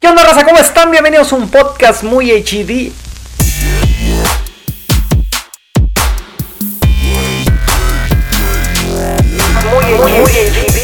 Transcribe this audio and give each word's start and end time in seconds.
¿Qué 0.00 0.06
onda, 0.06 0.22
raza? 0.22 0.44
¿Cómo 0.44 0.58
están? 0.58 0.92
Bienvenidos 0.92 1.32
a 1.32 1.36
un 1.36 1.50
podcast 1.50 2.04
muy 2.04 2.30
HD. 2.30 2.92
Muy, 9.64 10.10
muy 10.12 10.12
HD. 10.12 10.78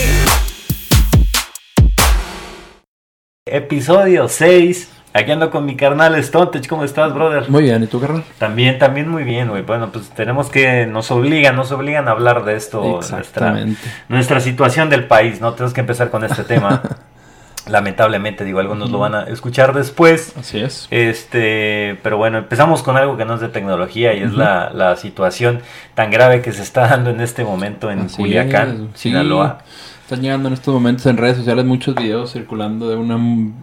Episodio 3.46 4.28
6. 4.28 4.90
Aquí 5.12 5.30
ando 5.30 5.48
con 5.52 5.64
mi 5.64 5.76
carnal 5.76 6.20
Stontech. 6.22 6.66
¿Cómo 6.66 6.82
estás, 6.82 7.14
brother? 7.14 7.48
Muy 7.48 7.62
bien, 7.62 7.84
¿y 7.84 7.86
tú, 7.86 8.00
carnal? 8.00 8.24
También, 8.38 8.80
también 8.80 9.08
muy 9.08 9.22
bien, 9.22 9.48
güey. 9.48 9.62
Bueno, 9.62 9.92
pues 9.92 10.10
tenemos 10.10 10.50
que, 10.50 10.86
nos 10.86 11.12
obligan, 11.12 11.54
nos 11.54 11.70
obligan 11.70 12.08
a 12.08 12.10
hablar 12.10 12.44
de 12.44 12.56
esto, 12.56 12.82
nuestra, 12.82 13.20
Exactamente. 13.20 13.80
nuestra 14.08 14.40
situación 14.40 14.90
del 14.90 15.06
país, 15.06 15.40
¿no? 15.40 15.52
Tenemos 15.54 15.72
que 15.72 15.82
empezar 15.82 16.10
con 16.10 16.24
este 16.24 16.42
tema. 16.42 16.82
Lamentablemente, 17.66 18.44
digo, 18.44 18.60
algunos 18.60 18.90
lo 18.90 18.98
van 18.98 19.14
a 19.14 19.22
escuchar 19.24 19.72
después. 19.72 20.34
Así 20.38 20.58
es. 20.58 20.86
Este, 20.90 21.98
pero 22.02 22.18
bueno, 22.18 22.38
empezamos 22.38 22.82
con 22.82 22.96
algo 22.96 23.16
que 23.16 23.24
no 23.24 23.34
es 23.34 23.40
de 23.40 23.48
tecnología 23.48 24.12
y 24.14 24.22
es 24.22 24.34
la, 24.34 24.70
la 24.70 24.96
situación 24.96 25.60
tan 25.94 26.10
grave 26.10 26.42
que 26.42 26.52
se 26.52 26.62
está 26.62 26.88
dando 26.88 27.10
en 27.10 27.20
este 27.20 27.44
momento 27.44 27.90
en 27.90 28.00
Así 28.00 28.16
Culiacán, 28.16 28.90
es, 28.92 29.00
sí. 29.00 29.08
Sinaloa. 29.08 29.58
Están 30.02 30.20
llegando 30.20 30.48
en 30.48 30.54
estos 30.54 30.74
momentos 30.74 31.06
en 31.06 31.16
redes 31.16 31.38
sociales 31.38 31.64
muchos 31.64 31.94
videos 31.94 32.32
circulando 32.32 32.90
de 32.90 32.96
una, 32.96 33.18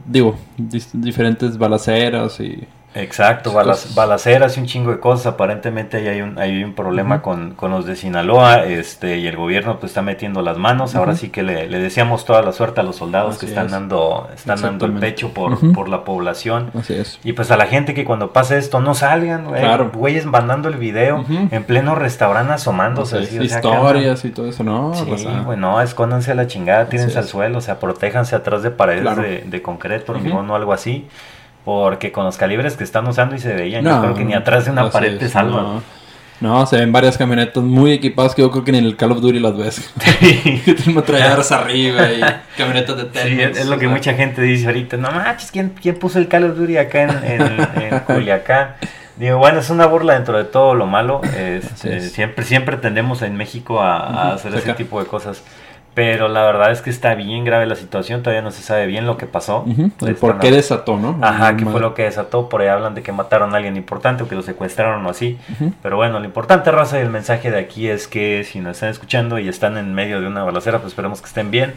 digo, 0.08 0.38
diferentes 0.58 1.58
balaceras 1.58 2.40
y... 2.40 2.68
Exacto, 2.94 3.54
balas- 3.54 3.95
balaceras 3.95 4.58
y 4.58 4.59
un 4.59 4.66
chingo 4.66 4.91
de 4.91 5.00
cosas. 5.00 5.27
Aparentemente 5.27 5.98
ahí 5.98 6.08
hay 6.08 6.22
un, 6.22 6.38
hay 6.38 6.63
un 6.63 6.73
problema 6.73 7.22
con, 7.22 7.52
con 7.55 7.72
los 7.72 7.86
de 7.86 7.95
Sinaloa 7.95 8.66
este, 8.66 9.17
y 9.17 9.27
el 9.27 9.38
gobierno 9.38 9.80
pues 9.80 9.91
está 9.91 10.02
metiendo 10.02 10.41
las 10.41 10.58
manos. 10.58 10.94
Ahora 10.95 11.16
sí 11.16 11.30
que 11.30 11.41
le, 11.44 11.67
le 11.70 11.80
deseamos 11.80 12.26
toda 12.26 12.41
la 12.41 12.52
suerte 12.52 12.81
a 12.81 12.84
los 12.84 12.98
soldados 12.98 13.38
que 13.38 13.45
están 13.45 13.67
es. 13.67 13.72
dando, 13.72 14.27
están 14.36 14.62
dando 14.62 14.86
el 14.86 14.94
pecho 14.94 15.34
por, 15.34 15.73
por 15.73 15.88
la 15.88 16.04
población. 16.04 16.72
Así 16.77 16.94
es. 16.95 17.20
Y 17.23 17.34
pues 17.34 17.50
a 17.52 17.58
la 17.58 17.66
gente 17.67 17.94
que 17.94 18.04
cuando 18.04 18.34
pase 18.34 18.58
esto 18.58 18.81
no 18.81 18.94
salgan, 18.94 19.45
güey. 19.45 19.62
Claro. 19.62 19.92
Güeyes 19.94 20.25
mandando 20.25 20.67
el 20.67 20.75
video 20.75 21.23
en 21.30 21.64
pleno 21.64 21.95
restaurante 21.95 22.53
asomándose. 22.53 23.17
Así 23.19 23.38
así, 23.38 23.39
o 23.39 23.47
sea, 23.47 23.58
historias 23.59 24.25
y 24.25 24.30
todo 24.31 24.50
eso, 24.50 24.64
¿no? 24.64 24.94
Sí, 24.95 25.28
bueno, 25.45 25.80
escóndanse 25.81 26.31
a 26.31 26.36
la 26.36 26.47
chingada, 26.47 26.88
tírense 26.89 27.12
Así 27.12 27.17
al 27.19 27.23
es. 27.25 27.30
suelo, 27.30 27.58
o 27.59 27.62
sea, 27.62 27.80
protéjanse 27.80 28.36
atrás 28.36 28.64
de 28.64 28.72
paredes 28.72 29.02
Claro. 29.03 29.22
de, 29.22 29.44
de 29.45 29.62
concreto, 29.62 30.12
hormigón 30.12 30.50
o 30.50 30.56
algo 30.56 30.73
así, 30.73 31.08
porque 31.66 32.12
con 32.12 32.26
los 32.26 32.38
calibres 32.38 32.76
que 32.76 32.84
están 32.84 33.08
usando 33.08 33.36
y 33.36 33.40
se 33.40 33.54
veían, 33.54 33.84
yo 33.84 33.92
No, 33.92 34.02
creo 34.02 34.14
que 34.16 34.26
ni 34.26 34.34
atrás 34.34 34.66
de 34.66 34.72
una 34.72 34.90
pared 34.90 35.17
te 35.17 35.30
salvan. 35.30 35.64
No. 35.64 36.02
No, 36.42 36.66
se 36.66 36.78
ven 36.78 36.92
varias 36.92 37.20
camionetas 37.20 37.64
muy 37.64 37.92
equipadas 37.92 38.34
que 38.34 38.42
yo 38.42 38.50
creo 38.50 38.64
que 38.64 38.72
ni 38.72 38.80
en 38.80 38.86
el 38.86 38.95
Call 38.95 39.12
of 39.12 39.22
Duty 39.22 39.40
las 39.40 39.56
ves. 39.56 39.94
que 40.20 40.76
metralladoras 40.88 41.52
arriba 41.52 42.12
y 42.12 42.20
camionetas 42.58 42.98
de 42.98 43.03
Sí, 43.03 43.09
Telmex, 43.12 43.52
es, 43.52 43.58
es 43.59 43.68
lo 43.68 43.78
que 43.78 43.88
mucha 43.88 44.16
gente 44.16 44.42
dice 44.42 44.66
ahorita, 44.66 44.98
no 44.98 45.12
manches, 45.12 45.52
¿quién, 45.52 45.70
quién 45.80 46.00
puso 46.00 46.18
el 46.18 46.28
Call 46.28 46.45
of 46.45 46.58
Duty 46.58 46.78
acá 46.78 47.03
en, 47.03 47.09
en, 47.23 47.42
en 47.84 48.00
Culiacán? 48.08 48.70
Digo, 49.18 49.38
bueno, 49.38 49.59
es 49.59 49.70
una 49.70 49.86
burla 49.86 50.16
dentro 50.16 50.36
de 50.36 50.46
todo 50.46 50.73
lo 50.73 50.88
malo. 50.88 51.22
Este, 51.38 51.98
es. 51.98 52.12
siempre, 52.12 52.44
siempre 52.44 52.78
tendemos 52.78 53.22
en 53.22 53.38
México 53.38 53.80
a, 53.80 54.34
hacer 54.34 54.56
ese 54.56 54.73
tipo 54.73 55.00
de 55.00 55.06
cosas. 55.06 55.44
Pero 55.94 56.30
la 56.30 56.44
verdad 56.44 56.72
es 56.72 56.81
que 56.81 56.89
está 56.89 57.16
bien 57.16 57.44
grave 57.44 57.66
la 57.66 57.75
situación, 57.75 58.23
todavía 58.23 58.42
no 58.42 58.52
se 58.52 58.61
sabe 58.61 58.86
bien 58.86 59.06
lo 59.06 59.17
que 59.17 59.25
pasó. 59.25 59.66
El 59.67 59.92
Están 59.92 60.16
por 60.22 60.39
qué 60.39 60.50
desató, 60.50 60.95
¿no? 60.97 61.17
Ajá, 61.22 61.58
que 61.58 61.66
Mal. 61.66 61.73
fue 61.73 61.81
lo 61.81 61.94
que 61.94 62.03
desató. 62.03 62.47
Por 62.47 62.61
ahí 62.61 62.70
hablan 62.70 62.95
de 62.95 63.03
que 63.03 63.11
mataron 63.11 63.53
a 63.53 63.58
alguien 63.58 63.75
importante 63.75 64.23
o 64.23 64.28
que 64.30 64.36
lo 64.36 64.42
secuestraron 64.42 65.06
o 65.06 65.09
así. 65.09 65.38
Pero 65.84 65.97
bueno, 65.97 66.17
lo 66.19 66.25
importante, 66.25 66.72
raza, 66.72 66.97
y 66.97 67.02
el 67.02 67.09
mensaje 67.09 67.52
de 67.52 67.59
aquí 67.59 67.89
es 67.89 68.08
que 68.08 68.45
si 68.45 68.62
nos 68.62 68.78
están 68.78 68.88
escuchando 68.89 69.38
y 69.38 69.50
están 69.50 69.78
en 69.78 69.94
medio 69.94 70.22
de 70.22 70.28
una 70.28 70.44
balacera, 70.45 70.78
pues 70.80 70.92
esperemos 70.94 71.19
que 71.22 71.28
estén 71.28 71.52
bien 71.52 71.73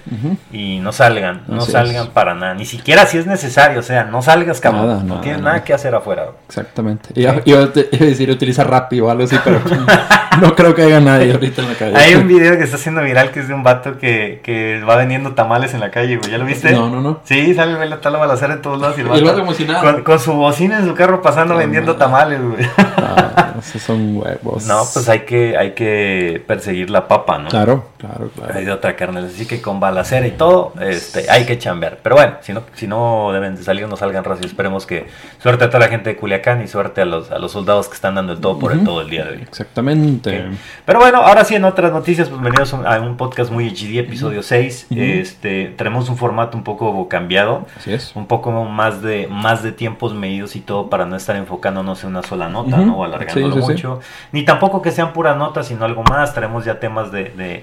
y 0.53 0.79
no 0.79 0.93
salgan, 0.93 1.43
no 1.49 1.63
Así 1.63 1.73
salgan 1.73 2.05
es. 2.05 2.11
para 2.11 2.35
nada. 2.35 2.55
Ni 2.55 2.67
siquiera 2.67 3.07
si 3.07 3.19
es 3.19 3.27
necesario, 3.27 3.81
o 3.81 3.83
sea, 3.83 4.05
no 4.05 4.23
salgas, 4.23 4.61
cabrón. 4.61 4.87
Nada, 4.87 5.01
no 5.03 5.09
nada, 5.09 5.21
tienes 5.23 5.41
nada. 5.41 5.55
nada 5.55 5.65
que 5.65 5.75
hacer 5.75 5.93
afuera. 5.93 6.27
Exactamente. 6.47 7.09
A 7.29 7.35
te- 7.35 7.43
iba 7.51 7.61
a 7.65 7.67
decir 7.67 8.31
utiliza 8.31 8.63
Rappi 8.63 9.01
o 9.01 9.11
algo 9.11 9.25
así, 9.25 9.37
pero 9.43 9.61
no 10.41 10.55
creo 10.55 10.73
que 10.75 10.83
haya 10.83 11.01
nadie 11.01 11.33
ahorita 11.33 11.63
en 11.63 11.69
la 11.69 11.75
calle. 11.75 11.97
Hay 11.97 12.15
un 12.15 12.29
video 12.29 12.57
que 12.57 12.65
está 12.65 12.77
haciendo 12.77 13.03
viral 13.03 13.31
que 13.33 13.41
es 13.41 13.49
de 13.49 13.55
un 13.55 13.63
vato 13.65 13.99
que, 13.99 14.04
que 14.43 14.83
va 14.89 14.97
vendiendo 14.97 15.35
tamales 15.35 15.75
en 15.75 15.81
la 15.81 15.91
calle, 15.91 16.17
güey. 16.17 16.31
¿Ya 16.31 16.39
lo 16.39 16.45
viste? 16.45 16.73
No, 16.73 16.91
no, 16.91 17.01
no. 17.01 17.21
Sí, 17.25 17.55
sale 17.55 17.73
está 17.95 18.11
la 18.11 18.19
balacera 18.19 18.55
en 18.55 18.63
todos 18.63 18.81
lados 18.81 18.99
y 18.99 19.03
el 19.03 19.09
vato, 19.09 19.19
el 19.19 19.25
vato 19.25 19.41
como 19.41 19.55
si 19.55 19.65
nada. 19.65 19.81
con, 19.81 20.03
con 20.03 20.19
su 20.19 20.33
bocina 20.33 20.79
en 20.79 20.87
su 20.87 20.95
carro 20.95 21.23
pasando 21.23 21.55
No, 21.55 21.61
vendiendo 21.61 21.97
tamales, 21.97 22.41
güey. 22.43 22.67
Ah, 22.77 23.55
esos 23.59 23.83
son 23.83 24.17
huevos. 24.17 24.67
No, 24.67 24.83
pues 24.93 25.09
hay 25.09 25.21
que, 25.21 25.57
hay 25.57 25.73
que 25.73 26.43
perseguir 26.47 26.91
la 26.91 27.07
papa, 27.07 27.39
¿no? 27.39 27.49
Claro, 27.49 27.85
claro, 27.99 28.31
claro. 28.35 28.55
Hay 28.55 28.65
de 28.65 28.73
otra 28.73 28.97
carne, 28.97 29.21
así 29.21 29.47
que 29.47 29.63
con 29.63 29.81
balacera 29.81 30.27
y 30.27 30.33
todo, 30.33 30.73
este, 30.81 31.31
hay 31.31 31.47
que 31.47 31.59
chambear. 31.59 31.99
Pero 32.03 32.17
bueno, 32.17 32.35
si 32.41 32.53
no, 32.53 32.63
si 32.75 32.87
no 32.87 33.31
deben 33.33 33.57
de 33.57 33.63
salir, 33.63 33.87
no 33.89 33.97
salgan 33.97 34.25
y 34.41 34.47
esperemos 34.47 34.87
que 34.87 35.07
suerte 35.39 35.65
a 35.65 35.69
toda 35.69 35.81
la 35.81 35.89
gente 35.89 36.11
de 36.11 36.17
Culiacán 36.17 36.63
y 36.63 36.69
suerte 36.69 37.03
a 37.03 37.05
los, 37.05 37.31
a 37.31 37.39
los 37.39 37.53
soldados 37.53 37.89
que 37.89 37.95
están 37.95 38.15
dando 38.15 38.33
el 38.33 38.41
todo 38.41 38.59
por 38.59 38.73
el 38.73 38.85
todo 38.85 39.01
el 39.03 39.11
día 39.11 39.25
de 39.25 39.33
hoy. 39.33 39.43
Exactamente. 39.43 40.47
Pero 40.85 40.99
bueno, 40.99 41.19
ahora 41.19 41.45
sí 41.45 41.55
en 41.55 41.65
otras 41.65 41.93
noticias, 41.93 42.29
pues 42.29 42.41
bienvenidos 42.41 42.75
a 42.75 43.01
un 43.01 43.17
podcast 43.17 43.51
muy 43.51 43.67
Episodio 43.99 44.43
6. 44.43 44.87
Ujú. 44.91 45.01
Este, 45.01 45.67
tenemos 45.77 46.09
un 46.09 46.17
formato 46.17 46.57
un 46.57 46.65
poco 46.65 47.09
cambiado, 47.09 47.67
Así 47.77 47.93
es. 47.93 48.13
un 48.15 48.27
poco 48.27 48.51
más 48.65 49.03
de, 49.03 49.27
más 49.31 49.63
de 49.63 49.73
tiempos 49.73 50.15
medidos 50.15 50.57
y 50.57 50.61
todo 50.61 50.91
para 50.91 51.07
no 51.07 51.17
estar 51.17 51.37
enfocándonos 51.37 52.03
en 52.05 52.11
una 52.11 52.23
sola 52.23 52.49
nota. 52.49 52.77
¿no? 52.79 52.99
O 52.99 53.05
alargándolo 53.05 53.55
Sí, 53.55 53.61
sí, 53.61 53.67
sí. 53.67 53.73
mucho. 53.73 54.01
Ni 54.33 54.45
tampoco 54.45 54.83
que 54.83 54.91
sean 54.91 55.13
puras 55.13 55.37
notas, 55.37 55.67
sino 55.69 55.85
algo 55.85 56.03
más. 56.03 56.35
Traemos 56.35 56.65
ya 56.65 56.79
temas 56.81 57.13
de, 57.13 57.25
de- 57.31 57.63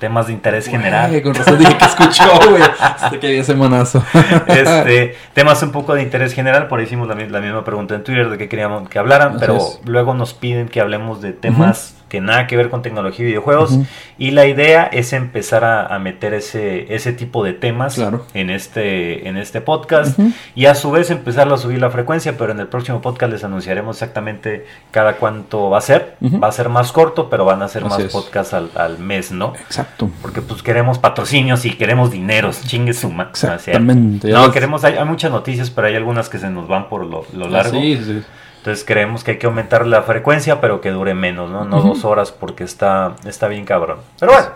temas 0.00 0.26
de 0.26 0.32
interés 0.34 0.66
general. 0.66 1.08
Güey, 1.08 1.22
con 1.22 1.34
razón 1.34 1.58
dije 1.58 1.78
que 1.78 1.84
escuchó, 1.84 2.24
güey. 2.50 2.62
Hasta 2.80 3.18
que 3.18 3.26
había 3.28 3.40
ese 3.40 3.54
manazo. 3.54 4.02
este, 4.48 5.16
temas 5.32 5.62
un 5.62 5.70
poco 5.72 5.94
de 5.94 6.02
interés 6.02 6.34
general, 6.34 6.66
por 6.68 6.78
ahí 6.80 6.84
hicimos 6.86 7.08
la, 7.08 7.14
mi- 7.14 7.28
la 7.28 7.40
misma 7.40 7.64
pregunta 7.64 7.94
en 7.94 8.04
Twitter 8.04 8.28
de 8.28 8.36
que 8.36 8.48
queríamos 8.48 8.88
que 8.88 8.98
hablaran, 8.98 9.30
Así 9.30 9.38
pero 9.40 9.56
es. 9.56 9.80
luego 9.84 10.12
nos 10.14 10.34
piden 10.34 10.68
que 10.68 10.80
hablemos 10.80 11.22
de 11.22 11.32
temas 11.32 11.94
que 12.14 12.20
nada 12.20 12.46
que 12.46 12.56
ver 12.56 12.70
con 12.70 12.80
tecnología 12.82 13.24
y 13.24 13.28
videojuegos. 13.30 13.76
Y 14.18 14.30
la 14.30 14.46
idea 14.46 14.84
es 14.84 15.12
empezar 15.12 15.64
a, 15.64 15.86
a 15.86 15.98
meter 15.98 16.32
ese, 16.32 16.94
ese 16.94 17.12
tipo 17.12 17.42
de 17.42 17.54
temas 17.54 17.96
Claro. 17.96 18.24
en, 18.34 18.50
este, 18.50 19.26
en 19.28 19.36
este 19.36 19.60
podcast 19.60 20.16
y 20.54 20.66
a 20.66 20.76
su 20.76 20.92
vez 20.92 21.10
empezarlo 21.10 21.54
a 21.56 21.58
subir 21.58 21.80
la 21.80 21.90
frecuencia, 21.90 22.36
pero 22.38 22.52
en 22.52 22.60
el 22.60 22.68
próximo 22.68 23.00
podcast 23.00 23.32
les 23.32 23.42
anunciaremos 23.42 23.96
exactamente 23.96 24.64
cada 24.92 25.14
cuánto 25.16 25.70
va 25.70 25.78
a 25.78 25.80
ser. 25.80 26.14
Va 26.42 26.46
a 26.48 26.52
ser 26.52 26.68
más 26.68 26.92
corto, 26.92 27.28
pero 27.28 27.44
van 27.44 27.62
a 27.62 27.68
ser 27.68 27.84
más 27.84 28.00
podcasts 28.04 28.54
al, 28.54 28.70
al 28.76 28.98
mes, 29.00 29.32
¿no? 29.32 29.52
Exacto. 29.60 30.08
Porque 30.22 30.40
pues 30.40 30.62
queremos 30.62 30.98
patrocinios 31.00 31.64
y 31.64 31.70
queremos 31.76 32.12
dineros, 32.12 32.62
chingue 32.64 32.92
su 32.94 33.10
ma- 33.10 33.24
Exactamente. 33.30 34.28
No, 34.30 34.52
queremos, 34.52 34.84
hay, 34.84 34.94
hay 34.94 35.04
muchas 35.04 35.32
noticias, 35.32 35.70
pero 35.70 35.88
hay 35.88 35.96
algunas 35.96 36.28
que 36.28 36.38
se 36.38 36.48
nos 36.50 36.68
van 36.68 36.88
por 36.88 37.04
lo, 37.04 37.24
lo 37.34 37.48
largo. 37.48 37.76
Ah, 37.76 37.80
Sí, 37.80 37.96
sí. 38.04 38.22
Entonces 38.64 38.86
creemos 38.86 39.24
que 39.24 39.32
hay 39.32 39.36
que 39.36 39.44
aumentar 39.44 39.86
la 39.86 40.00
frecuencia, 40.04 40.58
pero 40.58 40.80
que 40.80 40.90
dure 40.90 41.12
menos, 41.12 41.50
¿no? 41.50 41.66
No 41.66 41.82
dos 41.82 42.02
horas 42.06 42.32
porque 42.32 42.64
está, 42.64 43.14
está 43.26 43.46
bien 43.46 43.66
cabrón. 43.66 43.98
Pero 44.18 44.32
bueno, 44.32 44.48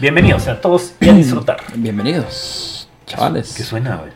bienvenidos 0.00 0.46
a 0.46 0.60
todos 0.60 0.94
y 1.00 1.08
a 1.08 1.14
disfrutar. 1.14 1.56
Bienvenidos, 1.74 2.88
chavales. 3.06 3.52
¿Qué 3.56 3.64
suena, 3.64 3.96
güey? 3.96 4.12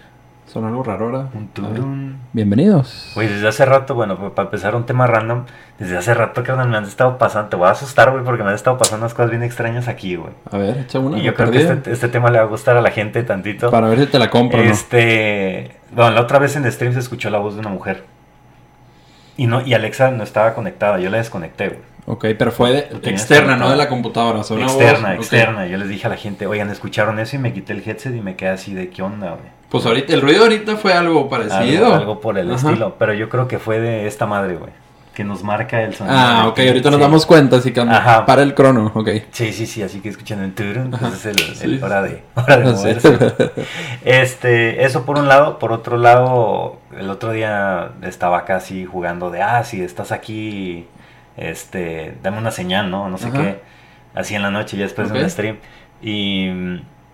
Son 0.46 0.64
algo 0.64 0.84
raro 0.84 1.06
ahora. 1.06 1.30
Un 1.34 1.48
turun. 1.48 2.20
Bienvenidos. 2.32 3.10
Güey, 3.16 3.26
desde 3.26 3.48
hace 3.48 3.64
rato, 3.64 3.96
bueno, 3.96 4.32
para 4.36 4.46
empezar 4.46 4.76
un 4.76 4.86
tema 4.86 5.08
random, 5.08 5.46
desde 5.80 5.98
hace 5.98 6.14
rato, 6.14 6.44
carnal, 6.44 6.68
me 6.68 6.76
han 6.76 6.84
estado 6.84 7.18
pasando, 7.18 7.48
te 7.48 7.56
voy 7.56 7.66
a 7.66 7.72
asustar, 7.72 8.12
güey, 8.12 8.22
porque 8.22 8.44
me 8.44 8.50
han 8.50 8.54
estado 8.54 8.78
pasando 8.78 9.04
unas 9.04 9.14
cosas 9.14 9.32
bien 9.32 9.42
extrañas 9.42 9.88
aquí, 9.88 10.14
güey. 10.14 10.32
A 10.52 10.58
ver, 10.58 10.78
echa 10.78 11.00
una. 11.00 11.18
Y 11.18 11.22
yo 11.22 11.34
creo 11.34 11.50
que 11.50 11.58
este, 11.58 11.90
este 11.90 12.06
tema 12.06 12.30
le 12.30 12.38
va 12.38 12.44
a 12.44 12.48
gustar 12.48 12.76
a 12.76 12.80
la 12.80 12.92
gente 12.92 13.24
tantito. 13.24 13.72
Para 13.72 13.88
ver 13.88 13.98
si 13.98 14.06
te 14.06 14.20
la 14.20 14.30
compro, 14.30 14.62
¿no? 14.62 14.70
Este, 14.70 15.72
bueno, 15.90 16.12
la 16.12 16.20
otra 16.20 16.38
vez 16.38 16.54
en 16.54 16.70
stream 16.70 16.92
se 16.92 17.00
escuchó 17.00 17.30
la 17.30 17.38
voz 17.38 17.54
de 17.54 17.60
una 17.62 17.70
mujer. 17.70 18.04
Y 19.38 19.46
no 19.46 19.66
y 19.66 19.72
Alexa 19.72 20.10
no 20.10 20.22
estaba 20.24 20.52
conectada, 20.52 20.98
yo 20.98 21.08
la 21.08 21.16
desconecté, 21.16 21.68
güey. 21.68 21.80
Ok, 22.06 22.26
pero 22.38 22.50
fue 22.52 22.72
de- 22.72 23.10
externa, 23.10 23.56
no 23.56 23.70
de 23.70 23.76
la 23.76 23.88
computadora. 23.88 24.40
Externa, 24.40 25.10
voz- 25.10 25.16
externa. 25.16 25.66
Yo 25.66 25.76
les 25.78 25.88
dije 25.88 26.06
a 26.06 26.10
la 26.10 26.16
gente, 26.16 26.46
oigan, 26.46 26.68
escucharon 26.70 27.18
eso 27.18 27.36
y 27.36 27.38
me 27.38 27.52
quité 27.54 27.72
el 27.74 27.82
headset 27.88 28.14
y 28.14 28.20
me 28.20 28.34
quedé 28.36 28.50
así 28.50 28.74
de 28.74 28.90
qué 28.90 29.02
onda, 29.02 29.28
güey. 29.30 29.58
Pues 29.70 29.84
ahorita, 29.86 30.12
el 30.14 30.22
ruido 30.22 30.42
ahorita 30.44 30.76
fue 30.76 30.92
algo 30.94 31.28
parecido. 31.28 31.84
Algo, 31.86 31.96
algo 31.96 32.20
por 32.20 32.36
el 32.38 32.50
Ajá. 32.50 32.68
estilo, 32.68 32.96
pero 32.98 33.12
yo 33.14 33.28
creo 33.28 33.46
que 33.46 33.58
fue 33.58 33.78
de 33.78 34.06
esta 34.06 34.26
madre, 34.26 34.54
güey, 34.56 34.72
que 35.18 35.24
nos 35.24 35.42
marca 35.42 35.82
el 35.82 35.96
sonido. 35.96 36.16
Ah, 36.16 36.46
ok, 36.46 36.60
ahorita 36.60 36.92
nos 36.92 37.00
damos 37.00 37.26
cuenta, 37.26 37.56
así 37.56 37.72
que 37.72 37.80
Ajá. 37.80 38.24
para 38.24 38.42
el 38.42 38.54
crono, 38.54 38.92
ok. 38.94 39.08
Sí, 39.32 39.52
sí, 39.52 39.66
sí, 39.66 39.82
así 39.82 39.98
que 40.00 40.10
escuchan 40.10 40.44
el 40.44 40.54
turun, 40.54 40.94
Ajá. 40.94 41.08
pues 41.08 41.26
es 41.26 41.26
el, 41.26 41.56
Sí. 41.56 41.64
el 41.64 41.82
hora 41.82 42.02
de, 42.02 42.22
hora 42.36 42.56
de 42.58 42.66
Sí. 42.68 42.72
moverse. 42.72 43.50
Este, 44.04 44.84
eso 44.84 45.04
por 45.04 45.18
un 45.18 45.26
lado, 45.26 45.58
por 45.58 45.72
otro 45.72 45.96
lado, 45.96 46.76
el 46.96 47.10
otro 47.10 47.32
día 47.32 47.90
estaba 48.02 48.44
casi 48.44 48.84
jugando 48.84 49.30
de, 49.30 49.42
ah, 49.42 49.64
si 49.64 49.82
estás 49.82 50.12
aquí, 50.12 50.86
este, 51.36 52.16
dame 52.22 52.38
una 52.38 52.52
señal, 52.52 52.88
¿no? 52.88 53.08
No 53.08 53.18
sé 53.18 53.26
Ajá. 53.28 53.36
qué, 53.38 53.60
así 54.14 54.36
en 54.36 54.42
la 54.42 54.52
noche, 54.52 54.76
ya 54.76 54.84
después 54.84 55.10
de 55.10 55.18
Ok. 55.18 55.24
un 55.24 55.30
stream, 55.30 55.56
y, 56.00 56.48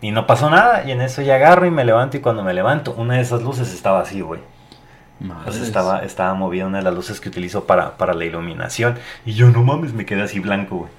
y 0.02 0.10
no 0.10 0.26
pasó 0.26 0.50
nada, 0.50 0.84
y 0.86 0.90
en 0.92 1.00
eso 1.00 1.22
ya 1.22 1.36
agarro 1.36 1.64
y 1.64 1.70
me 1.70 1.86
levanto, 1.86 2.18
y 2.18 2.20
cuando 2.20 2.42
me 2.44 2.52
levanto, 2.52 2.92
una 2.98 3.14
de 3.14 3.22
esas 3.22 3.42
luces 3.42 3.72
estaba 3.72 4.00
así, 4.00 4.20
güey. 4.20 4.40
Entonces 5.20 5.62
estaba, 5.62 6.00
estaba 6.00 6.34
movida 6.34 6.66
una 6.66 6.78
de 6.78 6.84
las 6.84 6.94
luces 6.94 7.20
que 7.20 7.28
utilizo 7.28 7.64
para, 7.64 7.96
para 7.96 8.14
la 8.14 8.25
iluminación, 8.25 8.96
y 9.25 9.32
yo, 9.32 9.49
no 9.50 9.62
mames, 9.62 9.93
me 9.94 10.05
quedé 10.05 10.22
así 10.22 10.40
blanco, 10.40 10.76
güey. 10.76 10.90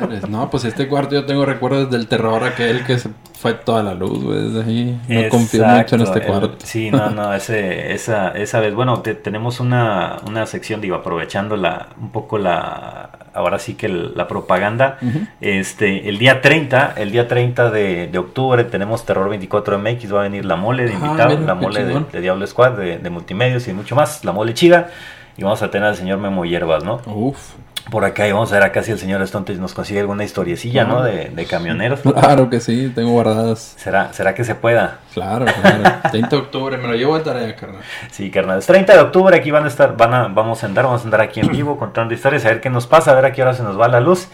Madres. 0.00 0.28
No, 0.28 0.48
pues 0.50 0.64
este 0.64 0.88
cuarto 0.88 1.14
yo 1.14 1.26
tengo 1.26 1.44
recuerdos 1.44 1.90
del 1.90 2.06
terror 2.06 2.44
aquel 2.44 2.84
que 2.84 2.98
se 2.98 3.10
fue 3.38 3.54
toda 3.54 3.82
la 3.82 3.94
luz, 3.94 4.22
güey, 4.22 4.48
desde 4.48 4.62
ahí. 4.62 5.00
No 5.08 5.28
confío 5.28 5.66
mucho 5.66 5.96
en 5.96 6.02
este 6.02 6.22
cuarto. 6.22 6.56
sí, 6.64 6.90
no, 6.90 7.10
no, 7.10 7.34
ese, 7.34 7.92
esa, 7.92 8.30
esa 8.30 8.60
vez, 8.60 8.74
bueno, 8.74 9.00
tenemos 9.00 9.60
una, 9.60 10.18
una 10.26 10.46
sección, 10.46 10.80
digo, 10.80 10.96
aprovechando 10.96 11.56
la, 11.56 11.88
un 12.00 12.10
poco 12.10 12.38
la, 12.38 13.10
ahora 13.34 13.58
sí 13.58 13.74
que 13.74 13.88
la 13.88 14.28
propaganda, 14.28 14.98
este, 15.40 16.08
el 16.08 16.18
día 16.18 16.40
30, 16.40 16.94
el 16.96 17.10
día 17.10 17.28
30 17.28 17.70
de, 17.70 18.06
de, 18.06 18.18
octubre 18.18 18.64
tenemos 18.64 19.04
Terror 19.04 19.28
24 19.28 19.78
MX, 19.78 20.14
va 20.14 20.20
a 20.20 20.22
venir 20.24 20.44
la 20.44 20.56
mole 20.56 20.84
de 20.84 20.92
ah, 20.92 20.94
invitado, 20.94 21.38
la 21.38 21.54
mole 21.54 21.84
de, 21.84 22.00
de, 22.12 22.20
Diablo 22.20 22.46
Squad, 22.46 22.72
de, 22.72 22.98
de 22.98 23.10
multimedios 23.10 23.68
y 23.68 23.72
mucho 23.72 23.96
más, 23.96 24.24
la 24.24 24.32
mole 24.32 24.54
chida, 24.54 24.90
y 25.36 25.42
vamos 25.42 25.62
a 25.62 25.70
tener 25.70 25.88
al 25.88 25.96
señor 25.96 26.18
Memo 26.18 26.44
Hierbas, 26.44 26.84
¿no? 26.84 27.00
Uf 27.06 27.54
por 27.90 28.04
acá 28.04 28.26
y 28.26 28.32
vamos 28.32 28.50
a 28.50 28.54
ver 28.54 28.62
acá 28.62 28.82
si 28.82 28.92
el 28.92 28.98
señor 28.98 29.26
Stontes 29.26 29.58
nos 29.58 29.74
consigue 29.74 30.00
alguna 30.00 30.24
historiecilla, 30.24 30.84
¿no? 30.84 31.02
De, 31.02 31.28
de, 31.28 31.46
camioneros. 31.46 32.00
Claro 32.00 32.48
que 32.48 32.60
sí, 32.60 32.90
tengo 32.94 33.10
guardadas. 33.10 33.74
¿Será, 33.76 34.12
será 34.12 34.34
que 34.34 34.44
se 34.44 34.54
pueda? 34.54 34.98
Claro, 35.12 35.44
claro. 35.44 36.00
30 36.10 36.28
de 36.28 36.36
octubre, 36.36 36.76
me 36.78 36.88
lo 36.88 36.94
llevo 36.94 37.14
a 37.14 37.22
tarea, 37.22 37.54
carnal. 37.54 37.82
Sí, 38.10 38.30
carnal. 38.30 38.58
Es 38.58 38.66
30 38.66 38.94
de 38.94 39.00
octubre, 39.00 39.36
aquí 39.36 39.50
van 39.50 39.64
a 39.64 39.68
estar, 39.68 39.96
van 39.96 40.14
a, 40.14 40.28
vamos 40.28 40.62
a 40.62 40.66
andar, 40.66 40.84
vamos 40.86 41.02
a 41.02 41.04
andar 41.04 41.20
aquí 41.20 41.40
en 41.40 41.48
vivo 41.48 41.76
contando 41.76 42.14
historias, 42.14 42.44
a 42.46 42.48
ver 42.48 42.60
qué 42.60 42.70
nos 42.70 42.86
pasa, 42.86 43.10
a 43.10 43.14
ver 43.14 43.26
a 43.26 43.32
qué 43.32 43.42
hora 43.42 43.54
se 43.54 43.62
nos 43.62 43.78
va 43.78 43.88
la 43.88 44.00
luz. 44.00 44.28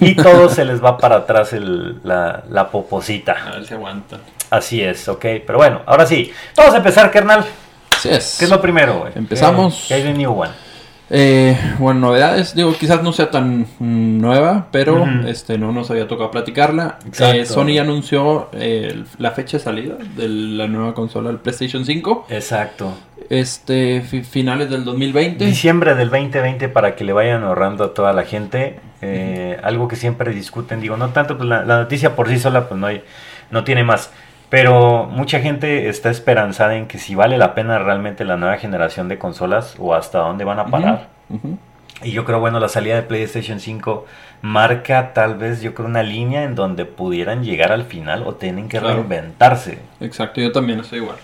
Y 0.00 0.14
todo 0.14 0.48
se 0.48 0.64
les 0.64 0.82
va 0.82 0.96
para 0.96 1.16
atrás 1.16 1.52
el, 1.52 2.00
la, 2.04 2.44
la 2.48 2.70
poposita. 2.70 3.36
A 3.46 3.50
ver 3.56 3.66
si 3.66 3.74
aguanta. 3.74 4.18
Así 4.50 4.82
es, 4.82 5.08
ok. 5.08 5.24
Pero 5.46 5.56
bueno, 5.56 5.82
ahora 5.86 6.06
sí. 6.06 6.32
Vamos 6.56 6.74
a 6.74 6.78
empezar, 6.78 7.10
carnal. 7.10 7.44
Así 7.94 8.08
es. 8.08 8.36
¿Qué 8.38 8.46
es 8.46 8.50
lo 8.50 8.60
primero, 8.60 9.00
güey? 9.00 9.12
Empezamos. 9.14 9.84
¿Qué 9.88 9.94
hay 9.94 10.02
de 10.02 10.14
New 10.14 10.40
One? 10.40 10.63
Eh, 11.16 11.56
bueno, 11.78 12.00
novedades, 12.00 12.56
digo, 12.56 12.74
quizás 12.76 13.00
no 13.04 13.12
sea 13.12 13.30
tan 13.30 13.68
nueva, 13.78 14.66
pero 14.72 15.06
este 15.28 15.58
no 15.58 15.70
nos 15.70 15.88
había 15.92 16.08
tocado 16.08 16.32
platicarla. 16.32 16.98
Eh, 17.20 17.46
Sony 17.46 17.78
anunció 17.78 18.48
eh, 18.52 19.04
la 19.18 19.30
fecha 19.30 19.58
de 19.58 19.62
salida 19.62 19.94
de 20.16 20.28
la 20.28 20.66
nueva 20.66 20.92
consola, 20.92 21.30
el 21.30 21.38
PlayStation 21.38 21.84
5. 21.84 22.26
Exacto. 22.30 22.94
Este, 23.30 24.00
finales 24.00 24.70
del 24.70 24.84
2020. 24.84 25.44
Diciembre 25.44 25.94
del 25.94 26.10
2020 26.10 26.68
para 26.68 26.96
que 26.96 27.04
le 27.04 27.12
vayan 27.12 27.44
ahorrando 27.44 27.84
a 27.84 27.94
toda 27.94 28.12
la 28.12 28.24
gente. 28.24 28.80
Eh, 29.00 29.56
algo 29.62 29.86
que 29.86 29.94
siempre 29.94 30.32
discuten, 30.34 30.80
digo, 30.80 30.96
no 30.96 31.10
tanto, 31.10 31.36
pues 31.36 31.48
la, 31.48 31.64
noticia 31.64 32.16
por 32.16 32.28
sí 32.28 32.40
sola, 32.40 32.68
pues 32.68 32.80
no, 32.80 32.88
hay, 32.88 33.04
no 33.52 33.62
tiene 33.62 33.84
más. 33.84 34.10
Pero 34.50 35.06
mucha 35.10 35.40
gente 35.40 35.88
está 35.88 36.10
esperanzada 36.10 36.76
en 36.76 36.86
que 36.86 36.98
si 36.98 37.14
vale 37.14 37.38
la 37.38 37.54
pena 37.54 37.78
realmente 37.78 38.24
la 38.24 38.36
nueva 38.36 38.56
generación 38.58 39.08
de 39.08 39.18
consolas 39.18 39.76
o 39.78 39.94
hasta 39.94 40.18
dónde 40.18 40.44
van 40.44 40.58
a 40.58 40.66
parar. 40.66 41.08
Y 42.02 42.12
yo 42.12 42.24
creo, 42.24 42.40
bueno, 42.40 42.60
la 42.60 42.68
salida 42.68 42.96
de 42.96 43.02
PlayStation 43.02 43.60
5 43.60 44.06
marca 44.42 45.12
tal 45.14 45.36
vez, 45.36 45.62
yo 45.62 45.74
creo, 45.74 45.88
una 45.88 46.02
línea 46.02 46.44
en 46.44 46.54
donde 46.54 46.84
pudieran 46.84 47.44
llegar 47.44 47.72
al 47.72 47.84
final 47.84 48.24
o 48.26 48.34
tienen 48.34 48.68
que 48.68 48.78
reinventarse. 48.80 49.78
Exacto, 50.00 50.40
yo 50.40 50.52
también 50.52 50.80
estoy 50.80 50.98
igual 50.98 51.16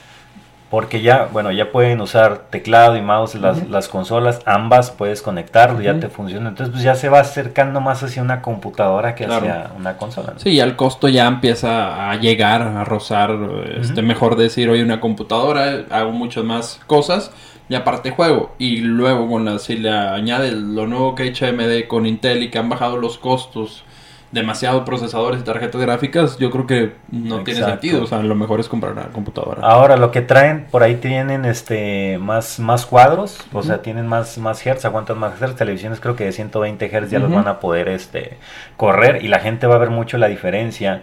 porque 0.70 1.02
ya, 1.02 1.28
bueno, 1.32 1.50
ya 1.50 1.72
pueden 1.72 2.00
usar 2.00 2.42
teclado 2.48 2.96
y 2.96 3.02
mouse 3.02 3.34
las, 3.34 3.68
las 3.68 3.88
consolas, 3.88 4.40
ambas 4.46 4.92
puedes 4.92 5.20
conectarlo, 5.20 5.80
ya 5.80 5.98
te 5.98 6.08
funciona, 6.08 6.50
entonces 6.50 6.72
pues 6.72 6.84
ya 6.84 6.94
se 6.94 7.08
va 7.08 7.18
acercando 7.18 7.80
más 7.80 8.04
hacia 8.04 8.22
una 8.22 8.40
computadora 8.40 9.16
que 9.16 9.24
hacia 9.24 9.72
una 9.76 9.96
consola. 9.96 10.34
Sí, 10.36 10.54
ya 10.54 10.62
el 10.62 10.76
costo 10.76 11.08
ya 11.08 11.26
empieza 11.26 12.08
a 12.08 12.14
llegar, 12.16 12.62
a 12.62 12.84
rozar, 12.84 13.36
este, 13.80 14.00
mejor 14.02 14.36
decir, 14.36 14.70
hoy 14.70 14.80
una 14.80 15.00
computadora, 15.00 15.86
hago 15.90 16.12
muchas 16.12 16.44
más 16.44 16.80
cosas, 16.86 17.32
y 17.68 17.74
aparte 17.74 18.12
juego, 18.12 18.54
y 18.58 18.78
luego 18.78 19.28
con 19.28 19.44
la, 19.44 19.58
si 19.58 19.76
le 19.76 19.90
añade 19.90 20.52
lo 20.52 20.86
nuevo 20.86 21.16
que 21.16 21.24
ha 21.24 21.26
hecho 21.26 21.46
AMD 21.46 21.88
con 21.88 22.06
Intel 22.06 22.44
y 22.44 22.50
que 22.50 22.58
han 22.58 22.68
bajado 22.68 22.96
los 22.96 23.18
costos, 23.18 23.82
demasiado 24.32 24.84
procesadores 24.84 25.40
y 25.40 25.44
tarjetas 25.44 25.80
gráficas, 25.80 26.38
yo 26.38 26.50
creo 26.50 26.66
que 26.66 26.92
no 27.10 27.42
tiene 27.42 27.64
sentido. 27.64 28.04
O 28.04 28.06
sea, 28.06 28.22
lo 28.22 28.34
mejor 28.34 28.60
es 28.60 28.68
comprar 28.68 28.92
una 28.92 29.08
computadora. 29.08 29.62
Ahora, 29.62 29.96
lo 29.96 30.10
que 30.10 30.20
traen, 30.20 30.66
por 30.70 30.82
ahí 30.82 30.96
tienen 30.96 31.44
este 31.44 32.18
más, 32.18 32.60
más 32.60 32.86
cuadros, 32.86 33.38
o 33.52 33.62
sea, 33.62 33.82
tienen 33.82 34.06
más, 34.06 34.38
más 34.38 34.64
hertz, 34.64 34.84
aguantan 34.84 35.18
más 35.18 35.40
hertz. 35.40 35.56
Televisiones 35.56 36.00
creo 36.00 36.14
que 36.14 36.24
de 36.24 36.32
120 36.32 36.86
hertz 36.94 37.10
ya 37.10 37.18
los 37.18 37.32
van 37.32 37.48
a 37.48 37.58
poder 37.58 37.88
este, 37.88 38.38
correr 38.76 39.24
y 39.24 39.28
la 39.28 39.40
gente 39.40 39.66
va 39.66 39.74
a 39.74 39.78
ver 39.78 39.90
mucho 39.90 40.16
la 40.18 40.28
diferencia. 40.28 41.02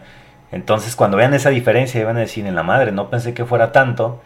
Entonces, 0.52 0.96
cuando 0.96 1.18
vean 1.18 1.34
esa 1.34 1.50
diferencia, 1.50 2.04
van 2.06 2.18
a 2.18 2.22
decir 2.22 2.46
en 2.46 2.56
la 2.56 2.64
madre, 2.64 2.94
no 2.94 3.10
pensé 3.10 3.34
que 3.34 3.46
fuera 3.46 3.74
tanto. 3.74 4.22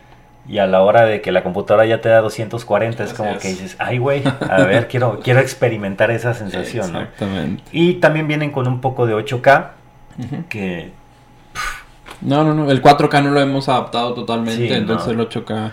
Y 0.47 0.57
a 0.57 0.67
la 0.67 0.81
hora 0.81 1.05
de 1.05 1.21
que 1.21 1.31
la 1.31 1.43
computadora 1.43 1.85
ya 1.85 2.01
te 2.01 2.09
da 2.09 2.19
240, 2.21 3.03
es 3.03 3.13
como 3.13 3.37
que 3.37 3.49
dices, 3.49 3.75
ay, 3.79 3.99
güey, 3.99 4.23
a 4.25 4.63
ver, 4.63 4.87
quiero, 4.87 5.19
quiero 5.23 5.39
experimentar 5.39 6.11
esa 6.11 6.33
sensación, 6.33 6.95
Exactamente. 6.95 7.63
Y 7.71 7.95
también 7.95 8.27
vienen 8.27 8.51
con 8.51 8.67
un 8.67 8.81
poco 8.81 9.05
de 9.05 9.15
8K, 9.15 9.67
que... 10.49 10.91
No, 12.21 12.43
no, 12.43 12.53
no, 12.53 12.69
el 12.69 12.81
4K 12.81 13.23
no 13.23 13.31
lo 13.31 13.39
hemos 13.39 13.69
adaptado 13.69 14.13
totalmente, 14.13 14.75
entonces 14.75 15.09
el 15.09 15.19
8K... 15.19 15.71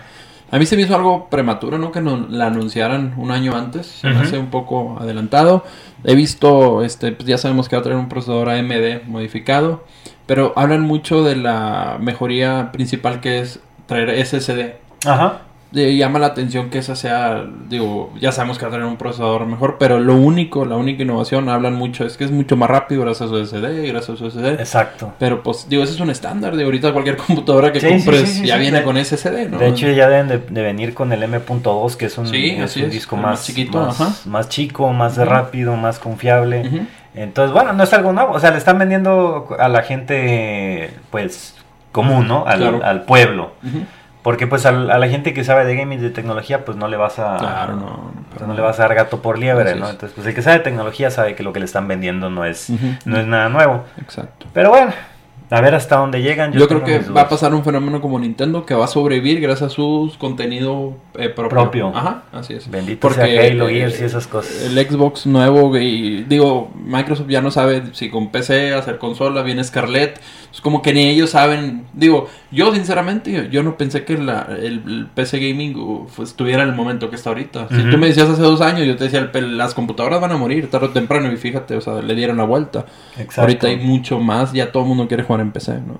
A 0.51 0.57
mí 0.57 0.65
se 0.65 0.75
me 0.75 0.81
hizo 0.81 0.95
algo 0.95 1.29
prematuro, 1.29 1.77
¿no? 1.77 1.91
Que 1.91 2.01
no, 2.01 2.25
la 2.29 2.47
anunciaran 2.47 3.13
un 3.17 3.29
año 3.29 3.55
antes. 3.55 3.85
Se 3.85 4.09
me 4.09 4.17
hace 4.17 4.39
un 4.39 4.47
poco 4.47 4.97
adelantado. 4.99 5.63
He 6.03 6.15
visto, 6.15 6.83
este, 6.83 7.11
pues 7.11 7.27
ya 7.27 7.37
sabemos 7.37 7.69
que 7.69 7.75
va 7.75 7.81
a 7.81 7.83
traer 7.83 7.99
un 7.99 8.09
procesador 8.09 8.49
AMD 8.49 9.05
modificado. 9.05 9.83
Pero 10.25 10.53
hablan 10.55 10.81
mucho 10.81 11.23
de 11.23 11.35
la 11.35 11.97
mejoría 11.99 12.71
principal 12.71 13.19
que 13.19 13.39
es 13.39 13.59
traer 13.89 14.25
SSD. 14.25 14.75
Ajá. 15.05 15.41
llama 15.71 16.19
la 16.19 16.27
atención 16.27 16.69
que 16.69 16.77
esa 16.77 16.95
sea, 16.95 17.45
digo, 17.67 18.13
ya 18.19 18.31
sabemos 18.31 18.57
que 18.57 18.65
va 18.65 18.69
a 18.69 18.71
tener 18.71 18.85
un 18.85 18.97
procesador 18.97 19.45
mejor, 19.45 19.77
pero 19.79 19.99
lo 19.99 20.15
único, 20.15 20.65
la 20.65 20.77
única 20.77 21.03
innovación, 21.03 21.49
hablan 21.49 21.73
mucho, 21.73 22.05
es 22.05 22.15
que 22.15 22.23
es 22.23 22.31
mucho 22.31 22.55
más 22.55 22.69
rápido 22.69 23.01
gracias 23.01 23.29
a 23.29 23.33
su 23.33 23.45
SSD, 23.45 23.87
gracias 23.87 24.09
a 24.09 24.17
su 24.17 24.29
SSD. 24.29 24.59
Exacto. 24.59 25.13
Pero 25.19 25.43
pues, 25.43 25.67
digo, 25.67 25.83
ese 25.83 25.93
es 25.93 25.99
un 25.99 26.09
estándar 26.09 26.55
de 26.55 26.63
ahorita 26.63 26.93
cualquier 26.93 27.17
computadora 27.27 27.71
que 27.71 27.85
compres 27.85 28.41
ya 28.41 28.57
viene 28.57 28.83
con 28.83 29.03
SSD, 29.03 29.49
¿no? 29.49 29.57
De 29.57 29.67
hecho, 29.67 29.89
ya 29.89 30.07
deben 30.07 30.27
de, 30.27 30.61
venir 30.61 30.93
con 30.93 31.11
el 31.11 31.23
M.2, 31.23 31.95
que 31.95 32.05
es 32.05 32.17
un, 32.17 32.31
disco 32.31 33.17
más, 33.17 33.45
chiquito, 33.45 33.93
más, 34.25 34.49
chico, 34.49 34.93
más 34.93 35.17
rápido, 35.17 35.75
más 35.75 35.99
confiable. 35.99 36.87
Entonces, 37.15 37.53
bueno, 37.53 37.73
no 37.73 37.83
es 37.83 37.91
algo 37.93 38.13
nuevo, 38.13 38.33
o 38.33 38.39
sea, 38.39 38.51
le 38.51 38.59
están 38.59 38.77
vendiendo 38.77 39.47
a 39.57 39.67
la 39.67 39.81
gente, 39.81 40.91
pues, 41.09 41.58
común, 41.91 42.27
¿no? 42.27 42.45
Al, 42.45 42.81
al 42.83 43.03
pueblo. 43.03 43.51
Porque 44.21 44.47
pues 44.47 44.65
a, 44.65 44.71
la 44.71 45.07
gente 45.07 45.33
que 45.33 45.43
sabe 45.43 45.65
de 45.65 45.75
gaming, 45.75 46.01
de 46.01 46.09
tecnología, 46.09 46.65
pues 46.65 46.77
no 46.77 46.87
le 46.87 46.97
vas 46.97 47.19
a... 47.19 47.37
Claro, 47.37 47.75
no. 47.75 48.11
no 48.45 48.53
le 48.53 48.61
vas 48.61 48.79
a 48.79 48.83
dar 48.83 48.93
gato 48.93 49.21
por 49.21 49.39
liebre, 49.39 49.75
¿no? 49.75 49.89
Entonces, 49.89 50.11
pues 50.13 50.27
el 50.27 50.35
que 50.35 50.41
sabe 50.41 50.57
de 50.57 50.63
tecnología 50.63 51.09
sabe 51.09 51.35
que 51.35 51.43
lo 51.43 51.53
que 51.53 51.59
le 51.59 51.65
están 51.65 51.87
vendiendo 51.87 52.29
no 52.29 52.43
es, 52.43 52.69
no 53.05 53.17
es 53.17 53.25
nada 53.25 53.47
nuevo. 53.49 53.85
Exacto. 54.01 54.45
Pero 54.53 54.69
bueno, 54.71 54.91
a 55.51 55.61
ver 55.61 55.73
hasta 55.73 55.97
dónde 55.97 56.21
llegan. 56.21 56.53
Yo, 56.53 56.67
creo 56.67 56.83
que 56.83 56.99
va 56.99 57.21
a 57.21 57.29
pasar 57.29 57.53
un 57.53 57.63
fenómeno 57.63 58.01
como 58.01 58.19
Nintendo 58.19 58.65
que 58.65 58.75
va 58.75 58.85
a 58.85 58.87
sobrevivir 58.87 59.41
gracias 59.41 59.71
a 59.71 59.73
su 59.73 60.13
contenido 60.19 60.95
eh, 61.15 61.29
propio. 61.29 61.91
Ajá, 61.95 62.23
así 62.31 62.53
es. 62.53 62.69
Bendito 62.69 62.99
Porque, 62.99 63.25
sea 63.25 63.47
Halo, 63.47 63.67
Gears 63.67 63.99
y 63.99 64.03
esas 64.03 64.27
cosas. 64.27 64.63
El 64.63 64.77
Xbox 64.77 65.25
nuevo, 65.25 65.75
y 65.77 66.23
digo, 66.23 66.71
Microsoft 66.75 67.29
ya 67.29 67.41
no 67.41 67.49
sabe 67.49 67.83
si 67.93 68.09
con 68.09 68.29
PC 68.29 68.73
hacer 68.73 68.99
consola, 68.99 69.41
viene 69.41 69.63
Scarlett. 69.63 70.19
Es 70.51 70.61
como 70.61 70.81
que 70.81 70.93
ni 70.93 71.07
ellos 71.07 71.31
saben. 71.31 71.85
Digo, 71.93 72.27
yo 72.51 72.73
sinceramente, 72.73 73.49
yo 73.51 73.63
no 73.63 73.77
pensé 73.77 74.03
que 74.03 74.13
el, 74.13 75.07
PC 75.13 75.39
Gaming 75.39 76.07
estuviera 76.21 76.63
en 76.63 76.69
el 76.69 76.75
momento 76.75 77.09
que 77.09 77.15
está 77.15 77.29
ahorita. 77.29 77.67
Si 77.69 77.89
tú 77.89 77.97
me 77.97 78.07
decías 78.07 78.29
hace 78.29 78.41
dos 78.41 78.61
años, 78.61 78.85
yo 78.85 78.95
te 78.95 79.05
decía, 79.05 79.29
las 79.33 79.73
computadoras 79.73 80.21
van 80.21 80.31
a 80.31 80.37
morir 80.37 80.69
tarde 80.69 80.87
o 80.87 80.89
temprano. 80.89 81.31
Y 81.31 81.37
fíjate, 81.37 81.75
o 81.75 81.81
sea, 81.81 82.01
le 82.01 82.15
dieron 82.15 82.37
la 82.37 82.45
vuelta. 82.45 82.85
Exacto. 83.17 83.41
Ahorita 83.41 83.67
hay 83.67 83.77
mucho 83.77 84.19
más, 84.19 84.53
ya 84.53 84.71
todo 84.71 84.83
el 84.83 84.89
mundo 84.89 85.07
quiere 85.07 85.23
jugar 85.23 85.38
en 85.41 85.51
PC, 85.51 85.81
¿no? 85.81 85.99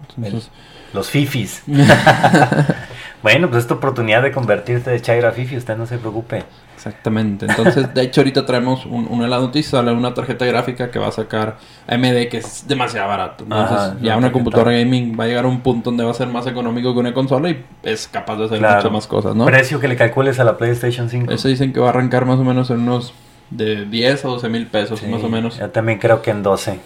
los 0.93 1.09
fifis. 1.09 1.63
bueno, 3.23 3.49
pues 3.49 3.63
esta 3.63 3.75
oportunidad 3.75 4.23
de 4.23 4.31
convertirte 4.31 4.89
de 4.89 5.01
Chaira 5.01 5.29
a 5.29 5.31
fifi, 5.31 5.57
usted 5.57 5.77
no 5.77 5.85
se 5.85 5.97
preocupe. 5.97 6.43
Exactamente. 6.75 7.45
Entonces, 7.45 7.93
de 7.93 8.01
hecho, 8.03 8.21
ahorita 8.21 8.45
traemos 8.45 8.85
una 8.85 9.25
de 9.25 9.29
las 9.29 9.41
noticias, 9.41 9.83
una 9.83 10.13
tarjeta 10.13 10.45
gráfica 10.45 10.89
que 10.89 10.97
va 10.97 11.09
a 11.09 11.11
sacar 11.11 11.57
AMD, 11.87 12.29
que 12.29 12.37
es 12.37 12.65
demasiado 12.67 13.09
barato. 13.09 13.43
Entonces, 13.43 14.01
ya 14.01 14.15
una 14.15 14.31
computadora 14.31 14.71
gaming 14.71 15.19
va 15.19 15.25
a 15.25 15.27
llegar 15.27 15.43
a 15.43 15.49
un 15.49 15.59
punto 15.59 15.89
donde 15.89 16.05
va 16.05 16.11
a 16.11 16.13
ser 16.13 16.27
más 16.27 16.47
económico 16.47 16.93
que 16.93 16.99
una 17.01 17.13
consola 17.13 17.49
y 17.49 17.65
es 17.83 18.07
capaz 18.07 18.37
de 18.37 18.45
hacer 18.45 18.61
muchas 18.61 18.91
más 18.91 19.07
cosas, 19.07 19.35
¿no? 19.35 19.45
Precio 19.45 19.81
que 19.81 19.89
le 19.89 19.97
calcules 19.97 20.39
a 20.39 20.45
la 20.45 20.57
PlayStation 20.57 21.09
5. 21.09 21.33
Eso 21.33 21.49
dicen 21.49 21.73
que 21.73 21.81
va 21.81 21.87
a 21.87 21.89
arrancar 21.89 22.25
más 22.25 22.39
o 22.39 22.45
menos 22.45 22.69
en 22.69 22.79
unos 22.79 23.13
de 23.49 23.85
10 23.85 24.23
a 24.23 24.27
12 24.29 24.47
mil 24.47 24.67
pesos, 24.67 25.03
más 25.03 25.21
o 25.21 25.27
menos. 25.27 25.59
Yo 25.59 25.69
también 25.69 25.99
creo 25.99 26.21
que 26.21 26.31
en 26.31 26.43
12. 26.43 26.79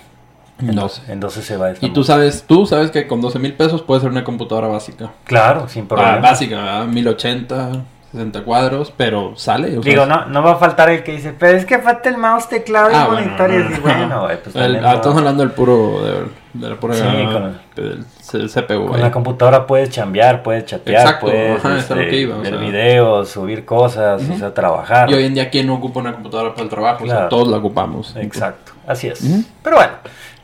En 0.59 0.75
12. 0.75 1.11
En 1.11 1.19
12 1.19 1.41
se 1.41 1.57
va. 1.57 1.71
Y 1.81 1.89
tú 1.89 2.03
sabes, 2.03 2.45
tú 2.47 2.65
sabes 2.65 2.91
que 2.91 3.07
con 3.07 3.21
12 3.21 3.39
mil 3.39 3.53
pesos 3.53 3.81
puede 3.81 4.01
ser 4.01 4.09
una 4.09 4.23
computadora 4.23 4.67
básica. 4.67 5.11
Claro, 5.25 5.67
sin 5.67 5.87
problema. 5.87 6.15
Ah, 6.15 6.19
básica, 6.19 6.85
1080, 6.85 7.71
60 8.13 8.43
cuadros, 8.43 8.93
pero 8.95 9.33
sale. 9.35 9.79
Digo, 9.79 10.05
no, 10.05 10.25
no 10.25 10.43
va 10.43 10.51
a 10.51 10.55
faltar 10.55 10.89
el 10.91 11.03
que 11.03 11.13
dice, 11.13 11.33
pero 11.37 11.57
es 11.57 11.65
que 11.65 11.79
falta 11.79 12.09
el 12.09 12.17
mouse, 12.17 12.47
teclado 12.47 12.91
y 12.91 12.93
ah, 12.93 13.07
monitor. 13.09 13.51
y 13.51 13.79
bueno, 13.79 14.27
pues 14.43 14.55
ah, 14.55 14.93
estamos 14.93 15.17
hablando 15.17 15.41
del 15.41 15.51
puro, 15.51 16.29
de, 16.53 16.69
la 16.69 16.75
pura, 16.75 16.93
sí, 16.93 17.01
con 17.01 17.59
el, 17.83 18.49
CPU. 18.49 18.87
Con 18.89 19.01
la 19.01 19.11
computadora 19.11 19.65
puedes 19.65 19.89
chambear, 19.89 20.43
puedes 20.43 20.65
chatear, 20.65 21.19
puedes 21.19 21.65
este, 21.65 22.25
ver 22.27 22.57
videos, 22.59 23.29
subir 23.29 23.65
cosas, 23.65 24.21
o 24.29 24.37
sea, 24.37 24.53
trabajar. 24.53 25.09
Y 25.09 25.15
hoy 25.15 25.25
en 25.25 25.33
día, 25.33 25.49
¿quién 25.49 25.65
no 25.65 25.73
ocupa 25.73 25.99
una 25.99 26.13
computadora 26.13 26.51
para 26.51 26.63
el 26.63 26.69
trabajo? 26.69 27.03
O 27.03 27.07
sea, 27.07 27.27
todos 27.27 27.47
la 27.47 27.57
ocupamos. 27.57 28.15
Exacto, 28.15 28.73
así 28.85 29.07
es. 29.07 29.25
Pero 29.63 29.77
bueno, 29.77 29.93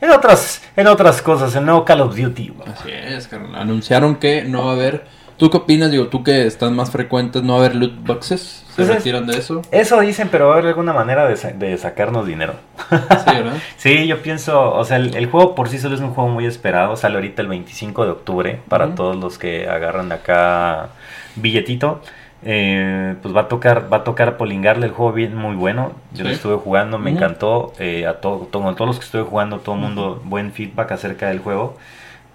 en 0.00 0.10
otras, 0.10 0.62
en 0.76 0.86
otras 0.86 1.22
cosas, 1.22 1.54
el 1.56 1.64
nuevo 1.64 1.84
Call 1.84 2.00
of 2.00 2.16
Duty. 2.16 2.54
Así 2.66 2.90
es, 2.90 3.28
carnal. 3.28 3.60
Anunciaron 3.60 4.16
que 4.16 4.44
no 4.44 4.64
va 4.64 4.72
a 4.72 4.74
haber 4.74 5.04
¿Tú 5.40 5.48
qué 5.48 5.56
opinas? 5.56 5.90
Digo, 5.90 6.08
tú 6.08 6.22
que 6.22 6.46
estás 6.46 6.70
más 6.70 6.90
frecuentes, 6.90 7.42
¿no 7.42 7.54
va 7.54 7.60
a 7.60 7.64
haber 7.64 7.74
loot 7.74 8.04
boxes? 8.04 8.62
¿Se 8.76 8.84
retiran 8.84 9.26
de 9.26 9.38
eso? 9.38 9.62
Eso 9.70 9.98
dicen, 10.00 10.28
pero 10.30 10.48
va 10.48 10.50
a 10.50 10.58
haber 10.58 10.66
alguna 10.68 10.92
manera 10.92 11.26
de, 11.26 11.78
sacarnos 11.78 12.26
dinero. 12.26 12.56
Sí, 12.90 12.96
¿verdad? 13.24 13.54
sí, 13.78 14.06
yo 14.06 14.20
pienso, 14.20 14.74
o 14.74 14.84
sea, 14.84 14.98
el, 14.98 15.26
juego 15.30 15.54
por 15.54 15.70
sí 15.70 15.78
solo 15.78 15.94
es 15.94 16.02
un 16.02 16.10
juego 16.10 16.28
muy 16.28 16.44
esperado. 16.44 16.94
Sale 16.94 17.14
ahorita 17.14 17.40
el 17.40 17.48
25 17.48 18.04
de 18.04 18.10
octubre 18.10 18.60
para 18.68 18.94
todos 18.94 19.16
los 19.16 19.38
que 19.38 19.66
agarran 19.66 20.10
de 20.10 20.16
acá 20.16 20.90
billetito. 21.36 22.02
Eh, 22.42 23.16
pues 23.20 23.36
va 23.36 23.42
a 23.42 23.48
tocar 23.48 23.92
va 23.92 23.98
a 23.98 24.04
tocar 24.04 24.38
polingarle 24.38 24.86
el 24.86 24.92
juego 24.92 25.12
bien 25.12 25.36
muy 25.36 25.56
bueno 25.56 25.92
yo 26.14 26.24
lo 26.24 26.30
estuve 26.30 26.56
jugando 26.56 26.98
me 26.98 27.10
encantó 27.10 27.74
eh, 27.78 28.06
a 28.06 28.14
todo, 28.22 28.48
todos 28.50 28.78
los 28.78 28.98
que 28.98 29.04
estuve 29.04 29.24
jugando 29.24 29.58
todo 29.58 29.74
el 29.74 29.82
mundo 29.82 30.22
buen 30.24 30.50
feedback 30.50 30.92
acerca 30.92 31.28
del 31.28 31.40
juego 31.40 31.76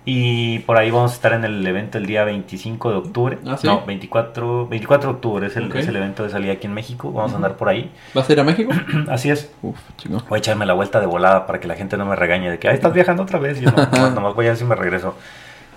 y 0.07 0.59
por 0.59 0.77
ahí 0.77 0.91
vamos 0.91 1.11
a 1.11 1.15
estar 1.15 1.33
en 1.33 1.43
el 1.43 1.65
evento 1.65 1.97
el 1.97 2.05
día 2.05 2.23
25 2.23 2.91
de 2.91 2.95
octubre. 2.95 3.39
Ah, 3.47 3.57
no, 3.63 3.83
24, 3.87 4.67
24 4.67 5.09
de 5.09 5.15
octubre 5.15 5.47
es 5.47 5.57
el, 5.57 5.75
el, 5.75 5.95
evento 5.95 6.23
de 6.23 6.29
salida 6.29 6.53
aquí 6.53 6.67
en 6.67 6.75
México. 6.75 7.11
Vamos 7.11 7.33
a 7.33 7.37
andar 7.37 7.57
por 7.57 7.69
ahí. 7.69 7.91
¿Vas 8.13 8.29
a 8.29 8.33
ir 8.33 8.39
a 8.39 8.43
México? 8.43 8.71
Así 9.09 9.31
es. 9.31 9.51
Uf, 9.63 9.79
Voy 10.29 10.37
a 10.37 10.37
echarme 10.37 10.67
la 10.67 10.73
vuelta 10.73 10.99
de 10.99 11.07
volada 11.07 11.47
para 11.47 11.59
que 11.59 11.67
la 11.67 11.73
gente 11.73 11.97
no 11.97 12.05
me 12.05 12.15
regañe 12.15 12.51
de 12.51 12.59
que, 12.59 12.67
ahí 12.67 12.75
estás 12.75 12.93
viajando 12.93 13.23
otra 13.23 13.39
vez. 13.39 13.59
Yo 13.59 13.71
no, 13.71 14.09
nomás 14.11 14.35
voy 14.35 14.45
a 14.45 14.49
ver 14.49 14.57
si 14.57 14.63
me 14.63 14.75
regreso. 14.75 15.15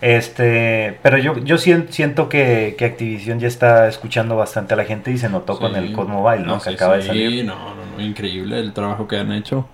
Este, 0.00 0.98
pero 1.02 1.18
yo, 1.18 1.38
yo 1.38 1.58
siento 1.58 2.28
que, 2.28 2.76
que, 2.78 2.84
Activision 2.84 3.40
ya 3.40 3.48
está 3.48 3.88
escuchando 3.88 4.36
bastante 4.36 4.74
a 4.74 4.76
la 4.76 4.84
gente 4.84 5.10
y 5.10 5.18
se 5.18 5.28
notó 5.28 5.58
con 5.58 5.74
el 5.74 5.92
Code 5.92 6.12
Mobile, 6.12 6.44
¿no? 6.44 6.60
que 6.60 6.70
acaba 6.70 6.96
de 6.96 7.02
salir. 7.02 7.44
No, 7.44 7.74
no, 7.74 7.96
no, 7.96 8.02
increíble 8.02 8.60
el 8.60 8.72
trabajo 8.72 9.08
que 9.08 9.16
han 9.16 9.32
hecho. 9.32 9.66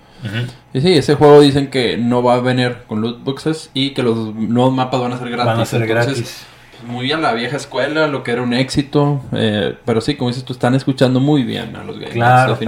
Y 0.73 0.81
sí, 0.81 0.95
ese 0.95 1.17
juego 1.17 1.43
dicen 1.43 1.69
que 1.69 1.99
no 1.99 2.23
va 2.23 2.35
a 2.35 2.41
venir 2.41 2.77
con 2.87 3.03
loot 3.03 3.23
boxes 3.23 3.71
y 3.75 3.93
que 3.93 4.03
los 4.03 4.35
nuevos 4.35 4.73
mapas 4.73 5.01
van 5.01 5.13
a 5.13 5.19
ser 5.19 5.29
gratis. 5.29 5.47
Van 5.47 5.61
a 5.61 5.67
ser 5.67 5.87
gratis. 5.87 6.47
Muy 6.87 7.11
a 7.13 7.19
la 7.19 7.33
vieja 7.33 7.57
escuela, 7.57 8.07
lo 8.07 8.23
que 8.23 8.33
era 8.33 8.43
un 8.43 8.55
éxito. 8.55 9.21
Eh, 9.33 9.77
pero 9.85 10.01
sí, 10.01 10.17
como 10.17 10.31
dices 10.31 10.45
tú, 10.45 10.55
están 10.55 10.75
escuchando 10.75 11.21
muy 11.21 11.43
bien 11.43 11.77
a 11.77 11.85
los 11.85 11.97
gamers. 11.97 12.15
Claro, 12.15 12.59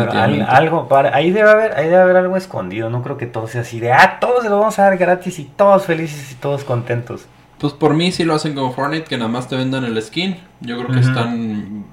algo, 0.49 0.89
ahí, 1.13 1.31
debe 1.31 1.51
haber, 1.51 1.73
ahí 1.73 1.87
debe 1.87 2.03
haber 2.03 2.17
algo 2.17 2.37
escondido. 2.37 2.91
No 2.91 3.03
creo 3.03 3.17
que 3.17 3.27
todo 3.27 3.49
sea 3.49 3.63
así 3.63 3.81
de, 3.81 3.93
ah, 3.93 4.19
todos 4.21 4.43
se 4.43 4.51
lo 4.51 4.59
vamos 4.59 4.79
a 4.79 4.83
dar 4.83 4.99
gratis 4.99 5.39
y 5.39 5.45
todos 5.45 5.85
felices 5.85 6.33
y 6.33 6.35
todos 6.35 6.63
contentos. 6.65 7.27
Pues 7.59 7.73
por 7.73 7.95
mí 7.95 8.13
sí 8.13 8.25
lo 8.25 8.35
hacen 8.35 8.55
con 8.55 8.75
Fortnite, 8.75 9.05
que 9.05 9.17
nada 9.17 9.31
más 9.31 9.49
te 9.49 9.57
vendan 9.57 9.85
el 9.85 10.01
skin. 10.03 10.37
Yo 10.61 10.77
creo 10.79 10.91
que 10.91 11.01
están... 11.01 11.85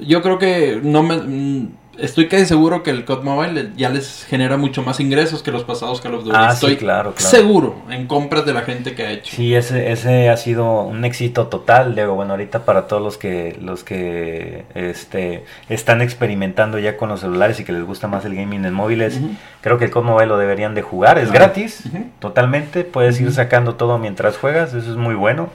Yo 0.00 0.22
creo 0.22 0.38
que 0.38 0.80
no 0.82 1.02
me 1.02 1.68
estoy 2.02 2.28
casi 2.28 2.46
seguro 2.46 2.82
que 2.82 2.90
el 2.90 3.04
COD 3.04 3.22
Mobile 3.22 3.70
ya 3.76 3.88
les 3.88 4.24
genera 4.24 4.56
mucho 4.56 4.82
más 4.82 5.00
ingresos 5.00 5.42
que 5.42 5.52
los 5.52 5.64
pasados 5.64 6.00
Call 6.00 6.16
of 6.16 6.24
Duty. 6.24 6.36
Ah, 6.38 6.50
estoy 6.52 6.76
claro, 6.76 7.14
claro. 7.14 7.30
seguro 7.30 7.76
en 7.90 8.06
compras 8.06 8.44
de 8.44 8.52
la 8.52 8.62
gente 8.62 8.94
que 8.94 9.06
ha 9.06 9.10
hecho. 9.12 9.34
Sí, 9.34 9.54
ese, 9.54 9.92
ese 9.92 10.28
ha 10.28 10.36
sido 10.36 10.82
un 10.82 11.04
éxito 11.04 11.46
total, 11.46 11.94
Diego. 11.94 12.14
Bueno, 12.14 12.32
ahorita 12.32 12.64
para 12.64 12.86
todos 12.88 13.02
los 13.02 13.18
que 13.18 13.56
los 13.60 13.84
que 13.84 14.64
este 14.74 15.44
están 15.68 16.02
experimentando 16.02 16.78
ya 16.78 16.96
con 16.96 17.08
los 17.08 17.20
celulares 17.20 17.60
y 17.60 17.64
que 17.64 17.72
les 17.72 17.84
gusta 17.84 18.08
más 18.08 18.24
el 18.24 18.34
gaming 18.34 18.64
en 18.64 18.74
móviles, 18.74 19.20
creo 19.60 19.78
que 19.78 19.84
el 19.84 19.90
COD 19.90 20.04
Mobile 20.04 20.26
lo 20.26 20.38
deberían 20.38 20.74
de 20.74 20.82
jugar. 20.82 21.18
Es 21.18 21.30
gratis, 21.30 21.84
totalmente. 22.18 22.84
Puedes 22.84 23.20
ir 23.20 23.32
sacando 23.32 23.76
todo 23.76 23.98
mientras 23.98 24.36
juegas, 24.36 24.74
eso 24.74 24.90
es 24.90 24.96
muy 24.96 25.14
bueno. 25.14 25.50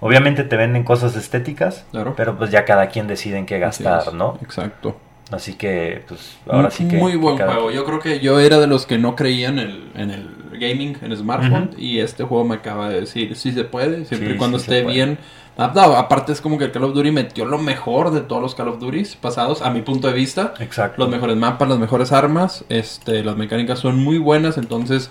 Obviamente 0.00 0.44
te 0.44 0.56
venden 0.56 0.84
cosas 0.84 1.16
estéticas, 1.16 1.86
pero 2.16 2.36
pues 2.36 2.50
ya 2.50 2.66
cada 2.66 2.88
quien 2.88 3.06
decide 3.06 3.38
en 3.38 3.46
qué 3.46 3.58
gastar, 3.58 4.12
¿no? 4.12 4.38
Exacto. 4.42 4.96
Así 5.30 5.54
que, 5.54 6.04
pues, 6.06 6.38
ahora 6.48 6.70
sí 6.70 6.86
que... 6.86 6.96
Muy 6.96 7.16
buen 7.16 7.36
juego. 7.36 7.70
Yo 7.70 7.84
creo 7.84 7.98
que 7.98 8.20
yo 8.20 8.38
era 8.38 8.60
de 8.60 8.66
los 8.66 8.86
que 8.86 8.96
no 8.96 9.16
creían 9.16 9.58
en 9.58 9.68
el, 9.68 9.90
en 9.94 10.10
el 10.10 10.58
gaming, 10.58 10.96
en 11.02 11.16
smartphone, 11.16 11.70
y 11.76 11.98
este 11.98 12.24
juego 12.24 12.44
me 12.44 12.54
acaba 12.54 12.88
de 12.88 13.00
decir, 13.00 13.34
sí 13.36 13.52
se 13.52 13.64
puede, 13.64 14.04
siempre 14.04 14.34
y 14.34 14.36
cuando 14.36 14.58
esté 14.58 14.84
bien 14.84 15.18
Aparte 15.58 16.32
es 16.32 16.42
como 16.42 16.58
que 16.58 16.64
el 16.64 16.72
Call 16.72 16.84
of 16.84 16.94
Duty 16.94 17.10
metió 17.10 17.46
lo 17.46 17.58
mejor 17.58 18.10
de 18.10 18.20
todos 18.20 18.42
los 18.42 18.54
Call 18.54 18.68
of 18.68 18.78
Duty 18.78 19.04
pasados, 19.20 19.62
a 19.62 19.70
mi 19.70 19.80
punto 19.80 20.08
de 20.08 20.12
vista. 20.12 20.52
Exacto. 20.60 21.02
Los 21.02 21.10
mejores 21.10 21.36
mapas, 21.36 21.68
las 21.68 21.78
mejores 21.78 22.12
armas, 22.12 22.64
este, 22.68 23.24
las 23.24 23.36
mecánicas 23.36 23.78
son 23.78 23.96
muy 23.96 24.18
buenas, 24.18 24.58
entonces 24.58 25.10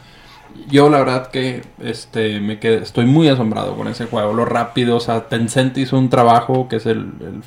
yo 0.69 0.89
la 0.89 0.99
verdad 0.99 1.31
que 1.31 1.63
este 1.79 2.39
me 2.39 2.59
quedé, 2.59 2.77
estoy 2.77 3.05
muy 3.05 3.27
asombrado 3.27 3.75
con 3.75 3.87
ese 3.87 4.05
juego. 4.05 4.33
Lo 4.33 4.45
rápido, 4.45 4.97
o 4.97 4.99
sea, 4.99 5.27
Tencent 5.27 5.77
hizo 5.79 5.97
un 5.97 6.09
trabajo 6.09 6.67
que 6.69 6.75
es 6.75 6.85
el 6.85 7.11
el 7.21 7.41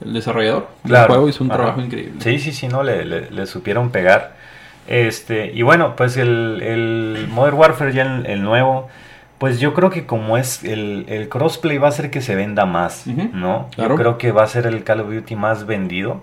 desarrollador 0.00 0.68
del 0.84 1.06
juego 1.06 1.28
hizo 1.28 1.44
un 1.44 1.50
trabajo 1.50 1.80
increíble. 1.80 2.14
Sí, 2.20 2.38
sí, 2.38 2.52
sí, 2.52 2.68
no, 2.68 2.82
le, 2.82 3.04
le, 3.04 3.46
supieron 3.46 3.90
pegar. 3.90 4.34
Este, 4.86 5.52
y 5.52 5.62
bueno, 5.62 5.96
pues 5.96 6.16
el, 6.16 6.60
el 6.62 7.28
Modern 7.30 7.56
Warfare 7.56 7.92
ya 7.92 8.22
el, 8.24 8.42
nuevo, 8.42 8.88
pues 9.38 9.58
yo 9.58 9.74
creo 9.74 9.90
que 9.90 10.06
como 10.06 10.36
es 10.36 10.62
el, 10.64 11.06
el, 11.08 11.28
crossplay 11.28 11.78
va 11.78 11.88
a 11.88 11.90
hacer 11.90 12.10
que 12.10 12.20
se 12.20 12.34
venda 12.34 12.66
más, 12.66 13.06
¿no? 13.06 13.68
Yo 13.76 13.94
creo 13.96 14.18
que 14.18 14.32
va 14.32 14.44
a 14.44 14.46
ser 14.46 14.66
el 14.66 14.84
Call 14.84 15.00
of 15.00 15.10
Duty 15.10 15.34
más 15.34 15.66
vendido 15.66 16.22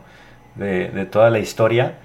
de, 0.55 0.89
de 0.89 1.05
toda 1.05 1.29
la 1.29 1.39
historia. 1.39 1.95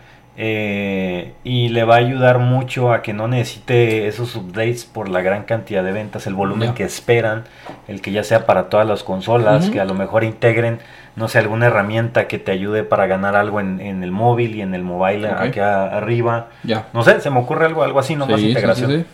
Eh, 0.41 1.33
y 1.43 1.71
le 1.71 1.83
va 1.83 1.97
a 1.97 1.99
ayudar 1.99 2.39
mucho 2.39 2.93
a 2.93 3.03
que 3.03 3.13
no 3.13 3.27
necesite 3.27 4.07
esos 4.07 4.37
updates 4.37 4.85
por 4.85 5.09
la 5.09 5.21
gran 5.21 5.43
cantidad 5.43 5.83
de 5.83 5.91
ventas, 5.91 6.29
el 6.29 6.35
volumen 6.35 6.75
que 6.75 6.85
esperan, 6.85 7.43
el 7.89 8.01
que 8.01 8.13
ya 8.13 8.23
sea 8.23 8.47
para 8.47 8.69
todas 8.69 8.87
las 8.87 9.03
consolas, 9.03 9.69
que 9.69 9.81
a 9.81 9.85
lo 9.85 9.95
mejor 9.95 10.23
integren 10.23 10.79
no 11.19 11.29
sé, 11.29 11.39
alguna 11.39 11.67
herramienta 11.67 12.29
que 12.29 12.39
te 12.39 12.53
ayude 12.53 12.85
para 12.85 13.07
ganar 13.07 13.35
algo 13.35 13.61
en, 13.61 13.81
el 13.81 14.11
móvil 14.13 14.55
y 14.55 14.63
en 14.63 14.75
el 14.75 14.83
mobile 14.83 15.29
aquí 15.29 15.59
arriba. 15.59 16.49
Ya. 16.63 16.87
No 16.95 17.03
sé, 17.03 17.21
se 17.21 17.29
me 17.31 17.41
ocurre 17.41 17.67
algo, 17.67 17.83
algo 17.83 17.99
así, 17.99 18.15
nomás 18.15 18.41
integración. 18.41 19.05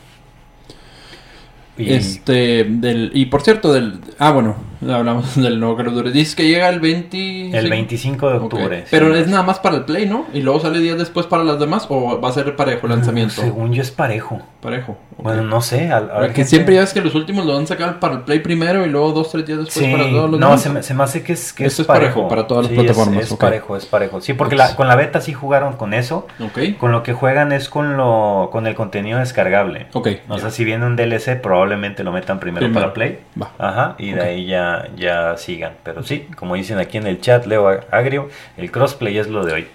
Y... 1.76 1.92
Este, 1.92 2.64
del, 2.68 3.11
y 3.14 3.26
por 3.26 3.42
cierto, 3.42 3.73
del, 3.73 4.00
ah, 4.18 4.30
bueno, 4.30 4.54
hablamos 4.92 5.34
del 5.40 5.60
nuevo 5.60 5.76
Call 5.76 5.88
of 5.88 5.94
Duty. 5.94 6.10
Dices 6.10 6.34
que 6.34 6.48
llega 6.48 6.68
el 6.68 6.80
20... 6.80 7.56
El 7.56 7.70
25 7.70 8.30
de 8.30 8.36
octubre. 8.36 8.84
Pero 8.90 9.14
es 9.14 9.28
nada 9.28 9.42
más 9.42 9.58
para 9.58 9.76
el 9.76 9.84
Play, 9.84 10.06
¿no? 10.06 10.26
Y 10.32 10.40
luego 10.40 10.60
sale 10.60 10.78
días 10.80 10.98
después 10.98 11.26
para 11.26 11.44
las 11.44 11.58
demás, 11.58 11.86
o 11.88 12.20
va 12.20 12.28
a 12.28 12.32
ser 12.32 12.56
parejo 12.56 12.86
el 12.86 12.92
lanzamiento. 12.92 13.34
según 13.34 13.72
yo 13.72 13.82
es 13.82 13.90
parejo. 13.90 14.40
Parejo. 14.60 14.96
Bueno, 15.18 15.42
no 15.42 15.60
sé. 15.60 15.90
que 16.34 16.44
siempre 16.44 16.74
ya 16.74 16.82
es 16.82 16.92
que 16.92 17.00
los 17.00 17.14
últimos 17.14 17.46
lo 17.46 17.54
van 17.54 17.64
a 17.64 17.66
sacar 17.66 18.00
para 18.00 18.14
el 18.14 18.20
Play 18.22 18.40
primero 18.40 18.84
y 18.84 18.88
luego 18.88 19.12
dos, 19.12 19.30
tres 19.30 19.46
días 19.46 19.58
después 19.58 19.86
para 19.86 20.10
todos 20.10 20.30
los 20.30 20.40
No, 20.40 20.58
se 20.58 20.70
me, 20.70 20.82
se 20.82 20.94
me, 20.94 21.02
hace 21.04 21.22
que 21.22 21.34
es, 21.34 21.52
que 21.52 21.66
es, 21.66 21.80
parejo. 21.82 22.28
para 22.28 22.46
todas 22.46 22.66
las 22.66 22.74
plataformas. 22.74 23.24
Es, 23.24 23.32
es 23.32 23.36
parejo, 23.36 23.76
es 23.76 23.86
parejo. 23.86 24.20
Sí, 24.20 24.34
porque 24.34 24.56
la, 24.56 24.74
con 24.74 24.88
la 24.88 24.96
beta 24.96 25.20
sí 25.20 25.32
jugaron 25.32 25.74
con 25.74 25.94
eso. 25.94 26.26
Ok. 26.40 26.78
Con 26.78 26.92
lo 26.92 27.02
que 27.02 27.12
juegan 27.12 27.52
es 27.52 27.68
con 27.68 27.96
lo 27.96 28.48
con 28.50 28.66
el 28.66 28.74
contenido 28.74 29.18
descargable. 29.18 29.86
Ok. 29.92 30.08
O 30.28 30.38
sea, 30.38 30.50
si 30.50 30.64
viene 30.64 30.86
un 30.86 30.96
DLC, 30.96 31.40
probablemente 31.40 32.04
lo 32.04 32.12
metan 32.12 32.40
primero, 32.40 32.72
para 32.72 32.92
Play. 32.92 33.18
Va. 33.40 33.52
Ajá. 33.58 33.94
Y 33.98 34.12
de 34.12 34.22
ahí 34.22 34.46
ya, 34.46 34.73
ya 34.96 35.36
sigan. 35.36 35.74
Pero 35.82 36.02
sí, 36.02 36.28
como 36.36 36.54
dicen 36.54 36.78
aquí 36.78 36.98
en 36.98 37.06
el 37.06 37.20
chat, 37.20 37.46
Leo 37.46 37.68
Agrio, 37.90 38.28
el 38.56 38.70
crossplay 38.70 39.18
es 39.18 39.28
lo 39.28 39.44
de 39.44 39.52
hoy. 39.52 39.68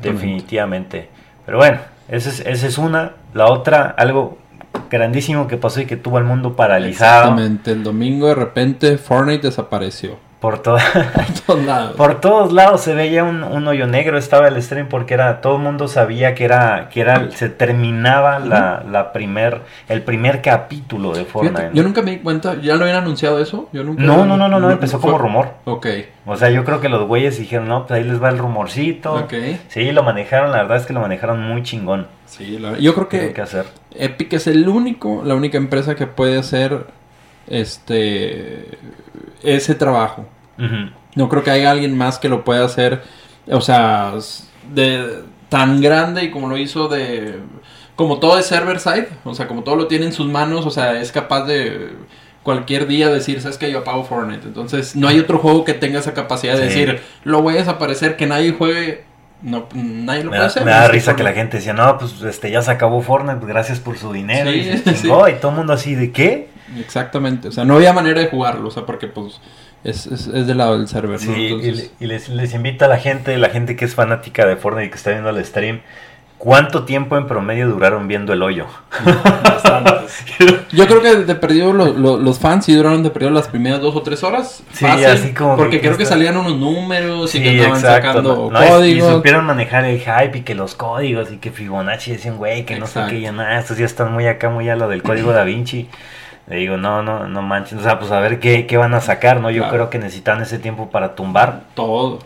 Definitivamente. 0.00 1.08
Pero 1.44 1.58
bueno, 1.58 1.78
esa 2.08 2.28
es, 2.28 2.40
esa 2.40 2.66
es 2.66 2.78
una. 2.78 3.12
La 3.34 3.46
otra, 3.46 3.94
algo 3.96 4.38
grandísimo 4.90 5.48
que 5.48 5.56
pasó 5.56 5.80
y 5.80 5.86
que 5.86 5.96
tuvo 5.96 6.18
el 6.18 6.24
mundo 6.24 6.54
paralizado. 6.54 7.22
Exactamente, 7.22 7.72
el 7.72 7.82
domingo 7.82 8.28
de 8.28 8.34
repente 8.34 8.98
Fortnite 8.98 9.46
desapareció. 9.48 10.18
Por, 10.42 10.58
todos 10.58 10.82
lados. 11.64 11.96
Por 11.96 12.20
todos 12.20 12.52
lados 12.52 12.80
se 12.80 12.94
veía 12.94 13.22
un, 13.22 13.66
hoyo 13.68 13.86
negro, 13.86 14.18
estaba 14.18 14.48
el 14.48 14.60
stream 14.60 14.88
porque 14.88 15.14
era 15.14 15.40
todo 15.40 15.56
el 15.56 15.62
mundo 15.62 15.86
sabía 15.86 16.34
que 16.34 16.44
era 16.44 16.88
que 16.90 17.00
era 17.00 17.30
se 17.30 17.48
terminaba 17.48 18.40
la, 18.40 18.82
la 18.90 19.12
primer 19.12 19.60
el 19.88 20.02
primer 20.02 20.42
capítulo 20.42 21.14
de 21.14 21.24
Fortnite. 21.24 21.70
yo 21.72 21.84
nunca 21.84 22.02
me 22.02 22.10
di 22.10 22.18
cuenta, 22.18 22.60
¿ya 22.60 22.74
lo 22.74 22.82
habían 22.82 23.04
anunciado 23.04 23.40
eso? 23.40 23.68
Yo 23.72 23.84
nunca 23.84 24.02
no, 24.02 24.26
no, 24.26 24.36
no, 24.36 24.48
no, 24.48 24.58
no, 24.58 24.70
empezó 24.70 25.00
como 25.00 25.16
rumor. 25.16 25.54
Ok. 25.64 25.86
O 26.26 26.36
sea, 26.36 26.50
yo 26.50 26.64
creo 26.64 26.80
que 26.80 26.88
los 26.88 27.06
güeyes 27.06 27.38
dijeron, 27.38 27.68
no, 27.68 27.86
pues 27.86 28.00
ahí 28.00 28.08
les 28.08 28.22
va 28.22 28.28
el 28.28 28.38
rumorcito. 28.38 29.14
Ok. 29.14 29.34
Sí, 29.68 29.92
lo 29.92 30.02
manejaron, 30.02 30.50
la 30.50 30.58
verdad 30.58 30.78
es 30.78 30.86
que 30.86 30.92
lo 30.92 31.00
manejaron 31.00 31.40
muy 31.40 31.62
chingón. 31.62 32.06
Sí, 32.26 32.58
yo 32.80 32.94
creo 32.94 33.08
que, 33.08 33.32
que 33.32 33.42
hacer. 33.42 33.66
Epic 33.94 34.32
es 34.32 34.46
el 34.46 34.68
único, 34.68 35.22
la 35.24 35.34
única 35.34 35.58
empresa 35.58 35.94
que 35.94 36.06
puede 36.06 36.38
hacer 36.38 36.86
este 37.52 38.78
ese 39.42 39.74
trabajo. 39.74 40.26
No 41.14 41.28
creo 41.28 41.42
que 41.42 41.50
haya 41.50 41.70
alguien 41.70 41.96
más 41.96 42.18
que 42.18 42.28
lo 42.28 42.44
pueda 42.44 42.64
hacer, 42.64 43.02
o 43.48 43.60
sea, 43.60 44.14
de 44.72 45.22
tan 45.48 45.80
grande 45.80 46.24
y 46.24 46.30
como 46.30 46.48
lo 46.48 46.56
hizo 46.56 46.88
de 46.88 47.40
como 47.96 48.18
todo 48.18 48.38
es 48.38 48.46
server 48.46 48.80
side, 48.80 49.08
o 49.24 49.34
sea, 49.34 49.48
como 49.48 49.62
todo 49.62 49.76
lo 49.76 49.86
tiene 49.86 50.06
en 50.06 50.12
sus 50.12 50.26
manos, 50.26 50.64
o 50.64 50.70
sea, 50.70 51.00
es 51.00 51.12
capaz 51.12 51.44
de 51.44 51.90
cualquier 52.42 52.86
día 52.86 53.10
decir, 53.10 53.40
sabes 53.40 53.58
que 53.58 53.70
yo 53.70 53.80
apago 53.80 54.04
Fortnite. 54.04 54.46
Entonces, 54.46 54.96
no 54.96 55.08
hay 55.08 55.20
otro 55.20 55.38
juego 55.38 55.64
que 55.64 55.74
tenga 55.74 55.98
esa 55.98 56.14
capacidad 56.14 56.56
de 56.56 56.64
decir, 56.64 57.00
lo 57.24 57.42
voy 57.42 57.54
a 57.54 57.58
desaparecer, 57.58 58.16
que 58.16 58.26
nadie 58.26 58.52
juegue. 58.52 59.04
No, 59.42 59.68
nadie 59.74 60.24
lo 60.24 60.30
me 60.30 60.36
puede 60.36 60.46
hacer. 60.46 60.64
Me 60.64 60.70
da 60.70 60.88
risa 60.88 61.16
que 61.16 61.22
la 61.22 61.32
gente 61.32 61.58
decía, 61.58 61.72
no, 61.72 61.98
pues 61.98 62.22
este 62.22 62.50
ya 62.50 62.62
se 62.62 62.70
acabó 62.70 63.02
Fortnite, 63.02 63.44
gracias 63.44 63.78
por 63.78 63.98
su 63.98 64.12
dinero. 64.12 64.50
y, 64.50 64.60
y 64.70 65.08
todo 65.40 65.50
el 65.50 65.56
mundo 65.56 65.72
así, 65.72 65.94
¿de 65.94 66.12
qué? 66.12 66.48
Exactamente, 66.78 67.48
o 67.48 67.52
sea, 67.52 67.64
no 67.64 67.76
había 67.76 67.92
manera 67.92 68.20
de 68.20 68.28
jugarlo, 68.28 68.68
o 68.68 68.70
sea, 68.70 68.86
porque 68.86 69.06
pues 69.06 69.40
es, 69.84 70.06
es, 70.06 70.26
es 70.28 70.46
del 70.46 70.58
lado 70.58 70.78
del 70.78 70.88
server. 70.88 71.18
Sí, 71.18 71.30
y, 72.00 72.06
les, 72.06 72.28
les 72.28 72.54
invita 72.54 72.86
a 72.86 72.88
la 72.88 72.98
gente, 72.98 73.36
la 73.38 73.50
gente 73.50 73.76
que 73.76 73.84
es 73.84 73.94
fanática 73.94 74.46
de 74.46 74.56
Fortnite 74.56 74.86
y 74.86 74.90
que 74.90 74.96
está 74.96 75.10
viendo 75.10 75.30
el 75.30 75.44
stream, 75.44 75.80
¿Cuánto 76.42 76.82
tiempo 76.82 77.16
en 77.16 77.28
promedio 77.28 77.68
duraron 77.68 78.08
viendo 78.08 78.32
el 78.32 78.42
hoyo? 78.42 78.66
Yo 80.72 80.88
creo 80.88 81.00
que 81.00 81.14
de 81.18 81.34
perdido 81.36 81.72
los 81.72 82.38
fans 82.40 82.64
sí 82.64 82.74
duraron 82.74 83.04
de 83.04 83.10
perdido 83.10 83.30
las 83.30 83.46
primeras 83.46 83.80
dos 83.80 83.94
o 83.94 84.02
tres 84.02 84.24
horas. 84.24 84.60
Sí, 84.72 84.84
así 84.84 85.34
como. 85.34 85.56
Porque 85.56 85.80
creo 85.80 85.96
que 85.96 86.04
salían 86.04 86.36
unos 86.36 86.56
números 86.58 87.32
y 87.36 87.42
que 87.44 87.58
estaban 87.58 87.80
sacando 87.80 88.50
códigos. 88.50 89.08
Y, 89.08 89.14
supieron 89.14 89.44
manejar 89.44 89.84
el 89.84 90.00
hype 90.00 90.38
y 90.38 90.40
que 90.40 90.56
los 90.56 90.74
códigos 90.74 91.30
y 91.30 91.36
que 91.36 91.52
Fibonacci 91.52 92.10
decían, 92.10 92.38
güey, 92.38 92.66
que 92.66 92.76
no 92.76 92.88
sé 92.88 93.02
qué, 93.08 93.20
ya 93.20 93.30
nada, 93.30 93.60
estos 93.60 93.78
ya 93.78 93.86
están 93.86 94.12
muy 94.12 94.26
acá, 94.26 94.50
muy 94.50 94.68
a 94.68 94.74
lo 94.74 94.88
del 94.88 95.04
código 95.04 95.30
da 95.30 95.44
Vinci. 95.44 95.88
Le 96.48 96.56
digo, 96.56 96.76
no, 96.76 97.02
no, 97.02 97.28
no 97.28 97.42
manches. 97.42 97.78
O 97.78 97.82
sea, 97.82 97.98
pues 98.00 98.10
a 98.10 98.18
ver 98.18 98.40
qué, 98.40 98.66
qué 98.66 98.76
van 98.76 98.94
a 98.94 99.00
sacar, 99.00 99.40
¿no? 99.40 99.50
Yo 99.50 99.68
creo 99.68 99.90
que 99.90 99.98
necesitan 99.98 100.42
ese 100.42 100.58
tiempo 100.58 100.90
para 100.90 101.14
tumbar. 101.14 101.62
Todo. 101.74 102.18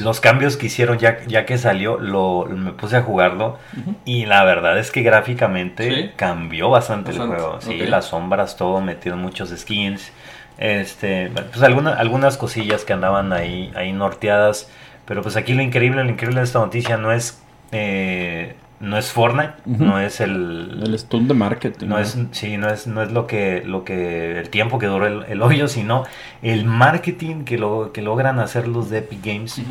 Los 0.00 0.20
cambios 0.20 0.58
que 0.58 0.66
hicieron 0.66 0.98
ya, 0.98 1.24
ya 1.26 1.46
que 1.46 1.56
salió, 1.56 1.98
lo, 1.98 2.46
me 2.46 2.72
puse 2.72 2.96
a 2.98 3.02
jugarlo. 3.02 3.58
Y 4.04 4.26
la 4.26 4.44
verdad 4.44 4.78
es 4.78 4.90
que 4.90 5.02
gráficamente 5.02 6.12
cambió 6.16 6.68
bastante, 6.68 7.12
el 7.12 7.18
juego. 7.18 7.60
Sí, 7.60 7.78
las 7.78 8.06
sombras, 8.06 8.56
todo, 8.56 8.80
metieron 8.80 9.20
muchos 9.20 9.50
skins. 9.50 10.12
Este, 10.58 11.30
pues 11.30 11.62
algunas 11.62 11.98
algunas 11.98 12.36
cosillas 12.36 12.84
que 12.84 12.92
andaban 12.92 13.32
ahí, 13.32 13.72
ahí 13.74 13.92
norteadas. 13.92 14.68
Pero 15.06 15.22
pues 15.22 15.36
aquí 15.36 15.54
lo 15.54 15.62
increíble, 15.62 16.04
lo 16.04 16.10
increíble 16.10 16.40
de 16.40 16.44
esta 16.44 16.58
noticia 16.58 16.98
no 16.98 17.10
es 17.10 17.42
eh, 17.72 18.54
no 18.82 18.98
es 18.98 19.12
Fortnite, 19.12 19.54
no 19.64 20.00
es 20.00 20.20
el 20.20 20.82
el 20.84 20.98
stunt 20.98 21.28
de 21.28 21.34
marketing. 21.34 21.86
No, 21.86 21.98
es 21.98 22.18
sí, 22.32 22.56
no 22.56 22.68
es 22.68 22.86
no 22.86 23.02
es 23.02 23.12
lo 23.12 23.26
que 23.26 23.62
lo 23.64 23.84
que 23.84 24.38
el 24.38 24.50
tiempo 24.50 24.78
que 24.78 24.86
duró 24.86 25.06
el, 25.06 25.40
hoyo, 25.40 25.68
sino 25.68 26.04
el 26.42 26.64
marketing 26.64 27.44
que 27.44 27.58
lo 27.58 27.92
que 27.92 28.02
logran 28.02 28.40
hacer 28.40 28.66
los 28.66 28.90
de 28.90 28.98
Epic 28.98 29.24
Games 29.24 29.62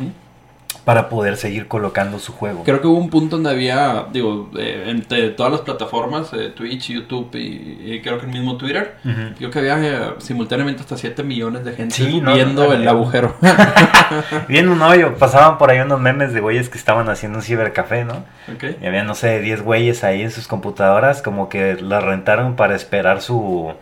para 0.84 1.08
poder 1.08 1.36
seguir 1.36 1.68
colocando 1.68 2.18
su 2.18 2.32
juego. 2.32 2.64
Creo 2.64 2.80
que 2.80 2.88
hubo 2.88 2.98
un 2.98 3.08
punto 3.08 3.36
donde 3.36 3.50
había, 3.50 4.06
digo, 4.12 4.50
eh, 4.58 4.86
entre 4.88 5.30
todas 5.30 5.52
las 5.52 5.60
plataformas, 5.60 6.32
eh, 6.32 6.52
Twitch, 6.54 6.90
YouTube 6.90 7.30
y, 7.34 8.00
creo 8.02 8.18
que 8.18 8.26
el 8.26 8.32
mismo 8.32 8.56
Twitter, 8.56 8.96
creo 9.38 9.50
que 9.50 9.58
había 9.60 9.78
eh, 9.80 10.14
simultáneamente 10.18 10.82
hasta 10.82 10.96
7 10.96 11.22
millones 11.22 11.64
de 11.64 11.74
gente 11.74 12.02
viendo 12.04 12.72
el 12.72 12.86
agujero. 12.88 13.36
viendo 14.48 14.72
un 14.72 14.82
hoyo, 14.82 15.14
pasaban 15.18 15.56
por 15.58 15.70
ahí 15.70 15.78
unos 15.78 16.00
memes 16.00 16.32
de 16.32 16.40
güeyes 16.40 16.68
que 16.68 16.78
estaban 16.78 17.08
haciendo 17.08 17.38
un 17.38 17.44
cibercafé, 17.44 18.04
¿no? 18.04 18.24
Y 18.80 18.86
había, 18.86 19.04
no 19.04 19.14
sé, 19.14 19.40
10 19.40 19.62
güeyes 19.62 20.02
ahí 20.02 20.22
en 20.22 20.32
sus 20.32 20.48
computadoras, 20.48 21.22
como 21.22 21.48
que 21.48 21.76
la 21.80 22.00
rentaron 22.00 22.56
para 22.56 22.74
esperar 22.74 23.22
su, 23.22 23.72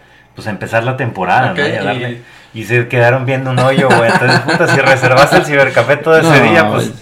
pues 0.41 0.47
empezar 0.47 0.85
la 0.85 0.97
temporada, 0.97 1.55
¿no? 1.55 1.93
y 2.55 2.65
se 2.65 2.89
quedaron 2.89 3.27
viendo 3.27 3.51
un 3.51 3.59
hoyo, 3.59 3.89
güey. 3.89 4.11
Entonces, 4.11 4.41
puta, 4.41 4.67
si 4.67 4.81
reservaste 4.81 5.37
el 5.37 5.45
cibercafé 5.45 5.97
todo 5.99 6.17
ese 6.17 6.43
día, 6.43 6.69
pues. 6.69 6.93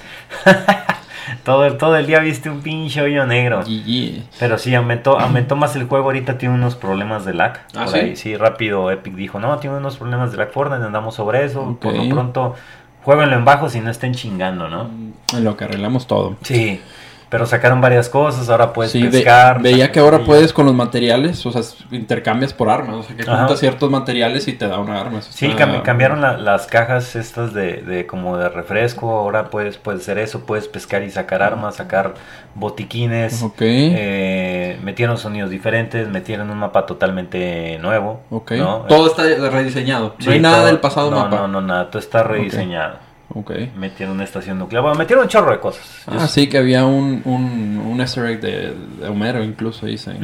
todo, 1.44 1.64
el, 1.66 1.78
todo 1.78 1.96
el 1.96 2.06
día 2.06 2.18
viste 2.18 2.50
un 2.50 2.60
pinche 2.60 3.00
hoyo 3.00 3.26
negro. 3.26 3.62
Pero 4.38 4.58
sí, 4.58 4.74
aumentó, 4.74 5.18
aumentó 5.18 5.56
más 5.56 5.76
el 5.76 5.86
juego. 5.86 6.06
Ahorita 6.06 6.36
tiene 6.36 6.54
unos 6.54 6.74
problemas 6.74 7.24
de 7.24 7.34
lag. 7.34 7.60
¿Ah, 7.76 7.84
por 7.86 7.94
ahí, 7.94 8.16
sí, 8.16 8.36
rápido 8.36 8.90
Epic 8.90 9.14
dijo, 9.14 9.38
no, 9.38 9.56
tiene 9.58 9.76
unos 9.76 9.96
problemas 9.96 10.32
de 10.32 10.38
lag 10.38 10.50
Fortnite, 10.50 10.84
andamos 10.84 11.14
sobre 11.14 11.44
eso. 11.44 11.78
Por 11.80 11.94
lo 11.94 12.08
pronto, 12.08 12.56
jueguenlo 13.04 13.36
en 13.36 13.44
bajo 13.44 13.68
si 13.68 13.80
no 13.80 13.90
estén 13.90 14.14
chingando, 14.14 14.68
¿no? 14.68 14.90
En 15.32 15.44
lo 15.44 15.56
que 15.56 15.64
arreglamos 15.64 16.06
todo. 16.06 16.36
Sí. 16.42 16.80
Pero 17.30 17.44
sacaron 17.44 17.80
varias 17.80 18.08
cosas, 18.08 18.48
ahora 18.48 18.72
puedes 18.72 18.92
pescar. 18.92 19.60
veía 19.60 19.92
que 19.92 20.00
ahora 20.00 20.24
puedes 20.24 20.52
con 20.52 20.64
los 20.64 20.74
materiales, 20.74 21.44
o 21.44 21.52
sea, 21.52 21.62
intercambias 21.90 22.54
por 22.54 22.70
armas, 22.70 22.96
o 22.96 23.02
sea, 23.02 23.16
que 23.16 23.24
juntas 23.24 23.60
ciertos 23.60 23.90
materiales 23.90 24.48
y 24.48 24.54
te 24.54 24.66
da 24.66 24.78
una 24.78 25.00
arma. 25.00 25.20
sí, 25.20 25.54
cambiaron 25.84 26.22
las 26.44 26.66
cajas 26.66 27.16
estas 27.16 27.52
de, 27.52 27.82
de, 27.82 28.06
como 28.06 28.38
de 28.38 28.48
refresco, 28.48 29.10
ahora 29.10 29.50
puedes, 29.50 29.76
puedes 29.76 30.02
hacer 30.02 30.18
eso, 30.18 30.40
puedes 30.46 30.68
pescar 30.68 31.02
y 31.02 31.10
sacar 31.10 31.42
armas, 31.42 31.76
sacar 31.76 32.14
botiquines. 32.54 33.42
Ok. 33.42 33.60
Eh, 33.60 34.78
metieron 34.82 35.18
sonidos 35.18 35.50
diferentes, 35.50 36.08
metieron 36.08 36.50
un 36.50 36.58
mapa 36.58 36.86
totalmente 36.86 37.78
nuevo. 37.80 38.22
Ok. 38.30 38.52
Todo 38.88 39.06
está 39.06 39.22
rediseñado, 39.50 40.14
no 40.18 40.32
hay 40.32 40.40
nada 40.40 40.64
del 40.66 40.78
pasado 40.78 41.10
no, 41.10 41.24
mapa. 41.24 41.36
No, 41.36 41.48
no, 41.48 41.60
nada, 41.60 41.90
todo 41.90 41.98
está 41.98 42.22
rediseñado. 42.22 43.07
Metieron 43.76 44.14
una 44.14 44.24
estación 44.24 44.58
nuclear. 44.58 44.82
Bueno, 44.82 44.98
metieron 44.98 45.24
un 45.24 45.28
chorro 45.28 45.50
de 45.52 45.60
cosas. 45.60 46.02
Ah, 46.06 46.26
sí, 46.26 46.48
que 46.48 46.58
había 46.58 46.86
un, 46.86 47.22
un, 47.24 47.82
un 47.86 48.00
easter 48.00 48.24
egg 48.26 48.40
de, 48.40 48.74
Homero, 49.06 49.44
incluso 49.44 49.86
dicen. 49.86 50.18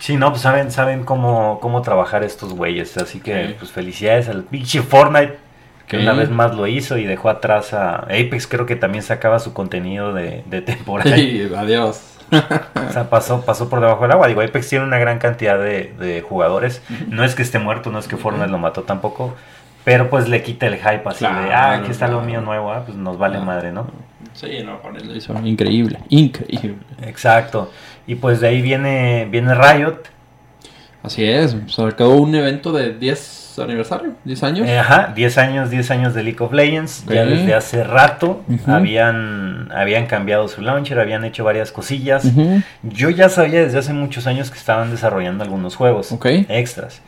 Sí, 0.00 0.16
no, 0.16 0.30
pues 0.30 0.42
saben, 0.42 0.70
saben 0.70 1.04
cómo, 1.04 1.58
cómo 1.60 1.82
trabajar 1.82 2.24
estos 2.24 2.52
güeyes. 2.52 2.96
Así 2.96 3.20
que, 3.20 3.56
pues 3.58 3.70
felicidades 3.70 4.28
al 4.28 4.44
pinche 4.44 4.82
Fortnite, 4.82 5.38
que 5.86 5.98
una 5.98 6.12
vez 6.12 6.30
más 6.30 6.54
lo 6.54 6.66
hizo 6.66 6.96
y 6.96 7.04
dejó 7.04 7.28
atrás 7.28 7.74
a 7.74 7.96
Apex. 8.04 8.46
Creo 8.46 8.66
que 8.66 8.76
también 8.76 9.02
sacaba 9.02 9.38
su 9.38 9.52
contenido 9.52 10.12
de, 10.12 10.42
de 10.46 10.62
temporada. 10.62 11.14
Sí, 11.16 11.48
adiós. 11.56 12.00
o 12.32 12.92
sea, 12.92 13.10
pasó, 13.10 13.42
pasó 13.42 13.68
por 13.68 13.80
debajo 13.80 14.02
del 14.02 14.12
agua. 14.12 14.26
Digo, 14.26 14.40
Apex 14.40 14.68
tiene 14.68 14.84
una 14.84 14.98
gran 14.98 15.18
cantidad 15.18 15.58
de, 15.58 15.92
de 15.98 16.22
jugadores. 16.22 16.82
No 17.08 17.24
es 17.24 17.34
que 17.34 17.42
esté 17.42 17.58
muerto, 17.58 17.90
no 17.90 17.98
es 17.98 18.08
que 18.08 18.16
Fortnite 18.16 18.48
lo 18.48 18.58
mató 18.58 18.82
tampoco. 18.82 19.34
Pero 19.84 20.08
pues 20.08 20.28
le 20.28 20.42
quita 20.42 20.66
el 20.66 20.76
hype 20.76 21.02
así 21.04 21.24
de, 21.24 21.30
ah, 21.30 21.74
aquí 21.74 21.90
está 21.90 22.08
lo 22.08 22.22
mío 22.22 22.40
nuevo, 22.40 22.72
ah, 22.72 22.84
pues 22.84 22.96
nos 22.96 23.18
vale 23.18 23.38
madre, 23.38 23.70
¿no? 23.70 23.86
Sí, 24.32 24.62
no, 24.64 24.80
con 24.80 24.94
lo 24.94 25.14
hizo 25.14 25.38
increíble, 25.44 25.98
increíble. 26.08 26.78
Exacto. 27.02 27.70
Y 28.06 28.16
pues 28.16 28.40
de 28.40 28.48
ahí 28.48 28.62
viene, 28.62 29.28
viene 29.30 29.54
Riot. 29.54 29.98
Así 31.02 31.24
es, 31.24 31.56
se 31.66 31.82
acabó 31.82 32.16
un 32.16 32.34
evento 32.34 32.72
de 32.72 32.94
10 32.94 33.58
aniversario, 33.58 34.14
10 34.24 34.42
años. 34.42 34.68
Eh, 34.68 34.78
ajá, 34.78 35.12
10 35.14 35.38
años, 35.38 35.70
10 35.70 35.90
años 35.90 36.14
de 36.14 36.22
League 36.22 36.42
of 36.42 36.52
Legends. 36.52 37.04
Ya 37.06 37.26
desde 37.26 37.54
hace 37.54 37.84
rato 37.84 38.42
habían, 38.66 39.70
habían 39.70 40.06
cambiado 40.06 40.48
su 40.48 40.62
launcher, 40.62 40.98
habían 40.98 41.24
hecho 41.24 41.44
varias 41.44 41.70
cosillas. 41.70 42.26
Yo 42.82 43.10
ya 43.10 43.28
sabía 43.28 43.60
desde 43.60 43.78
hace 43.78 43.92
muchos 43.92 44.26
años 44.26 44.50
que 44.50 44.56
estaban 44.58 44.90
desarrollando 44.90 45.44
algunos 45.44 45.76
juegos 45.76 46.16
extras 46.48 47.02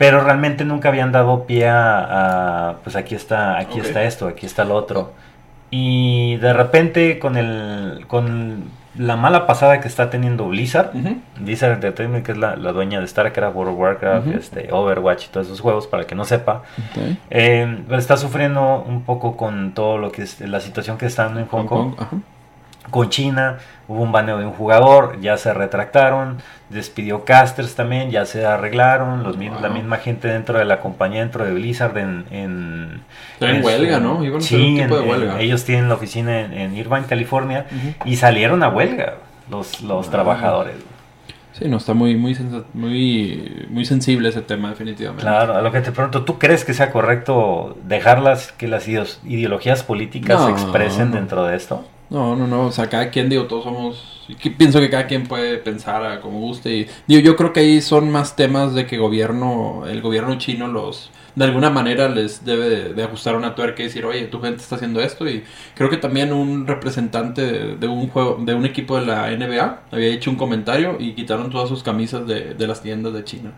pero 0.00 0.22
realmente 0.22 0.64
nunca 0.64 0.88
habían 0.88 1.12
dado 1.12 1.44
pie 1.44 1.68
a, 1.68 2.76
pues 2.82 2.96
aquí 2.96 3.14
está, 3.14 3.58
aquí 3.58 3.80
está 3.80 4.04
esto, 4.04 4.28
aquí 4.28 4.46
está 4.46 4.64
lo 4.64 4.74
otro. 4.74 5.12
Y 5.70 6.36
de 6.36 6.54
repente 6.54 7.18
con 7.18 7.36
el 7.36 8.06
con 8.08 8.70
la 8.96 9.16
mala 9.16 9.46
pasada 9.46 9.82
que 9.82 9.88
está 9.88 10.08
teniendo 10.08 10.48
Blizzard, 10.48 10.92
Blizzard 11.38 11.72
Entertainment, 11.72 12.24
que 12.24 12.32
es 12.32 12.38
la, 12.38 12.56
dueña 12.56 12.98
de 12.98 13.06
StarCraft, 13.08 13.54
World 13.54 13.74
of 13.74 13.78
Warcraft, 13.78 14.26
este, 14.28 14.72
Overwatch 14.72 15.26
y 15.26 15.28
todos 15.28 15.48
esos 15.48 15.60
juegos, 15.60 15.86
para 15.86 16.06
que 16.06 16.14
no 16.14 16.24
sepa, 16.24 16.62
eh, 17.28 17.84
está 17.90 18.16
sufriendo 18.16 18.82
un 18.82 19.02
poco 19.02 19.36
con 19.36 19.74
todo 19.74 19.98
lo 19.98 20.10
que 20.10 20.22
es 20.22 20.40
la 20.40 20.60
situación 20.60 20.96
que 20.96 21.04
está 21.04 21.26
en 21.26 21.46
Hong, 21.46 21.66
Kong 21.66 21.92
con 22.90 23.08
China, 23.08 23.58
hubo 23.88 24.02
un 24.02 24.12
baneo 24.12 24.38
de 24.38 24.46
un 24.46 24.52
jugador, 24.52 25.20
ya 25.20 25.36
se 25.36 25.52
retractaron, 25.54 26.38
despidió 26.70 27.24
casters 27.24 27.74
también, 27.74 28.10
ya 28.10 28.24
se 28.24 28.46
arreglaron, 28.46 29.22
los 29.22 29.36
la 29.36 29.68
misma 29.68 29.96
gente 29.98 30.28
dentro 30.28 30.58
de 30.58 30.64
la 30.64 30.80
compañía, 30.80 31.20
dentro 31.20 31.44
de 31.44 31.52
Blizzard 31.52 31.98
en... 31.98 32.24
En, 32.30 33.02
en, 33.40 33.64
huelga, 33.64 33.98
¿no? 33.98 34.20
sí, 34.40 34.80
ellos 35.38 35.64
tienen 35.64 35.88
la 35.88 35.94
oficina 35.94 36.40
en, 36.40 36.76
Irvine, 36.76 37.06
California, 37.08 37.66
y 38.04 38.16
salieron 38.16 38.62
a 38.62 38.68
huelga 38.68 39.16
los, 39.50 39.82
los 39.82 40.10
trabajadores. 40.10 40.76
Sí, 41.52 41.68
no, 41.68 41.78
está 41.78 41.94
muy, 41.94 42.14
muy, 42.14 42.36
muy, 42.72 43.66
muy 43.68 43.84
sensible 43.84 44.28
ese 44.28 44.40
tema, 44.40 44.70
definitivamente. 44.70 45.22
Claro, 45.22 45.56
a 45.56 45.62
lo 45.62 45.72
que 45.72 45.80
te 45.80 45.90
pregunto, 45.90 46.24
¿tú 46.24 46.38
crees 46.38 46.64
que 46.64 46.72
sea 46.72 46.92
correcto 46.92 47.76
dejarlas 47.84 48.52
que 48.52 48.68
las 48.68 48.86
ideologías 48.88 49.82
políticas 49.82 50.44
se 50.44 50.50
expresen 50.52 51.10
dentro 51.10 51.44
de 51.44 51.56
esto? 51.56 51.84
No, 52.10 52.34
no, 52.34 52.48
no, 52.48 52.66
o 52.66 52.72
sea, 52.72 52.88
cada 52.88 53.08
quien, 53.10 53.28
digo, 53.28 53.44
todos 53.44 53.64
somos, 53.64 54.26
pienso 54.58 54.80
que 54.80 54.90
cada 54.90 55.06
quien 55.06 55.28
puede 55.28 55.58
pensar 55.58 56.20
como 56.20 56.40
guste 56.40 56.76
y, 56.76 56.86
digo, 57.06 57.22
yo 57.22 57.36
creo 57.36 57.52
que 57.52 57.60
ahí 57.60 57.80
son 57.80 58.10
más 58.10 58.34
temas 58.34 58.74
de 58.74 58.86
que 58.86 58.98
gobierno, 58.98 59.84
el 59.86 60.02
gobierno 60.02 60.36
chino 60.36 60.66
los, 60.66 61.10
de 61.36 61.44
alguna 61.44 61.70
manera 61.70 62.08
les 62.08 62.44
debe 62.44 62.92
de, 62.92 63.02
ajustar 63.04 63.36
una 63.36 63.54
tuerca 63.54 63.82
y 63.82 63.86
decir, 63.86 64.04
oye, 64.04 64.24
tu 64.24 64.40
gente 64.40 64.60
está 64.60 64.74
haciendo 64.74 65.00
esto 65.00 65.28
y 65.28 65.44
creo 65.74 65.88
que 65.88 65.98
también 65.98 66.32
un 66.32 66.66
representante 66.66 67.76
de, 67.76 67.86
un 67.86 68.08
juego, 68.08 68.38
de 68.40 68.54
un 68.54 68.66
equipo 68.66 68.98
de 68.98 69.06
la 69.06 69.30
NBA 69.30 69.82
había 69.92 70.08
hecho 70.08 70.30
un 70.30 70.36
comentario 70.36 70.96
y 70.98 71.12
quitaron 71.12 71.48
todas 71.48 71.68
sus 71.68 71.84
camisas 71.84 72.26
de, 72.26 72.54
de 72.54 72.66
las 72.66 72.82
tiendas 72.82 73.12
de 73.12 73.22
China. 73.22 73.52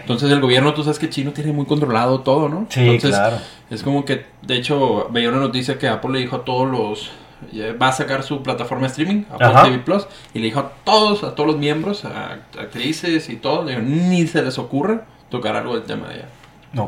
Entonces 0.00 0.30
el 0.30 0.40
gobierno, 0.40 0.72
tú 0.72 0.82
sabes 0.82 0.98
que 0.98 1.10
Chino 1.10 1.32
tiene 1.32 1.52
muy 1.52 1.66
controlado 1.66 2.20
todo, 2.20 2.48
¿no? 2.48 2.66
Sí, 2.70 2.80
Entonces, 2.80 3.10
claro. 3.10 3.36
Es 3.68 3.82
como 3.82 4.04
que, 4.04 4.24
de 4.42 4.56
hecho, 4.56 5.08
veía 5.10 5.28
una 5.28 5.38
noticia 5.38 5.78
que 5.78 5.88
Apple 5.88 6.12
le 6.12 6.18
dijo 6.20 6.36
a 6.36 6.44
todos 6.44 6.70
los 6.70 7.10
va 7.80 7.88
a 7.88 7.92
sacar 7.92 8.22
su 8.22 8.42
plataforma 8.42 8.86
de 8.86 8.90
streaming, 8.90 9.24
Apple 9.30 9.52
TV 9.64 9.78
Plus, 9.78 10.06
y 10.34 10.38
le 10.38 10.46
dijo 10.46 10.60
a 10.60 10.72
todos, 10.84 11.24
a 11.24 11.34
todos 11.34 11.48
los 11.48 11.58
miembros, 11.58 12.04
a 12.04 12.38
actrices 12.58 13.28
y 13.28 13.36
todo, 13.36 13.64
ni 13.64 14.26
se 14.26 14.42
les 14.42 14.58
ocurra 14.58 15.02
tocar 15.30 15.56
algo 15.56 15.74
del 15.74 15.84
tema 15.84 16.08
de 16.08 16.14
allá. 16.14 16.28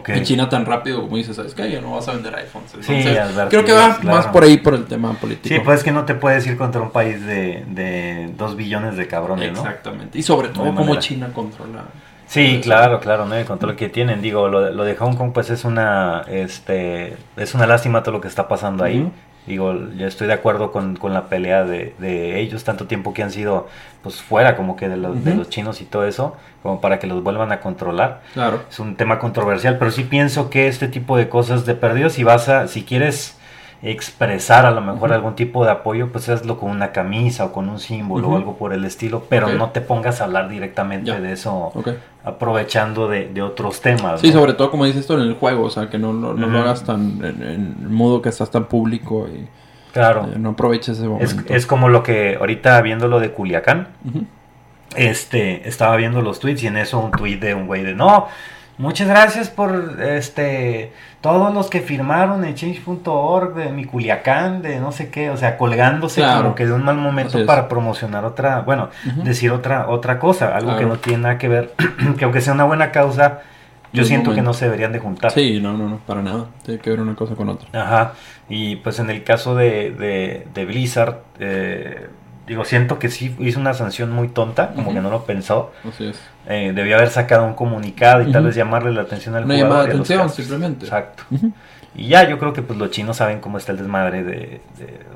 En 0.07 0.25
China 0.25 0.49
tan 0.49 0.65
rápido 0.65 1.03
como 1.03 1.17
dices, 1.17 1.37
¿sabes 1.37 1.55
qué? 1.55 1.71
Ya 1.71 1.81
no 1.81 1.93
vas 1.93 2.09
a 2.09 2.13
vender 2.13 2.35
iPhones. 2.35 2.71
sí, 2.81 3.05
creo 3.51 3.65
que 3.65 3.73
va 3.73 3.99
más 4.03 4.27
por 4.29 4.43
ahí 4.43 4.57
por 4.57 4.75
el 4.75 4.87
tema 4.87 5.13
político. 5.13 5.55
Sí, 5.55 5.61
pues 5.63 5.79
es 5.79 5.85
que 5.85 5.93
no 5.93 6.05
te 6.05 6.15
puedes 6.15 6.47
ir 6.47 6.57
contra 6.57 6.81
un 6.81 6.91
país 6.91 7.25
de, 7.25 7.65
de 7.69 8.33
dos 8.37 8.57
billones 8.57 8.97
de 8.97 9.07
cabrones, 9.07 9.53
¿no? 9.53 9.61
Exactamente. 9.61 10.19
Y 10.19 10.23
sobre 10.23 10.49
todo 10.49 10.75
como 10.75 10.97
China 10.97 11.31
controla. 11.35 11.85
Sí, 12.27 12.61
claro, 12.63 13.01
claro, 13.01 13.27
¿no? 13.27 13.35
El 13.35 13.45
control 13.45 13.77
que 13.77 13.91
tienen. 13.91 14.23
Digo, 14.23 14.49
lo, 14.49 14.71
lo, 14.71 14.85
de 14.85 14.97
Hong 14.97 15.15
Kong 15.15 15.33
pues 15.35 15.51
es 15.51 15.65
una, 15.65 16.25
este, 16.29 17.17
es 17.37 17.55
una 17.55 17.67
lástima 17.67 18.03
todo 18.03 18.13
lo 18.13 18.21
que 18.23 18.29
está 18.29 18.49
pasando 18.49 18.85
ahí. 18.85 19.11
Digo, 19.47 19.75
yo 19.97 20.07
estoy 20.07 20.27
de 20.27 20.33
acuerdo 20.33 20.73
con, 20.73 20.97
con 20.97 21.13
la 21.13 21.29
pelea 21.29 21.65
de, 21.65 21.95
de, 21.99 22.41
ellos, 22.41 22.65
tanto 22.65 22.87
tiempo 22.87 23.13
que 23.13 23.23
han 23.23 23.31
sido 23.31 23.69
pues 24.03 24.23
fuera 24.23 24.57
como 24.57 24.77
que 24.77 24.89
de 24.89 24.97
los, 24.97 25.23
de 25.23 25.35
los 25.35 25.51
chinos 25.51 25.81
y 25.83 25.85
todo 25.85 26.07
eso, 26.07 26.37
como 26.63 26.81
para 26.81 26.99
que 26.99 27.07
los 27.07 27.23
vuelvan 27.23 27.53
a 27.53 27.61
controlar. 27.61 28.23
Claro. 28.33 28.63
Es 28.71 28.79
un 28.79 28.97
tema 28.97 29.19
controversial, 29.19 29.77
pero 29.79 29.91
sí 29.91 30.05
pienso 30.05 30.49
que 30.49 30.69
este 30.69 30.89
tipo 30.89 31.17
de 31.17 31.29
cosas 31.29 31.67
de 31.67 31.75
perdido, 31.75 32.09
si 32.09 32.25
vas 32.25 32.49
a, 32.49 32.69
si 32.69 32.85
quieres 32.85 33.37
expresar 33.85 34.65
a 34.65 34.71
lo 34.71 34.81
mejor 34.81 35.13
algún 35.13 35.35
tipo 35.37 35.65
de 35.65 35.71
apoyo, 35.71 36.11
pues 36.11 36.31
hazlo 36.31 36.59
con 36.59 36.71
una 36.71 36.91
camisa 36.91 37.45
o 37.45 37.53
con 37.53 37.69
un 37.69 37.79
símbolo 37.79 38.31
o 38.31 38.37
algo 38.37 38.57
por 38.57 38.73
el 38.73 38.85
estilo, 38.87 39.25
pero 39.29 39.49
no 39.49 39.71
te 39.71 39.83
pongas 39.83 40.23
a 40.23 40.25
hablar 40.25 40.49
directamente 40.49 41.21
de 41.21 41.33
eso, 41.33 41.71
aprovechando 42.25 43.09
de, 43.09 43.43
otros 43.43 43.83
temas. 43.83 44.23
Sí, 44.23 44.33
sobre 44.33 44.55
todo 44.55 44.71
como 44.71 44.87
dices 44.87 45.03
esto 45.03 45.15
en 45.15 45.29
el 45.29 45.35
juego, 45.35 45.65
o 45.65 45.71
sea, 45.71 45.91
que 45.91 45.99
no, 45.99 46.13
lo 46.15 46.59
hagas 46.59 46.85
tan 46.85 47.21
en, 47.23 47.95
modo 47.95 48.23
que 48.23 48.31
estás 48.31 48.51
tan 48.51 48.65
público 48.65 49.29
y 49.29 49.47
claro. 49.93 50.29
Eh, 50.33 50.39
no 50.39 50.51
aproveches 50.51 50.99
ese 50.99 51.07
momento. 51.07 51.53
Es, 51.53 51.67
como 51.67 51.91
lo 51.91 52.03
que 52.03 52.37
ahorita 52.41 52.81
viendo 52.81 53.07
lo 53.07 53.21
de 53.21 53.33
Culiacán, 53.33 53.89
este, 54.97 55.69
estaba 55.69 55.97
viendo 55.97 56.23
los 56.23 56.41
tweets 56.41 56.63
y 56.63 56.69
en 56.69 56.79
eso 56.79 56.99
un 57.01 57.11
tweet 57.11 57.37
de 57.37 57.55
un 57.55 57.67
güey 57.67 57.83
de 57.83 57.95
no 57.95 58.29
Muchas 58.77 59.09
gracias 59.09 59.51
por 59.51 60.01
este 60.03 60.93
todos 61.21 61.55
los 61.55 61.71
que 61.71 61.81
firmaron 61.81 62.45
en 62.45 62.55
change.org 62.55 63.55
de 63.55 63.71
mi 63.71 63.85
Culiacán, 63.85 64.63
de 64.63 64.81
no 64.81 64.93
sé 64.93 65.11
qué, 65.11 65.31
o 65.31 65.37
sea, 65.37 65.57
colgándose 65.57 66.23
como 66.23 66.55
que 66.55 66.67
de 66.67 66.73
un 66.73 66.85
mal 66.85 66.97
momento 66.97 67.47
para 67.47 67.69
promocionar 67.69 68.25
otra, 68.25 68.61
bueno, 68.61 68.91
decir 69.23 69.53
otra 69.53 69.89
otra 69.89 70.19
cosa, 70.19 70.57
algo 70.57 70.77
que 70.77 70.87
no 70.87 70.97
tiene 70.97 71.23
nada 71.23 71.39
que 71.39 71.49
ver, 71.49 71.75
que 72.19 72.25
aunque 72.25 72.41
sea 72.41 72.53
una 72.53 72.65
buena 72.65 72.91
causa, 72.91 73.41
yo 73.93 74.05
siento 74.05 74.35
que 74.35 74.43
no 74.43 74.53
se 74.53 74.65
deberían 74.65 74.93
de 74.93 74.99
juntar. 74.99 75.31
Sí, 75.31 75.61
no, 75.61 75.73
no, 75.75 75.89
no, 75.89 75.99
para 75.99 76.21
nada. 76.21 76.47
Tiene 76.65 76.81
que 76.81 76.91
ver 76.91 77.01
una 77.01 77.15
cosa 77.15 77.37
con 77.37 77.49
otra. 77.49 77.69
Ajá. 77.81 78.15
Y 78.49 78.77
pues 78.77 78.99
en 78.99 79.09
el 79.09 79.23
caso 79.23 79.55
de, 79.55 79.93
de, 79.93 80.49
de 80.53 80.65
Blizzard, 80.65 81.21
eh, 81.39 82.09
digo, 82.47 82.65
siento 82.65 82.99
que 82.99 83.09
sí 83.09 83.35
hizo 83.39 83.61
una 83.61 83.75
sanción 83.75 84.11
muy 84.11 84.29
tonta, 84.29 84.73
como 84.75 84.93
que 84.93 85.01
no 85.01 85.11
lo 85.11 85.25
pensó. 85.25 85.73
Así 85.89 86.09
es. 86.09 86.21
Eh, 86.47 86.73
debió 86.75 86.97
haber 86.97 87.09
sacado 87.09 87.47
un 87.47 87.55
comunicado 87.55 88.23
y 88.23 88.31
tal 88.31 88.45
vez 88.45 88.55
llamarle 88.55 88.93
la 88.93 89.03
atención 89.03 89.35
al 89.35 89.45
Una 89.45 89.55
jugador. 89.55 89.85
Una 89.85 89.93
atención, 89.93 90.31
simplemente. 90.31 90.85
Exacto. 90.85 91.25
Y 91.97 92.09
ya 92.09 92.29
yo 92.29 92.39
creo 92.39 92.53
que 92.53 92.61
pues 92.61 92.77
los 92.77 92.91
chinos 92.91 93.19
saben 93.19 93.41
cómo 93.41 93.57
está 93.57 93.71
el 93.71 93.79
desmadre 93.79 94.25
de... 94.25 94.61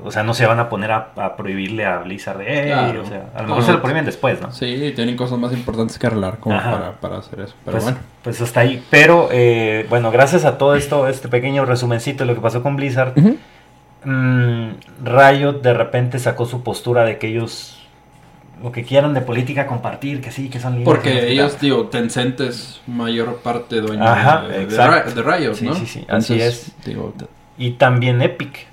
o 0.01 0.11
sea, 0.11 0.23
no 0.23 0.33
se 0.33 0.45
van 0.45 0.59
a 0.59 0.69
poner 0.69 0.91
a, 0.91 1.35
prohibirle 1.35 1.85
a 1.85 1.97
Blizzard 1.99 2.37
de... 2.37 2.73
o 2.99 3.05
sea, 3.05 3.25
a 3.35 3.41
lo 3.41 3.49
mejor 3.49 3.63
se 3.63 3.73
lo 3.73 3.81
prohíben 3.81 4.05
después, 4.05 4.41
¿no? 4.41 4.51
Sí, 4.53 4.93
tienen 4.95 5.17
cosas 5.17 5.37
más 5.37 5.51
importantes 5.51 5.99
que 5.99 6.07
arreglar 6.07 6.39
como 6.39 6.55
para, 6.55 6.93
para, 6.93 7.17
hacer 7.17 7.41
eso. 7.41 7.53
Pero 7.65 7.75
pues, 7.75 7.83
bueno. 7.83 7.99
Pues 8.23 8.41
hasta 8.41 8.61
ahí. 8.61 8.81
Pero 8.89 9.27
eh, 9.31 9.85
bueno, 9.89 10.09
gracias 10.09 10.45
a 10.45 10.57
todo 10.57 10.75
esto, 10.75 11.09
este 11.09 11.27
pequeño 11.27 11.65
resumencito 11.65 12.23
de 12.23 12.27
lo 12.27 12.35
que 12.35 12.41
pasó 12.41 12.63
con 12.63 12.77
Blizzard, 12.77 13.13
mmm, 14.03 14.69
Riot 15.03 15.61
de 15.61 15.73
repente 15.73 16.19
sacó 16.19 16.45
su 16.45 16.63
postura 16.63 17.03
de 17.03 17.17
que 17.17 17.27
ellos 17.27 17.75
lo 18.61 18.71
que 18.71 18.83
quieran 18.83 19.13
de 19.13 19.21
política 19.21 19.65
compartir, 19.67 20.21
que 20.21 20.31
sí, 20.31 20.49
que 20.49 20.59
son 20.59 20.73
libres. 20.73 20.85
Porque 20.85 21.31
ellos, 21.31 21.59
digo, 21.59 21.87
Tencent 21.87 22.41
es 22.41 22.81
mayor 22.87 23.37
parte 23.37 23.79
dueño 23.79 24.03
de, 24.47 24.65
de, 24.65 25.23
Riot, 25.23 25.55
¿no? 25.61 25.73
Sí, 25.75 25.79
sí, 25.79 25.85
sí, 25.85 26.05
así 26.09 26.41
es. 26.41 26.71
y 27.57 27.71
también 27.71 28.21
Epic, 28.21 28.67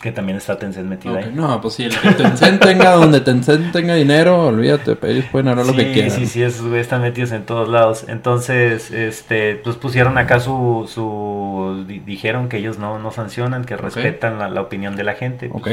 que 0.00 0.12
también 0.12 0.38
está 0.38 0.58
Tencent 0.58 0.88
metido 0.88 1.16
ahí. 1.16 1.32
No, 1.34 1.60
pues 1.60 1.74
si 1.74 1.84
el 1.84 1.98
que 1.98 2.10
Tencent 2.12 2.62
tenga, 2.64 2.92
donde 2.92 3.20
Tencent 3.20 3.72
tenga 3.72 3.94
dinero, 3.94 4.46
olvídate, 4.46 4.96
ellos 5.02 5.24
pueden 5.32 5.48
hacer 5.48 5.66
lo 5.66 5.72
que 5.74 5.92
quieran. 5.92 6.10
Sí, 6.12 6.26
sí, 6.26 6.42
esos 6.42 6.62
güeyes 6.62 6.86
están 6.86 7.02
metidos 7.02 7.32
en 7.32 7.44
todos 7.44 7.68
lados. 7.68 8.04
Entonces, 8.06 8.90
este, 8.92 9.56
pues 9.56 9.76
pusieron 9.76 10.16
acá 10.16 10.38
su, 10.38 10.88
su 10.92 11.84
dijeron 12.06 12.48
que 12.48 12.58
ellos 12.58 12.78
no, 12.78 12.98
no 12.98 13.10
sancionan, 13.10 13.64
que 13.64 13.76
respetan 13.76 14.38
la, 14.54 14.60
opinión 14.60 14.96
de 14.96 15.04
la 15.04 15.14
gente. 15.14 15.50
ok. 15.52 15.68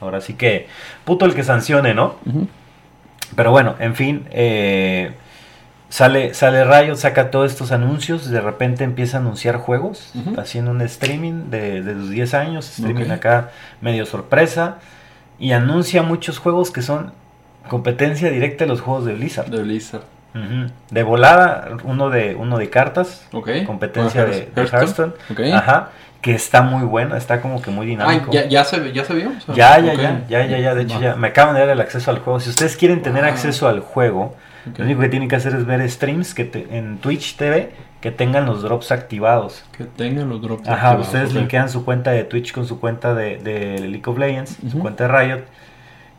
Ahora 0.00 0.20
sí 0.20 0.34
que, 0.34 0.66
puto 1.04 1.26
el 1.26 1.34
que 1.34 1.44
sancione, 1.44 1.94
¿no? 1.94 2.16
Pero 3.36 3.50
bueno, 3.50 3.76
en 3.78 3.94
fin, 3.94 4.26
eh, 4.30 5.12
sale, 5.90 6.32
sale 6.32 6.64
Rayo, 6.64 6.96
saca 6.96 7.30
todos 7.30 7.50
estos 7.50 7.72
anuncios, 7.72 8.30
de 8.30 8.40
repente 8.40 8.84
empieza 8.84 9.18
a 9.18 9.20
anunciar 9.20 9.58
juegos, 9.58 10.12
haciendo 10.38 10.70
un 10.70 10.80
streaming 10.80 11.50
de, 11.50 11.82
de 11.82 11.94
los 11.94 12.08
10 12.08 12.34
años, 12.34 12.70
streaming 12.70 13.10
acá 13.10 13.50
medio 13.82 14.06
sorpresa, 14.06 14.78
y 15.38 15.52
anuncia 15.52 16.02
muchos 16.02 16.38
juegos 16.38 16.70
que 16.70 16.80
son 16.80 17.12
competencia 17.68 18.30
directa 18.30 18.64
de 18.64 18.68
los 18.68 18.80
juegos 18.80 19.04
de 19.04 19.14
Blizzard. 19.14 19.50
De 19.50 19.62
Blizzard. 19.62 20.04
De 20.90 21.02
volada, 21.02 21.76
uno 21.84 22.08
de, 22.08 22.34
uno 22.36 22.56
de 22.56 22.70
cartas, 22.70 23.26
competencia 23.66 24.24
de, 24.24 24.48
Hearthstone. 24.56 25.12
Ajá 25.52 25.90
que 26.20 26.34
está 26.34 26.62
muy 26.62 26.84
bueno, 26.84 27.16
está 27.16 27.40
como 27.40 27.62
que 27.62 27.70
muy 27.70 27.86
dinámico. 27.86 28.30
¿ya, 28.30 28.46
ya, 28.46 28.64
se, 28.64 28.92
¿Ya 28.92 29.04
se 29.04 29.14
vio? 29.14 29.32
ya, 29.54 29.78
ya, 29.78 29.94
ya, 29.94 30.22
ya, 30.28 30.46
ya, 30.46 30.58
ya, 30.58 30.74
de 30.74 30.82
hecho 30.82 31.00
ya, 31.00 31.16
me 31.16 31.28
acaban 31.28 31.54
de 31.54 31.60
dar 31.60 31.70
el 31.70 31.80
acceso 31.80 32.10
al 32.10 32.18
juego. 32.18 32.40
Si 32.40 32.50
ustedes 32.50 32.76
quieren 32.76 33.02
tener 33.02 33.24
acceso 33.24 33.68
al 33.68 33.80
juego, 33.80 34.36
lo 34.76 34.84
único 34.84 35.00
que 35.00 35.08
tienen 35.08 35.28
que 35.28 35.36
hacer 35.36 35.54
es 35.54 35.64
ver 35.64 35.88
streams 35.88 36.34
que 36.34 36.66
en 36.70 36.98
Twitch 36.98 37.36
TV 37.36 37.72
que 38.00 38.10
tengan 38.10 38.46
los 38.46 38.62
drops 38.62 38.92
activados. 38.92 39.64
Que 39.76 39.84
tengan 39.84 40.28
los 40.28 40.40
drops 40.40 40.66
Ajá, 40.68 40.96
ustedes 40.96 41.34
linkean 41.34 41.68
su 41.68 41.84
cuenta 41.84 42.12
de 42.12 42.24
Twitch 42.24 42.52
con 42.52 42.66
su 42.66 42.80
cuenta 42.80 43.14
de, 43.14 43.38
de 43.38 43.78
League 43.80 44.04
of 44.06 44.18
Legends, 44.18 44.58
su 44.70 44.78
cuenta 44.78 45.06
de 45.06 45.18
Riot. 45.18 45.44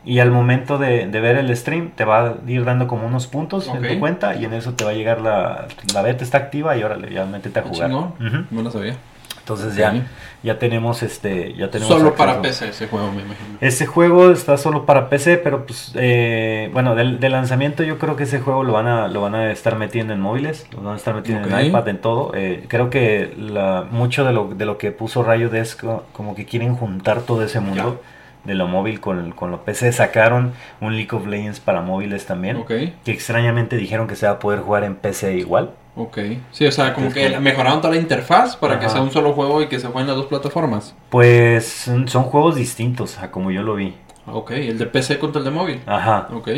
Y 0.04 0.18
al 0.18 0.32
momento 0.32 0.78
de, 0.78 1.06
ver 1.06 1.36
el 1.36 1.56
stream 1.56 1.90
te 1.90 2.04
va 2.04 2.28
a 2.28 2.34
ir 2.46 2.64
dando 2.64 2.88
como 2.88 3.06
unos 3.06 3.28
puntos 3.28 3.68
en 3.68 3.82
tu 3.86 4.00
cuenta 4.00 4.34
y 4.34 4.44
en 4.44 4.52
eso 4.52 4.74
te 4.74 4.84
va 4.84 4.90
a 4.90 4.94
llegar 4.94 5.20
la, 5.20 5.68
la 5.94 6.02
beta 6.02 6.24
está 6.24 6.38
activa 6.38 6.76
y 6.76 6.82
ahora 6.82 6.98
ya 7.08 7.24
métete 7.24 7.60
a 7.60 7.62
jugar. 7.62 7.90
No, 7.90 8.14
no 8.50 8.62
lo 8.62 8.70
sabía. 8.70 8.96
Entonces 9.42 9.74
ya, 9.74 10.06
ya 10.44 10.60
tenemos 10.60 11.02
este, 11.02 11.54
ya 11.54 11.68
tenemos 11.68 11.92
solo 11.92 12.14
para 12.14 12.40
PC 12.40 12.68
ese 12.68 12.86
juego, 12.86 13.10
me 13.10 13.22
imagino. 13.22 13.58
Ese 13.60 13.86
juego 13.86 14.30
está 14.30 14.56
solo 14.56 14.86
para 14.86 15.08
PC, 15.08 15.38
pero 15.38 15.66
pues 15.66 15.90
eh, 15.96 16.70
bueno, 16.72 16.94
del, 16.94 17.18
lanzamiento 17.20 17.82
yo 17.82 17.98
creo 17.98 18.14
que 18.14 18.22
ese 18.22 18.38
juego 18.38 18.62
lo 18.62 18.72
van 18.72 18.86
a, 18.86 19.08
lo 19.08 19.20
van 19.20 19.34
a 19.34 19.50
estar 19.50 19.76
metiendo 19.76 20.12
en 20.12 20.20
móviles, 20.20 20.68
lo 20.70 20.82
van 20.82 20.94
a 20.94 20.96
estar 20.96 21.14
metiendo 21.14 21.48
en 21.48 21.66
iPad, 21.66 21.88
en 21.88 21.98
todo. 21.98 22.30
Eh, 22.36 22.66
creo 22.68 22.88
que 22.88 23.34
la, 23.36 23.84
mucho 23.90 24.24
de 24.24 24.32
lo, 24.32 24.46
de 24.54 24.64
lo 24.64 24.78
que 24.78 24.92
puso 24.92 25.24
Rayo 25.24 25.48
Desk 25.48 25.82
como 26.12 26.36
que 26.36 26.46
quieren 26.46 26.76
juntar 26.76 27.22
todo 27.22 27.42
ese 27.42 27.58
mundo. 27.58 28.00
de 28.44 28.54
lo 28.54 28.66
móvil 28.68 29.00
con, 29.00 29.32
con 29.32 29.50
lo 29.50 29.64
PC. 29.64 29.92
Sacaron 29.92 30.52
un 30.80 30.96
League 30.96 31.10
of 31.12 31.26
Legends 31.26 31.58
para 31.58 31.80
móviles 31.80 32.26
también. 32.26 32.64
Que 32.64 32.92
extrañamente 33.06 33.76
dijeron 33.76 34.06
que 34.06 34.14
se 34.14 34.26
va 34.26 34.32
a 34.32 34.38
poder 34.38 34.60
jugar 34.60 34.84
en 34.84 34.94
PC 34.94 35.34
igual. 35.36 35.70
Ok. 35.94 36.18
Sí, 36.52 36.66
o 36.66 36.72
sea, 36.72 36.94
como 36.94 37.12
que 37.12 37.38
mejoraron 37.38 37.80
toda 37.80 37.94
la 37.94 38.00
interfaz 38.00 38.56
para 38.56 38.80
que 38.80 38.88
sea 38.88 39.02
un 39.02 39.10
solo 39.10 39.32
juego 39.32 39.62
y 39.62 39.68
que 39.68 39.78
se 39.78 39.88
jueguen 39.88 40.06
las 40.06 40.16
dos 40.16 40.26
plataformas. 40.26 40.94
Pues 41.10 41.66
son 42.06 42.22
juegos 42.24 42.54
distintos 42.56 43.18
a 43.18 43.30
como 43.30 43.50
yo 43.50 43.62
lo 43.62 43.74
vi. 43.74 43.94
Ok, 44.26 44.52
el 44.52 44.78
de 44.78 44.86
PC 44.86 45.18
contra 45.18 45.40
el 45.40 45.44
de 45.44 45.50
móvil. 45.50 45.80
Ajá. 45.86 46.28
Ok. 46.32 46.48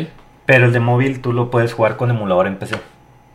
Pero 0.45 0.65
el 0.65 0.73
de 0.73 0.79
móvil 0.79 1.21
tú 1.21 1.33
lo 1.33 1.49
puedes 1.49 1.73
jugar 1.73 1.97
con 1.97 2.09
emulador 2.11 2.47
en 2.47 2.57
PC. 2.57 2.75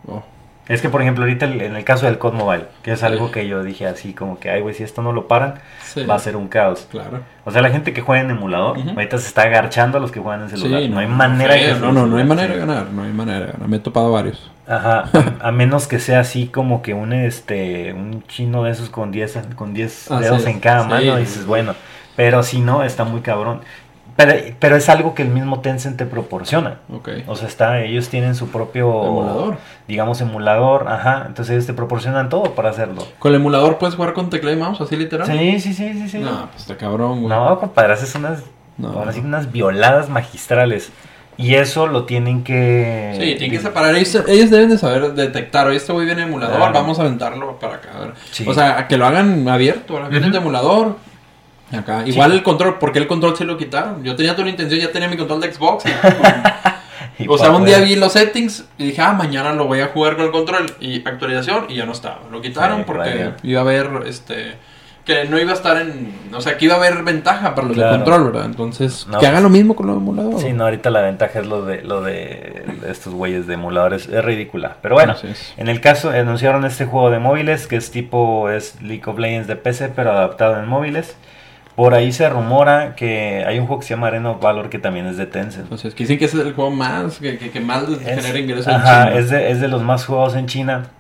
Oh. 0.07 0.23
Es 0.71 0.81
que, 0.81 0.89
por 0.89 1.03
ejemplo, 1.03 1.25
ahorita 1.25 1.47
en 1.47 1.75
el 1.75 1.85
caso 1.85 2.07
del 2.07 2.19
COD 2.19 2.33
Mobile, 2.35 2.67
que 2.85 2.93
es 2.93 3.03
algo 3.03 3.33
que 3.33 3.49
yo 3.49 3.65
dije 3.65 3.89
así, 3.89 4.15
como 4.15 4.39
que, 4.39 4.51
ay, 4.51 4.61
güey, 4.61 4.73
si 4.73 4.85
esto 4.85 5.03
no 5.03 5.13
lo 5.13 5.27
paran, 5.27 5.55
va 6.09 6.15
a 6.15 6.19
ser 6.21 6.37
un 6.37 6.47
caos. 6.47 6.87
Claro. 6.89 7.23
O 7.45 7.51
sea, 7.51 7.61
la 7.61 7.71
gente 7.71 7.93
que 7.93 8.03
juega 8.03 8.23
en 8.23 8.31
emulador, 8.31 8.79
ahorita 8.79 9.19
se 9.19 9.27
está 9.27 9.43
agarchando 9.43 9.99
a 9.99 10.01
los 10.01 10.13
que 10.13 10.21
juegan 10.21 10.43
en 10.43 10.51
celular. 10.51 10.81
no, 10.89 11.01
hay 11.01 11.09
manera 11.09 11.55
de 11.55 11.75
No, 11.75 11.93
no, 11.93 12.07
no 12.07 12.19
hay 12.19 12.25
manera 12.25 12.55
de 12.55 12.61
ganar, 12.61 12.87
no 12.93 13.03
hay 13.03 13.13
manera 13.13 13.47
de 13.47 13.53
ganar. 13.53 13.69
Me 13.69 13.79
he 13.79 13.81
topado 13.81 14.13
varios. 14.13 14.49
Ajá, 14.71 15.11
a, 15.41 15.51
menos 15.51 15.89
que 15.89 15.99
sea 15.99 16.21
así 16.21 16.47
como 16.47 16.81
que 16.81 16.95
un 16.95 17.13
este 17.13 17.93
un 17.93 18.23
chino 18.29 18.63
de 18.63 18.71
esos 18.71 18.89
con 18.89 19.11
10 19.11 19.39
con 19.57 19.75
diez 19.75 20.09
dedos 20.09 20.47
en 20.47 20.61
cada 20.61 20.87
mano, 20.87 21.17
dices, 21.17 21.45
bueno, 21.45 21.75
pero 22.15 22.45
si 22.45 22.61
no, 22.61 22.85
está 22.85 23.03
muy 23.03 23.21
cabrón. 23.21 23.63
Pero, 24.15 24.35
pero 24.59 24.77
es 24.77 24.89
algo 24.89 25.15
que 25.15 25.23
el 25.23 25.29
mismo 25.29 25.61
Tencent 25.61 25.97
te 25.97 26.05
proporciona. 26.05 26.81
Okay. 26.93 27.25
O 27.27 27.37
sea, 27.37 27.49
está, 27.49 27.81
ellos 27.81 28.11
tienen 28.11 28.35
su 28.35 28.49
propio 28.49 29.05
emulador. 29.05 29.57
Digamos 29.89 30.21
emulador, 30.21 30.89
ajá. 30.89 31.25
Entonces 31.27 31.55
ellos 31.55 31.67
te 31.67 31.73
proporcionan 31.73 32.29
todo 32.29 32.55
para 32.55 32.71
hacerlo. 32.71 33.03
¿Con 33.19 33.33
el 33.33 33.41
emulador 33.41 33.79
puedes 33.79 33.95
jugar 33.97 34.13
con 34.13 34.29
teclado 34.29 34.55
y 34.55 34.61
mouse 34.61 34.81
así 34.83 34.97
literal? 34.97 35.27
Sí, 35.27 35.59
sí, 35.61 35.73
sí, 35.73 35.95
sí, 35.95 36.09
sí. 36.09 36.19
No, 36.19 36.49
pues 36.51 36.63
está 36.63 36.77
cabrón, 36.77 37.23
güey. 37.23 37.29
No, 37.29 37.59
compadre, 37.59 37.95
haces 37.95 38.15
unas, 38.15 38.43
unas 38.79 39.51
violadas 39.51 40.11
magistrales. 40.11 40.93
Y 41.41 41.55
eso 41.55 41.87
lo 41.87 42.05
tienen 42.05 42.45
que... 42.45 43.13
Sí, 43.15 43.35
tienen 43.37 43.51
que 43.51 43.61
separar. 43.61 43.95
Ellos, 43.95 44.51
deben 44.51 44.69
de 44.69 44.77
saber 44.77 45.15
detectar, 45.15 45.67
oye, 45.67 45.79
este 45.79 45.93
güey 45.93 46.05
viene 46.05 46.23
emulador, 46.23 46.73
vamos 46.73 46.99
a 46.99 47.03
aventarlo 47.03 47.59
para 47.59 47.77
acá. 47.77 47.91
O 48.47 48.53
sea, 48.53 48.87
que 48.87 48.99
lo 48.99 49.07
hagan 49.07 49.49
abierto, 49.49 49.95
ahora 49.95 50.09
viene 50.09 50.31
de 50.31 50.39
emulador. 50.39 50.97
Acá. 51.73 52.03
Igual 52.05 52.33
el 52.33 52.43
control, 52.43 52.79
porque 52.79 52.99
el 52.99 53.07
control 53.07 53.37
se 53.37 53.45
lo 53.45 53.57
quitaron? 53.57 54.03
Yo 54.03 54.17
tenía 54.17 54.33
toda 54.33 54.45
la 54.45 54.51
intención, 54.51 54.81
ya 54.81 54.91
tenía 54.91 55.09
mi 55.09 55.17
control 55.17 55.41
de 55.41 55.53
Xbox. 55.53 55.85
o 57.29 57.39
sea, 57.39 57.51
un 57.53 57.65
día 57.65 57.79
vi 57.79 57.97
los 57.97 58.13
settings 58.13 58.65
y 58.77 58.87
dije, 58.87 59.01
ah, 59.01 59.13
mañana 59.13 59.53
lo 59.53 59.67
voy 59.67 59.81
a 59.81 59.87
jugar 59.87 60.17
con 60.17 60.27
el 60.27 60.33
control 60.33 60.67
y 60.81 61.07
actualización 61.07 61.67
y 61.69 61.77
ya 61.77 61.87
no 61.87 61.93
estaba. 61.93 62.21
Lo 62.31 62.43
quitaron 62.43 62.85
porque 62.85 63.33
iba 63.45 63.61
a 63.61 63.63
haber 63.63 63.89
este 64.07 64.57
que 65.11 65.25
no 65.29 65.39
iba 65.39 65.51
a 65.51 65.55
estar 65.55 65.81
en. 65.81 66.13
O 66.33 66.41
sea, 66.41 66.57
que 66.57 66.67
iba 66.67 66.75
a 66.75 66.79
haber 66.79 67.03
ventaja 67.03 67.55
para 67.55 67.69
los 67.69 67.77
de 67.77 67.89
control, 67.89 68.25
¿verdad? 68.25 68.45
Entonces, 68.45 69.07
que 69.19 69.27
hagan 69.27 69.43
lo 69.43 69.51
mismo 69.51 69.75
con 69.75 69.87
los 69.87 69.97
emuladores. 69.97 70.43
Sí, 70.43 70.53
no, 70.53 70.65
ahorita 70.65 70.91
la 70.91 71.03
ventaja 71.03 71.41
es 71.41 71.47
lo 71.47 71.65
de, 71.65 71.83
lo 71.83 72.03
de 72.03 72.65
estos 72.89 73.13
güeyes 73.13 73.47
de 73.47 73.55
emuladores. 73.55 74.09
Es 74.09 74.25
ridícula. 74.25 74.77
Pero 74.81 74.95
bueno, 74.95 75.17
en 75.57 75.69
el 75.69 75.81
caso, 75.81 76.11
anunciaron 76.11 76.65
este 76.65 76.87
juego 76.87 77.11
de 77.11 77.19
móviles 77.19 77.67
que 77.67 77.77
es 77.77 77.91
tipo. 77.91 78.51
Es 78.51 78.81
League 78.81 79.03
of 79.07 79.19
Legends 79.19 79.49
de 79.49 79.57
PC, 79.57 79.91
pero 79.95 80.13
adaptado 80.13 80.59
en 80.59 80.69
móviles. 80.69 81.17
Por 81.75 81.95
ahí 81.95 82.13
se 82.13 82.29
rumora 82.29 82.95
que 82.95 83.45
hay 83.47 83.59
un 83.59 83.67
juego 83.67 83.81
que 83.81 83.87
se 83.87 83.95
llama 83.95 84.09
Arena 84.09 84.33
of 84.33 84.43
Valor 84.43 84.69
que 84.69 84.79
también 84.79 85.07
es 85.07 85.17
de 85.17 85.27
Tencent. 85.27 85.65
Entonces, 85.65 85.95
que 85.95 86.05
dicen 86.05 86.19
que 86.19 86.27
es 86.27 86.35
el 86.35 86.53
juego 86.53 86.71
más. 86.71 87.19
que, 87.19 87.39
que, 87.39 87.61
más 87.61 87.85
genera 87.87 88.39
ingresos 88.39 88.67
en 88.67 88.81
China. 88.81 89.13
Es 89.15 89.31
de, 89.31 89.51
es 89.51 89.61
de 89.61 89.69
los 89.69 89.83
más 89.83 90.05
jugados 90.05 90.37
en 90.37 90.47
China. 90.47 90.91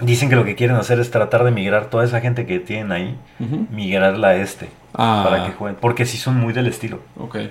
Dicen 0.00 0.28
que 0.28 0.36
lo 0.36 0.44
que 0.44 0.54
quieren 0.54 0.76
hacer 0.76 1.00
es 1.00 1.10
tratar 1.10 1.42
de 1.44 1.50
migrar 1.50 1.86
toda 1.86 2.04
esa 2.04 2.20
gente 2.20 2.46
que 2.46 2.60
tienen 2.60 2.92
ahí, 2.92 3.18
migrarla 3.70 4.28
a 4.28 4.36
este, 4.36 4.68
ah. 4.94 5.26
para 5.28 5.44
que 5.44 5.52
jueguen, 5.52 5.76
porque 5.80 6.06
sí 6.06 6.16
son 6.16 6.36
muy 6.36 6.52
del 6.52 6.68
estilo. 6.68 7.00
Okay. 7.18 7.50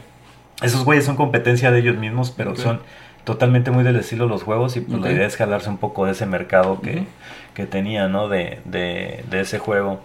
Esos 0.62 0.86
güeyes 0.86 1.06
son 1.06 1.18
competencia 1.18 1.72
de 1.72 1.80
ellos 1.80 1.98
mismos, 1.98 2.32
pero 2.32 2.56
son 2.56 2.80
totalmente 3.26 3.70
muy 3.72 3.84
del 3.84 3.98
estilo 3.98 4.26
los 4.26 4.44
juegos 4.44 4.78
y 4.78 4.80
pues 4.80 5.02
la 5.02 5.12
idea 5.12 5.28
es 5.28 5.36
jalarse 5.36 5.70
un 5.70 5.78
poco 5.78 6.06
de 6.06 6.14
ese 6.14 6.26
mercado 6.26 6.80
que, 6.80 7.04
que 7.54 7.66
tenía, 7.66 8.08
¿no? 8.08 8.30
De, 8.30 8.60
de, 8.64 9.26
de 9.30 9.42
ese 9.42 9.60
juego. 9.60 10.00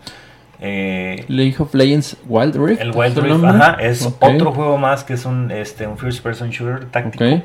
Eh, 0.60 1.24
League 1.28 1.56
of 1.58 1.72
Legends 1.74 2.16
Wild 2.26 2.56
Rift. 2.56 2.80
El 2.80 2.90
Wild 2.92 3.18
Rift, 3.18 3.44
ajá, 3.44 3.76
es 3.80 4.04
otro 4.04 4.52
juego 4.52 4.78
más 4.78 5.04
que 5.04 5.14
es 5.14 5.24
un, 5.24 5.52
este, 5.52 5.86
un 5.86 5.96
first 5.96 6.22
person 6.22 6.50
shooter 6.50 6.86
táctico 6.86 7.42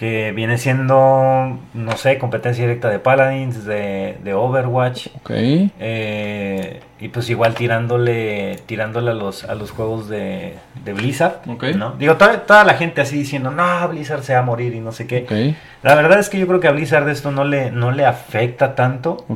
que 0.00 0.32
viene 0.32 0.56
siendo, 0.56 1.58
no 1.74 1.96
sé, 1.98 2.16
competencia 2.16 2.64
directa 2.64 2.88
de 2.88 3.00
Paladins, 3.00 3.66
de, 3.66 4.16
de 4.24 4.32
Overwatch. 4.32 5.08
Ok. 5.18 5.30
Eh, 5.30 6.80
y 6.98 7.08
pues 7.08 7.28
igual 7.28 7.54
tirándole 7.54 8.60
tirándole 8.64 9.10
a 9.10 9.14
los, 9.14 9.44
a 9.44 9.54
los 9.54 9.72
juegos 9.72 10.08
de, 10.08 10.54
de 10.86 10.92
Blizzard. 10.94 11.42
Okay. 11.46 11.74
¿no? 11.74 11.96
Digo, 11.98 12.16
toda, 12.16 12.46
toda, 12.46 12.64
la 12.64 12.76
gente 12.76 13.02
así 13.02 13.18
diciendo, 13.18 13.50
no, 13.50 13.86
Blizzard 13.90 14.22
se 14.22 14.32
va 14.32 14.38
a 14.38 14.42
morir 14.42 14.74
y 14.74 14.80
no 14.80 14.90
sé 14.92 15.06
qué. 15.06 15.54
La 15.82 15.94
verdad 15.94 16.18
es 16.18 16.30
que 16.30 16.38
yo 16.38 16.46
creo 16.46 16.60
que 16.60 16.68
a 16.68 16.72
Blizzard 16.72 17.06
esto 17.10 17.30
no 17.30 17.44
le, 17.44 17.70
no 17.70 17.90
le 17.90 18.06
afecta 18.06 18.74
tanto. 18.74 19.26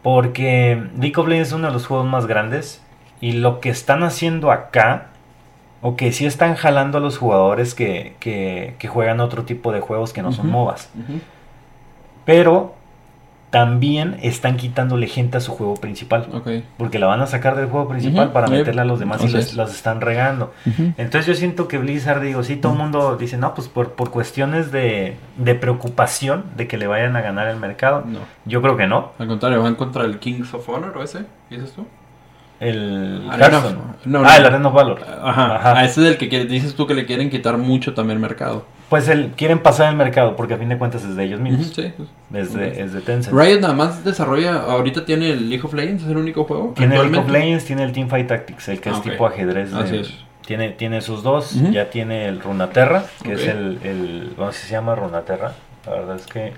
Porque 0.00 0.84
League 0.98 1.16
of 1.18 1.28
Legends 1.28 1.48
es 1.48 1.54
uno 1.54 1.66
de 1.66 1.74
los 1.74 1.86
juegos 1.86 2.06
más 2.06 2.26
grandes. 2.26 2.82
Y 3.20 3.32
lo 3.32 3.60
que 3.60 3.68
están 3.68 4.02
haciendo 4.02 4.52
acá 4.52 5.08
o 5.80 5.96
que 5.96 6.12
sí 6.12 6.26
están 6.26 6.54
jalando 6.54 6.98
a 6.98 7.00
los 7.00 7.18
jugadores 7.18 7.74
que, 7.74 8.16
que, 8.20 8.88
juegan 8.88 9.20
otro 9.20 9.44
tipo 9.44 9.72
de 9.72 9.80
juegos 9.80 10.12
que 10.12 10.22
no 10.22 10.32
son 10.32 10.50
MOBAs. 10.50 10.90
Pero 12.24 12.74
también 13.50 14.18
están 14.20 14.56
quitándole 14.56 15.06
gente 15.06 15.38
a 15.38 15.40
su 15.40 15.52
juego 15.52 15.74
principal. 15.74 16.28
Porque 16.76 16.98
la 16.98 17.06
van 17.06 17.20
a 17.20 17.26
sacar 17.26 17.56
del 17.56 17.66
juego 17.66 17.88
principal 17.88 18.32
para 18.32 18.48
meterla 18.48 18.82
a 18.82 18.84
los 18.84 18.98
demás 18.98 19.22
y 19.24 19.28
las 19.28 19.74
están 19.74 20.00
regando. 20.00 20.52
Entonces 20.96 21.26
yo 21.26 21.34
siento 21.34 21.68
que 21.68 21.78
Blizzard, 21.78 22.20
digo, 22.20 22.42
sí, 22.42 22.56
todo 22.56 22.72
el 22.72 22.78
mundo 22.78 23.16
dice, 23.16 23.38
no, 23.38 23.54
pues 23.54 23.68
por, 23.68 23.92
por 23.92 24.10
cuestiones 24.10 24.72
de, 24.72 25.16
de, 25.36 25.54
preocupación 25.54 26.44
de 26.56 26.66
que 26.68 26.76
le 26.76 26.86
vayan 26.86 27.16
a 27.16 27.20
ganar 27.20 27.48
el 27.48 27.56
mercado. 27.56 28.04
No. 28.06 28.20
Yo 28.44 28.60
creo 28.62 28.76
que 28.76 28.86
no. 28.86 29.12
Al 29.18 29.28
contrario, 29.28 29.62
van 29.62 29.76
contra 29.76 30.04
el 30.04 30.18
Kings 30.18 30.52
of 30.54 30.68
Honor 30.68 30.96
o 30.98 31.02
ese. 31.02 31.24
¿Y 31.50 31.56
es 31.56 31.74
El 32.60 33.24
no, 34.04 34.22
ah, 34.24 34.36
el 34.36 34.46
Arena 34.46 34.68
Valor. 34.68 35.00
Ajá. 35.22 35.56
Ajá. 35.56 35.78
Ah, 35.78 35.84
ese 35.84 36.00
es 36.02 36.08
el 36.08 36.18
que 36.18 36.44
dices 36.44 36.74
tú 36.74 36.86
que 36.86 36.94
le 36.94 37.06
quieren 37.06 37.30
quitar 37.30 37.56
mucho 37.56 37.94
también 37.94 38.20
mercado. 38.20 38.64
Pues 38.88 39.08
el, 39.08 39.32
quieren 39.32 39.60
pasar 39.60 39.90
el 39.90 39.96
mercado 39.96 40.34
porque 40.34 40.54
a 40.54 40.56
fin 40.56 40.68
de 40.68 40.78
cuentas 40.78 41.04
es 41.04 41.14
de 41.14 41.24
ellos 41.24 41.40
mismos. 41.40 41.68
sí. 41.68 41.92
Es 42.32 42.54
de, 42.54 42.82
es 42.82 42.92
de 42.92 43.00
Tencent. 43.00 43.36
Riot 43.36 43.60
nada 43.60 43.74
más 43.74 44.04
desarrolla, 44.04 44.62
ahorita 44.62 45.04
tiene 45.04 45.30
el 45.30 45.48
League 45.48 45.64
of 45.64 45.74
Legends, 45.74 46.04
es 46.04 46.10
el 46.10 46.16
único 46.16 46.44
juego. 46.44 46.72
Tiene 46.76 46.96
el 46.96 47.02
League 47.02 47.18
of 47.18 47.30
Legends, 47.30 47.64
tiene 47.64 47.84
el 47.84 47.92
Teamfight 47.92 48.26
Tactics, 48.26 48.68
el 48.68 48.80
que 48.80 48.90
es 48.90 48.96
ah, 48.96 49.02
tipo 49.02 49.26
ajedrez. 49.26 49.72
Así 49.72 49.98
es. 49.98 50.14
Tiene, 50.44 50.70
tiene 50.70 51.02
sus 51.02 51.22
dos, 51.22 51.52
ya 51.70 51.90
tiene 51.90 52.26
el 52.26 52.40
Runaterra, 52.40 53.04
que 53.22 53.34
es 53.34 53.46
el, 53.46 53.78
el, 53.84 54.32
¿cómo 54.34 54.50
se 54.50 54.70
llama 54.70 54.94
Runaterra? 54.94 55.52
La 55.84 55.92
verdad 55.92 56.16
es 56.16 56.26
que 56.26 56.54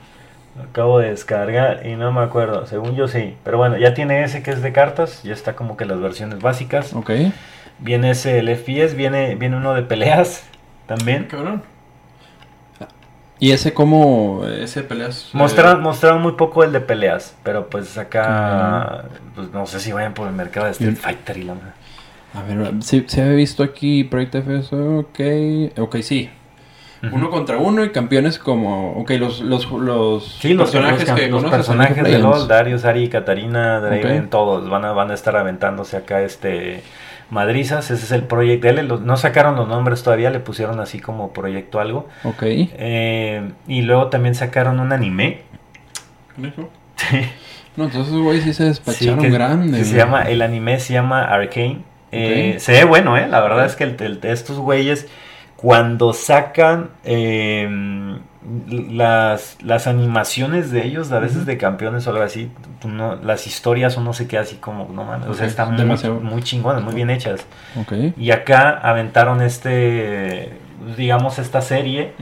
acabo 0.58 0.98
de 0.98 1.10
descargar 1.10 1.86
y 1.86 1.96
no 1.96 2.12
me 2.12 2.20
acuerdo. 2.20 2.66
Según 2.66 2.94
yo 2.96 3.08
sí. 3.08 3.36
Pero 3.44 3.58
bueno, 3.58 3.76
ya 3.78 3.94
tiene 3.94 4.24
ese 4.24 4.42
que 4.42 4.50
es 4.50 4.62
de 4.62 4.72
cartas. 4.72 5.22
Ya 5.22 5.32
está 5.32 5.54
como 5.54 5.76
que 5.76 5.84
las 5.84 6.00
versiones 6.00 6.40
básicas. 6.40 6.92
Ok. 6.94 7.10
Viene 7.78 8.10
ese 8.10 8.38
el 8.38 8.54
FPS. 8.54 8.94
Viene, 8.94 9.34
viene 9.36 9.56
uno 9.56 9.74
de 9.74 9.82
peleas 9.82 10.44
también. 10.86 11.24
Cabrón. 11.24 11.62
¿Y 13.38 13.52
ese 13.52 13.72
cómo? 13.72 14.44
¿Ese 14.46 14.82
peleas? 14.82 15.30
Mostraron, 15.32 15.80
mostraron 15.80 16.20
muy 16.20 16.32
poco 16.32 16.62
el 16.62 16.72
de 16.72 16.80
peleas. 16.80 17.36
Pero 17.42 17.70
pues 17.70 17.96
acá. 17.96 19.04
Pues 19.34 19.50
no 19.52 19.66
sé 19.66 19.80
si 19.80 19.92
vayan 19.92 20.14
por 20.14 20.28
el 20.28 20.34
mercado 20.34 20.66
de 20.66 20.72
Street 20.72 20.96
Fighter 20.96 21.38
y 21.38 21.44
la. 21.44 21.54
A 22.32 22.42
ver, 22.42 22.82
si 22.82 23.04
se 23.08 23.22
había 23.22 23.32
visto 23.34 23.62
aquí 23.62 24.04
Project 24.04 24.34
FS. 24.36 24.76
Ok. 24.76 25.20
Ok, 25.78 25.96
sí 26.02 26.30
uno 27.02 27.30
contra 27.30 27.56
uno 27.56 27.84
y 27.84 27.90
campeones 27.90 28.38
como, 28.38 28.92
ok, 28.92 29.10
los, 29.12 29.40
los, 29.40 29.70
los 29.70 30.24
sí, 30.40 30.52
los 30.52 30.70
personajes 30.70 31.10
que 31.10 31.28
los 31.28 31.44
personajes 31.44 32.04
de 32.04 32.18
LOL, 32.18 32.46
Darius, 32.46 32.84
Ari, 32.84 33.08
Katarina, 33.08 33.80
Draven, 33.80 34.28
todos 34.28 34.68
van 34.68 34.84
a, 34.84 34.92
van 34.92 35.10
a 35.10 35.14
estar 35.14 35.36
aventándose 35.36 35.96
acá 35.96 36.22
este 36.22 36.82
madrizas, 37.30 37.90
ese 37.90 38.04
es 38.04 38.12
el 38.12 38.24
proyecto, 38.24 38.98
no 38.98 39.16
sacaron 39.16 39.56
los 39.56 39.68
nombres 39.68 40.02
todavía, 40.02 40.30
le 40.30 40.40
pusieron 40.40 40.80
así 40.80 40.98
como 40.98 41.32
proyecto 41.32 41.80
algo. 41.80 42.08
Ok. 42.24 42.42
Eh, 42.42 43.50
y 43.68 43.82
luego 43.82 44.08
también 44.08 44.34
sacaron 44.34 44.80
un 44.80 44.92
anime. 44.92 45.42
Sí. 46.96 47.20
No, 47.76 47.84
entonces 47.84 48.12
güey 48.14 48.40
sí 48.40 48.52
se 48.52 48.64
despacharon 48.64 49.30
grande. 49.30 49.84
se 49.84 49.96
llama, 49.96 50.22
el 50.22 50.42
anime 50.42 50.80
se 50.80 50.92
llama 50.92 51.22
Arcane. 51.22 51.82
Eh, 52.12 52.56
se 52.58 52.72
ve 52.72 52.84
bueno, 52.84 53.16
eh. 53.16 53.28
La 53.28 53.40
verdad 53.40 53.64
es 53.64 53.76
que 53.76 53.84
el, 53.84 54.20
estos 54.24 54.58
güeyes 54.58 55.06
cuando 55.60 56.14
sacan 56.14 56.88
em, 57.04 58.18
las, 58.70 59.58
las 59.62 59.86
animaciones 59.86 60.70
de 60.70 60.86
ellos, 60.86 61.12
a 61.12 61.18
veces 61.18 61.44
de 61.44 61.58
campeones 61.58 62.06
o 62.06 62.10
algo 62.10 62.22
así, 62.22 62.50
las 63.22 63.46
historias 63.46 63.98
uno 63.98 64.14
se 64.14 64.26
queda 64.26 64.40
así 64.40 64.56
como, 64.56 64.88
no 64.90 65.04
mames, 65.04 65.28
o 65.28 65.34
sea, 65.34 65.46
están 65.46 65.74
muy, 65.74 66.10
muy 66.22 66.42
chingonas, 66.42 66.82
muy 66.82 66.94
bien 66.94 67.10
hechas. 67.10 67.44
Y 68.18 68.30
acá 68.30 68.70
aventaron 68.70 69.42
este, 69.42 70.54
digamos, 70.96 71.38
esta 71.38 71.60
serie 71.60 72.14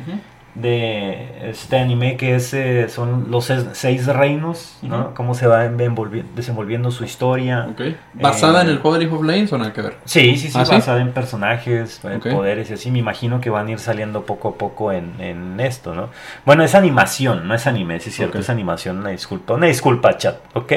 de 0.61 1.51
este 1.51 1.79
anime 1.79 2.17
que 2.17 2.35
es, 2.35 2.53
eh, 2.53 2.89
son 2.89 3.31
los 3.31 3.53
seis 3.73 4.07
reinos, 4.07 4.79
¿no? 4.83 5.15
Cómo 5.15 5.35
se 5.35 5.47
va 5.47 5.69
desenvolviendo 5.69 6.91
su 6.91 7.05
historia. 7.05 7.69
¿Basada 8.15 8.63
en 8.63 8.69
el 8.69 8.79
juego 8.79 8.95
de 8.99 9.05
League 9.05 9.17
of 9.17 9.25
Legends 9.25 9.53
o 9.53 9.59
nada 9.59 9.73
que 9.73 9.83
ver? 9.83 9.97
Sí, 10.05 10.37
sí, 10.37 10.49
sí, 10.49 10.59
¿Ah, 10.59 10.65
basada 10.69 11.01
en 11.01 11.13
personajes, 11.13 12.01
en 12.05 12.21
poderes 12.21 12.71
y 12.71 12.75
así. 12.75 12.91
Me 12.91 12.99
imagino 12.99 13.41
que 13.41 13.51
van 13.51 13.69
a 13.69 13.71
ir 13.73 13.79
saliendo 13.79 14.27
poco 14.27 14.49
a 14.49 14.55
poco 14.55 14.93
en, 14.93 15.21
en 15.21 15.61
esto, 15.61 15.95
¿no? 15.95 16.09
Bueno, 16.45 16.65
es 16.65 16.75
animación, 16.75 17.47
no 17.47 17.55
es 17.55 17.67
anime, 17.67 18.01
sí 18.01 18.11
es 18.11 18.17
cierto, 18.17 18.39
es 18.39 18.51
animación, 18.51 18.99
una 18.99 19.11
disculpa. 19.11 19.55
Una 19.55 19.67
disculpa, 19.67 20.17
chat, 20.17 20.37
¿ok? 20.55 20.73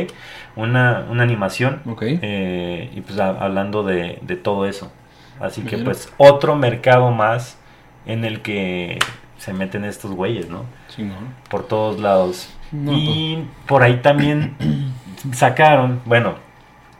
Una, 0.55 1.05
una 1.09 1.23
animación. 1.23 1.81
Eh, 2.01 2.91
y 2.93 3.01
pues 3.01 3.19
hablando 3.19 3.83
de, 3.83 4.19
de 4.21 4.35
todo 4.35 4.65
eso. 4.65 4.91
Así 5.39 5.63
que 5.63 5.77
pues 5.79 6.13
otro 6.17 6.55
mercado 6.55 7.11
más 7.11 7.57
en 8.05 8.25
el 8.25 8.41
que 8.41 8.99
se 9.41 9.53
meten 9.53 9.85
estos 9.85 10.11
güeyes, 10.11 10.49
¿no? 10.49 10.65
Sí, 10.87 11.01
¿no? 11.01 11.15
Por 11.49 11.67
todos 11.67 11.99
lados. 11.99 12.47
y 12.71 13.37
pues. 13.37 13.47
por 13.65 13.81
ahí 13.81 13.97
también 13.97 14.55
sacaron, 15.33 15.99
bueno, 16.05 16.35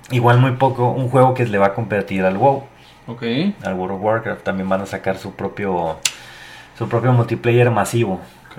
igual 0.09 0.39
muy 0.39 0.53
poco, 0.53 0.89
un 0.89 1.07
juego 1.09 1.35
que 1.35 1.45
le 1.45 1.59
va 1.59 1.67
a 1.67 1.73
competir 1.75 2.25
al 2.25 2.37
WoW. 2.37 2.63
Ok. 3.05 3.23
Al 3.63 3.75
World 3.75 3.97
of 3.97 4.01
Warcraft 4.01 4.43
también 4.43 4.67
van 4.67 4.81
a 4.81 4.85
sacar 4.87 5.19
su 5.19 5.33
propio 5.33 5.99
su 6.79 6.89
propio 6.89 7.13
multiplayer 7.13 7.69
masivo. 7.69 8.19
Ok. 8.49 8.57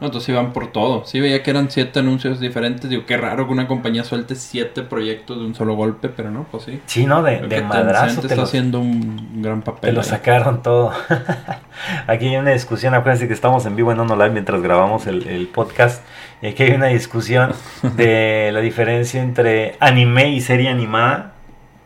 No, 0.00 0.06
entonces 0.06 0.30
iban 0.30 0.52
por 0.52 0.68
todo. 0.68 1.04
Sí, 1.04 1.20
veía 1.20 1.42
que 1.42 1.50
eran 1.50 1.70
siete 1.70 1.98
anuncios 1.98 2.40
diferentes. 2.40 2.88
Digo, 2.88 3.04
qué 3.04 3.18
raro 3.18 3.46
que 3.46 3.52
una 3.52 3.66
compañía 3.66 4.02
suelte 4.02 4.34
siete 4.34 4.82
proyectos 4.82 5.38
de 5.38 5.44
un 5.44 5.54
solo 5.54 5.74
golpe, 5.74 6.08
pero 6.08 6.30
no, 6.30 6.46
pues 6.50 6.64
sí. 6.64 6.80
Sí, 6.86 7.04
no, 7.04 7.22
de, 7.22 7.40
de 7.40 7.62
madrazo. 7.62 8.22
Te 8.22 8.28
está 8.28 8.42
haciendo 8.42 8.80
un 8.80 9.42
gran 9.42 9.60
papel. 9.60 9.90
Te 9.90 9.92
lo 9.92 10.02
sacaron 10.02 10.62
todo. 10.62 10.92
aquí 12.06 12.28
hay 12.28 12.36
una 12.36 12.52
discusión, 12.52 12.94
acuérdense 12.94 13.28
que 13.28 13.34
estamos 13.34 13.66
en 13.66 13.76
vivo 13.76 13.92
en 13.92 14.00
Ono 14.00 14.16
Live 14.16 14.30
mientras 14.30 14.62
grabamos 14.62 15.06
el, 15.06 15.28
el 15.28 15.48
podcast. 15.48 16.02
Y 16.40 16.46
aquí 16.46 16.62
hay 16.62 16.72
una 16.72 16.86
discusión 16.86 17.52
de 17.96 18.50
la 18.52 18.60
diferencia 18.60 19.20
entre 19.20 19.76
anime 19.80 20.30
y 20.30 20.40
serie 20.40 20.70
animada. 20.70 21.32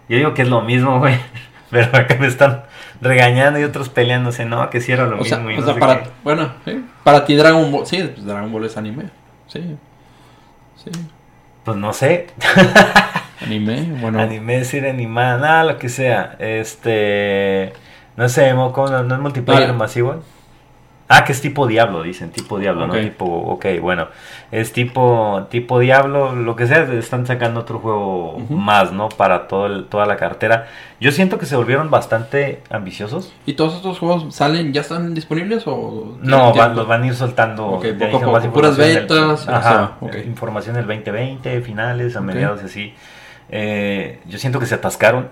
Yo 0.08 0.18
digo 0.18 0.34
que 0.34 0.42
es 0.42 0.48
lo 0.48 0.62
mismo, 0.62 1.00
güey. 1.00 1.16
Pero 1.74 1.88
acá 1.98 2.16
me 2.20 2.28
están 2.28 2.62
regañando 3.00 3.58
y 3.58 3.64
otros 3.64 3.88
peleándose, 3.88 4.44
no, 4.44 4.70
que 4.70 4.80
sí 4.80 4.92
era 4.92 5.06
lo 5.06 5.16
mismo. 5.16 5.42
o 5.58 5.64
sea, 5.64 5.74
para, 5.74 6.04
bueno, 6.22 6.52
para 7.02 7.24
ti 7.24 7.34
Dragon 7.34 7.72
Ball, 7.72 7.84
sí, 7.84 7.98
pues 8.14 8.24
Dragon 8.24 8.52
Ball 8.52 8.64
es 8.66 8.76
anime, 8.76 9.06
sí, 9.48 9.76
sí. 10.76 10.90
Pues 11.64 11.76
no 11.76 11.92
sé. 11.92 12.28
anime, 13.44 13.88
bueno. 14.00 14.20
Anime, 14.20 14.58
decir 14.58 14.86
animada, 14.86 15.38
nada, 15.38 15.64
lo 15.64 15.78
que 15.78 15.88
sea. 15.88 16.36
Este, 16.38 17.72
no 18.16 18.28
sé, 18.28 18.52
¿cómo 18.52 18.86
no, 18.88 19.14
es 19.14 19.20
multiplayer 19.20 19.72
masivo? 19.72 20.22
Ah, 21.06 21.24
que 21.24 21.32
es 21.32 21.42
tipo 21.42 21.66
Diablo, 21.66 22.02
dicen, 22.02 22.30
tipo 22.30 22.58
Diablo, 22.58 22.86
¿no? 22.86 22.94
Tipo, 22.94 23.26
ok, 23.26 23.66
bueno, 23.82 24.08
es 24.50 24.72
tipo, 24.72 25.46
tipo 25.50 25.78
Diablo, 25.78 26.34
lo 26.34 26.56
que 26.56 26.66
sea, 26.66 26.84
están 26.94 27.26
sacando 27.26 27.60
otro 27.60 27.78
juego 27.78 28.38
más, 28.48 28.90
¿no? 28.90 29.10
Para 29.10 29.46
todo 29.46 29.84
toda 29.84 30.06
la 30.06 30.16
cartera. 30.16 30.66
Yo 31.00 31.12
siento 31.12 31.38
que 31.38 31.44
se 31.44 31.56
volvieron 31.56 31.90
bastante 31.90 32.62
ambiciosos. 32.70 33.34
¿Y 33.44 33.52
todos 33.52 33.74
estos 33.74 33.98
juegos 33.98 34.34
salen, 34.34 34.72
ya 34.72 34.80
están 34.80 35.12
disponibles 35.12 35.64
o...? 35.66 36.16
No, 36.22 36.54
los 36.54 36.86
van 36.86 37.02
a 37.02 37.06
ir 37.06 37.14
soltando. 37.14 37.82
Poco 38.10 38.20
poco, 38.20 38.52
puras 38.52 38.78
betas. 38.78 39.46
ajá, 39.46 39.98
información 40.24 40.76
del 40.76 40.86
2020, 40.86 41.60
finales, 41.60 42.16
a 42.16 42.22
mediados 42.22 42.62
así. 42.62 42.94
Eh, 43.50 44.20
yo 44.26 44.38
siento 44.38 44.58
que 44.58 44.64
se 44.64 44.74
atascaron 44.74 45.28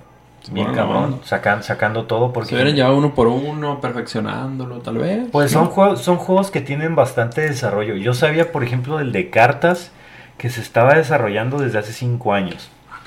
Bien 0.50 0.74
cabrón, 0.74 1.20
sacan, 1.24 1.62
sacando 1.62 2.05
todo 2.05 2.33
porque... 2.33 2.50
Se 2.50 2.55
hubieran 2.57 2.74
llevado 2.74 2.96
uno 2.96 3.14
por 3.14 3.28
uno, 3.28 3.81
perfeccionándolo 3.81 4.81
tal 4.81 4.98
vez. 4.98 5.28
Pues 5.31 5.52
son, 5.52 5.66
juegos, 5.66 6.02
son 6.02 6.16
juegos 6.16 6.50
que 6.50 6.61
tienen 6.61 6.96
bastante 6.96 7.42
desarrollo. 7.42 7.94
Yo 7.96 8.12
sabía, 8.14 8.50
por 8.50 8.64
ejemplo, 8.64 8.98
del 8.98 9.12
de 9.12 9.31
cartas 9.31 9.92
que 10.38 10.50
se 10.50 10.61
estaba 10.61 10.94
desarrollando 10.94 11.59
desde 11.59 11.78
hace 11.78 11.92
cinco 11.92 12.33
años. 12.35 12.70
Ah, 12.90 12.98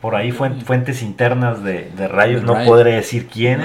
por 0.00 0.14
ahí 0.14 0.30
fuentes 0.30 1.02
internas 1.02 1.64
de, 1.64 1.90
de 1.96 2.06
Rayos, 2.06 2.44
no 2.44 2.54
podré 2.64 2.92
decir 2.92 3.26
quién, 3.26 3.60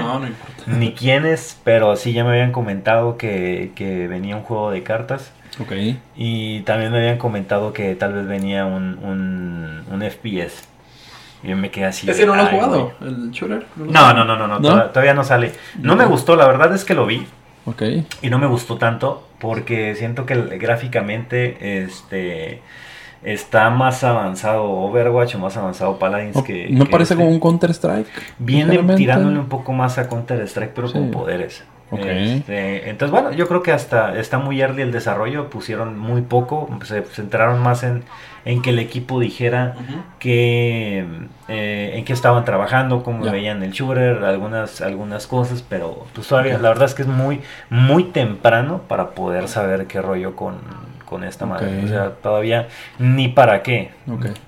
ni 0.66 0.94
quiénes, 0.94 1.60
pero 1.64 1.96
sí 1.96 2.12
ya 2.14 2.24
me 2.24 2.32
habían 2.32 2.52
comentado 2.52 3.18
que, 3.18 3.72
venía 4.10 4.36
un 4.36 4.42
juego 4.42 4.72
de 4.72 4.82
cartas. 4.82 5.32
Ok. 5.60 5.72
Y 6.16 6.62
también 6.62 6.92
me 6.92 6.98
habían 6.98 7.20
comentado 7.20 7.74
que 7.74 7.94
tal 7.94 8.14
vez 8.14 8.26
venía 8.26 8.66
un, 8.66 8.98
un, 9.04 9.84
un 9.92 10.02
FPS. 10.02 10.73
Y 11.44 11.50
yo 11.50 11.58
me 11.58 11.70
quedé 11.70 11.86
así. 11.86 12.10
¿Ese 12.10 12.26
no 12.26 12.36
lo 12.36 12.44
has 12.44 12.50
jugado? 12.50 12.94
¿El 13.02 13.32
shooter? 13.32 13.66
No, 13.76 14.14
no, 14.14 14.24
no, 14.24 14.36
no, 14.36 14.48
no, 14.48 14.84
Todavía, 14.90 15.14
no 15.14 15.24
sale. 15.24 15.52
No, 15.80 15.96
me 15.96 16.06
gustó, 16.06 16.36
la 16.36 16.48
verdad 16.48 16.74
es 16.74 16.86
que 16.86 16.94
lo 16.94 17.06
vi. 17.06 17.26
Ok. 17.66 17.84
Y 18.22 18.30
no 18.30 18.40
me 18.40 18.48
gustó 18.48 18.78
tanto 18.78 19.28
porque 19.40 19.96
siento 19.96 20.26
que 20.26 20.36
gráficamente 20.58 21.84
este 21.84 22.62
está 23.24 23.70
más 23.70 24.04
avanzado 24.04 24.66
Overwatch 24.66 25.36
o 25.36 25.40
más 25.40 25.56
avanzado 25.56 25.98
Paladins 25.98 26.42
que... 26.44 26.68
¿No 26.70 26.86
parece 26.86 27.14
este. 27.14 27.24
como 27.24 27.34
un 27.34 27.40
Counter-Strike? 27.40 28.08
Viene 28.38 28.78
tirándole 28.96 29.40
un 29.40 29.48
poco 29.48 29.72
más 29.72 29.98
a 29.98 30.10
Counter-Strike, 30.10 30.74
pero 30.74 30.92
con 30.92 31.12
poderes. 31.12 31.64
Este, 31.98 32.90
entonces, 32.90 33.12
bueno, 33.12 33.32
yo 33.32 33.48
creo 33.48 33.64
que 33.64 33.72
hasta 33.72 34.18
está 34.18 34.40
muy 34.40 34.62
early 34.62 34.82
el 34.82 34.92
desarrollo, 34.92 35.50
pusieron 35.50 35.98
muy 35.98 36.22
poco, 36.22 36.70
se 36.84 37.02
centraron 37.04 37.62
más 37.62 37.84
en, 37.84 38.04
en 38.46 38.62
que 38.62 38.72
el 38.72 38.80
equipo 38.80 39.20
dijera 39.20 39.76
que 40.20 41.06
eh, 41.48 41.92
en 41.96 42.06
qué 42.06 42.14
estaban 42.14 42.46
trabajando, 42.46 43.04
cómo 43.04 43.24
veían 43.24 43.64
el 43.64 43.72
shooter, 43.72 44.24
algunas, 44.24 44.82
algunas 44.82 45.28
cosas, 45.28 45.64
pero 45.68 46.06
pues 46.14 46.28
todavía 46.28 46.58
la 46.58 46.70
verdad 46.70 46.86
es 46.86 46.94
que 46.94 47.04
es 47.04 47.08
muy, 47.08 47.42
muy 47.70 48.06
temprano 48.06 48.82
para 48.88 49.12
poder 49.12 49.48
saber 49.48 49.88
qué 49.88 50.02
rollo 50.02 50.36
con, 50.36 50.56
con 51.06 51.24
esta 51.24 51.46
madre. 51.46 51.84
O 51.86 51.88
sea, 51.88 52.12
todavía 52.12 52.68
ni 53.00 53.30
para 53.30 53.64
qué, 53.64 53.92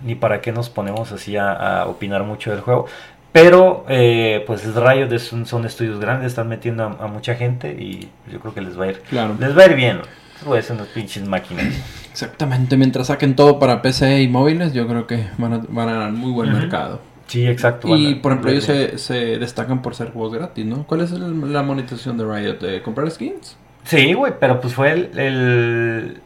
ni 0.03 0.15
para 0.15 0.41
qué 0.41 0.51
nos 0.51 0.69
ponemos 0.69 1.11
así 1.11 1.37
a 1.37 1.85
opinar 1.87 2.23
mucho 2.23 2.51
del 2.51 2.61
juego. 2.61 2.87
Pero, 3.35 3.83
eh, 3.89 4.45
pues 4.47 4.63
es 4.63 4.75
Riot, 4.75 5.19
son, 5.19 5.45
son, 5.45 5.65
estudios 5.65 5.99
grandes, 5.99 6.27
están 6.27 6.47
metiendo 6.47 6.85
a, 6.85 7.07
mucha 7.07 7.35
gente 7.35 7.69
y 7.77 8.07
yo 8.31 8.39
creo 8.39 8.53
que 8.53 8.61
les 8.61 8.79
va 8.79 8.85
a 8.85 8.87
ir, 8.91 9.01
les 9.11 9.57
va 9.57 9.63
a 9.63 9.65
ir 9.65 9.75
bien. 9.75 9.99
Son 10.39 10.77
unas 10.77 10.87
pinches 10.87 11.27
máquinas. 11.27 11.65
Exactamente, 12.11 12.77
mientras 12.77 13.07
saquen 13.07 13.35
todo 13.35 13.59
para 13.59 13.81
PC 13.81 14.21
y 14.21 14.29
móviles, 14.29 14.71
yo 14.71 14.87
creo 14.87 15.05
que 15.05 15.27
van 15.37 15.51
a, 15.51 15.61
van 15.67 15.89
a 15.89 16.09
muy 16.11 16.31
buen 16.31 16.53
mercado. 16.53 17.01
Sí, 17.27 17.45
exacto. 17.45 17.93
Y 17.93 18.15
por 18.15 18.31
ejemplo, 18.31 18.51
ellos 18.51 18.63
se, 18.63 18.97
se, 18.97 19.37
destacan 19.37 19.81
por 19.81 19.95
ser 19.95 20.11
juegos 20.11 20.33
gratis, 20.33 20.65
¿no? 20.65 20.87
¿Cuál 20.87 21.01
es 21.01 21.11
la 21.11 21.61
monetización 21.61 22.17
de 22.17 22.23
Riot? 22.23 22.59
¿De 22.59 22.81
comprar 22.81 23.11
skins? 23.11 23.57
Sí, 23.83 24.13
güey, 24.13 24.31
pero 24.39 24.61
pues 24.61 24.73
fue 24.73 24.93
el, 24.93 25.19
el 25.19 26.21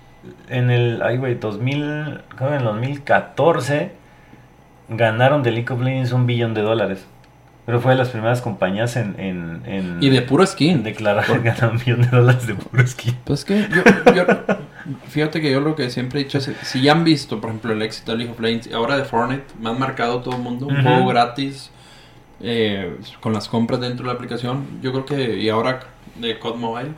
en 0.48 0.69
el, 0.69 1.02
ay, 1.02 1.17
güey, 1.17 1.39
2000, 1.39 2.22
creo 2.36 2.50
en 2.50 2.56
el 2.60 2.63
2014 2.65 3.99
ganaron 4.89 5.43
de 5.43 5.52
League 5.52 5.71
of 5.71 5.82
Legends 5.82 6.12
un 6.12 6.25
billón 6.25 6.54
de 6.54 6.62
dólares. 6.62 7.06
Pero 7.65 7.82
fue 7.82 7.91
de 7.91 7.99
las 7.99 8.10
primeras 8.10 8.41
compañías 8.41 8.95
en... 8.95 9.15
en, 9.19 9.97
y 10.02 10.10
de 10.10 10.23
puro 10.23 10.43
skin. 10.43 10.82
declarar 10.82 11.25
ganar 11.43 11.71
un 11.71 11.78
billón 11.78 12.02
de 12.02 12.08
dólares 12.08 12.47
de 12.47 12.56
puro 12.56 12.88
skin. 12.88 13.15
Pues 13.25 13.45
que 13.45 13.67
yo, 14.15 14.23
fíjate 15.08 15.39
que 15.39 15.52
yo 15.52 15.60
lo 15.60 15.75
que 15.75 15.91
siempre 15.91 16.19
he 16.19 16.23
dicho 16.23 16.39
es, 16.39 16.52
si 16.63 16.82
ya 16.82 16.93
han 16.93 17.04
visto, 17.04 17.39
por 17.39 17.52
ejemplo, 17.52 17.71
el 17.71 17.82
éxito 17.84 18.12
de 18.12 18.17
League 18.17 18.34
of 18.34 18.39
Legends, 18.39 18.73
ahora 18.73 18.97
de 18.97 19.04
Fortnite, 19.04 19.45
me 19.60 19.69
han 19.69 19.78
marcado 19.78 20.21
todo 20.21 20.36
el 20.36 20.41
mundo, 20.41 20.65
un 20.65 20.82
juego 20.82 21.06
gratis, 21.08 21.69
eh, 22.41 22.97
con 23.19 23.34
las 23.34 23.47
compras 23.47 23.82
dentro 23.82 24.04
de 24.04 24.13
la 24.13 24.15
aplicación, 24.15 24.65
yo 24.82 24.91
creo 24.91 25.06
que, 25.06 25.38
y 25.38 25.49
ahora 25.49 25.82
de 26.15 26.39
COD 26.39 26.56
Mobile, 26.56 26.89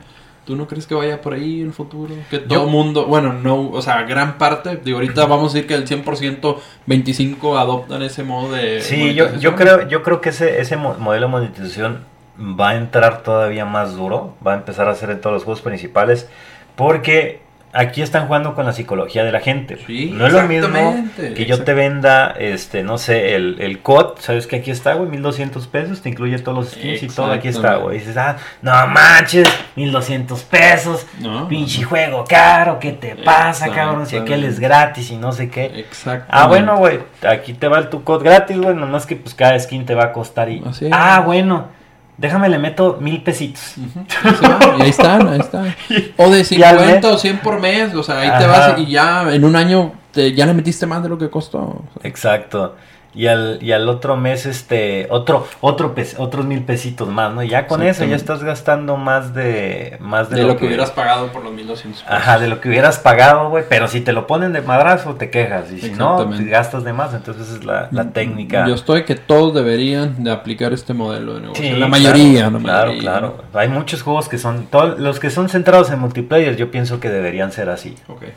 ¿Tú 0.44 0.56
no 0.56 0.66
crees 0.66 0.88
que 0.88 0.94
vaya 0.94 1.20
por 1.20 1.34
ahí 1.34 1.60
el 1.60 1.72
futuro? 1.72 2.14
Que 2.28 2.38
todo 2.38 2.64
el 2.64 2.70
mundo, 2.70 3.06
bueno, 3.06 3.32
no, 3.32 3.70
o 3.70 3.80
sea, 3.80 4.02
gran 4.02 4.38
parte, 4.38 4.80
digo, 4.82 4.98
ahorita 4.98 5.26
vamos 5.26 5.52
a 5.52 5.54
decir 5.54 5.68
que 5.68 5.74
el 5.74 5.86
100%, 5.86 6.56
25 6.86 7.58
adoptan 7.58 8.02
ese 8.02 8.24
modo 8.24 8.52
de 8.52 8.80
Sí, 8.80 9.14
yo, 9.14 9.36
yo 9.36 9.54
creo 9.54 9.86
yo 9.88 10.02
creo 10.02 10.20
que 10.20 10.30
ese 10.30 10.60
ese 10.60 10.76
modelo 10.76 11.26
de 11.26 11.30
monetización 11.30 12.04
va 12.40 12.70
a 12.70 12.76
entrar 12.76 13.22
todavía 13.22 13.64
más 13.64 13.94
duro, 13.94 14.34
va 14.44 14.54
a 14.54 14.56
empezar 14.56 14.88
a 14.88 14.92
hacer 14.92 15.10
en 15.10 15.20
todos 15.20 15.34
los 15.34 15.44
juegos 15.44 15.60
principales 15.60 16.28
porque 16.74 17.40
aquí 17.72 18.02
están 18.02 18.26
jugando 18.26 18.54
con 18.54 18.66
la 18.66 18.72
psicología 18.72 19.24
de 19.24 19.32
la 19.32 19.40
gente. 19.40 19.78
no 20.12 20.26
es 20.26 20.32
lo 20.32 20.42
mismo 20.42 20.94
que 21.16 21.46
yo 21.46 21.64
te 21.64 21.74
venda, 21.74 22.34
este, 22.38 22.82
no 22.82 22.98
sé, 22.98 23.34
el, 23.34 23.56
el 23.60 23.80
COD, 23.80 24.18
sabes 24.18 24.46
que 24.46 24.56
aquí 24.56 24.70
está, 24.70 24.94
güey, 24.94 25.08
1200 25.08 25.66
pesos, 25.68 26.02
te 26.02 26.10
incluye 26.10 26.38
todos 26.38 26.58
los 26.58 26.70
skins 26.70 27.02
y 27.02 27.08
todo, 27.08 27.32
aquí 27.32 27.48
está, 27.48 27.76
güey. 27.76 27.98
dices, 27.98 28.16
ah, 28.16 28.36
no 28.60 28.86
manches, 28.86 29.48
1200 29.76 30.42
pesos, 30.44 31.06
pinche 31.48 31.82
juego 31.82 32.24
caro, 32.28 32.78
¿qué 32.78 32.92
te 32.92 33.16
pasa, 33.16 33.70
cabrón? 33.70 34.06
Si 34.06 34.16
aquel 34.16 34.44
es 34.44 34.60
gratis 34.60 35.10
y 35.10 35.16
no 35.16 35.32
sé 35.32 35.48
qué. 35.48 35.66
Exacto. 35.80 36.26
Ah, 36.30 36.46
bueno, 36.46 36.76
güey, 36.76 37.00
aquí 37.26 37.54
te 37.54 37.68
va 37.68 37.88
tu 37.88 38.04
COD 38.04 38.22
gratis, 38.22 38.58
güey, 38.58 38.74
nomás 38.74 39.06
que 39.06 39.16
pues 39.16 39.34
cada 39.34 39.58
skin 39.58 39.86
te 39.86 39.94
va 39.94 40.04
a 40.04 40.12
costar 40.12 40.48
y... 40.48 40.62
ah, 40.92 41.22
bueno 41.24 41.81
déjame 42.16 42.48
le 42.48 42.58
meto 42.58 42.98
mil 43.00 43.22
pesitos. 43.22 43.74
y 44.78 44.82
ahí 44.82 44.90
están, 44.90 45.28
ahí 45.28 45.40
están. 45.40 45.74
O 46.16 46.30
de 46.30 46.44
50 46.44 47.08
o 47.08 47.18
100 47.18 47.38
por 47.38 47.60
mes, 47.60 47.94
o 47.94 48.02
sea, 48.02 48.20
ahí 48.20 48.30
te 48.38 48.46
vas 48.46 48.78
y 48.78 48.86
ya 48.86 49.32
en 49.32 49.44
un 49.44 49.56
año 49.56 49.92
te, 50.12 50.34
ya 50.34 50.46
le 50.46 50.54
metiste 50.54 50.86
más 50.86 51.02
de 51.02 51.08
lo 51.08 51.18
que 51.18 51.30
costó. 51.30 51.82
Exacto 52.02 52.74
y 53.14 53.26
al, 53.26 53.58
y 53.60 53.72
al 53.72 53.88
otro 53.88 54.16
mes 54.16 54.46
este 54.46 55.06
otro 55.10 55.46
otro 55.60 55.94
otros 56.16 56.46
mil 56.46 56.62
pesitos 56.62 57.08
más 57.08 57.32
no 57.32 57.42
ya 57.42 57.66
con 57.66 57.82
eso 57.82 58.04
ya 58.04 58.16
estás 58.16 58.42
gastando 58.42 58.96
más 58.96 59.34
de 59.34 59.98
más 60.00 60.30
de, 60.30 60.42
lo, 60.42 60.56
que, 60.56 60.66
hubieras 60.66 60.90
pagado 60.92 61.30
por 61.30 61.44
los 61.44 61.52
1200 61.52 62.02
pesos. 62.02 62.16
ajá 62.16 62.38
de 62.38 62.48
lo 62.48 62.60
que 62.60 62.70
hubieras 62.70 62.98
pagado 62.98 63.50
güey 63.50 63.64
pero 63.68 63.86
si 63.86 64.00
te 64.00 64.12
lo 64.12 64.26
ponen 64.26 64.54
de 64.54 64.62
madrazo 64.62 65.14
te 65.16 65.28
quejas 65.28 65.70
y 65.72 65.80
si 65.80 65.90
no 65.90 66.26
te 66.30 66.44
gastas 66.44 66.84
de 66.84 66.94
más 66.94 67.12
entonces 67.12 67.48
esa 67.48 67.58
es 67.58 67.64
la, 67.64 67.88
la, 67.90 68.04
mm, 68.04 68.12
técnica. 68.12 68.66
yo 68.66 68.74
estoy 68.74 69.04
que 69.04 69.14
todos 69.14 69.54
deberían 69.54 70.24
de 70.24 70.30
aplicar 70.30 70.72
este 70.72 70.94
modelo 70.94 71.34
de 71.34 71.40
negocio 71.42 71.76
la 71.76 71.88
mayoría 71.88 72.48
claro, 72.48 72.60
claro, 72.62 72.98
claro. 72.98 73.44
Hay 73.52 73.68
muchos 73.68 74.02
juegos 74.02 74.28
que 74.28 74.38
son 74.38 74.66
todos 74.66 74.98
los 74.98 75.20
que 75.20 75.28
son 75.28 75.50
centrados 75.50 75.90
en 75.90 75.98
multiplayer 75.98 76.56
yo 76.56 76.70
pienso 76.70 77.00
que 77.00 77.10
deberían 77.10 77.52
ser 77.52 77.68
así. 77.68 77.94
Okay. 78.08 78.32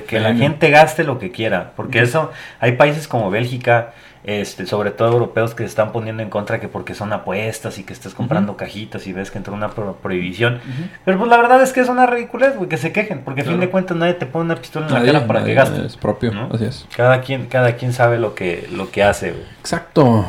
que, 0.00 0.20
la 0.20 0.34
gente 0.34 0.70
gaste 0.70 1.04
lo 1.04 1.18
que 1.18 1.30
quiera 1.30 1.72
porque 1.76 2.00
eso 2.00 2.32
hay 2.58 2.72
países 2.72 3.06
como 3.06 3.30
Bélgica 3.30 3.92
este, 4.28 4.66
sobre 4.66 4.90
todo 4.90 5.10
europeos 5.10 5.54
que 5.54 5.62
se 5.62 5.70
están 5.70 5.90
poniendo 5.90 6.22
en 6.22 6.28
contra 6.28 6.60
que 6.60 6.68
porque 6.68 6.94
son 6.94 7.14
apuestas 7.14 7.78
y 7.78 7.84
que 7.84 7.94
estás 7.94 8.12
comprando 8.12 8.58
cajitas 8.58 9.06
y 9.06 9.14
ves 9.14 9.30
que 9.30 9.38
entra 9.38 9.54
una 9.54 9.70
prohibición. 9.70 10.60
Pero 11.06 11.16
pues 11.16 11.30
la 11.30 11.38
verdad 11.38 11.62
es 11.62 11.72
que 11.72 11.80
es 11.80 11.88
una 11.88 12.04
ridiculez, 12.04 12.54
güey, 12.54 12.68
que 12.68 12.76
se 12.76 12.92
quejen, 12.92 13.22
porque 13.24 13.40
a 13.40 13.44
fin 13.44 13.58
de 13.58 13.70
cuentas 13.70 13.96
nadie 13.96 14.12
te 14.12 14.26
pone 14.26 14.44
una 14.44 14.56
pistola 14.56 14.86
en 14.86 14.92
la 14.92 15.02
cara 15.02 15.26
para 15.26 15.44
que 15.44 15.54
gastes. 15.54 15.82
Es 15.82 15.96
propio, 15.96 16.30
así 16.52 16.66
es. 16.66 16.86
Cada 16.94 17.22
quien, 17.22 17.46
cada 17.46 17.76
quien 17.76 17.94
sabe 17.94 18.18
lo 18.18 18.34
que, 18.34 18.68
lo 18.70 18.90
que 18.90 19.02
hace, 19.02 19.34
Exacto. 19.60 20.26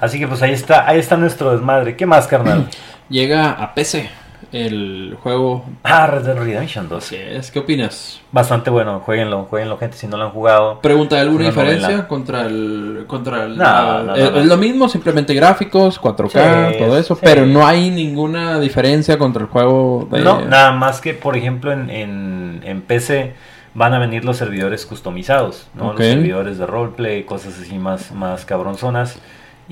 Así 0.00 0.18
que 0.18 0.26
pues 0.26 0.40
ahí 0.40 0.52
está, 0.52 0.88
ahí 0.88 0.98
está 0.98 1.18
nuestro 1.18 1.52
desmadre. 1.52 1.94
¿Qué 1.96 2.06
más, 2.06 2.26
carnal? 2.26 2.70
Llega 3.10 3.50
a 3.50 3.74
PC 3.74 4.08
el 4.52 5.16
juego. 5.22 5.64
Ah, 5.82 6.06
Red 6.06 6.22
Dead 6.22 6.36
Redemption 6.36 6.88
2. 6.88 7.12
es. 7.12 7.50
¿Qué 7.50 7.58
opinas? 7.58 8.20
Bastante 8.30 8.70
bueno, 8.70 9.00
jueguenlo, 9.00 9.46
jueguenlo 9.48 9.78
gente 9.78 9.96
si 9.96 10.06
no 10.06 10.16
lo 10.16 10.24
han 10.24 10.30
jugado. 10.30 10.80
Pregunta, 10.80 11.20
¿alguna 11.20 11.46
diferencia 11.46 12.06
contra 12.06 12.46
el 12.46 13.04
contra 13.06 13.44
el, 13.44 13.56
no, 13.56 14.14
es 14.14 14.46
lo 14.46 14.56
mismo, 14.56 14.88
simplemente 14.88 15.34
gráficos, 15.34 16.00
4K, 16.00 16.78
todo 16.78 16.98
eso, 16.98 17.18
pero 17.20 17.46
no 17.46 17.66
hay 17.66 17.90
ninguna 17.90 18.60
diferencia 18.60 19.18
contra 19.18 19.42
el 19.42 19.48
juego 19.48 20.08
No, 20.10 20.42
nada 20.42 20.72
más 20.72 21.00
que 21.00 21.14
por 21.14 21.36
ejemplo 21.36 21.72
en, 21.72 21.90
en, 21.90 22.60
en 22.64 22.82
PC 22.82 23.34
van 23.74 23.94
a 23.94 23.98
venir 23.98 24.24
los 24.24 24.36
servidores 24.36 24.84
customizados, 24.84 25.68
¿no? 25.74 25.92
Los 25.92 26.04
servidores 26.04 26.58
de 26.58 26.66
roleplay, 26.66 27.24
cosas 27.24 27.58
así 27.58 27.78
más 27.78 28.12
más 28.12 28.44
cabronzonas. 28.44 29.18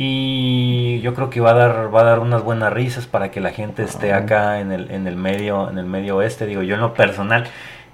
Y 0.03 0.99
yo 1.03 1.13
creo 1.13 1.29
que 1.29 1.43
va 1.43 1.51
a 1.51 1.53
dar, 1.53 1.95
va 1.95 2.01
a 2.01 2.05
dar 2.05 2.21
unas 2.21 2.43
buenas 2.43 2.73
risas 2.73 3.07
para 3.07 3.31
que 3.31 3.39
la 3.39 3.51
gente 3.51 3.83
esté 3.83 4.15
acá 4.15 4.59
en 4.61 4.73
el, 4.73 4.91
en 4.91 5.07
el 5.07 5.15
medio, 5.15 5.69
en 5.69 5.77
el 5.77 5.85
medio 5.85 6.17
oeste. 6.17 6.47
Digo, 6.47 6.63
yo 6.63 6.77
en 6.77 6.81
lo 6.81 6.95
personal, 6.95 7.45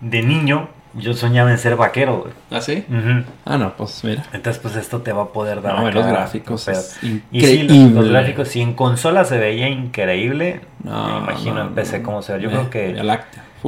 de 0.00 0.22
niño, 0.22 0.68
yo 0.94 1.14
soñaba 1.14 1.50
en 1.50 1.58
ser 1.58 1.74
vaquero, 1.74 2.18
güey. 2.18 2.32
¿Ah, 2.52 2.60
sí? 2.60 2.84
Ah, 3.44 3.58
no, 3.58 3.76
pues 3.76 4.04
mira. 4.04 4.24
Entonces, 4.32 4.62
pues 4.62 4.76
esto 4.76 5.02
te 5.02 5.12
va 5.12 5.24
a 5.24 5.28
poder 5.32 5.60
dar. 5.62 5.80
No, 5.80 5.90
los 5.90 6.06
gráficos. 6.06 6.70
y 7.32 7.40
sí, 7.40 7.90
los, 7.92 8.08
gráficos, 8.08 8.46
si 8.46 8.60
en 8.60 8.74
consola 8.74 9.24
se 9.24 9.38
veía 9.38 9.68
increíble, 9.68 10.60
no, 10.84 11.08
me 11.08 11.18
imagino 11.18 11.60
en 11.60 11.74
PC 11.74 12.02
cómo 12.02 12.22
se 12.22 12.34
ve. 12.34 12.40
Yo 12.40 12.50
creo 12.50 12.70
que. 12.70 13.02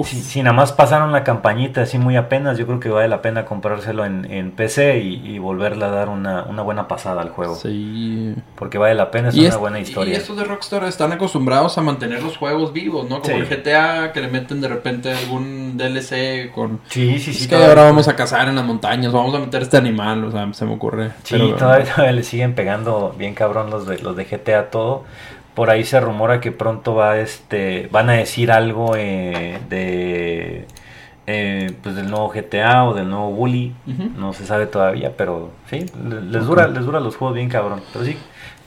Si, 0.04 0.42
nada 0.42 0.54
más 0.54 0.72
pasaron 0.72 1.12
la 1.12 1.24
campañita 1.24 1.82
así 1.82 1.98
muy 1.98 2.16
apenas, 2.16 2.58
yo 2.58 2.66
creo 2.66 2.80
que 2.80 2.88
vale 2.88 3.08
la 3.08 3.22
pena 3.22 3.44
comprárselo 3.44 4.04
en, 4.04 4.52
PC 4.52 5.00
y, 5.00 5.38
volverle 5.38 5.84
a 5.84 5.90
dar 5.90 6.08
una, 6.08 6.42
buena 6.62 6.88
pasada 6.88 7.22
al 7.22 7.30
juego. 7.30 7.54
Sí. 7.54 8.34
Porque 8.54 8.78
vale 8.78 8.94
la 8.94 9.10
pena, 9.10 9.28
es 9.28 9.36
una 9.36 9.56
buena 9.56 9.80
historia. 9.80 10.14
Y 10.14 10.16
estos 10.16 10.36
de 10.36 10.44
Rockstar 10.44 10.84
están 10.84 11.12
acostumbrados 11.12 11.78
a 11.78 11.82
mantener 11.82 12.22
los 12.22 12.36
juegos 12.36 12.72
vivos, 12.72 13.08
¿no? 13.08 13.20
Como 13.20 13.36
el 13.36 13.46
GTA, 13.46 14.12
que 14.12 14.20
le 14.20 14.28
meten 14.28 14.60
de 14.60 14.68
repente 14.68 15.12
algún 15.12 15.76
DLC 15.76 16.50
con... 16.52 16.80
Sí, 16.88 17.18
sí, 17.18 17.32
sí. 17.32 17.42
Es 17.44 17.48
que 17.48 17.56
ahora 17.56 17.84
vamos 17.84 18.08
a 18.08 18.16
cazar 18.16 18.48
en 18.48 18.56
las 18.56 18.64
montañas, 18.64 19.12
vamos 19.12 19.34
a 19.34 19.38
meter 19.38 19.62
este 19.62 19.76
animal, 19.76 20.24
o 20.24 20.30
sea, 20.30 20.52
se 20.52 20.64
me 20.64 20.74
ocurre. 20.74 21.10
Sí, 21.22 21.38
todavía, 21.58 22.12
le 22.12 22.22
siguen 22.22 22.54
pegando 22.54 23.14
bien 23.16 23.34
cabrón 23.34 23.70
los 23.70 23.86
de, 23.86 23.98
los 23.98 24.16
de 24.16 24.24
GTA 24.24 24.70
todo 24.70 25.04
por 25.58 25.70
ahí 25.70 25.82
se 25.82 25.98
rumora 25.98 26.40
que 26.40 26.52
pronto 26.52 26.94
va 26.94 27.18
este 27.18 27.88
van 27.90 28.08
a 28.10 28.12
decir 28.12 28.52
algo 28.52 28.94
eh, 28.94 29.58
de 29.68 30.68
eh, 31.26 31.72
pues 31.82 31.96
del 31.96 32.08
nuevo 32.08 32.28
GTA 32.28 32.84
o 32.84 32.94
del 32.94 33.10
nuevo 33.10 33.32
Bully. 33.32 33.74
No 34.16 34.32
se 34.32 34.46
sabe 34.46 34.66
todavía 34.66 35.14
pero 35.16 35.50
sí 35.68 35.84
les 36.30 36.46
dura 36.46 36.68
les 36.68 36.84
dura 36.84 37.00
los 37.00 37.16
juegos 37.16 37.34
bien 37.34 37.48
cabrón. 37.48 37.82
Pero 37.92 38.04
sí 38.04 38.16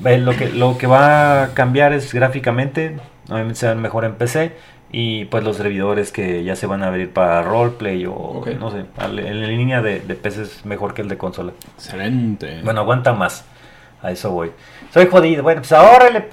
lo 0.03 0.35
que 0.35 0.49
lo 0.49 0.77
que 0.77 0.85
va 0.85 1.43
a 1.43 1.53
cambiar 1.53 1.93
es 1.93 2.13
gráficamente 2.13 2.97
obviamente 3.29 3.55
se 3.61 3.69
ven 3.69 3.79
mejor 3.79 4.03
en 4.03 4.15
PC 4.15 4.51
y 4.91 5.23
pues 5.25 5.45
los 5.45 5.55
servidores 5.55 6.11
que 6.11 6.43
ya 6.43 6.57
se 6.57 6.67
van 6.67 6.83
a 6.83 6.87
abrir 6.87 7.13
para 7.13 7.41
roleplay 7.41 8.05
o 8.05 8.43
no 8.59 8.69
sé 8.69 8.83
en 8.99 9.47
línea 9.47 9.81
de, 9.81 10.01
de 10.01 10.15
PC 10.15 10.41
es 10.41 10.65
mejor 10.65 10.93
que 10.93 11.03
el 11.03 11.07
de 11.07 11.17
consola. 11.17 11.53
Excelente. 11.77 12.59
Bueno 12.65 12.81
aguanta 12.81 13.13
más 13.13 13.45
a 14.01 14.11
eso 14.11 14.31
voy 14.31 14.51
soy 14.93 15.07
jodido. 15.07 15.43
Bueno, 15.43 15.61
pues 15.61 15.71
ahora 15.71 16.09
le... 16.09 16.27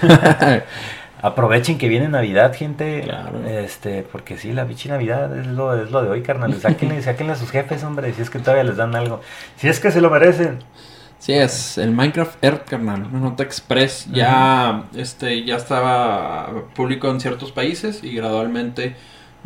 Aprovechen 1.22 1.78
que 1.78 1.88
viene 1.88 2.08
Navidad, 2.08 2.54
gente. 2.54 3.08
Este, 3.48 4.02
porque 4.02 4.36
sí, 4.36 4.52
la 4.52 4.64
bichi 4.64 4.88
Navidad 4.88 5.36
es 5.36 5.46
lo, 5.46 5.82
es 5.82 5.90
lo 5.90 6.02
de 6.02 6.10
hoy, 6.10 6.22
carnal. 6.22 6.54
Sáquenle, 6.54 7.02
sáquenle 7.02 7.32
a 7.32 7.36
sus 7.36 7.50
jefes, 7.50 7.82
hombre, 7.84 8.12
si 8.12 8.22
es 8.22 8.30
que 8.30 8.38
todavía 8.38 8.64
les 8.64 8.76
dan 8.76 8.94
algo. 8.94 9.20
Si 9.56 9.68
es 9.68 9.80
que 9.80 9.90
se 9.90 10.00
lo 10.00 10.10
merecen. 10.10 10.58
Sí, 11.18 11.32
es 11.32 11.78
el 11.78 11.92
Minecraft 11.92 12.44
Earth, 12.44 12.68
carnal. 12.68 13.06
Una 13.10 13.30
nota 13.30 13.42
express. 13.42 14.06
Ya, 14.12 14.84
este, 14.94 15.44
ya 15.44 15.56
estaba 15.56 16.66
público 16.74 17.10
en 17.10 17.20
ciertos 17.20 17.50
países 17.50 18.04
y 18.04 18.14
gradualmente 18.14 18.94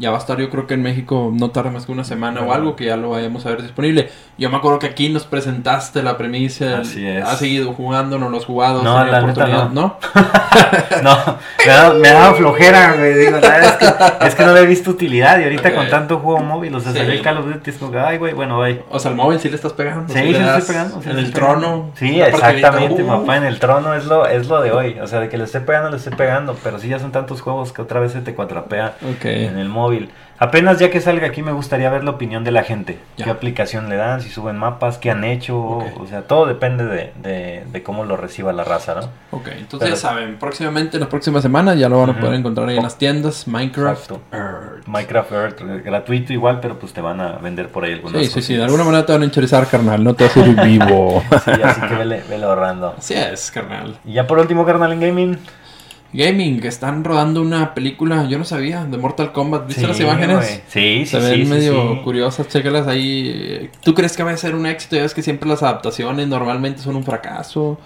ya 0.01 0.11
va 0.11 0.17
a 0.17 0.21
estar 0.21 0.39
yo 0.39 0.49
creo 0.49 0.67
que 0.67 0.75
en 0.75 0.83
México 0.83 1.31
no 1.33 1.51
tarda 1.51 1.71
más 1.71 1.85
que 1.85 1.93
una 1.93 2.05
semana 2.05 2.41
o 2.41 2.53
algo 2.55 2.75
que 2.75 2.87
ya 2.87 2.97
lo 2.97 3.11
vayamos 3.11 3.45
a 3.45 3.51
ver 3.51 3.63
disponible. 3.63 4.09
Yo 4.39 4.49
me 4.49 4.57
acuerdo 4.57 4.79
que 4.79 4.87
aquí 4.87 5.11
nos 5.11 5.27
presentaste 5.27 6.03
la 6.03 6.17
premisa. 6.17 6.79
Así 6.79 7.07
es. 7.07 7.23
¿Has 7.23 7.39
seguido 7.39 7.75
jugando? 7.75 8.19
¿No 8.19 8.31
lo 8.31 8.39
has 8.39 8.47
jugado? 8.47 8.83
No, 8.83 9.05
la 9.05 9.21
oportunidad? 9.21 9.69
no. 9.69 9.99
¿No? 11.03 11.19
me 11.99 12.09
ha 12.09 12.15
dado 12.15 12.35
flojera, 12.37 12.95
güey. 12.95 13.13
Digo, 13.13 13.37
es 13.37 13.73
que, 13.77 14.27
es 14.27 14.35
que 14.35 14.45
no 14.47 14.55
le 14.55 14.61
he 14.61 14.67
visto 14.67 14.91
utilidad 14.91 15.39
y 15.39 15.45
ahorita 15.45 15.75
con 15.75 15.91
tanto 15.91 16.19
juego 16.19 16.41
móvil, 16.41 16.75
o 16.75 16.81
sea, 16.81 16.93
se 16.93 17.05
ve 17.05 17.13
el 17.13 17.23
Call 17.23 17.37
of 17.37 17.47
Duty, 17.47 17.71
es 17.71 17.77
como 17.77 17.99
ay, 17.99 18.17
güey, 18.17 18.33
bueno, 18.33 18.59
bye. 18.59 18.83
O 18.91 18.99
sea, 18.99 19.11
el 19.11 19.19
móvil 19.19 19.39
sí 19.39 19.51
le 19.51 19.57
estás 19.57 19.75
pegando. 19.75 20.13
Sí, 20.13 20.19
sí, 20.19 20.33
le 20.33 20.47
estoy 20.47 20.63
pegando. 20.63 21.01
en 21.05 21.19
el 21.19 21.33
trono. 21.33 21.91
Sí, 21.97 22.21
exactamente, 22.21 23.05
papá, 23.05 23.37
en 23.37 23.45
el 23.45 23.59
trono 23.61 23.95
es 23.95 24.07
lo, 24.07 24.27
es 24.27 24.49
lo 24.49 24.63
de 24.63 24.73
hoy. 24.73 24.99
O 25.01 25.07
sea, 25.07 25.21
de 25.21 25.29
que 25.29 25.37
le 25.37 25.45
esté 25.45 25.61
pegando, 25.61 25.91
le 25.91 25.99
estoy 25.99 26.15
pegando, 26.15 26.57
pero 26.65 26.79
sí 26.79 26.89
ya 26.89 26.99
son 26.99 27.13
tantos 27.13 27.43
juegos 27.43 27.73
que 27.73 27.83
otra 27.83 28.01
vez 28.01 28.13
se 28.13 28.23
te 28.23 28.35
cuatrapea 28.35 28.97
en 29.23 29.59
el 29.59 29.69
móvil. 29.69 29.90
Apenas 30.41 30.79
ya 30.79 30.91
que 30.91 31.03
salga 31.03 31.27
aquí 31.27 31.43
me 31.43 31.53
gustaría 31.53 31.91
ver 31.91 32.03
la 32.03 32.13
opinión 32.13 32.45
de 32.45 32.51
la 32.51 32.63
gente. 32.63 32.99
¿Qué 33.19 33.29
aplicación 33.29 33.91
le 33.91 33.97
dan? 33.97 34.23
Si 34.23 34.31
suben 34.31 34.57
mapas, 34.57 34.97
qué 34.97 35.11
han 35.11 35.23
hecho. 35.23 35.59
O 35.59 36.07
sea, 36.09 36.23
todo 36.23 36.47
depende 36.47 36.87
de, 36.87 37.63
de, 37.71 37.83
cómo 37.83 38.05
lo 38.05 38.17
reciba 38.17 38.51
la 38.55 38.65
raza, 38.65 38.95
¿no? 38.95 39.11
Ok, 39.37 39.49
entonces 39.59 39.91
ya 39.91 39.97
saben, 39.97 40.39
próximamente, 40.39 40.97
en 40.97 41.01
las 41.01 41.11
próximas 41.11 41.43
semanas 41.43 41.79
ya 41.79 41.91
lo 41.91 42.01
van 42.01 42.11
a 42.11 42.19
poder 42.19 42.37
encontrar 42.37 42.71
ahí 42.71 42.79
en 42.79 42.83
las 42.83 42.97
tiendas. 42.97 43.47
Minecraft 43.47 44.13
Earth. 44.33 44.87
Minecraft 44.87 45.33
Earth, 45.33 45.61
gratuito 45.85 46.33
igual, 46.33 46.61
pero 46.61 46.79
pues 46.79 46.95
te 46.95 47.03
van 47.03 47.21
a 47.21 47.33
vender 47.33 47.69
por 47.69 47.85
ahí 47.85 47.93
algunas 47.93 48.23
Sí, 48.23 48.33
sí, 48.33 48.41
sí, 48.41 48.57
de 48.57 48.65
alguna 48.65 48.85
manera 48.85 49.05
te 49.05 49.13
van 49.13 49.21
a 49.21 49.27
interesar, 49.27 49.67
carnal. 49.67 50.03
No 50.03 50.15
te 50.15 50.25
vas 50.25 50.37
a 50.39 50.41
ir 50.41 50.59
vivo. 50.63 51.23
sí, 51.45 51.51
así 51.63 51.81
que 51.83 51.95
vele, 51.95 52.23
vele 52.31 52.45
ahorrando. 52.47 52.95
Así 52.97 53.13
es, 53.13 53.51
carnal. 53.51 53.99
Y 54.07 54.15
ya 54.15 54.27
por 54.27 54.39
último, 54.39 54.65
carnal, 54.65 54.93
en 54.95 55.01
gaming. 55.01 55.39
Gaming, 56.13 56.65
están 56.65 57.05
rodando 57.05 57.41
una 57.41 57.73
película, 57.73 58.27
yo 58.29 58.37
no 58.39 58.45
sabía, 58.45 58.85
de 58.85 58.97
Mortal 58.97 59.33
Kombat. 59.33 59.67
¿Viste 59.67 59.87
las 59.87 60.01
imágenes? 60.01 60.63
Sí, 60.69 61.05
sí, 61.05 61.07
Se 61.07 61.19
ven 61.19 61.49
medio 61.49 62.03
curiosas, 62.03 62.49
chécalas 62.49 62.89
ahí. 62.89 63.71
¿Tú 63.83 63.95
crees 63.95 64.17
que 64.17 64.23
va 64.23 64.33
a 64.33 64.37
ser 64.37 64.55
un 64.55 64.67
éxito? 64.67 64.97
Ya 64.97 65.03
ves 65.03 65.15
que 65.15 65.23
siempre 65.23 65.49
las 65.49 65.63
adaptaciones 65.63 66.27
normalmente 66.27 66.81
son 66.81 66.97
un 66.97 67.05
fracaso. 67.05 67.79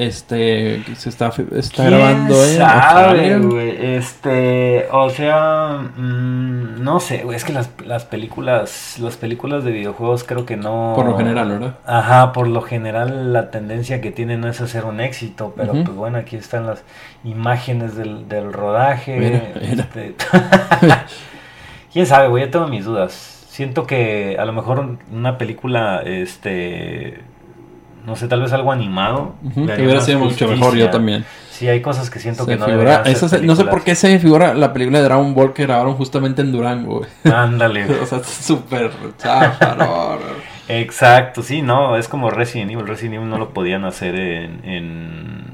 Este, 0.00 0.82
se 0.96 1.10
está, 1.10 1.30
está 1.54 1.84
grabando 1.84 2.34
sabe, 2.34 3.96
Este, 3.98 4.86
o 4.90 5.10
sea, 5.10 5.90
mm, 5.94 6.82
no 6.82 7.00
sé, 7.00 7.22
güey, 7.22 7.36
es 7.36 7.44
que 7.44 7.52
las, 7.52 7.68
las 7.84 8.06
películas, 8.06 8.96
las 8.98 9.18
películas 9.18 9.62
de 9.62 9.72
videojuegos 9.72 10.24
creo 10.24 10.46
que 10.46 10.56
no... 10.56 10.94
Por 10.96 11.04
lo 11.04 11.18
general, 11.18 11.50
¿verdad? 11.50 11.74
Ajá, 11.84 12.32
por 12.32 12.48
lo 12.48 12.62
general 12.62 13.34
la 13.34 13.50
tendencia 13.50 14.00
que 14.00 14.10
tienen 14.10 14.40
no 14.40 14.48
es 14.48 14.62
hacer 14.62 14.86
un 14.86 15.00
éxito, 15.00 15.52
pero 15.54 15.72
pues 15.72 15.94
bueno, 15.94 16.16
aquí 16.16 16.36
están 16.36 16.66
las 16.66 16.82
imágenes 17.22 17.94
del, 17.94 18.26
del 18.26 18.54
rodaje. 18.54 19.52
Este, 19.60 20.14
Quién 21.92 22.06
sabe, 22.06 22.28
güey, 22.28 22.46
yo 22.46 22.50
tengo 22.50 22.68
mis 22.68 22.86
dudas. 22.86 23.12
Siento 23.50 23.86
que 23.86 24.38
a 24.38 24.46
lo 24.46 24.54
mejor 24.54 24.96
una 25.12 25.36
película, 25.36 26.00
este 26.06 27.20
no 28.06 28.16
sé, 28.16 28.28
tal 28.28 28.42
vez 28.42 28.52
algo 28.52 28.72
animado. 28.72 29.34
que 29.54 29.82
hubiera 29.82 30.00
sido 30.00 30.18
mucho 30.18 30.48
mejor, 30.48 30.76
yo 30.76 30.90
también. 30.90 31.24
Sí, 31.50 31.68
hay 31.68 31.82
cosas 31.82 32.08
que 32.08 32.18
siento 32.18 32.46
que 32.46 32.56
no 32.56 32.64
figura, 32.64 33.04
No 33.42 33.54
sé 33.54 33.64
por 33.66 33.84
qué 33.84 33.94
se 33.94 34.08
me 34.08 34.18
figura 34.18 34.54
la 34.54 34.72
película 34.72 34.98
de 34.98 35.04
Dragon 35.04 35.34
Ball 35.34 35.52
que 35.52 35.64
grabaron 35.64 35.94
justamente 35.94 36.40
en 36.40 36.52
Durango, 36.52 37.02
Ándale. 37.24 37.84
o 38.02 38.06
sea, 38.06 38.24
súper 38.24 38.90
Exacto, 40.68 41.42
sí, 41.42 41.62
no, 41.62 41.96
es 41.96 42.08
como 42.08 42.30
Resident 42.30 42.70
Evil. 42.70 42.86
Resident 42.86 43.16
Evil 43.16 43.28
no 43.28 43.38
lo 43.38 43.50
podían 43.50 43.84
hacer 43.84 44.14
en 44.14 45.49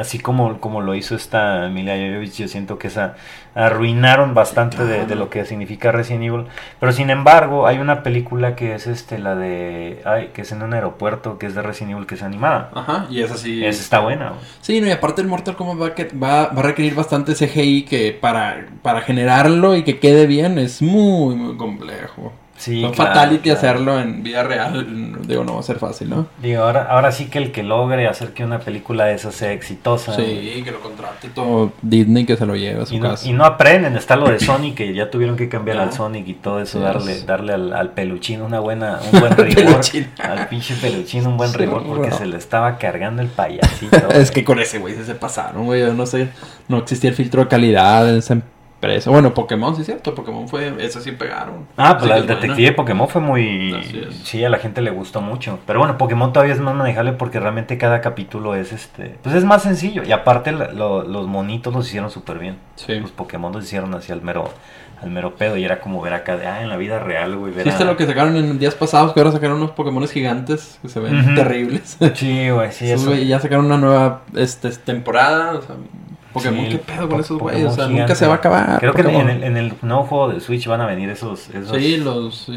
así 0.00 0.18
como, 0.18 0.60
como 0.60 0.80
lo 0.80 0.94
hizo 0.94 1.14
esta 1.14 1.66
Emilia 1.66 1.94
Jovovich, 1.94 2.36
yo 2.36 2.48
siento 2.48 2.78
que 2.78 2.88
esa 2.88 3.16
arruinaron 3.54 4.32
bastante 4.32 4.84
de, 4.84 5.14
lo 5.14 5.28
que 5.28 5.44
significa 5.44 5.92
Resident 5.92 6.24
Evil. 6.24 6.46
Pero 6.78 6.92
sin 6.92 7.10
embargo, 7.10 7.66
hay 7.66 7.78
una 7.78 8.02
película 8.02 8.56
que 8.56 8.74
es 8.74 8.86
este, 8.86 9.18
la 9.18 9.34
de, 9.34 10.00
ay, 10.06 10.30
que 10.32 10.42
es 10.42 10.52
en 10.52 10.62
un 10.62 10.72
aeropuerto, 10.72 11.38
que 11.38 11.46
es 11.46 11.54
de 11.54 11.62
Resident 11.62 11.92
Evil, 11.92 12.06
que 12.06 12.14
es 12.14 12.22
animada. 12.22 12.70
Ajá, 12.74 13.06
y 13.10 13.20
esa 13.20 13.36
sí. 13.36 13.64
Esa 13.64 13.82
está 13.82 14.00
buena. 14.00 14.32
Sí, 14.62 14.80
no, 14.80 14.86
y 14.86 14.90
aparte 14.90 15.20
el 15.20 15.28
Mortal 15.28 15.56
Kombat 15.56 15.98
va, 16.14 16.46
va, 16.46 16.60
a 16.60 16.62
requerir 16.62 16.94
bastante 16.94 17.34
CGI 17.34 17.82
que 17.82 18.16
para, 18.18 18.68
para 18.82 19.02
generarlo 19.02 19.76
y 19.76 19.82
que 19.82 19.98
quede 19.98 20.26
bien 20.26 20.58
es 20.58 20.80
muy, 20.80 21.34
muy 21.34 21.56
complejo. 21.56 22.32
Sí, 22.60 22.84
fatality 22.94 23.48
hacerlo 23.48 23.98
en 23.98 24.22
vida 24.22 24.42
real, 24.42 25.16
digo, 25.26 25.44
no 25.44 25.54
va 25.54 25.60
a 25.60 25.62
ser 25.62 25.78
fácil, 25.78 26.10
¿no? 26.10 26.26
Digo, 26.42 26.62
ahora, 26.62 26.88
ahora 26.90 27.10
sí 27.10 27.30
que 27.30 27.38
el 27.38 27.52
que 27.52 27.62
logre 27.62 28.06
hacer 28.06 28.34
que 28.34 28.44
una 28.44 28.58
película 28.58 29.06
de 29.06 29.14
esa 29.14 29.32
sea 29.32 29.52
exitosa. 29.52 30.14
Sí, 30.14 30.60
que 30.62 30.70
lo 30.70 30.80
contrate 30.80 31.30
todo 31.30 31.72
Disney 31.80 32.26
que 32.26 32.36
se 32.36 32.44
lo 32.44 32.56
lleve 32.56 32.82
a 32.82 32.86
su 32.86 32.96
y 32.96 33.00
casa. 33.00 33.24
No, 33.24 33.30
y 33.30 33.32
no 33.32 33.46
aprenden, 33.46 33.96
está 33.96 34.16
lo 34.16 34.28
de 34.28 34.38
Sonic, 34.38 34.74
que 34.74 34.92
ya 34.92 35.10
tuvieron 35.10 35.38
que 35.38 35.48
cambiar 35.48 35.78
al 35.78 35.90
Sonic 35.94 36.28
y 36.28 36.34
todo 36.34 36.60
eso, 36.60 36.80
darle, 36.80 37.22
darle 37.22 37.54
al, 37.54 37.72
al, 37.72 37.92
peluchín 37.92 38.42
una 38.42 38.60
buena, 38.60 39.00
un 39.10 39.20
buen 39.20 39.34
rigor. 39.38 39.80
al 40.22 40.48
pinche 40.48 40.74
peluchín 40.74 41.26
un 41.26 41.38
buen 41.38 41.54
rigor 41.54 41.82
porque 41.86 42.10
se 42.10 42.26
le 42.26 42.36
estaba 42.36 42.76
cargando 42.76 43.22
el 43.22 43.28
payasito. 43.28 44.10
es 44.10 44.30
que 44.30 44.44
con 44.44 44.60
ese 44.60 44.78
güey 44.78 44.94
se, 44.96 45.06
se 45.06 45.14
pasaron, 45.14 45.64
güey, 45.64 45.82
no 45.94 46.04
sé, 46.04 46.28
no 46.68 46.76
existía 46.76 47.08
el 47.08 47.16
filtro 47.16 47.40
de 47.40 47.48
calidad 47.48 48.06
en 48.06 48.20
ese 48.88 48.98
eso, 48.98 49.12
Bueno, 49.12 49.34
Pokémon, 49.34 49.74
sí 49.74 49.82
es 49.82 49.86
cierto. 49.86 50.14
Pokémon 50.14 50.48
fue. 50.48 50.74
Eso 50.78 51.00
sí 51.00 51.12
pegaron. 51.12 51.66
Ah, 51.76 51.98
pues 51.98 52.10
el 52.10 52.26
detective 52.26 52.70
de 52.70 52.72
Pokémon 52.72 53.08
fue 53.08 53.20
muy. 53.20 54.08
Sí, 54.24 54.42
a 54.44 54.48
la 54.48 54.58
gente 54.58 54.80
le 54.80 54.90
gustó 54.90 55.20
mucho. 55.20 55.58
Pero 55.66 55.80
bueno, 55.80 55.98
Pokémon 55.98 56.32
todavía 56.32 56.54
es 56.54 56.60
más 56.60 56.74
manejable 56.74 57.12
porque 57.12 57.38
realmente 57.40 57.76
cada 57.76 58.00
capítulo 58.00 58.54
es 58.54 58.72
este. 58.72 59.18
Pues 59.22 59.34
es 59.34 59.44
más 59.44 59.62
sencillo. 59.62 60.02
Y 60.04 60.12
aparte, 60.12 60.52
los 60.52 61.26
monitos 61.26 61.74
los 61.74 61.86
hicieron 61.86 62.10
súper 62.10 62.38
bien. 62.38 62.56
Sí. 62.76 62.98
Los 62.98 63.10
Pokémon 63.10 63.52
los 63.52 63.64
hicieron 63.64 63.94
hacia 63.94 64.14
el 64.14 64.22
mero. 64.22 64.50
Al 65.02 65.10
mero 65.10 65.34
pedo 65.34 65.56
y 65.56 65.64
era 65.64 65.80
como 65.80 66.02
ver 66.02 66.12
acá 66.12 66.36
de, 66.36 66.46
ah, 66.46 66.62
en 66.62 66.68
la 66.68 66.76
vida 66.76 66.98
real, 66.98 67.34
güey. 67.34 67.54
¿Viste 67.54 67.86
lo 67.86 67.96
que 67.96 68.04
sacaron 68.04 68.36
en 68.36 68.58
días 68.58 68.74
pasados? 68.74 69.14
Que 69.14 69.20
ahora 69.20 69.32
sacaron 69.32 69.56
unos 69.56 69.70
Pokémon 69.70 70.06
gigantes 70.06 70.78
que 70.82 70.90
se 70.90 71.00
ven 71.00 71.34
terribles. 71.34 71.96
Sí, 72.14 72.50
güey, 72.50 72.70
sí, 72.70 72.90
eso. 72.90 73.14
Y 73.14 73.26
ya 73.26 73.40
sacaron 73.40 73.64
una 73.64 73.78
nueva 73.78 74.24
este, 74.36 74.68
temporada. 74.72 75.54
O 75.54 75.62
sea, 75.62 75.76
Pokémon, 76.32 76.68
¿qué 76.68 76.78
pedo 76.78 77.08
con 77.08 77.20
esos 77.20 77.38
güeyes? 77.38 77.66
O 77.66 77.72
sea, 77.72 77.88
nunca 77.88 78.14
se 78.14 78.26
va 78.26 78.34
a 78.34 78.36
acabar. 78.36 78.78
Creo 78.78 78.92
que 78.92 79.02
en 79.02 79.28
el, 79.28 79.42
en 79.42 79.56
el, 79.56 79.74
nuevo 79.82 80.04
juego 80.04 80.28
de 80.28 80.40
Switch 80.40 80.66
van 80.66 80.80
a 80.80 80.86
venir 80.86 81.08
esos. 81.08 81.50
esos... 81.50 81.76
Sí, 81.76 81.96
los 81.96 82.48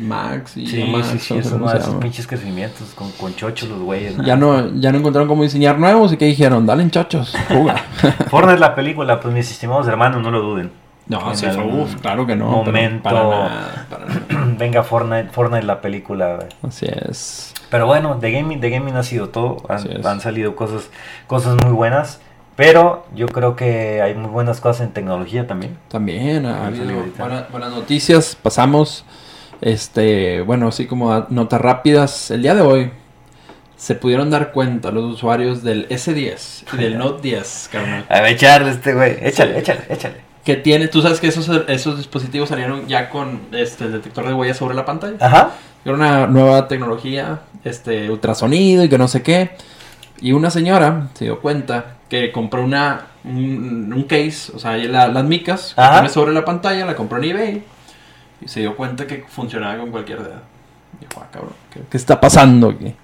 Max 0.00 0.56
y 0.56 0.66
sí, 0.66 0.84
Max, 0.84 1.08
sí, 1.08 1.18
sí, 1.18 1.38
esos, 1.38 1.94
pinches 1.96 2.26
crecimientos 2.26 2.88
con, 2.94 3.10
con 3.12 3.34
chochos 3.34 3.68
los 3.68 3.80
güeyes. 3.80 4.16
Ya 4.24 4.36
no, 4.36 4.74
ya 4.74 4.92
no 4.92 4.98
encontraron 4.98 5.28
cómo 5.28 5.42
diseñar 5.42 5.78
nuevos 5.78 6.12
y 6.12 6.16
que 6.16 6.24
dijeron, 6.24 6.64
dale 6.64 6.88
chochos, 6.90 7.36
juga. 7.48 7.76
Fortnite 8.28 8.58
la 8.58 8.74
película, 8.74 9.20
pues 9.20 9.34
mis 9.34 9.50
estimados 9.50 9.86
hermanos, 9.88 10.22
no 10.22 10.30
lo 10.30 10.40
duden. 10.40 10.70
No, 11.08 11.34
sí, 11.34 11.46
uf, 11.46 11.96
claro 12.00 12.26
que 12.26 12.36
no. 12.36 12.46
Momento. 12.46 13.02
Para 13.02 13.22
nada, 13.24 13.86
para 13.90 14.06
nada. 14.06 14.20
Venga, 14.58 14.82
Fortnite, 14.82 15.28
Fortnite 15.30 15.66
la 15.66 15.80
película. 15.80 16.36
Güey. 16.36 16.48
Así 16.62 16.86
es. 16.86 17.52
Pero 17.70 17.86
bueno, 17.86 18.14
de 18.14 18.30
gaming, 18.30 18.60
de 18.60 18.70
gaming 18.70 18.94
ha 18.96 19.02
sido 19.02 19.28
todo. 19.28 19.56
Han, 19.68 20.06
han, 20.06 20.20
salido 20.20 20.54
cosas, 20.54 20.90
cosas 21.26 21.56
muy 21.64 21.72
buenas. 21.72 22.20
Pero 22.62 23.04
yo 23.12 23.26
creo 23.26 23.56
que 23.56 24.00
hay 24.02 24.14
muy 24.14 24.30
buenas 24.30 24.60
cosas 24.60 24.86
en 24.86 24.92
tecnología 24.92 25.48
también. 25.48 25.78
También 25.88 26.46
ha 26.46 26.68
habido 26.68 26.94
buenas, 27.18 27.72
noticias. 27.72 28.36
Pasamos, 28.40 29.04
este, 29.60 30.42
bueno, 30.42 30.68
así 30.68 30.86
como 30.86 31.26
notas 31.28 31.60
rápidas. 31.60 32.30
El 32.30 32.42
día 32.42 32.54
de 32.54 32.60
hoy 32.60 32.92
se 33.76 33.96
pudieron 33.96 34.30
dar 34.30 34.52
cuenta 34.52 34.92
los 34.92 35.12
usuarios 35.12 35.64
del 35.64 35.88
S10 35.88 36.74
y 36.74 36.76
del 36.76 36.98
Note 36.98 37.20
10, 37.20 37.68
carnal. 37.72 38.06
A 38.08 38.20
ver, 38.20 38.34
echarle 38.34 38.70
este 38.70 38.94
güey. 38.94 39.16
Échale, 39.20 39.58
échale, 39.58 39.80
échale. 39.88 40.14
Que 40.44 40.54
tiene, 40.54 40.86
tú 40.86 41.02
sabes 41.02 41.18
que 41.18 41.26
esos, 41.26 41.50
esos 41.66 41.96
dispositivos 41.96 42.48
salieron 42.48 42.86
ya 42.86 43.10
con 43.10 43.40
este 43.50 43.86
el 43.86 43.92
detector 43.94 44.24
de 44.24 44.34
huellas 44.34 44.58
sobre 44.58 44.76
la 44.76 44.84
pantalla. 44.84 45.16
Ajá. 45.18 45.50
Era 45.84 45.96
una 45.96 46.28
nueva 46.28 46.68
tecnología, 46.68 47.40
este, 47.64 48.08
ultrasonido 48.08 48.84
y 48.84 48.88
que 48.88 48.98
no 48.98 49.08
sé 49.08 49.20
qué. 49.20 49.50
Y 50.22 50.32
una 50.32 50.50
señora 50.50 51.08
se 51.14 51.24
dio 51.24 51.40
cuenta 51.40 51.96
que 52.08 52.30
compró 52.30 52.62
una, 52.62 53.06
un, 53.24 54.06
case, 54.08 54.52
o 54.54 54.58
sea, 54.58 54.76
las 54.76 55.24
micas, 55.24 55.74
que 55.74 56.08
sobre 56.08 56.32
la 56.32 56.44
pantalla, 56.44 56.86
la 56.86 56.94
compró 56.94 57.18
en 57.18 57.24
eBay. 57.24 57.64
Y 58.40 58.48
se 58.48 58.60
dio 58.60 58.76
cuenta 58.76 59.06
que 59.06 59.24
funcionaba 59.28 59.78
con 59.78 59.90
cualquier 59.90 60.22
dedo. 60.22 60.40
Dijo, 61.00 61.20
ah, 61.20 61.26
cabrón, 61.30 61.54
¿qué, 61.90 61.96
está 61.96 62.20
pasando 62.20 62.68
aquí? 62.68 62.94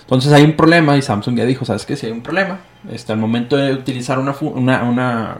Entonces 0.00 0.32
hay 0.32 0.42
un 0.42 0.54
problema 0.54 0.96
y 0.96 1.02
Samsung 1.02 1.36
ya 1.36 1.44
dijo, 1.44 1.64
¿sabes 1.64 1.86
qué? 1.86 1.94
Si 1.96 2.06
hay 2.06 2.12
un 2.12 2.22
problema, 2.22 2.58
este, 2.90 3.12
al 3.12 3.18
momento 3.18 3.56
de 3.56 3.72
utilizar 3.72 4.18
una, 4.18 4.34
una, 4.40 4.82
una 4.82 5.36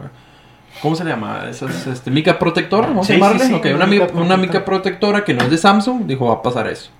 ¿Cómo 0.81 0.95
se 0.95 1.03
llama? 1.03 1.47
¿Es, 1.49 1.61
este, 1.61 2.11
mica 2.11 2.37
protectora? 2.37 2.87
¿Vamos 2.87 3.09
a 3.09 3.13
llamarle? 3.13 3.45
una, 3.73 3.85
una, 4.13 4.37
mica 4.37 4.63
protectora 4.63 5.23
que 5.23 5.33
no 5.33 5.43
es 5.43 5.51
de 5.51 5.57
Samsung, 5.57 6.05
dijo, 6.05 6.27
va 6.27 6.35
a 6.35 6.41
pasar 6.41 6.67
eso. 6.67 6.91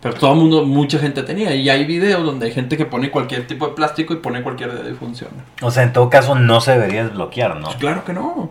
Pero 0.00 0.14
todo 0.14 0.32
el 0.32 0.38
mundo, 0.38 0.64
mucha 0.64 0.98
gente 0.98 1.22
tenía. 1.22 1.54
Y 1.54 1.68
hay 1.68 1.84
videos 1.84 2.24
donde 2.24 2.46
hay 2.46 2.52
gente 2.52 2.76
que 2.76 2.86
pone 2.86 3.10
cualquier 3.10 3.46
tipo 3.46 3.66
de 3.66 3.74
plástico 3.74 4.14
y 4.14 4.18
pone 4.18 4.42
cualquier 4.42 4.72
dedo 4.72 4.90
y 4.90 4.94
funciona. 4.94 5.44
O 5.60 5.70
sea, 5.70 5.82
en 5.82 5.92
todo 5.92 6.08
caso 6.08 6.34
no 6.34 6.60
se 6.60 6.72
debería 6.72 7.04
desbloquear, 7.04 7.56
¿no? 7.56 7.68
claro 7.78 8.04
que 8.04 8.12
no. 8.12 8.50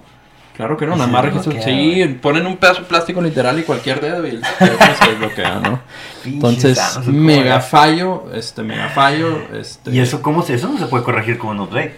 Claro 0.57 0.75
que 0.75 0.87
no, 0.87 0.95
nada 0.95 1.07
más 1.07 1.23
registro. 1.23 1.53
Sí, 1.61 2.17
ponen 2.19 2.47
un 2.47 2.57
pedazo 2.57 2.81
de 2.81 2.87
plástico 2.87 3.21
literal 3.21 3.59
y 3.59 3.61
cualquier 3.61 4.01
dedo 4.01 4.25
y 4.25 4.31
el 4.31 4.41
se 4.99 5.09
desbloquea, 5.11 5.59
¿no? 5.59 5.79
Entonces, 6.25 6.79
mega 7.05 7.61
fallo, 7.61 8.25
este, 8.33 8.63
mega 8.63 8.89
fallo, 8.89 9.37
este... 9.53 9.91
¿Y 9.91 9.99
eso 9.99 10.23
cómo 10.23 10.41
se, 10.41 10.55
eso 10.55 10.67
no 10.67 10.79
se 10.79 10.87
puede 10.87 11.03
corregir 11.03 11.37
con 11.37 11.51
un 11.51 11.67
update? 11.67 11.95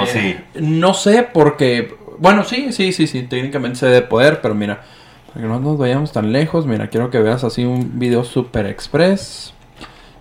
¿O 0.00 0.04
sí? 0.04 0.18
Eh, 0.18 0.44
no 0.54 0.94
sé, 0.94 1.22
porque, 1.22 1.94
bueno, 2.18 2.42
sí, 2.42 2.72
sí, 2.72 2.92
sí, 2.92 3.06
sí, 3.06 3.22
técnicamente 3.22 3.78
se 3.78 3.86
debe 3.86 4.02
poder, 4.02 4.40
pero 4.40 4.56
mira, 4.56 4.82
para 5.32 5.42
que 5.42 5.48
no 5.48 5.60
nos 5.60 5.78
vayamos 5.78 6.12
tan 6.12 6.32
lejos, 6.32 6.66
mira, 6.66 6.88
quiero 6.88 7.10
que 7.10 7.20
veas 7.20 7.44
así 7.44 7.64
un 7.64 7.98
video 7.98 8.24
super 8.24 8.66
express. 8.66 9.54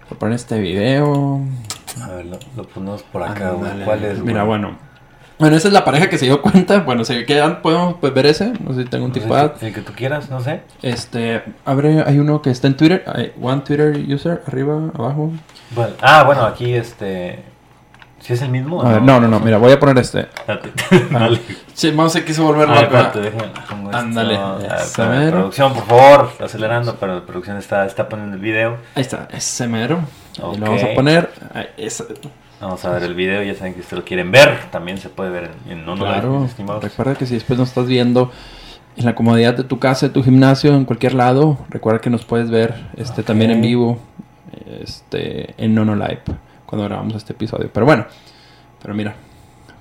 Voy 0.10 0.16
a 0.16 0.20
poner 0.20 0.36
este 0.36 0.60
video. 0.60 1.42
A 2.02 2.08
ver, 2.10 2.26
lo, 2.26 2.64
ponemos 2.68 3.04
por 3.04 3.24
acá, 3.24 3.54
¿Cuál 3.86 4.04
es? 4.04 4.20
Mira, 4.20 4.44
bueno. 4.44 4.78
Bueno, 5.40 5.56
esa 5.56 5.70
es 5.70 5.74
la 5.74 5.86
pareja 5.86 6.10
que 6.10 6.18
se 6.18 6.26
dio 6.26 6.42
cuenta. 6.42 6.82
Bueno, 6.82 7.06
si 7.06 7.26
quedan, 7.26 7.62
podemos 7.62 7.96
pues, 8.00 8.14
ver 8.14 8.26
ese. 8.26 8.54
No 8.60 8.74
sé 8.74 8.84
si 8.84 8.90
tengo 8.90 9.06
un 9.06 9.14
tipo 9.14 9.36
El 9.38 9.74
que 9.74 9.82
tú 9.82 9.94
quieras, 9.94 10.30
no 10.30 10.42
sé. 10.42 10.62
Este, 10.82 11.44
abre, 11.66 12.04
hay 12.06 12.20
uno 12.20 12.42
que 12.42 12.52
está 12.52 12.68
en 12.68 12.76
Twitter. 12.76 13.04
Hay 13.08 13.34
one 13.42 13.62
Twitter 13.62 13.98
user, 14.14 14.44
arriba, 14.46 14.92
abajo. 14.94 15.32
Bueno, 15.72 15.94
ah, 16.02 16.24
bueno, 16.24 16.44
aquí 16.44 16.74
este. 16.74 17.44
¿Si 18.22 18.34
es 18.34 18.42
el 18.42 18.50
mismo? 18.50 18.82
A 18.82 18.94
ver, 18.94 19.02
no, 19.02 19.20
no, 19.20 19.28
no, 19.28 19.40
mira, 19.40 19.58
voy 19.58 19.72
a 19.72 19.80
poner 19.80 19.98
este. 19.98 20.28
Dale. 21.12 21.40
Sí, 21.74 21.92
vamos 21.92 22.16
a 22.16 22.26
quiso 22.26 22.44
volver 22.44 22.70
loco. 22.70 22.98
Ándale. 23.92 24.38
producción, 25.32 25.74
por 25.74 25.86
favor, 25.86 26.32
acelerando, 26.40 26.96
pero 27.00 27.16
la 27.16 27.26
producción 27.26 27.58
está, 27.58 27.86
está 27.86 28.10
poniendo 28.10 28.36
el 28.36 28.42
video. 28.42 28.78
Ahí 28.96 29.02
está, 29.02 29.28
ese 29.32 29.68
mero. 29.68 30.00
Y 30.38 30.58
lo 30.58 30.66
vamos 30.66 30.84
a 30.84 30.94
poner. 30.94 31.30
Vamos 32.62 32.84
a 32.84 32.90
ver 32.92 33.04
el 33.04 33.16
video, 33.16 33.42
ya 33.42 33.56
saben 33.56 33.74
que 33.74 33.80
ustedes 33.80 34.00
lo 34.00 34.06
quieren 34.06 34.32
ver, 34.32 34.66
también 34.70 34.98
se 34.98 35.08
puede 35.08 35.30
ver 35.30 35.52
en 35.70 35.86
no 35.86 35.96
Claro, 35.96 36.46
recuerda 36.82 37.16
que 37.16 37.26
si 37.26 37.36
después 37.36 37.58
nos 37.58 37.70
estás 37.70 37.88
viendo 37.88 38.32
en 38.98 39.06
la 39.06 39.16
comodidad 39.16 39.56
de 39.56 39.64
tu 39.64 39.80
casa, 39.80 40.08
de 40.08 40.14
tu 40.14 40.24
gimnasio, 40.24 40.76
en 40.76 40.84
cualquier 40.84 41.14
lado, 41.14 41.58
recuerda 41.70 42.02
que 42.02 42.10
nos 42.10 42.26
puedes 42.26 42.50
ver 42.50 42.76
este 42.98 43.24
también 43.24 43.52
en 43.52 43.62
vivo 43.62 43.98
este 44.82 45.56
en 45.58 45.74
Nono 45.74 45.96
Live 45.96 46.24
cuando 46.70 46.88
grabamos 46.88 47.16
este 47.16 47.34
episodio. 47.34 47.72
Pero 47.74 47.86
bueno, 47.86 48.06
pero 48.80 48.94
mira, 48.94 49.16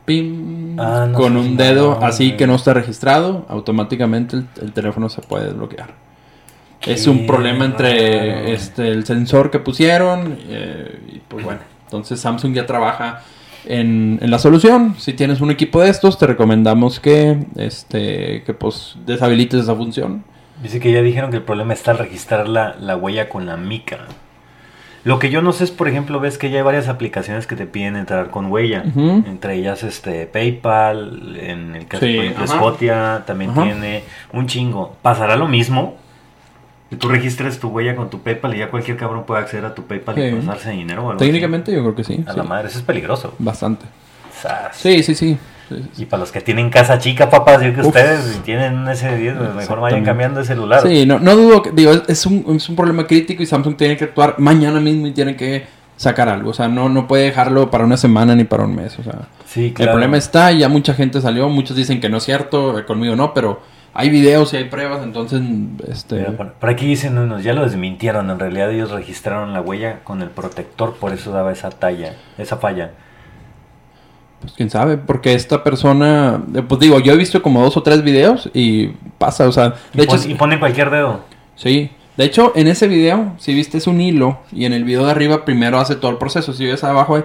pim, 0.07 0.81
ah, 0.81 1.09
con 1.15 1.37
un 1.37 1.57
dedo 1.57 2.03
así 2.03 2.33
que 2.33 2.47
no 2.47 2.55
está 2.55 2.73
registrado, 2.73 3.45
automáticamente 3.51 4.39
el, 4.63 4.73
teléfono 4.73 5.11
se 5.11 5.21
puede 5.21 5.49
desbloquear. 5.49 5.91
Es 6.87 7.07
un 7.07 7.27
problema 7.27 7.67
entre 7.67 8.55
este 8.55 8.89
el 8.89 9.05
sensor 9.05 9.51
que 9.51 9.59
pusieron 9.59 10.39
eh, 10.49 11.01
y 11.13 11.19
pues 11.19 11.45
bueno, 11.45 11.61
entonces 11.85 12.21
Samsung 12.21 12.55
ya 12.55 12.65
trabaja 12.65 13.23
en, 13.67 14.19
la 14.23 14.39
solución. 14.39 14.95
Si 14.97 15.13
tienes 15.13 15.43
un 15.43 15.51
equipo 15.51 15.83
de 15.83 15.91
estos, 15.91 16.19
te 16.19 16.27
recomendamos 16.27 17.01
que 17.01 17.47
este 17.57 18.45
que 18.47 18.55
pues 18.55 18.97
deshabilites 19.05 19.65
esa 19.65 19.75
función. 19.75 20.25
Dice 20.63 20.81
que 20.81 20.91
ya 20.91 21.03
dijeron 21.03 21.31
que 21.31 21.37
el 21.37 21.43
problema 21.43 21.75
está 21.75 21.91
al 21.91 21.99
registrar 21.99 22.49
la, 22.49 22.77
la 22.81 22.97
huella 22.97 23.29
con 23.29 23.45
la 23.45 23.59
mica. 23.59 24.07
Lo 25.09 25.19
que 25.19 25.31
yo 25.31 25.41
no 25.41 25.55
sé 25.55 25.65
es, 25.65 25.71
por 25.71 25.89
ejemplo, 25.89 26.21
ves 26.21 26.37
que 26.37 26.51
ya 26.51 26.59
hay 26.59 26.63
varias 26.63 26.87
aplicaciones 26.87 27.47
que 27.47 27.57
te 27.57 27.65
piden 27.65 27.97
entrar 27.97 28.29
con 28.29 28.53
huella. 28.53 28.85
Entre 28.85 29.55
ellas 29.55 29.83
este 29.83 30.27
PayPal, 30.27 31.35
en 31.41 31.75
el 31.77 31.87
caso 31.87 32.05
de 32.05 32.35
Spotia 32.47 33.23
también 33.27 33.55
tiene 33.55 34.05
un 34.35 34.47
chingo. 34.47 34.97
¿Pasará 35.01 35.37
lo 35.37 35.49
mismo? 35.49 35.97
Que 36.91 36.97
tú 36.97 37.09
registres 37.09 37.59
tu 37.59 37.69
huella 37.69 37.97
con 37.97 38.11
tu 38.11 38.21
PayPal 38.21 38.55
y 38.55 38.59
ya 38.59 38.69
cualquier 38.69 38.99
cabrón 38.99 39.25
puede 39.25 39.41
acceder 39.41 39.65
a 39.65 39.75
tu 39.75 39.85
PayPal 39.85 40.19
y 40.19 40.35
pasarse 40.35 40.73
dinero 40.73 41.07
o 41.07 41.11
algo 41.13 41.19
Técnicamente 41.19 41.73
yo 41.73 41.81
creo 41.81 41.95
que 41.95 42.05
sí. 42.05 42.23
A 42.27 42.35
la 42.35 42.43
madre, 42.43 42.69
eso 42.69 42.77
es 42.77 42.85
peligroso. 42.85 43.33
Bastante. 43.39 43.87
Sí, 44.73 45.03
sí, 45.03 45.15
sí. 45.15 45.39
Y 45.97 46.07
para 46.07 46.21
los 46.21 46.33
que 46.33 46.41
tienen 46.41 46.71
casa 46.71 46.99
chica, 46.99 47.31
papás, 47.31 47.63
yo 47.63 47.75
que 47.75 47.81
ustedes 47.81 48.25
si 48.25 48.41
tienen 48.41 48.77
un 48.77 48.87
S10, 48.87 49.37
pues 49.37 49.55
mejor 49.55 49.81
vayan 49.81 50.05
cambiando 50.05 50.41
de 50.41 50.47
celular. 50.47 50.83
Sí, 50.83 51.07
no, 51.07 51.19
no 51.19 51.37
dudo 51.37 51.63
que, 51.63 51.71
digo, 51.73 51.93
es 52.07 52.27
un, 52.27 52.45
es 52.57 52.69
un 52.69 52.77
problema 52.77 53.07
crítico 53.07 53.43
y 53.43 53.47
Samsung 53.47 53.77
tiene 53.77 53.97
que 53.97 54.05
actuar 54.05 54.37
mañana 54.39 54.81
mismo 54.81 55.07
y 55.07 55.13
tiene 55.13 55.37
que 55.37 55.67
sacar 55.97 56.29
algo. 56.29 56.51
O 56.51 56.55
sea, 56.55 56.69
no, 56.69 56.89
no 56.89 57.07
puede 57.07 57.25
dejarlo 57.25 57.71
para 57.71 57.85
una 57.85 57.97
semana 57.97 58.35
ni 58.35 58.45
para 58.45 58.65
un 58.65 58.75
mes. 58.75 58.99
O 58.99 59.03
sea, 59.03 59.29
sí, 59.45 59.75
el 59.79 59.89
problema 59.89 60.17
está, 60.17 60.51
ya 60.53 60.69
mucha 60.69 60.95
gente 60.95 61.21
salió, 61.21 61.49
muchos 61.49 61.77
dicen 61.77 62.01
que 62.01 62.09
no 62.09 62.17
es 62.17 62.25
cierto, 62.25 62.79
eh, 62.79 62.87
conmigo 62.87 63.17
no, 63.17 63.35
pero 63.35 63.61
hay 63.93 64.11
videos 64.11 64.53
y 64.53 64.59
hay 64.59 64.65
pruebas, 64.65 65.03
entonces, 65.03 65.43
este... 65.89 66.21
por, 66.31 66.55
aquí 66.71 66.87
dicen 66.87 67.19
unos, 67.19 67.43
ya 67.43 67.53
lo 67.53 67.65
desmintieron, 67.65 68.31
en 68.31 68.39
realidad 68.39 68.71
ellos 68.71 68.93
registraron 68.93 69.53
la 69.53 69.61
huella 69.61 70.05
con 70.05 70.23
el 70.23 70.31
protector, 70.31 70.95
por 70.95 71.13
eso 71.13 71.33
daba 71.33 71.51
esa 71.53 71.71
talla, 71.71 72.15
esa 72.39 72.59
falla. 72.59 72.93
Pues 74.41 74.53
quién 74.53 74.71
sabe, 74.71 74.97
porque 74.99 75.35
esta 75.35 75.65
persona, 75.65 76.41
eh, 76.55 76.63
pues 76.63 76.81
digo, 76.81 77.01
yo 77.01 77.13
he 77.13 77.17
visto 77.17 77.43
como 77.43 77.63
dos 77.63 77.77
o 77.77 77.83
tres 77.83 78.03
videos 78.03 78.49
y 78.55 78.89
pasa, 79.19 79.49
o 79.49 79.53
sea, 79.53 79.75
de 79.93 80.05
hecho... 80.05 80.17
y 80.29 80.35
pone 80.35 80.61
cualquier 80.61 80.91
dedo. 80.91 81.21
Sí, 81.57 81.91
de 82.19 82.25
hecho, 82.25 82.51
en 82.57 82.67
ese 82.67 82.89
video, 82.89 83.35
si 83.39 83.55
viste 83.55 83.79
es 83.79 83.87
un 83.87 84.01
hilo 84.01 84.39
y 84.51 84.65
en 84.65 84.73
el 84.73 84.83
video 84.83 85.05
de 85.05 85.13
arriba 85.13 85.45
primero 85.45 85.79
hace 85.79 85.95
todo 85.95 86.11
el 86.11 86.17
proceso. 86.17 86.53
Si 86.53 86.67
ves 86.67 86.83
abajo, 86.83 87.17
eh, 87.17 87.25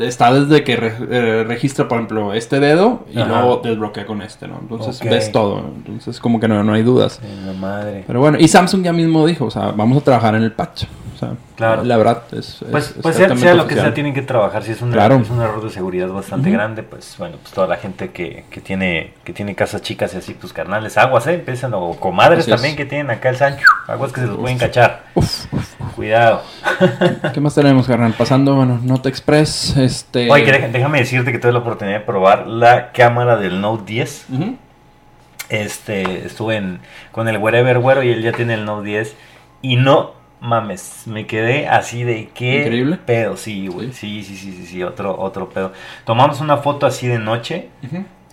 está 0.00 0.30
desde 0.30 0.62
que 0.62 0.74
eh, 0.74 1.44
registra, 1.48 1.88
por 1.88 1.96
ejemplo, 1.96 2.34
este 2.34 2.60
dedo 2.60 3.06
y 3.10 3.16
luego 3.16 3.62
desbloquea 3.64 4.04
con 4.04 4.20
este, 4.20 4.46
¿no? 4.46 4.58
Entonces 4.60 5.00
ves 5.08 5.32
todo. 5.32 5.64
Entonces, 5.76 6.20
como 6.20 6.38
que 6.38 6.48
no, 6.48 6.62
no 6.62 6.74
hay 6.74 6.82
dudas. 6.82 7.18
madre. 7.58 8.04
Pero 8.06 8.20
bueno, 8.20 8.36
y 8.38 8.46
Samsung 8.46 8.82
ya 8.82 8.92
mismo 8.92 9.26
dijo, 9.26 9.46
o 9.46 9.50
sea, 9.50 9.72
vamos 9.74 9.96
a 9.96 10.04
trabajar 10.04 10.34
en 10.34 10.42
el 10.42 10.52
patch. 10.52 10.84
O 11.16 11.18
sea, 11.18 11.30
claro. 11.56 11.82
la 11.82 11.96
verdad 11.96 12.24
es. 12.32 12.62
Pues, 12.70 12.94
pues 13.00 13.16
sea, 13.16 13.54
lo 13.54 13.66
que 13.66 13.74
sea, 13.74 13.94
tienen 13.94 14.12
que 14.12 14.20
trabajar. 14.20 14.62
Si 14.62 14.72
es 14.72 14.82
un, 14.82 14.92
es 14.92 15.30
un 15.30 15.40
error 15.40 15.64
de 15.64 15.70
seguridad 15.70 16.08
bastante 16.08 16.50
grande, 16.50 16.82
pues 16.82 17.14
bueno, 17.16 17.38
pues 17.40 17.54
toda 17.54 17.66
la 17.66 17.76
gente 17.76 18.10
que, 18.10 18.44
que, 18.50 18.60
tiene 18.60 19.14
que 19.24 19.32
tiene 19.32 19.54
casas 19.54 19.80
chicas 19.80 20.12
y 20.12 20.18
así, 20.18 20.34
pues 20.34 20.52
carnales, 20.52 20.98
aguas, 20.98 21.26
¿eh? 21.26 21.34
Empiezan, 21.34 21.72
o 21.72 21.92
comadres 21.92 22.44
también 22.44 22.76
que 22.76 22.84
tienen 22.84 23.10
acá 23.10 23.30
el 23.30 23.36
Sancho, 23.36 23.64
aguas 23.86 24.12
que 24.12 24.20
se 24.20 24.25
los 24.26 24.38
pueden 24.38 24.58
cachar. 24.58 25.04
Cuidado. 25.94 26.42
¿Qué 27.34 27.40
más 27.40 27.54
tenemos, 27.54 27.86
carnal? 27.86 28.12
Pasando, 28.12 28.54
bueno, 28.54 28.78
Note 28.82 29.08
Express. 29.08 29.76
Este... 29.76 30.30
Oye, 30.30 30.68
déjame 30.72 30.98
decirte 30.98 31.32
que 31.32 31.38
tuve 31.38 31.52
la 31.52 31.60
oportunidad 31.60 31.98
de 31.98 32.04
probar 32.04 32.46
la 32.46 32.92
cámara 32.92 33.36
del 33.36 33.60
Note 33.60 33.84
10. 33.86 34.26
Este, 35.48 36.26
estuve 36.26 36.56
en, 36.56 36.80
con 37.12 37.28
el 37.28 37.38
Wherever 37.38 37.78
Güero 37.78 38.02
y 38.02 38.10
él 38.10 38.22
ya 38.22 38.32
tiene 38.32 38.54
el 38.54 38.64
Note 38.64 38.86
10. 38.86 39.16
Y 39.62 39.76
no 39.76 40.16
mames, 40.40 41.02
me 41.06 41.26
quedé 41.26 41.68
así 41.68 42.04
de 42.04 42.28
qué 42.34 42.60
Increíble. 42.60 42.98
pedo, 43.04 43.36
sí, 43.36 43.68
güey. 43.68 43.92
Sí, 43.92 44.22
sí, 44.22 44.36
sí, 44.36 44.52
sí, 44.52 44.66
sí, 44.66 44.82
otro, 44.82 45.18
otro 45.18 45.48
pedo. 45.48 45.72
Tomamos 46.04 46.40
una 46.40 46.58
foto 46.58 46.86
así 46.86 47.06
de 47.06 47.18
noche, 47.18 47.68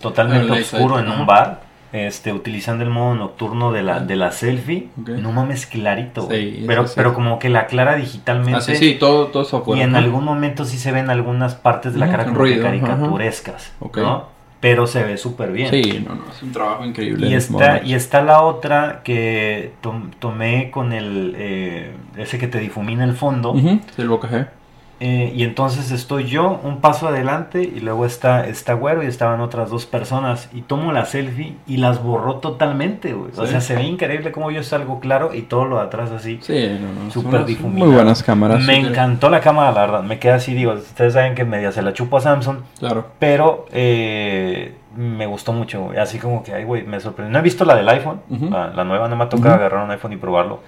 totalmente 0.00 0.52
oscuro 0.52 0.98
en 0.98 1.08
un 1.08 1.26
bar, 1.26 1.62
este, 1.94 2.32
utilizando 2.32 2.82
el 2.82 2.90
modo 2.90 3.14
nocturno 3.14 3.70
de 3.70 3.84
la, 3.84 4.00
de 4.00 4.16
la 4.16 4.32
selfie. 4.32 4.88
No 4.96 5.30
mames, 5.30 5.64
clarito. 5.66 6.28
pero, 6.66 6.86
pero 6.92 7.14
como 7.14 7.38
que 7.38 7.48
la 7.48 7.66
clara 7.66 7.94
digitalmente. 7.94 8.58
Ah, 8.58 8.60
sí, 8.60 8.74
sí, 8.74 8.96
todo, 8.98 9.28
todo 9.28 9.44
eso 9.44 9.62
Y 9.76 9.80
en 9.80 9.94
algún 9.94 10.24
momento 10.24 10.64
sí 10.64 10.76
se 10.76 10.90
ven 10.90 11.08
algunas 11.08 11.54
partes 11.54 11.92
de 11.92 12.00
la 12.00 12.10
cara 12.10 12.24
como 12.24 12.40
caricaturescas, 12.40 13.72
¿no? 13.94 14.34
pero 14.60 14.86
se 14.86 15.04
ve 15.04 15.18
súper 15.18 15.52
bien. 15.52 15.70
Sí, 15.70 16.02
no, 16.08 16.14
no, 16.14 16.22
es 16.34 16.42
un 16.42 16.50
trabajo 16.50 16.86
increíble. 16.86 17.28
Y 17.28 17.34
está, 17.34 17.82
y 17.84 17.92
está 17.92 18.22
la 18.22 18.40
otra 18.40 19.02
que 19.04 19.72
tomé 20.18 20.70
con 20.70 20.94
el, 20.94 21.34
eh, 21.36 21.92
ese 22.16 22.38
que 22.38 22.48
te 22.48 22.58
difumina 22.58 23.04
el 23.04 23.12
fondo. 23.12 23.54
el 23.98 24.08
Boca 24.08 24.48
eh, 25.00 25.32
y 25.34 25.42
entonces 25.42 25.90
estoy 25.90 26.24
yo 26.24 26.60
un 26.62 26.80
paso 26.80 27.08
adelante 27.08 27.62
y 27.62 27.80
luego 27.80 28.06
está, 28.06 28.46
está 28.46 28.74
güero 28.74 29.02
y 29.02 29.06
estaban 29.06 29.40
otras 29.40 29.68
dos 29.68 29.86
personas 29.86 30.48
y 30.52 30.62
tomo 30.62 30.92
la 30.92 31.04
selfie 31.04 31.56
y 31.66 31.78
las 31.78 32.02
borró 32.02 32.36
totalmente, 32.36 33.12
güey. 33.12 33.32
O 33.36 33.46
sea, 33.46 33.60
se 33.60 33.74
ve 33.74 33.82
increíble 33.82 34.30
como 34.30 34.50
yo 34.52 34.62
salgo 34.62 35.00
claro 35.00 35.34
y 35.34 35.42
todo 35.42 35.64
lo 35.64 35.76
de 35.76 35.82
atrás 35.82 36.10
así. 36.12 36.38
Sí, 36.42 36.78
no, 36.80 37.04
no. 37.04 37.10
Súper 37.10 37.44
difuminado. 37.44 37.86
Muy 37.86 37.94
buenas 37.94 38.22
cámaras. 38.22 38.62
Me 38.62 38.78
encantó 38.78 39.30
la 39.30 39.40
cámara, 39.40 39.72
la 39.72 39.80
verdad. 39.80 40.02
Me 40.04 40.18
queda 40.18 40.36
así, 40.36 40.54
digo, 40.54 40.72
ustedes 40.72 41.14
saben 41.14 41.34
que 41.34 41.44
media 41.44 41.72
se 41.72 41.82
la 41.82 41.92
chupo 41.92 42.18
a 42.18 42.20
Samsung. 42.20 42.58
Claro. 42.78 43.08
Pero 43.18 43.66
eh, 43.72 44.76
me 44.96 45.26
gustó 45.26 45.52
mucho, 45.52 45.82
güey. 45.82 45.98
Así 45.98 46.18
como 46.18 46.44
que, 46.44 46.54
ay, 46.54 46.64
güey, 46.64 46.84
me 46.84 47.00
sorprendió. 47.00 47.32
No 47.32 47.38
he 47.40 47.42
visto 47.42 47.64
la 47.64 47.74
del 47.74 47.88
iPhone, 47.88 48.20
la, 48.30 48.84
nueva, 48.84 49.08
no 49.08 49.16
me 49.16 49.24
ha 49.24 49.28
tocado 49.28 49.56
agarrar 49.56 49.84
un 49.84 49.90
iPhone 49.90 50.12
y 50.12 50.16
probarlo. 50.16 50.60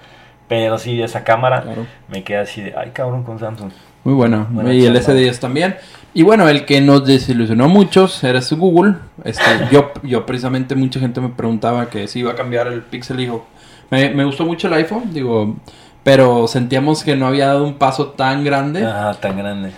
Pero 0.47 0.77
sí, 0.77 1.01
esa 1.01 1.23
cámara 1.23 1.63
me 2.07 2.23
queda 2.23 2.41
así 2.41 2.61
de, 2.61 2.73
ay, 2.77 2.91
cabrón, 2.91 3.23
con 3.23 3.39
Samsung. 3.39 3.71
Muy 4.03 4.13
bueno. 4.13 4.47
y 4.71 4.85
el 4.85 4.95
S10 4.95 5.39
también. 5.39 5.75
Y 6.13 6.23
bueno, 6.23 6.49
el 6.49 6.65
que 6.65 6.81
nos 6.81 7.05
desilusionó 7.05 7.65
a 7.65 7.67
muchos 7.67 8.23
era 8.23 8.41
su 8.41 8.57
Google. 8.57 8.95
Este, 9.23 9.43
yo, 9.71 9.91
yo 10.03 10.25
precisamente 10.25 10.73
mucha 10.75 10.99
gente 10.99 11.21
me 11.21 11.29
preguntaba 11.29 11.89
que 11.89 12.07
si 12.07 12.19
iba 12.19 12.31
a 12.31 12.35
cambiar 12.35 12.67
el 12.67 12.81
Pixel. 12.81 13.19
Hijo, 13.19 13.45
me, 13.91 14.09
me 14.09 14.25
gustó 14.25 14.45
mucho 14.45 14.67
el 14.67 14.73
iPhone, 14.73 15.13
digo, 15.13 15.55
pero 16.03 16.47
sentíamos 16.47 17.03
que 17.03 17.15
no 17.15 17.27
había 17.27 17.47
dado 17.47 17.65
un 17.65 17.75
paso 17.75 18.07
tan 18.07 18.43
grande. 18.43 18.83
Ah, 18.85 19.15
tan 19.19 19.37
grande. 19.37 19.71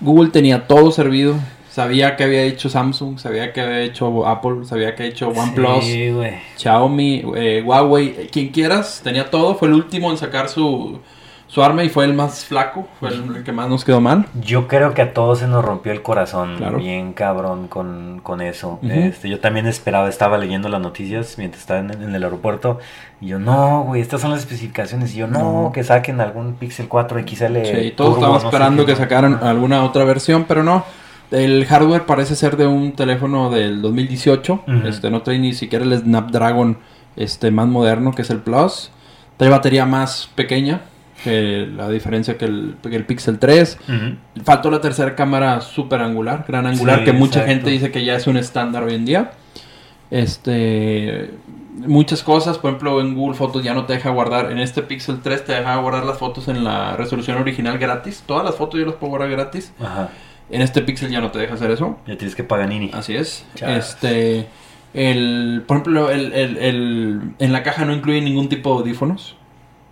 Google 0.00 0.30
tenía 0.30 0.66
todo 0.66 0.92
servido. 0.92 1.36
Sabía 1.70 2.16
que 2.16 2.24
había 2.24 2.42
hecho 2.42 2.68
Samsung, 2.68 3.18
sabía 3.18 3.52
que 3.52 3.60
había 3.60 3.80
hecho 3.80 4.26
Apple, 4.26 4.64
sabía 4.64 4.94
que 4.94 5.04
había 5.04 5.12
hecho 5.12 5.28
OnePlus, 5.28 5.84
Xiaomi, 6.56 7.24
eh, 7.36 7.62
Huawei, 7.64 8.28
quien 8.30 8.48
quieras, 8.48 9.00
tenía 9.04 9.30
todo. 9.30 9.54
Fue 9.54 9.68
el 9.68 9.74
último 9.74 10.10
en 10.10 10.18
sacar 10.18 10.48
su, 10.48 10.98
su 11.50 11.64
arma 11.64 11.82
y 11.82 11.88
fue 11.88 12.04
el 12.04 12.14
más 12.14 12.44
flaco, 12.44 12.86
fue 13.00 13.08
el, 13.08 13.42
que 13.42 13.50
más 13.50 13.68
nos 13.68 13.84
quedó 13.84 14.00
mal. 14.00 14.26
Yo 14.40 14.68
creo 14.68 14.94
que 14.94 15.02
a 15.02 15.12
todos 15.12 15.40
se 15.40 15.48
nos 15.48 15.64
rompió 15.64 15.90
el 15.90 16.00
corazón 16.00 16.58
bien 16.78 17.12
cabrón 17.12 17.66
con, 17.66 18.20
con 18.22 18.40
eso. 18.40 18.78
este, 18.82 19.28
yo 19.28 19.40
también 19.40 19.66
esperaba, 19.66 20.08
estaba 20.08 20.38
leyendo 20.38 20.68
las 20.68 20.80
noticias 20.80 21.38
mientras 21.38 21.62
estaba 21.62 21.80
en, 21.80 22.14
el 22.14 22.22
aeropuerto 22.22 22.78
y 23.20 23.26
yo, 23.26 23.40
no, 23.40 23.82
güey, 23.82 24.00
estas 24.00 24.20
son 24.20 24.30
las 24.30 24.40
especificaciones. 24.40 25.12
Y 25.12 25.18
yo, 25.18 25.26
no, 25.26 25.72
que 25.74 25.82
saquen 25.82 26.20
algún 26.20 26.54
Pixel 26.54 26.86
4 26.86 27.20
XL. 27.26 27.56
Sí, 27.64 27.94
todos 27.96 28.14
estaban 28.14 28.36
esperando 28.36 28.86
que 28.86 28.94
sacaran 28.94 29.42
alguna 29.42 29.82
otra 29.82 30.04
versión, 30.04 30.44
pero 30.46 30.62
no. 30.62 30.84
El 31.32 31.66
hardware 31.66 32.06
parece 32.06 32.36
ser 32.36 32.56
de 32.56 32.68
un 32.68 32.92
teléfono 32.92 33.50
del 33.50 33.82
2018. 33.82 34.64
Este 34.84 35.10
no 35.10 35.22
trae 35.22 35.40
ni 35.40 35.52
siquiera 35.52 35.84
el 35.84 35.98
Snapdragon 35.98 36.78
este 37.16 37.50
más 37.50 37.66
moderno 37.66 38.12
que 38.12 38.22
es 38.22 38.30
el 38.30 38.38
Plus. 38.38 38.92
Trae 39.36 39.50
batería 39.50 39.84
más 39.84 40.30
pequeña, 40.34 40.82
que 41.22 41.68
la 41.74 41.88
diferencia 41.88 42.36
que 42.36 42.46
el, 42.46 42.76
el 42.90 43.04
Pixel 43.04 43.38
3. 43.38 43.78
Faltó 44.44 44.70
la 44.70 44.80
tercera 44.80 45.14
cámara 45.14 45.60
super 45.60 46.00
angular, 46.00 46.44
gran 46.46 46.66
angular, 46.66 47.04
que 47.04 47.12
mucha 47.12 47.44
gente 47.44 47.70
dice 47.70 47.90
que 47.90 48.04
ya 48.04 48.16
es 48.16 48.26
un 48.26 48.36
estándar 48.36 48.84
hoy 48.84 48.94
en 48.94 49.04
día. 49.04 49.32
Este, 50.10 51.30
muchas 51.86 52.22
cosas, 52.22 52.58
por 52.58 52.70
ejemplo, 52.70 53.00
en 53.00 53.14
Google 53.14 53.36
Fotos 53.36 53.62
ya 53.62 53.74
no 53.74 53.86
te 53.86 53.92
deja 53.92 54.10
guardar, 54.10 54.50
en 54.50 54.58
este 54.58 54.82
Pixel 54.82 55.20
3 55.22 55.44
te 55.44 55.52
deja 55.52 55.76
guardar 55.76 56.04
las 56.04 56.18
fotos 56.18 56.48
en 56.48 56.64
la 56.64 56.96
resolución 56.96 57.38
original 57.38 57.78
gratis. 57.78 58.22
Todas 58.26 58.44
las 58.44 58.56
fotos 58.56 58.80
yo 58.80 58.86
las 58.86 58.96
puedo 58.96 59.10
guardar 59.10 59.30
gratis. 59.30 59.72
En 60.50 60.62
este 60.62 60.82
Pixel 60.82 61.10
ya 61.10 61.20
no 61.20 61.30
te 61.30 61.38
deja 61.38 61.54
hacer 61.54 61.70
eso. 61.70 61.98
Ya 62.06 62.16
tienes 62.16 62.34
que 62.34 62.42
pagar 62.42 62.68
Nini. 62.68 62.90
Así 62.92 63.14
es. 63.14 63.44
Este, 63.60 64.48
el, 64.94 65.62
por 65.66 65.76
ejemplo, 65.76 66.10
el, 66.10 66.32
el, 66.32 67.20
en 67.38 67.52
la 67.52 67.62
caja 67.62 67.84
no 67.84 67.94
incluye 67.94 68.20
ningún 68.20 68.48
tipo 68.48 68.70
de 68.70 68.80
audífonos. 68.80 69.36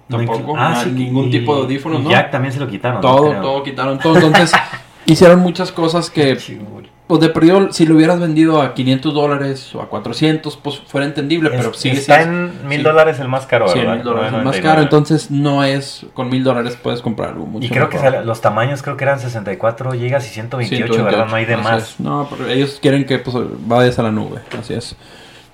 Tampoco. 0.08 0.54
Ah, 0.56 0.84
ningún 0.92 1.30
tipo 1.30 1.54
de 1.54 1.62
audífonos, 1.62 2.02
¿no? 2.02 2.10
Jack 2.10 2.30
también 2.30 2.52
se 2.52 2.60
lo 2.60 2.68
quitaron. 2.68 3.00
Todo, 3.00 3.32
todo 3.40 3.62
quitaron 3.62 3.98
todo. 3.98 4.16
Entonces, 4.16 4.52
hicieron 5.06 5.40
muchas 5.40 5.72
cosas 5.72 6.10
que, 6.10 6.38
pues 7.06 7.20
de 7.20 7.30
perdido, 7.30 7.72
si 7.72 7.86
lo 7.86 7.96
hubieras 7.96 8.20
vendido 8.20 8.60
a 8.60 8.74
500 8.74 9.14
dólares 9.14 9.74
o 9.74 9.80
a 9.80 9.88
400, 9.88 10.56
pues 10.58 10.78
fuera 10.80 11.06
entendible, 11.06 11.48
pero 11.48 11.72
sigue 11.72 11.96
Está 11.96 12.22
en 12.22 12.68
mil 12.68 12.82
dólares 12.82 13.18
el 13.18 13.28
más 13.28 13.46
caro, 13.46 13.68
sí, 13.68 13.78
mil 13.78 14.02
dólares 14.02 14.34
el 14.34 14.42
más 14.42 14.60
caro, 14.60 14.82
entonces 14.82 15.30
no 15.30 15.64
es, 15.64 16.04
con 16.12 16.28
mil 16.28 16.44
dólares 16.44 16.78
puedes 16.80 17.00
comprar 17.00 17.30
algo 17.30 17.46
mucho 17.46 17.66
Y 17.66 17.70
creo 17.70 17.88
que 17.88 17.98
los 18.24 18.42
tamaños 18.42 18.82
creo 18.82 18.98
que 18.98 19.04
eran 19.04 19.18
64 19.18 19.92
gigas 19.92 20.26
y 20.26 20.30
128, 20.30 21.04
¿verdad? 21.04 21.26
No 21.26 21.36
hay 21.36 21.46
de 21.46 21.56
más. 21.56 21.98
No, 21.98 22.28
pero 22.30 22.48
ellos 22.48 22.78
quieren 22.80 23.06
que 23.06 23.18
pues 23.18 23.36
vayas 23.66 23.98
a 23.98 24.02
la 24.02 24.10
nube, 24.10 24.40
así 24.58 24.74
es. 24.74 24.94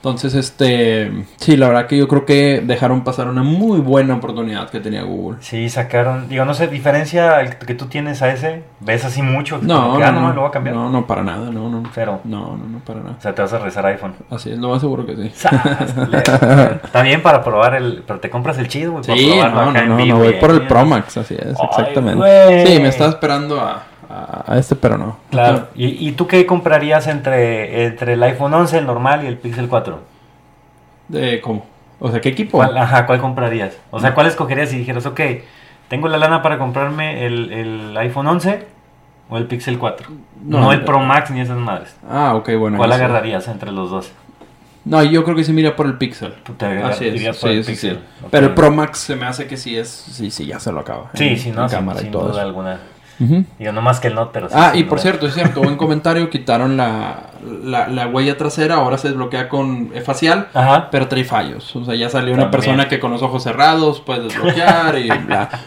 Entonces, 0.05 0.35
este, 0.35 1.11
sí, 1.39 1.57
la 1.57 1.69
verdad 1.69 1.87
que 1.87 1.97
yo 1.97 2.07
creo 2.09 2.27
que 2.27 2.63
dejaron 2.63 3.05
pasar 3.05 3.27
una 3.27 3.43
muy 3.43 3.81
buena 3.81 4.17
oportunidad 4.17 4.69
que 4.69 4.79
tenía 4.79 5.03
Google. 5.03 5.39
Sí, 5.41 5.71
sacaron, 5.71 6.29
digo, 6.29 6.45
no 6.45 6.53
sé, 6.53 6.67
diferencia 6.67 7.41
el 7.41 7.57
que 7.57 7.73
tú 7.73 7.87
tienes 7.87 8.21
a 8.21 8.31
ese, 8.31 8.65
ves 8.81 9.03
así 9.07 9.23
mucho, 9.23 9.61
no, 9.63 9.99
no, 9.99 10.05
ah, 10.05 10.13
no, 10.13 10.31
lo 10.35 10.43
va 10.43 10.49
a 10.49 10.51
cambiar. 10.51 10.77
No, 10.77 10.91
no, 10.91 11.07
para 11.07 11.23
nada, 11.23 11.51
no, 11.51 11.71
no. 11.71 11.83
Cero. 11.95 12.21
No, 12.25 12.55
no, 12.55 12.69
no, 12.69 12.81
para 12.81 13.01
nada. 13.01 13.17
O 13.19 13.23
sea, 13.23 13.35
te 13.35 13.41
vas 13.41 13.55
a 13.55 13.59
rezar 13.61 13.87
iPhone. 13.87 14.15
Así 14.29 14.51
es, 14.51 14.59
lo 14.59 14.69
más 14.69 14.83
seguro 14.83 15.07
que 15.07 15.17
sí. 15.17 15.33
Bien 17.03 17.23
para 17.23 17.43
probar 17.43 17.75
el, 17.77 18.03
pero 18.07 18.21
te 18.21 18.29
compras 18.29 18.59
el 18.59 18.69
chido, 18.69 18.93
güey. 18.93 19.05
Sí, 19.05 19.35
no, 19.35 19.49
no, 19.49 19.73
no, 19.73 20.05
no, 20.05 20.19
voy 20.19 20.35
por 20.35 20.51
el 20.51 20.67
Pro 20.67 20.85
Max, 20.85 21.17
así 21.17 21.35
es, 21.35 21.57
exactamente. 21.59 22.67
Sí, 22.67 22.79
me 22.79 22.89
estaba 22.89 23.09
esperando 23.09 23.59
a 23.59 23.85
a, 24.15 24.59
este, 24.59 24.77
pero 24.77 24.99
no. 24.99 25.17
Claro. 25.31 25.69
¿Y, 25.75 26.09
¿Y, 26.09 26.12
tú 26.12 26.27
qué 26.27 26.47
comprarías 26.47 27.07
entre, 27.07 27.87
entre 27.87 28.15
el 28.15 28.23
iPhone 28.23 28.55
11, 28.55 28.79
el 28.79 28.87
normal, 28.87 29.25
y 29.25 29.27
el 29.27 29.37
Pixel 29.37 29.69
4? 29.69 29.99
¿De 31.09 31.41
cómo? 31.41 31.67
O 32.01 32.11
sea, 32.11 32.21
¿qué 32.21 32.31
equipo? 32.31 32.59
¿Cuál, 32.59 32.77
ajá, 32.77 33.07
¿cuál 33.07 33.21
comprarías? 33.21 33.77
O 33.91 34.01
sea, 34.01 34.15
¿cuál 34.15 34.27
escogerías 34.27 34.69
si 34.69 34.79
dijeras, 34.79 35.07
ok, 35.07 35.21
tengo 35.89 36.09
la 36.09 36.19
lana 36.19 36.43
para 36.43 36.59
comprarme 36.59 37.27
el, 37.27 37.53
el 37.53 37.97
iPhone 37.97 38.27
11 38.27 38.67
o 39.31 39.37
el 39.37 39.47
Pixel 39.47 39.79
4? 39.79 40.09
No, 40.43 40.73
el 40.73 40.85
Pro 40.85 41.01
Max 41.01 41.31
ni 41.31 41.41
esas 41.41 41.59
madres. 41.59 41.97
Ah, 42.09 42.35
ok, 42.35 42.51
bueno. 42.59 42.77
¿Cuál 42.77 42.93
agarrarías 42.93 43.49
entre 43.49 43.73
los 43.73 43.91
dos? 43.91 44.12
No, 44.85 45.03
yo 45.03 45.25
creo 45.25 45.35
que 45.35 45.45
sí 45.45 45.53
mira 45.53 45.75
por 45.75 45.87
el 45.87 45.97
Pixel. 45.97 46.35
Tú 46.43 46.53
te 46.55 46.67
Así 46.67 47.07
es. 47.07 47.39
por 47.39 47.51
el 47.51 47.65
Pixel. 47.65 48.01
Pero 48.31 48.49
el 48.49 48.55
Pro 48.55 48.71
Max 48.71 48.99
se 48.99 49.17
me 49.17 49.25
hace 49.25 49.47
que 49.47 49.57
sí 49.57 49.77
es. 49.77 49.89
Sí, 49.89 50.31
sí, 50.31 50.45
ya 50.47 50.61
se 50.61 50.73
lo 50.73 50.81
acaba. 50.81 51.11
Sí, 51.15 51.37
sí, 51.37 51.51
no. 51.51 51.67
cámara 51.69 52.01
sin, 52.01 52.09
y 52.09 52.12
todo 52.12 52.29
duda 52.29 52.43
alguna. 52.43 52.81
Digo, 53.19 53.73
no 53.73 53.83
más 53.83 54.01
que 54.01 54.09
el 54.09 54.15
Note, 54.15 54.31
pero 54.33 54.49
Ah, 54.53 54.73
y 54.75 54.85
por 54.85 55.01
cierto, 55.01 55.27
es 55.27 55.35
cierto, 55.35 55.61
buen 55.61 55.77
comentario, 55.79 56.31
quitaron 56.31 56.77
la, 56.77 57.31
la, 57.62 58.07
huella 58.09 58.37
trasera, 58.37 58.77
ahora 58.77 58.99
se 58.99 59.09
desbloquea 59.09 59.49
con 59.49 59.91
facial, 60.05 60.49
pero 60.91 61.09
trae 61.09 61.25
fallos. 61.25 61.75
O 61.77 61.85
sea, 61.85 61.95
ya 61.95 62.09
salió 62.09 62.35
una 62.35 62.51
persona 62.51 62.89
que 62.89 62.99
con 63.01 63.11
los 63.11 63.23
ojos 63.23 63.43
cerrados 63.43 64.01
puede 64.01 64.25
desbloquear 64.25 64.99
y 64.99 65.09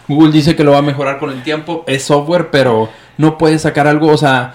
Google 0.08 0.32
dice 0.32 0.56
que 0.56 0.64
lo 0.64 0.72
va 0.72 0.80
a 0.80 0.84
mejorar 0.84 1.20
con 1.20 1.32
el 1.32 1.44
tiempo, 1.44 1.84
es 1.88 2.04
software, 2.04 2.50
pero 2.52 2.90
no 3.18 3.38
puede 3.38 3.60
sacar 3.60 3.88
algo, 3.88 4.08
o 4.08 4.18
sea, 4.18 4.54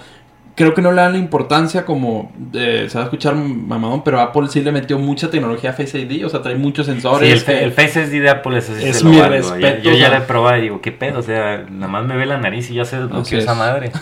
creo 0.55 0.73
que 0.73 0.81
no 0.81 0.91
le 0.91 1.01
dan 1.01 1.13
la 1.13 1.17
importancia 1.17 1.85
como 1.85 2.31
se 2.51 2.89
va 2.93 3.01
a 3.01 3.03
escuchar 3.03 3.35
mamadón, 3.35 4.03
pero 4.03 4.19
Apple 4.19 4.47
sí 4.49 4.61
le 4.61 4.71
metió 4.71 4.99
mucha 4.99 5.29
tecnología 5.29 5.71
a 5.71 5.73
Face 5.73 5.99
ID, 5.99 6.25
o 6.25 6.29
sea, 6.29 6.41
trae 6.41 6.55
muchos 6.55 6.85
sensores. 6.85 7.41
Sí, 7.41 7.51
el, 7.51 7.71
Face 7.71 8.03
ID 8.03 8.21
de 8.21 8.29
Apple 8.29 8.57
es, 8.57 8.69
es 8.69 9.03
mi 9.03 9.19
respeto. 9.21 9.81
Yo, 9.81 9.93
ya 9.93 10.09
lo 10.09 10.17
he 10.17 10.21
probado 10.21 10.57
y 10.57 10.61
digo, 10.61 10.81
¿qué 10.81 10.91
pedo? 10.91 11.19
O 11.19 11.23
sea, 11.23 11.65
nada 11.69 11.91
más 11.91 12.05
me 12.05 12.15
ve 12.15 12.25
la 12.25 12.37
nariz 12.37 12.69
y 12.69 12.75
ya 12.75 12.85
se 12.85 12.99
desbloqueó 12.99 13.39
esa 13.39 13.55
madre. 13.55 13.91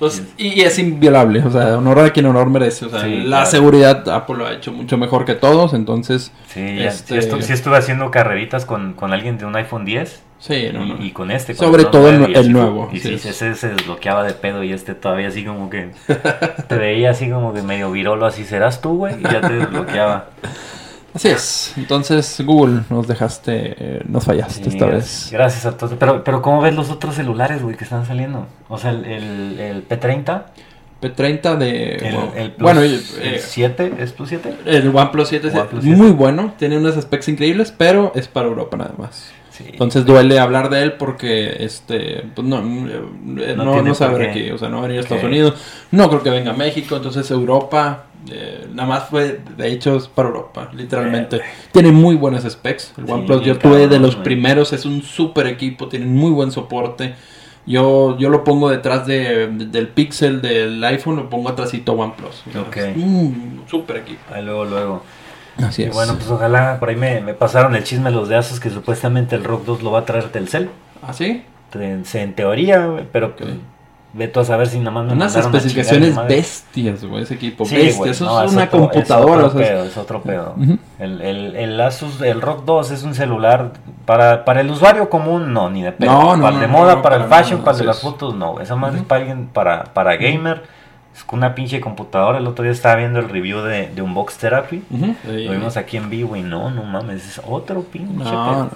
Entonces, 0.00 0.26
y, 0.38 0.62
es 0.62 0.78
inviolable, 0.78 1.42
o 1.44 1.50
sea, 1.50 1.76
honor 1.76 1.98
a 1.98 2.10
quien 2.10 2.24
honor 2.24 2.48
merece. 2.48 2.86
O 2.86 2.88
sea, 2.88 3.06
la 3.06 3.44
seguridad 3.44 4.08
Apple 4.08 4.36
lo 4.36 4.46
ha 4.46 4.54
hecho 4.54 4.72
mucho 4.72 4.96
mejor 4.96 5.26
que 5.26 5.34
todos, 5.34 5.74
entonces... 5.74 6.32
Sí, 6.48 6.78
este... 6.80 7.18
estuve 7.18 7.76
haciendo 7.76 8.10
carreritas 8.10 8.64
con, 8.64 8.94
con 8.94 9.12
alguien 9.12 9.36
de 9.36 9.44
un 9.44 9.54
iPhone 9.56 9.84
10 9.84 10.22
Sí, 10.40 10.70
y, 11.00 11.10
con 11.10 11.30
este. 11.30 11.54
Sobre 11.54 11.84
todo 11.84 12.08
el, 12.08 12.50
nuevo. 12.50 12.88
Y 12.90 12.98
sí, 12.98 13.12
ese 13.12 13.54
se 13.54 13.68
desbloqueaba 13.68 14.24
de 14.24 14.32
pedo 14.32 14.64
y 14.64 14.72
este 14.72 14.94
todavía 14.94 15.28
así 15.28 15.44
como 15.44 15.68
que 15.68 15.90
te 16.68 16.78
veía 16.78 17.10
así 17.10 17.28
como 17.28 17.52
que 17.52 17.60
medio 17.60 17.90
virolo, 17.92 18.24
así 18.24 18.44
serás 18.44 18.80
tú, 18.80 18.96
güey, 18.96 19.20
y 19.20 19.22
ya 19.22 19.42
te 19.42 19.52
desbloqueaba. 19.52 20.30
Así 21.14 21.28
es. 21.28 21.72
Entonces, 21.76 22.40
Google, 22.44 22.82
nos 22.88 23.08
dejaste, 23.08 23.74
eh, 23.78 24.02
nos 24.06 24.24
fallaste 24.24 24.68
esta 24.68 24.86
vez. 24.86 25.28
Gracias 25.32 25.66
a 25.66 25.76
todos. 25.76 25.94
Pero, 25.98 26.22
pero 26.22 26.40
¿cómo 26.40 26.60
ves 26.60 26.74
los 26.74 26.90
otros 26.90 27.16
celulares, 27.16 27.62
güey, 27.62 27.76
que 27.76 27.84
están 27.84 28.06
saliendo? 28.06 28.46
O 28.68 28.78
sea, 28.78 28.90
el, 28.90 29.04
el, 29.58 29.88
P30. 29.88 30.44
P30 31.02 31.56
de... 31.56 31.94
El, 32.36 32.54
bueno, 32.58 32.82
el, 32.82 33.00
7, 33.00 33.94
¿es 33.98 34.12
Plus 34.12 34.28
7? 34.28 34.58
El 34.66 34.94
OnePlus 34.94 35.28
7 35.28 35.48
es 35.48 35.84
muy 35.84 36.10
bueno, 36.10 36.52
tiene 36.58 36.76
unos 36.76 36.96
aspectos 36.96 37.28
increíbles, 37.28 37.72
pero 37.76 38.12
es 38.14 38.28
para 38.28 38.48
Europa 38.48 38.76
nada 38.76 38.94
más. 38.98 39.32
Entonces 39.66 40.04
duele 40.04 40.38
hablar 40.38 40.70
de 40.70 40.82
él 40.82 40.92
porque 40.94 41.64
este 41.64 42.24
pues 42.34 42.46
no, 42.46 42.58
eh, 42.58 43.54
no, 43.56 43.82
no, 43.82 43.94
sabe 43.94 44.30
aquí, 44.30 44.50
o 44.50 44.58
sea, 44.58 44.68
no 44.68 44.76
va 44.76 44.84
a 44.84 44.86
venir 44.86 45.00
a 45.00 45.02
Estados 45.02 45.24
Unidos, 45.24 45.54
no 45.90 46.08
creo 46.08 46.22
que 46.22 46.30
venga 46.30 46.52
a 46.52 46.56
México, 46.56 46.96
entonces 46.96 47.30
Europa, 47.30 48.06
eh, 48.30 48.66
nada 48.72 48.88
más 48.88 49.08
fue, 49.08 49.40
de 49.56 49.68
hecho 49.72 49.96
es 49.96 50.08
para 50.08 50.28
Europa, 50.28 50.70
literalmente. 50.74 51.36
Eh. 51.36 51.42
Tiene 51.72 51.92
muy 51.92 52.16
buenos 52.16 52.44
specs, 52.44 52.94
el 52.98 53.10
OnePlus 53.10 53.42
yo 53.44 53.58
tuve 53.58 53.88
de 53.88 53.98
los 53.98 54.16
primeros, 54.16 54.72
es 54.72 54.84
un 54.84 55.02
super 55.02 55.46
equipo, 55.46 55.88
tiene 55.88 56.06
muy 56.06 56.30
buen 56.30 56.50
soporte. 56.50 57.14
Yo, 57.66 58.16
yo 58.18 58.30
lo 58.30 58.42
pongo 58.42 58.70
detrás 58.70 59.06
de, 59.06 59.46
del 59.48 59.88
Pixel 59.88 60.40
del 60.42 60.82
iPhone, 60.82 61.16
lo 61.16 61.30
pongo 61.30 61.50
atrásito 61.50 61.92
OnePlus. 61.92 62.44
Ok. 62.58 62.76
Un 62.96 63.64
super 63.68 63.98
equipo. 63.98 64.20
Ahí 64.34 64.42
luego, 64.44 64.64
luego. 64.64 65.02
Así 65.58 65.82
Y 65.82 65.86
es. 65.86 65.92
bueno, 65.92 66.14
pues 66.16 66.28
ojalá, 66.30 66.78
por 66.80 66.88
ahí 66.88 66.96
me, 66.96 67.20
me 67.20 67.34
pasaron 67.34 67.74
el 67.76 67.84
chisme 67.84 68.10
los 68.10 68.28
de 68.28 68.36
Asus 68.36 68.60
que 68.60 68.70
supuestamente 68.70 69.36
el 69.36 69.44
Rock 69.44 69.64
2 69.66 69.82
lo 69.82 69.90
va 69.92 70.00
a 70.00 70.04
traer 70.06 70.30
Telcel. 70.30 70.70
¿Ah, 71.02 71.12
sí? 71.12 71.44
En, 71.74 72.04
en 72.12 72.34
teoría, 72.34 73.06
pero 73.12 73.28
Ok. 73.28 73.42
Ve 74.12 74.26
tú 74.28 74.40
a 74.40 74.44
saber 74.44 74.66
si 74.66 74.78
nada 74.78 74.90
más 74.90 75.04
me 75.06 75.12
Unas 75.12 75.36
especificaciones 75.36 76.14
madre. 76.14 76.36
bestias, 76.36 77.04
güey, 77.04 77.22
ese 77.22 77.34
equipo. 77.34 77.64
Sí, 77.64 77.76
Bestia. 77.76 77.96
güey, 77.98 78.10
Eso 78.10 78.24
no, 78.24 78.42
es 78.42 78.52
una 78.52 78.64
otro- 78.64 78.80
computadora. 78.80 79.40
Es 79.40 79.44
o 79.44 79.46
otro 79.48 79.58
sea, 79.58 79.66
es- 79.66 79.72
pedo, 79.72 79.84
es 79.84 79.96
otro 79.96 80.22
pedo. 80.22 80.54
Ujú. 80.56 80.78
el, 80.98 81.20
el, 81.22 81.56
el 81.56 81.80
Asus, 81.80 82.20
el 82.20 82.40
Rock 82.40 82.64
2 82.64 82.90
es 82.90 83.02
un 83.04 83.14
celular 83.14 83.72
para, 84.06 84.44
para 84.44 84.60
el 84.62 84.70
usuario 84.70 85.08
común, 85.08 85.52
no, 85.52 85.70
ni 85.70 85.82
de 85.82 85.92
pedo. 85.92 86.10
No, 86.10 86.36
no, 86.36 86.42
para 86.42 86.54
el 86.56 86.60
de 86.60 86.66
moda, 86.68 87.02
para 87.02 87.16
el 87.16 87.24
fashion, 87.24 87.60
para 87.60 87.72
el 87.72 87.78
de 87.78 87.84
las 87.86 87.96
es. 87.96 88.02
fotos, 88.02 88.34
no. 88.34 88.60
Esa 88.60 88.74
más 88.76 88.92
es 88.94 89.00
Ujú. 89.00 89.08
para 89.08 89.20
alguien, 89.20 89.46
para, 89.46 89.84
para 89.84 90.16
gamer. 90.16 90.62
Es 91.14 91.24
con 91.24 91.38
una 91.40 91.54
pinche 91.56 91.80
computadora. 91.80 92.38
El 92.38 92.46
otro 92.46 92.62
día 92.62 92.72
estaba 92.72 92.94
viendo 92.96 93.18
el 93.18 93.28
review 93.28 93.60
de, 93.62 93.88
de 93.88 94.00
Unbox 94.02 94.38
Therapy. 94.38 94.84
Ujú. 94.90 95.14
Lo 95.24 95.52
vimos 95.52 95.76
aquí 95.76 95.96
en 95.96 96.08
vivo 96.08 96.36
y 96.36 96.42
no, 96.42 96.70
no 96.70 96.84
mames, 96.84 97.26
es 97.26 97.40
otro 97.46 97.82
pinche 97.82 98.14
No, 98.24 98.24
pedo. 98.24 98.70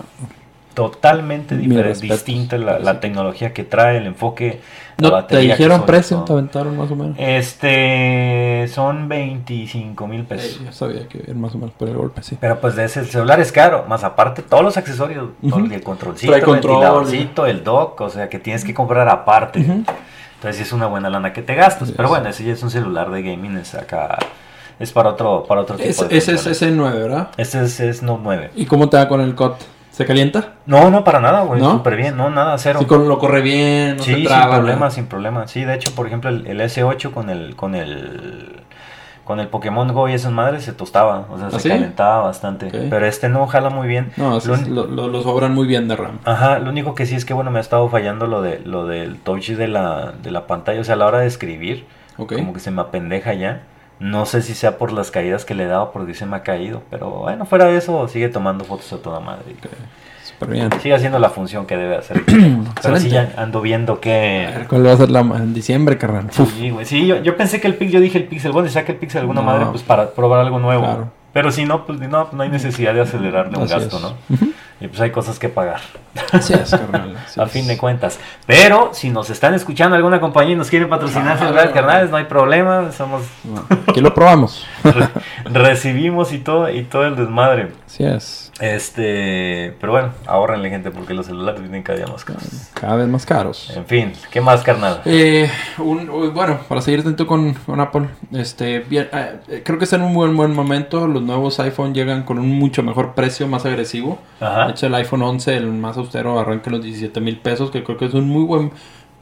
Totalmente 0.74 1.56
diferente, 1.56 2.00
distinta 2.00 2.58
la, 2.58 2.78
la 2.78 3.00
tecnología 3.00 3.52
que 3.52 3.62
trae, 3.64 3.98
el 3.98 4.06
enfoque. 4.06 4.60
la 4.98 5.08
No, 5.10 5.24
¿Te 5.24 5.38
dijeron 5.38 5.86
precio? 5.86 6.18
¿Te 6.24 6.32
aventaron 6.32 6.76
más 6.76 6.90
o 6.90 6.96
menos? 6.96 7.16
Este, 7.18 8.66
son 8.68 9.08
25 9.08 10.06
mil 10.06 10.24
pesos. 10.24 10.60
Eh, 10.60 10.64
yo 10.66 10.72
sabía 10.72 11.06
que 11.08 11.18
era 11.26 11.34
más 11.34 11.54
o 11.54 11.58
menos 11.58 11.74
por 11.74 11.88
el 11.88 11.96
golpe, 11.96 12.22
sí. 12.22 12.36
Pero 12.40 12.60
pues 12.60 12.76
de 12.76 12.84
ese 12.84 13.00
el 13.00 13.06
celular 13.06 13.40
es 13.40 13.52
caro, 13.52 13.84
más 13.88 14.04
aparte 14.04 14.42
todos 14.42 14.62
los 14.64 14.76
accesorios, 14.76 15.28
Ujú. 15.42 15.60
el 15.72 15.82
controlcito, 15.82 16.32
Trae 16.32 16.40
el 16.40 16.44
control. 16.46 16.72
ventiladorcito, 16.74 17.46
el 17.46 17.62
dock, 17.64 18.00
o 18.00 18.10
sea 18.10 18.28
que 18.28 18.38
tienes 18.38 18.64
que 18.64 18.74
comprar 18.74 19.08
aparte. 19.08 19.60
Entonces 19.60 20.56
sí 20.56 20.62
es 20.62 20.72
una 20.72 20.86
buena 20.86 21.08
lana 21.08 21.32
que 21.32 21.42
te 21.42 21.54
gastas, 21.54 21.92
pero 21.92 22.08
bueno, 22.08 22.28
ese 22.28 22.44
ya 22.44 22.52
es 22.52 22.62
un 22.62 22.70
celular 22.70 23.10
de 23.10 23.22
gaming, 23.22 23.56
es 23.58 23.74
acá 23.74 24.18
es 24.78 24.90
para 24.90 25.10
otro 25.10 25.44
para 25.46 25.60
otro 25.60 25.76
tipo 25.76 25.88
Es- 25.88 26.00
de 26.00 26.06
Ese 26.16 26.32
es 26.32 26.38
controles. 26.38 26.62
ese 26.62 26.70
9, 26.72 26.98
¿verdad? 27.00 27.28
Este 27.36 27.62
es, 27.62 27.78
es 27.80 28.02
Note 28.02 28.20
9. 28.24 28.50
¿Y 28.56 28.66
cómo 28.66 28.88
te 28.88 28.96
va 28.96 29.06
con 29.08 29.20
el 29.20 29.34
COT? 29.36 29.54
¿Se 29.94 30.04
calienta? 30.06 30.54
No, 30.66 30.90
no 30.90 31.04
para 31.04 31.20
nada, 31.20 31.42
güey, 31.42 31.60
¿No? 31.60 31.70
súper 31.70 31.94
bien, 31.94 32.16
no 32.16 32.28
nada, 32.28 32.58
cero. 32.58 32.80
Sí, 32.80 32.84
con, 32.86 33.08
lo 33.08 33.20
corre 33.20 33.42
bien, 33.42 33.96
no 33.98 34.02
Sí, 34.02 34.10
se 34.10 34.16
sin 34.16 34.26
traba. 34.26 34.56
problema, 34.56 34.86
¿no? 34.86 34.90
sin 34.90 35.06
problema. 35.06 35.46
Sí, 35.46 35.64
de 35.64 35.72
hecho, 35.74 35.94
por 35.94 36.08
ejemplo, 36.08 36.30
el, 36.30 36.48
el 36.48 36.60
S8 36.60 37.12
con 37.12 37.30
el 37.30 37.54
con 37.54 37.76
el 37.76 38.60
con 39.24 39.38
el 39.38 39.46
Pokémon 39.46 39.90
Go 39.94 40.08
y 40.08 40.12
esas 40.14 40.32
madres 40.32 40.64
se 40.64 40.72
tostaba, 40.72 41.26
o 41.30 41.38
sea, 41.38 41.46
¿Ah, 41.46 41.50
se 41.52 41.60
sí? 41.60 41.68
calentaba 41.68 42.24
bastante. 42.24 42.66
Pero 42.90 43.06
este 43.06 43.28
no 43.28 43.46
jala 43.46 43.70
muy 43.70 43.86
bien. 43.86 44.10
No, 44.16 44.40
Lo 44.40 45.22
sobran 45.22 45.54
muy 45.54 45.68
bien 45.68 45.86
de 45.86 45.94
RAM. 45.94 46.18
Ajá, 46.24 46.58
lo 46.58 46.70
único 46.70 46.96
que 46.96 47.06
sí 47.06 47.14
es 47.14 47.24
que 47.24 47.32
bueno, 47.32 47.52
me 47.52 47.58
ha 47.58 47.62
estado 47.62 47.88
fallando 47.88 48.26
lo 48.26 48.42
de 48.42 48.60
lo 48.64 48.86
del 48.86 49.20
touch 49.20 49.50
de 49.50 49.68
la 49.68 50.12
de 50.20 50.32
la 50.32 50.48
pantalla, 50.48 50.80
o 50.80 50.84
sea, 50.84 50.96
a 50.96 50.98
la 50.98 51.06
hora 51.06 51.20
de 51.20 51.28
escribir, 51.28 51.86
como 52.16 52.52
que 52.52 52.58
se 52.60 52.72
me 52.72 52.82
apendeja 52.82 53.32
ya. 53.34 53.62
No 54.00 54.26
sé 54.26 54.42
si 54.42 54.54
sea 54.54 54.76
por 54.76 54.92
las 54.92 55.10
caídas 55.10 55.44
que 55.44 55.54
le 55.54 55.64
he 55.64 55.66
dado 55.66 55.92
porque 55.92 56.14
se 56.14 56.26
me 56.26 56.36
ha 56.36 56.42
caído, 56.42 56.82
pero 56.90 57.10
bueno, 57.10 57.46
fuera 57.46 57.66
de 57.66 57.76
eso 57.76 58.06
sigue 58.08 58.28
tomando 58.28 58.64
fotos 58.64 58.92
a 58.92 58.98
toda 58.98 59.20
madre. 59.20 59.44
Ok, 59.58 59.70
Súper 60.24 60.48
bien. 60.48 60.70
Sigue 60.80 60.94
haciendo 60.94 61.18
la 61.18 61.30
función 61.30 61.64
que 61.66 61.76
debe 61.76 61.96
hacer. 61.96 62.22
pero 62.82 62.96
sí 62.96 63.08
ya 63.08 63.32
ando 63.36 63.60
viendo 63.60 63.92
A 63.92 63.96
ver, 64.06 64.62
que 64.62 64.66
¿Cuál 64.68 64.86
va 64.86 64.92
a 64.92 64.96
ser 64.96 65.10
la 65.10 65.20
en 65.20 65.54
diciembre, 65.54 65.96
carnal? 65.98 66.26
Sí, 66.30 66.70
güey. 66.70 66.84
Sí, 66.86 67.06
yo, 67.06 67.22
yo 67.22 67.36
pensé 67.36 67.60
que 67.60 67.68
el 67.68 67.74
Pixel, 67.74 67.92
yo 67.94 68.00
dije 68.00 68.18
el 68.18 68.24
Pixel, 68.24 68.50
bueno, 68.52 68.68
saque 68.68 68.92
el 68.92 68.98
Pixel 68.98 69.20
alguna 69.20 69.42
No. 69.42 69.46
madre 69.46 69.66
pues 69.70 69.82
para 69.82 70.10
probar 70.10 70.40
algo 70.40 70.58
nuevo. 70.58 70.82
Claro. 70.82 71.10
Pero 71.32 71.50
si 71.52 71.64
no, 71.64 71.84
pues 71.84 72.00
no, 72.00 72.28
no 72.32 72.42
hay 72.42 72.48
necesidad 72.48 72.94
de 72.94 73.02
acelerarle 73.02 73.56
un 73.58 73.64
así 73.64 73.74
gasto, 73.74 73.96
es. 73.96 74.02
¿no? 74.02 74.48
Y 74.80 74.88
pues 74.88 75.00
hay 75.00 75.10
cosas 75.10 75.38
que 75.38 75.48
pagar. 75.48 75.80
Así 76.32 76.52
es, 76.52 76.70
carnal. 76.72 77.16
así 77.26 77.40
a 77.40 77.44
es. 77.44 77.50
fin 77.52 77.66
de 77.66 77.76
cuentas. 77.78 78.18
Pero 78.46 78.90
si 78.92 79.08
nos 79.10 79.30
están 79.30 79.54
escuchando 79.54 79.96
alguna 79.96 80.20
compañía 80.20 80.52
y 80.54 80.56
nos 80.56 80.68
quieren 80.70 80.88
patrocinar 80.88 81.36
Ah, 81.36 81.38
celulares 81.38 81.70
claro. 81.72 81.86
carnales, 81.86 82.10
no 82.10 82.16
hay 82.16 82.24
problema. 82.24 82.90
Somos 82.92 83.22
aquí 83.88 84.00
lo 84.00 84.12
probamos. 84.14 84.66
re- 84.84 85.08
recibimos 85.44 86.32
y 86.32 86.38
todo 86.38 86.70
y 86.70 86.82
todo 86.84 87.06
el 87.06 87.16
desmadre. 87.16 87.72
Así 87.86 88.04
es. 88.04 88.52
Este, 88.60 89.74
pero 89.80 89.92
bueno, 89.92 90.10
ahorrenle 90.26 90.68
gente 90.70 90.90
porque 90.90 91.14
los 91.14 91.26
celulares 91.26 91.60
vienen 91.60 91.82
cada 91.82 91.98
día 91.98 92.06
más 92.06 92.24
caros. 92.24 92.44
Cada 92.74 92.96
vez 92.96 93.08
más 93.08 93.24
caros. 93.26 93.72
En 93.74 93.86
fin, 93.86 94.12
¿qué 94.30 94.40
más 94.40 94.62
carnal? 94.62 95.00
Eh, 95.04 95.50
un- 95.78 96.32
bueno, 96.34 96.58
para 96.68 96.80
seguir 96.80 97.00
atento 97.00 97.26
con, 97.26 97.54
con 97.54 97.80
Apple, 97.80 98.08
este, 98.32 98.80
bien, 98.80 99.08
eh, 99.12 99.36
eh, 99.48 99.62
creo 99.64 99.78
que 99.78 99.84
está 99.84 99.96
en 99.96 100.02
un 100.02 100.14
buen, 100.14 100.36
buen 100.36 100.52
momento. 100.54 101.06
Los 101.08 101.22
nuevos 101.22 101.58
iPhone 101.60 101.94
llegan 101.94 102.22
con 102.24 102.38
un 102.38 102.50
mucho 102.58 102.82
mejor 102.82 103.14
precio, 103.14 103.46
más 103.48 103.64
agresivo. 103.64 104.18
De 104.40 104.63
Ajá. 104.64 104.72
hecho, 104.72 104.86
el 104.86 104.94
iPhone 104.96 105.22
11, 105.22 105.56
el 105.56 105.66
más 105.66 105.96
austero, 105.96 106.38
arranca 106.38 106.70
los 106.70 106.82
17 106.82 107.20
mil 107.20 107.38
pesos, 107.38 107.70
que 107.70 107.82
creo 107.84 107.96
que 107.96 108.06
es 108.06 108.14
un 108.14 108.28
muy 108.28 108.44
buen 108.44 108.72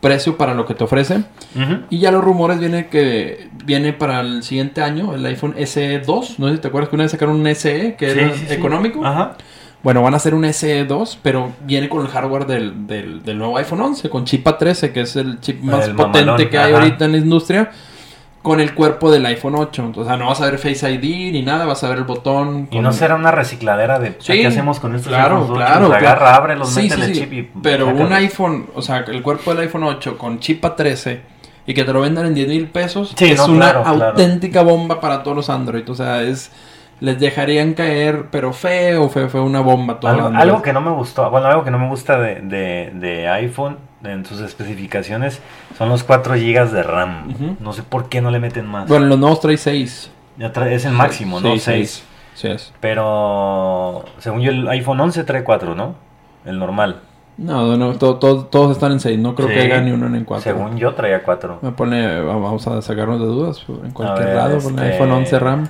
precio 0.00 0.36
para 0.36 0.54
lo 0.54 0.66
que 0.66 0.74
te 0.74 0.82
ofrece. 0.84 1.18
Ujú. 1.54 1.82
Y 1.90 1.98
ya 2.00 2.10
los 2.10 2.24
rumores 2.24 2.58
vienen 2.58 2.88
que 2.90 3.48
viene 3.64 3.92
para 3.92 4.20
el 4.20 4.42
siguiente 4.42 4.82
año 4.82 5.14
el 5.14 5.24
iPhone 5.26 5.54
SE2. 5.54 6.34
No 6.38 6.48
sé 6.48 6.54
si 6.56 6.60
te 6.60 6.68
acuerdas 6.68 6.88
que 6.90 6.96
una 6.96 7.04
vez 7.04 7.12
sacaron 7.12 7.36
un 7.36 7.46
SE, 7.54 7.94
que 7.96 8.10
Sí, 8.12 8.18
era 8.18 8.34
sí, 8.34 8.44
sí. 8.48 8.54
económico. 8.54 9.04
Ajá. 9.06 9.36
Bueno, 9.84 10.00
van 10.02 10.14
a 10.14 10.16
hacer 10.18 10.34
un 10.34 10.42
SE2, 10.44 11.18
pero 11.22 11.50
viene 11.64 11.88
con 11.88 12.02
el 12.02 12.08
hardware 12.08 12.46
del, 12.46 12.86
del, 12.86 13.22
del 13.24 13.38
nuevo 13.38 13.56
iPhone 13.58 13.80
11, 13.80 14.08
con 14.10 14.24
chip 14.24 14.46
A13, 14.46 14.92
que 14.92 15.00
es 15.02 15.16
el 15.16 15.40
chip 15.40 15.60
más 15.62 15.86
El 15.88 15.94
potente 15.96 16.24
mamalón, 16.24 16.48
que 16.50 16.58
hay 16.58 16.72
ajá. 16.72 16.82
ahorita 16.82 17.04
en 17.04 17.12
la 17.12 17.18
industria, 17.18 17.70
con 18.42 18.60
el 18.60 18.74
cuerpo 18.74 19.10
del 19.10 19.24
iPhone 19.26 19.54
8. 19.56 19.92
O 19.94 20.04
sea, 20.04 20.16
no 20.16 20.26
vas 20.26 20.40
a 20.40 20.46
ver 20.46 20.58
Face 20.58 20.90
ID 20.90 21.32
ni 21.32 21.42
nada, 21.42 21.64
vas 21.64 21.82
a 21.84 21.88
ver 21.88 21.98
el 21.98 22.04
botón. 22.04 22.68
Y 22.70 22.80
no 22.80 22.92
será 22.92 23.14
una 23.14 23.30
recicladera 23.30 23.98
de 24.00 24.16
Sí, 24.18 24.32
¿qué 24.32 24.46
hacemos 24.48 24.80
con 24.80 24.94
estos 24.94 25.08
claro, 25.12 25.42
iPhones 25.42 25.56
claro, 25.64 25.86
claro. 25.88 25.94
agarra, 26.06 26.34
abre, 26.36 26.56
los 26.56 26.70
Sí, 26.70 26.82
mete 26.82 26.94
sí, 26.96 27.00
en 27.00 27.08
el 27.08 27.14
sí. 27.14 27.20
chip 27.20 27.32
y 27.32 27.50
Pero 27.62 27.86
un 27.88 28.12
iPhone, 28.12 28.66
o 28.74 28.82
sea, 28.82 28.98
el 29.06 29.22
cuerpo 29.22 29.54
del 29.54 29.64
iPhone 29.64 29.84
8 29.84 30.18
con 30.18 30.40
chip 30.40 30.64
A13 30.64 31.20
y 31.66 31.74
que 31.74 31.84
te 31.84 31.92
lo 31.92 32.00
vendan 32.00 32.26
en 32.26 32.34
10 32.34 32.48
mil 32.48 32.66
pesos 32.66 33.14
Sí, 33.16 33.26
es 33.30 33.38
no, 33.38 33.46
una 33.46 33.70
claro. 33.82 34.06
auténtica 34.08 34.62
bomba 34.62 35.00
para 35.00 35.22
todos 35.22 35.36
los 35.36 35.48
Android. 35.50 35.88
O 35.88 35.94
sea, 35.94 36.22
es 36.22 36.50
les 37.02 37.18
dejarían 37.18 37.74
caer, 37.74 38.26
pero 38.30 38.52
feo, 38.52 39.08
feo, 39.08 39.28
feo, 39.28 39.44
una 39.44 39.58
bomba 39.60 39.98
todo 39.98 40.10
Algo, 40.12 40.28
algo 40.28 40.62
que 40.62 40.72
no 40.72 40.80
me 40.80 40.90
gustó, 40.92 41.28
bueno, 41.30 41.48
algo 41.48 41.64
que 41.64 41.72
no 41.72 41.78
me 41.80 41.88
gusta 41.88 42.16
de, 42.20 42.36
de, 42.42 42.92
de 42.94 43.28
iPhone 43.28 43.76
en 44.04 44.24
sus 44.24 44.40
especificaciones 44.40 45.40
son 45.76 45.88
los 45.88 46.04
4 46.04 46.34
GB 46.34 46.70
de 46.70 46.82
RAM. 46.84 47.56
No 47.58 47.72
sé 47.72 47.82
por 47.82 48.08
qué 48.08 48.20
no 48.20 48.30
le 48.30 48.38
meten 48.38 48.66
más. 48.66 48.86
Bueno, 48.86 49.06
los 49.06 49.18
nuevos 49.18 49.40
trae 49.40 49.56
6. 49.56 50.10
Ya 50.38 50.52
trae- 50.52 50.72
es 50.74 50.84
el 50.84 50.92
máximo, 50.92 51.40
¿no? 51.40 51.52
Sí, 51.54 51.58
6. 51.58 51.64
seis. 51.64 52.04
Sí 52.34 52.48
es. 52.48 52.72
Pero 52.80 54.04
según 54.18 54.40
yo 54.40 54.50
el 54.52 54.68
iPhone 54.68 55.00
11 55.00 55.24
trae 55.24 55.42
4, 55.44 55.74
¿no? 55.74 55.96
El 56.44 56.58
normal. 56.58 57.00
No, 57.36 57.76
no, 57.76 57.94
to- 57.94 58.16
to- 58.16 58.44
todos 58.44 58.72
están 58.72 58.92
en 58.92 59.00
6. 59.00 59.18
No 59.18 59.34
creo 59.34 59.48
Sí. 59.48 59.54
que 59.54 59.60
haya 59.60 59.80
ni 59.80 59.90
uno 59.90 60.06
en 60.06 60.24
4. 60.24 60.42
Según 60.42 60.76
yo 60.76 60.94
traía 60.94 61.22
4. 61.22 61.58
Me 61.62 61.72
pone, 61.72 62.20
vamos 62.22 62.66
a 62.68 62.80
sacarnos 62.80 63.18
de 63.20 63.26
dudas 63.26 63.64
en 63.84 63.90
cualquier 63.90 64.28
ver, 64.28 64.36
lado 64.36 64.58
con 64.60 64.78
el 64.78 64.84
este- 64.84 64.92
iPhone 64.94 65.10
11 65.12 65.38
RAM. 65.38 65.68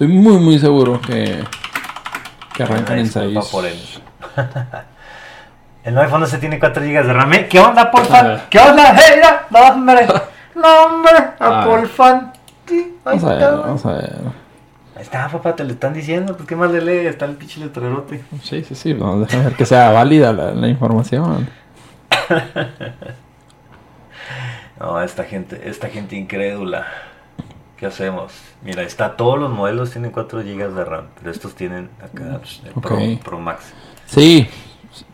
Estoy 0.00 0.16
muy, 0.16 0.38
muy 0.38 0.58
seguro 0.58 0.98
que, 0.98 1.44
que 2.54 2.62
arrancan 2.62 3.00
en 3.00 3.06
6. 3.06 3.38
por 3.52 3.66
él. 3.66 3.78
El 5.84 5.98
iPhone 5.98 6.22
11 6.22 6.38
tiene 6.38 6.58
4 6.58 6.82
GB 6.82 7.06
de 7.06 7.12
RAM. 7.12 7.32
¿eh? 7.34 7.46
¿Qué 7.50 7.60
onda, 7.60 7.82
A 7.82 7.90
porfa? 7.90 8.22
ver. 8.22 8.40
¿Qué 8.48 8.58
onda? 8.60 8.94
Hey, 8.96 9.16
mira, 9.16 9.46
no, 9.50 9.58
hombre. 9.60 10.06
No, 10.54 10.84
hombre. 10.86 11.12
Apple 11.38 11.86
fan. 11.86 12.32
Vamos 13.04 13.24
a 13.24 13.34
ver, 13.34 13.50
vamos 13.50 13.84
a 13.84 13.92
ver. 13.92 14.12
Ahí 14.96 15.02
está, 15.02 15.28
papá, 15.28 15.54
te 15.54 15.64
lo 15.64 15.72
están 15.72 15.92
diciendo. 15.92 16.34
Pues 16.34 16.48
qué 16.48 16.56
más 16.56 16.70
le 16.70 16.80
lee. 16.80 17.06
Está 17.06 17.26
el 17.26 17.36
pinche 17.36 17.60
letrerote. 17.60 18.24
Sí, 18.42 18.64
sí, 18.64 18.74
sí. 18.74 18.94
Vamos 18.94 19.30
a 19.34 19.36
ver 19.36 19.52
que 19.52 19.66
sea 19.66 19.90
válida 19.90 20.32
la, 20.32 20.52
la 20.52 20.66
información. 20.66 21.46
No, 24.78 24.98
esta 25.02 25.24
gente, 25.24 25.60
esta 25.68 25.88
gente 25.90 26.16
incrédula. 26.16 26.86
¿Qué 27.80 27.86
hacemos? 27.86 28.32
Mira, 28.62 28.82
está, 28.82 29.16
todos 29.16 29.38
los 29.38 29.50
modelos 29.50 29.90
tienen 29.90 30.10
4 30.10 30.40
GB 30.40 30.74
de 30.74 30.84
RAM, 30.84 31.06
pero 31.18 31.30
estos 31.30 31.54
tienen 31.54 31.88
acá 31.98 32.38
el 33.00 33.18
Pro, 33.18 33.38
Max. 33.40 33.72
Sí, 34.04 34.46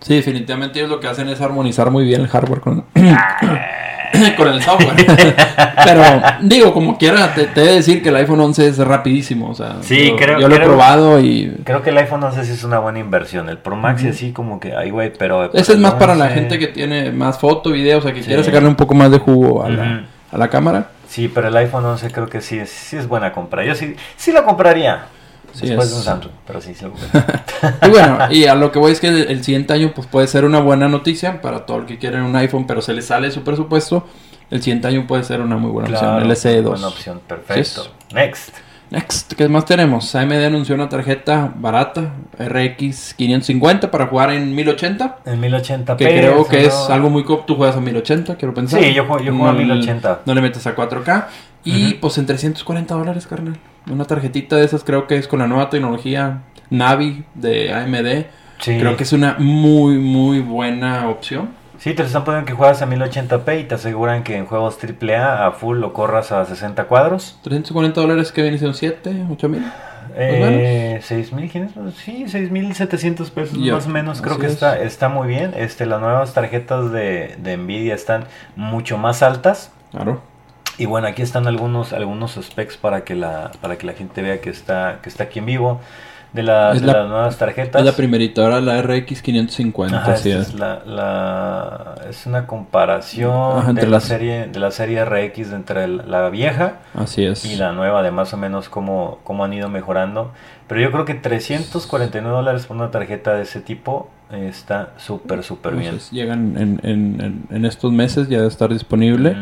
sí, 0.00 0.16
definitivamente 0.16 0.80
ellos 0.80 0.90
lo 0.90 0.98
que 0.98 1.06
hacen 1.06 1.28
es 1.28 1.40
armonizar 1.40 1.90
muy 1.92 2.04
bien 2.04 2.22
el 2.22 2.26
hardware 2.28 2.60
con, 2.60 2.84
con 4.36 4.48
el 4.48 4.62
software. 4.62 4.96
Pero 5.84 6.02
digo, 6.40 6.72
como 6.72 6.98
quiera, 6.98 7.32
te, 7.34 7.44
te 7.46 7.60
he 7.62 7.66
de 7.66 7.72
decir 7.74 8.02
que 8.02 8.08
el 8.08 8.16
iPhone 8.16 8.40
11 8.40 8.66
es 8.66 8.78
rapidísimo. 8.78 9.50
O 9.50 9.54
sea, 9.54 9.76
Sí, 9.82 10.08
yo, 10.08 10.16
creo- 10.16 10.40
yo 10.40 10.48
lo 10.48 10.56
he 10.56 10.60
probado 10.60 11.20
y 11.20 11.54
Creo 11.64 11.82
que 11.82 11.90
el 11.90 11.98
iPhone 11.98 12.24
11 12.24 12.44
sí 12.44 12.52
es 12.52 12.64
una 12.64 12.80
buena 12.80 12.98
inversión. 12.98 13.48
El 13.48 13.58
Pro 13.58 13.76
Max 13.76 14.02
y 14.02 14.08
así 14.08 14.32
como 14.32 14.58
que, 14.58 14.74
ay, 14.74 14.90
güey, 14.90 15.12
pero... 15.16 15.52
ese 15.54 15.74
es 15.74 15.78
más 15.78 15.94
para 15.94 16.16
la 16.16 16.24
11 16.24 16.34
gente 16.34 16.58
que 16.58 16.66
tiene 16.68 17.12
más 17.12 17.38
foto, 17.38 17.70
video, 17.70 17.98
o 17.98 18.00
sea, 18.00 18.12
que 18.12 18.22
Sí. 18.22 18.26
quiere 18.28 18.42
sacarle 18.42 18.68
un 18.68 18.74
poco 18.76 18.94
más 18.94 19.10
de 19.12 19.18
jugo 19.18 19.62
a 19.62 19.68
la, 19.68 20.04
a 20.32 20.38
la 20.38 20.48
cámara. 20.48 20.88
Sí, 21.08 21.28
pero 21.28 21.48
el 21.48 21.56
iPhone 21.56 21.84
11 21.84 22.10
creo 22.10 22.28
que 22.28 22.40
sí 22.40 22.58
es, 22.58 22.70
sí 22.70 22.96
es 22.96 23.06
buena 23.08 23.32
compra. 23.32 23.64
Yo 23.64 23.74
sí, 23.74 23.94
sí 24.16 24.32
lo 24.32 24.44
compraría. 24.44 25.06
Sí, 25.52 25.66
Después 25.68 25.86
es- 25.88 25.92
de 25.94 25.98
un 25.98 26.04
Samsung, 26.04 26.32
pero 26.46 26.60
sí, 26.60 26.74
sí 26.74 26.84
lo 26.84 26.90
compraría. 26.92 27.44
Y 27.82 27.88
bueno, 27.88 28.18
y 28.30 28.44
a 28.44 28.54
lo 28.54 28.70
que 28.72 28.78
voy 28.78 28.92
es 28.92 29.00
que 29.00 29.08
el, 29.08 29.16
el 29.30 29.42
siguiente 29.44 29.72
año 29.72 29.92
pues 29.94 30.06
puede 30.06 30.26
ser 30.26 30.44
una 30.44 30.60
buena 30.60 30.88
noticia 30.88 31.40
para 31.40 31.64
todo 31.64 31.78
el 31.78 31.86
que 31.86 31.98
quiere 31.98 32.20
un 32.20 32.34
iPhone, 32.36 32.66
pero 32.66 32.82
se 32.82 32.92
le 32.92 33.00
sale 33.02 33.30
su 33.30 33.42
presupuesto. 33.42 34.06
El 34.50 34.62
siguiente 34.62 34.86
año 34.88 35.06
puede 35.06 35.24
ser 35.24 35.40
una 35.40 35.56
muy 35.56 35.70
buena 35.70 35.88
Claro, 35.88 36.24
opción, 36.26 36.30
el 36.30 36.62
SE2. 36.64 36.68
Buena 36.68 36.88
opción, 36.88 37.20
perfecto. 37.26 37.84
Sí 37.84 38.14
Next. 38.14 38.54
Next, 38.90 39.32
¿qué 39.32 39.48
más 39.48 39.64
tenemos? 39.64 40.14
AMD 40.14 40.44
anunció 40.44 40.74
una 40.76 40.88
tarjeta 40.88 41.52
barata, 41.56 42.12
RX 42.38 43.14
550 43.14 43.90
para 43.90 44.06
jugar 44.06 44.30
en 44.30 44.54
1080. 44.54 45.18
En 45.26 45.42
1080p. 45.42 45.96
Que 45.96 46.04
creo 46.04 46.46
que 46.46 46.66
es 46.66 46.74
algo 46.88 47.10
muy... 47.10 47.24
Tú 47.46 47.56
juegas 47.56 47.76
a 47.76 47.80
1080, 47.80 48.36
quiero 48.36 48.54
pensar. 48.54 48.80
Sí, 48.80 48.94
yo, 48.94 49.04
juego, 49.06 49.24
yo 49.24 49.32
juego 49.32 49.48
a 49.48 49.52
1080. 49.54 50.22
No 50.24 50.34
le 50.34 50.40
metes 50.40 50.66
a 50.66 50.76
4K. 50.76 51.26
Y 51.64 51.94
pues 51.94 52.16
en 52.18 52.26
340 52.26 52.94
dólares, 52.94 53.26
carnal. 53.26 53.56
Una 53.90 54.04
tarjetita 54.04 54.56
de 54.56 54.64
esas 54.64 54.84
creo 54.84 55.08
que 55.08 55.16
es 55.16 55.26
con 55.26 55.40
la 55.40 55.48
nueva 55.48 55.68
tecnología 55.68 56.42
Navi 56.70 57.24
de 57.34 57.72
AMD. 57.72 58.26
Creo 58.62 58.96
que 58.96 59.02
es 59.02 59.12
una 59.12 59.36
muy, 59.38 59.98
muy 59.98 60.38
buena 60.40 61.08
opción. 61.08 61.50
Sí, 61.78 61.94
te 61.94 62.02
están 62.02 62.24
poniendo 62.24 62.46
que 62.46 62.54
juegas 62.54 62.82
a 62.82 62.86
1080p 62.86 63.60
y 63.60 63.64
te 63.64 63.74
aseguran 63.74 64.22
que 64.22 64.36
en 64.36 64.46
juegos 64.46 64.78
AAA 64.82 65.46
a 65.46 65.52
full 65.52 65.78
lo 65.78 65.92
corras 65.92 66.32
a 66.32 66.44
60 66.44 66.84
cuadros. 66.84 67.38
340 67.42 68.00
dólares 68.00 68.32
que 68.32 68.42
viene 68.42 68.58
siendo 68.58 68.76
7, 68.76 69.26
8 69.30 69.48
mil. 69.48 69.64
Eh, 70.18 71.00
6.500, 71.06 71.92
sí, 71.92 72.24
6.700 72.26 73.30
pesos 73.30 73.58
más 73.58 73.86
o 73.86 73.90
menos, 73.90 74.22
creo 74.22 74.38
que 74.38 74.46
está, 74.46 74.80
está 74.80 75.08
muy 75.10 75.28
bien. 75.28 75.52
Este, 75.56 75.84
las 75.84 76.00
nuevas 76.00 76.32
tarjetas 76.32 76.90
de, 76.90 77.36
de 77.38 77.56
Nvidia 77.58 77.94
están 77.94 78.24
mucho 78.54 78.96
más 78.96 79.22
altas. 79.22 79.72
Claro. 79.90 80.22
Y 80.78 80.86
bueno, 80.86 81.06
aquí 81.08 81.22
están 81.22 81.46
algunos, 81.46 81.92
algunos 81.92 82.38
specs 82.40 82.76
para 82.76 83.04
que 83.04 83.14
la, 83.14 83.50
para 83.60 83.76
que 83.76 83.86
la 83.86 83.94
gente 83.94 84.22
vea 84.22 84.40
que 84.40 84.50
está, 84.50 85.00
que 85.02 85.08
está 85.08 85.24
aquí 85.24 85.38
en 85.38 85.46
vivo 85.46 85.80
de, 86.36 86.42
las 86.42 86.82
nuevas 86.82 87.36
tarjetas. 87.36 87.80
Es 87.80 87.86
la 87.86 87.92
primerita, 87.92 88.42
ahora 88.42 88.60
la 88.60 88.80
RX 88.82 89.22
550. 89.22 90.14
es. 90.14 90.54
La, 90.54 91.94
es 92.08 92.26
una 92.26 92.46
comparación 92.46 93.68
entre 93.70 93.86
de, 93.86 93.90
la 93.90 94.00
serie, 94.00 94.46
de 94.46 94.60
la 94.60 94.70
serie 94.70 95.04
RX 95.04 95.52
entre 95.52 95.88
la 95.88 96.28
vieja 96.30 96.80
así 96.94 97.24
es. 97.24 97.44
y 97.44 97.56
la 97.56 97.72
nueva, 97.72 98.02
de 98.02 98.10
más 98.10 98.32
o 98.32 98.36
menos 98.36 98.68
cómo, 98.68 99.18
cómo 99.24 99.44
han 99.44 99.52
ido 99.52 99.68
mejorando. 99.68 100.32
Pero 100.68 100.80
yo 100.80 100.92
creo 100.92 101.04
que 101.04 101.14
349 101.14 102.36
dólares 102.36 102.66
por 102.66 102.76
una 102.76 102.90
tarjeta 102.90 103.34
de 103.34 103.42
ese 103.42 103.60
tipo 103.60 104.10
está 104.30 104.90
súper, 104.96 105.42
súper 105.42 105.74
bien. 105.76 105.98
Llegan 106.10 106.56
en, 106.58 106.80
en, 106.82 107.46
en, 107.50 107.64
estos 107.64 107.92
meses, 107.92 108.28
ya 108.28 108.38
debe 108.38 108.48
estar 108.48 108.72
disponible. 108.72 109.36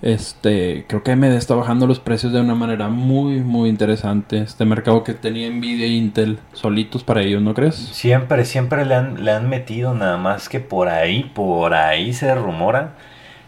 Este, 0.00 0.84
creo 0.88 1.02
que 1.02 1.12
AMD 1.12 1.24
está 1.24 1.54
bajando 1.54 1.86
los 1.86 1.98
precios 1.98 2.32
de 2.32 2.40
una 2.40 2.54
manera 2.54 2.88
muy, 2.88 3.40
muy 3.40 3.68
interesante. 3.68 4.38
Este 4.38 4.64
mercado 4.64 5.02
que 5.02 5.14
tenía 5.14 5.50
Nvidia 5.50 5.86
e 5.86 5.90
Intel 5.90 6.38
solitos 6.52 7.02
para 7.02 7.22
ellos, 7.22 7.42
¿no 7.42 7.54
crees? 7.54 7.74
Siempre, 7.74 8.44
siempre 8.44 8.84
le 8.84 8.94
han, 8.94 9.24
le 9.24 9.32
han 9.32 9.48
metido, 9.48 9.94
nada 9.94 10.16
más 10.16 10.48
que 10.48 10.60
por 10.60 10.88
ahí, 10.88 11.30
por 11.34 11.74
ahí 11.74 12.12
se 12.12 12.34
rumora 12.34 12.94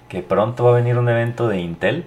que 0.09 0.23
pronto 0.23 0.65
va 0.65 0.73
a 0.73 0.75
venir 0.75 0.99
un 0.99 1.09
evento 1.09 1.49
de 1.49 1.61
Intel 1.61 2.05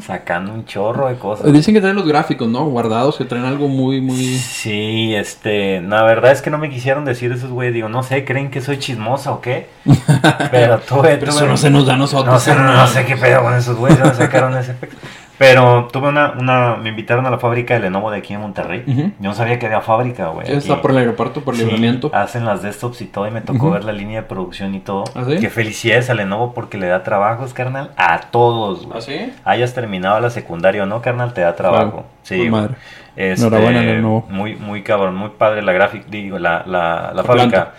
sacando 0.00 0.52
un 0.52 0.64
chorro 0.64 1.08
de 1.08 1.16
cosas. 1.16 1.52
Dicen 1.52 1.74
que 1.74 1.80
traen 1.80 1.96
los 1.96 2.06
gráficos, 2.06 2.48
¿no? 2.48 2.64
Guardados, 2.66 3.16
que 3.16 3.24
traen 3.24 3.44
algo 3.44 3.68
muy, 3.68 4.00
muy... 4.00 4.16
Sí, 4.16 5.14
este, 5.14 5.80
la 5.80 6.02
verdad 6.02 6.32
es 6.32 6.42
que 6.42 6.50
no 6.50 6.58
me 6.58 6.70
quisieron 6.70 7.04
decir 7.04 7.32
esos 7.32 7.50
güeyes, 7.50 7.74
digo, 7.74 7.88
no 7.88 8.02
sé, 8.02 8.24
¿creen 8.24 8.50
que 8.50 8.60
soy 8.60 8.78
chismosa 8.78 9.32
o 9.32 9.40
qué? 9.40 9.68
Pero 10.50 10.78
tuve... 10.80 11.16
Pero 11.16 11.32
eso 11.32 11.46
no 11.46 11.56
se 11.56 11.70
nos 11.70 11.86
da 11.86 11.94
a 11.94 11.96
nosotros. 11.96 12.32
No 12.32 12.40
sé, 12.40 12.54
no, 12.54 12.86
sé 12.86 13.04
qué 13.04 13.16
pedo 13.16 13.42
con 13.42 13.54
esos 13.54 13.76
güeyes, 13.76 13.98
sacaron 14.16 14.56
ese 14.56 14.72
efecto. 14.72 14.96
Pero 15.42 15.88
tuve 15.90 16.08
una, 16.08 16.34
una, 16.38 16.76
me 16.76 16.90
invitaron 16.90 17.26
a 17.26 17.30
la 17.30 17.38
fábrica 17.38 17.74
de 17.74 17.80
Lenovo 17.80 18.12
de 18.12 18.18
aquí 18.18 18.32
en 18.32 18.40
Monterrey. 18.40 18.84
Yo 18.86 19.28
no 19.28 19.34
sabía 19.34 19.58
que 19.58 19.66
había 19.66 19.80
fábrica, 19.80 20.28
güey. 20.28 20.50
está 20.52 20.80
por 20.80 20.92
el 20.92 20.98
aeropuerto, 20.98 21.40
por 21.40 21.54
el 21.54 21.60
libramiento. 21.60 22.10
Hacen 22.14 22.44
las 22.44 22.62
desktops 22.62 23.00
y 23.00 23.06
todo 23.06 23.26
y 23.26 23.32
me 23.32 23.40
tocó 23.40 23.72
ver 23.72 23.82
la 23.82 23.92
línea 23.92 24.22
de 24.22 24.28
producción 24.28 24.72
y 24.76 24.78
todo. 24.78 25.02
¿Ah, 25.16 25.24
sí? 25.26 25.38
Que 25.38 25.50
felicidades 25.50 26.10
a 26.10 26.14
Lenovo 26.14 26.54
porque 26.54 26.78
le 26.78 26.86
da 26.86 27.02
trabajos, 27.02 27.54
carnal, 27.54 27.90
a 27.96 28.20
todos, 28.30 28.86
güey. 28.86 28.98
¿Ah, 28.98 29.00
sí? 29.00 29.32
Hayas 29.44 29.74
terminado 29.74 30.20
la 30.20 30.30
secundaria 30.30 30.84
o 30.84 30.86
no, 30.86 31.02
carnal, 31.02 31.34
te 31.34 31.40
da 31.40 31.56
trabajo. 31.56 32.04
Sí, 32.22 32.48
madre. 32.48 32.74
Este, 33.16 33.44
Enhorabuena, 33.44 33.82
Lenovo. 33.82 34.24
Muy, 34.30 34.54
muy 34.54 34.82
cabrón, 34.82 35.16
muy 35.16 35.30
padre 35.30 35.62
la 35.62 35.72
gráfica, 35.72 36.06
digo, 36.08 36.38
la, 36.38 36.62
la, 36.66 37.12
la, 37.14 37.24
fábrica, 37.24 37.72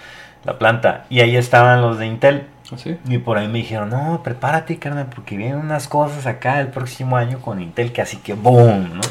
la 0.44 0.60
planta. 0.60 1.06
Y 1.10 1.22
ahí 1.22 1.38
estaban 1.38 1.82
los 1.82 1.98
de 1.98 2.08
Intel. 2.08 2.48
Y 3.08 3.18
por 3.18 3.38
ahí 3.38 3.48
me 3.48 3.60
dijeron, 3.60 3.90
no, 3.90 4.22
prepárate, 4.24 4.78
carnal, 4.78 5.08
porque 5.14 5.38
vienen 5.38 5.58
unas 5.58 5.88
cosas 5.88 6.26
acá 6.26 6.60
el 6.62 6.68
próximo 6.68 7.18
año 7.18 7.40
con 7.40 7.62
Intel 7.62 7.92
que 7.92 8.02
así 8.02 8.18
que 8.18 8.34
boom, 8.34 8.96
¿no? 8.96 9.02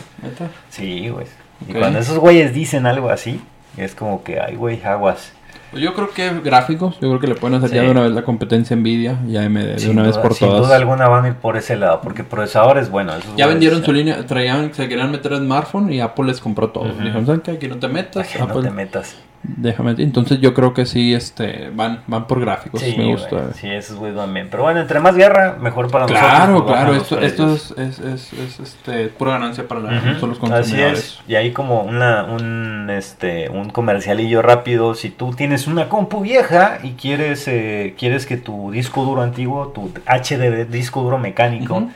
Sí, 0.71 1.09
güey. 1.09 1.27
Y 1.69 1.73
cuando 1.73 1.99
esos 1.99 2.19
güeyes 2.19 2.55
dicen 2.55 2.87
algo 2.87 3.11
así, 3.11 3.41
es 3.77 3.95
como 3.95 4.25
que, 4.25 4.41
ay, 4.41 4.57
güey, 4.57 4.83
aguas. 4.83 5.33
Pues 5.71 5.83
yo 5.83 5.95
creo 5.95 6.11
que 6.11 6.41
gráficos, 6.41 7.01
yo 7.01 7.09
creo 7.09 7.21
que 7.21 7.27
le 7.27 7.35
pueden 7.35 7.57
hacer 7.57 7.71
ya 7.71 7.83
de 7.83 7.91
una 7.91 8.03
vez 8.03 8.13
la 8.13 8.25
competencia 8.25 8.77
Nvidia 8.77 9.17
y 9.27 9.39
AMD 9.39 9.77
de 9.77 9.91
una 9.91 10.03
vez 10.03 10.19
por 10.19 10.35
sin 10.35 10.49
todas. 10.49 10.61
Sin 10.61 10.69
duda 10.69 10.77
alguna 10.77 11.09
van 11.09 11.25
a 11.25 11.29
ir 11.29 11.35
por 11.35 11.57
ese 11.57 11.77
lado, 11.77 12.03
porque 12.03 12.25
procesadores, 12.25 12.91
bueno. 12.91 13.15
ya 13.39 13.47
vendieron 13.47 13.83
su 13.83 13.91
línea, 13.91 14.27
traían, 14.27 14.75
se 14.75 14.87
querían 14.87 15.11
meter 15.11 15.33
en 15.33 15.45
smartphone 15.45 15.91
y 15.91 16.01
Apple 16.01 16.27
les 16.27 16.41
compró 16.41 16.69
todo. 16.69 16.93
Dijeron, 16.93 17.25
¿saben 17.25 17.41
qué? 17.41 17.53
Aquí 17.53 17.69
no 17.69 17.77
te 17.77 17.89
metas. 17.89 18.29
Aquí 18.29 18.39
no 18.39 18.61
te 18.61 18.71
metas. 18.71 19.17
Déjame, 19.45 19.97
entonces 19.99 20.41
yo 20.41 20.55
creo 20.55 20.73
que 20.73 20.87
sí, 20.87 21.15
este, 21.15 21.71
van, 21.75 22.03
van 22.07 22.29
por 22.29 22.41
gráficos, 22.41 22.81
me 22.97 23.07
gusta. 23.07 23.53
sí, 23.55 23.69
eso 23.69 23.95
es 23.95 23.99
muy 23.99 24.13
bien. 24.33 24.49
Pero 24.49 24.63
bueno, 24.63 24.81
entre 24.81 25.01
más 25.01 25.17
guerra, 25.17 25.57
mejor 25.61 25.91
para 25.91 26.07
nosotros. 26.07 26.31
Claro, 26.31 26.65
claro, 26.65 26.95
esto, 26.95 27.21
esto 27.21 27.53
es, 27.53 27.73
es, 27.73 27.99
es, 27.99 28.61
este, 28.61 29.09
pura 29.09 29.33
ganancia 29.33 29.67
para 29.67 29.81
la, 29.81 29.93
los 30.01 30.39
consumidores. 30.39 30.69
Así 30.69 30.81
es, 30.81 31.21
y 31.27 31.35
ahí 31.35 31.51
como 31.51 31.83
una, 31.83 32.25
un, 32.25 32.89
este, 32.91 33.49
un 33.49 33.71
comercialillo 33.71 34.43
rápido, 34.43 34.95
si 34.95 35.11
tú 35.11 35.33
tienes 35.33 35.67
una 35.67 35.89
compu 35.89 36.21
vieja 36.21 36.79
y 36.85 36.93
quieres, 36.93 37.49
eh, 37.49 37.97
quieres 37.99 38.27
que 38.27 38.37
tu 38.37 38.71
disco 38.71 39.05
duro 39.05 39.23
antiguo, 39.23 39.69
tu 39.69 39.93
HDD, 40.07 40.67
disco 40.71 41.03
duro 41.03 41.19
mecánico, 41.19 41.89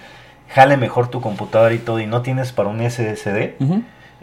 jale 0.49 0.77
mejor 0.77 1.09
tu 1.11 1.21
computadora 1.21 1.75
y 1.75 1.79
todo, 1.79 2.01
y 2.01 2.07
no 2.07 2.23
tienes 2.23 2.51
para 2.51 2.71
un 2.71 2.81
SSD, 2.81 3.55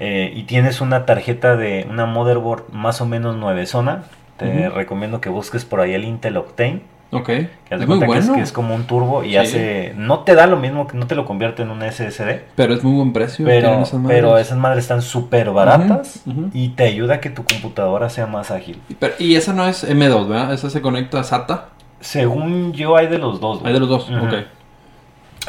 eh, 0.06 0.34
y 0.36 0.44
tienes 0.44 0.82
una 0.82 1.06
tarjeta 1.06 1.56
de 1.56 1.88
una 1.90 2.06
motherboard 2.06 2.74
más 2.74 3.00
o 3.00 3.06
menos 3.06 3.38
nueve 3.38 3.66
zona, 3.66 4.04
te 4.36 4.68
recomiendo 4.68 5.22
que 5.22 5.30
busques 5.30 5.64
por 5.64 5.80
ahí 5.80 5.94
el 5.94 6.04
Intel 6.04 6.36
Octane. 6.36 6.82
Ok. 7.12 7.28
Que 7.28 7.50
es 7.70 7.88
muy 7.88 8.00
bueno. 8.00 8.34
que, 8.36 8.42
es, 8.42 8.52
como 8.52 8.76
un 8.76 8.84
turbo 8.84 9.24
y 9.24 9.38
hace. 9.38 9.94
No 9.96 10.20
te 10.26 10.36
da 10.36 10.46
lo 10.46 10.58
mismo, 10.58 10.88
que 10.88 10.98
no 10.98 11.08
te 11.08 11.16
lo 11.16 11.26
convierte 11.26 11.62
en 11.62 11.70
un 11.70 11.90
SSD. 11.90 12.42
Pero 12.54 12.74
es 12.74 12.84
muy 12.84 12.98
buen 12.98 13.14
precio. 13.14 13.46
Pero 13.46 13.82
esas 13.82 13.94
madres, 13.94 14.20
pero 14.20 14.38
esas 14.38 14.58
madres 14.58 14.84
están 14.84 15.02
súper 15.02 15.52
baratas 15.52 16.22
y 16.54 16.70
te 16.70 16.84
ayuda 16.84 17.16
a 17.16 17.20
que 17.22 17.30
tu 17.30 17.46
computadora 17.46 18.10
sea 18.10 18.28
más 18.28 18.52
ágil. 18.52 18.82
Y, 19.20 19.36
esa 19.36 19.54
no 19.54 19.66
es 19.66 19.90
M2, 19.90 20.28
¿verdad? 20.28 20.54
Esa 20.54 20.70
se 20.70 20.82
conecta 20.82 21.22
a 21.22 21.24
SATA. 21.24 21.70
Según 22.02 22.74
yo, 22.74 22.98
hay 22.98 23.08
de 23.08 23.20
los 23.20 23.40
dos. 23.40 23.62
Hay 23.64 23.72
de 23.72 23.80
los 23.80 23.88
dos, 23.88 24.10
ok. 24.10 24.34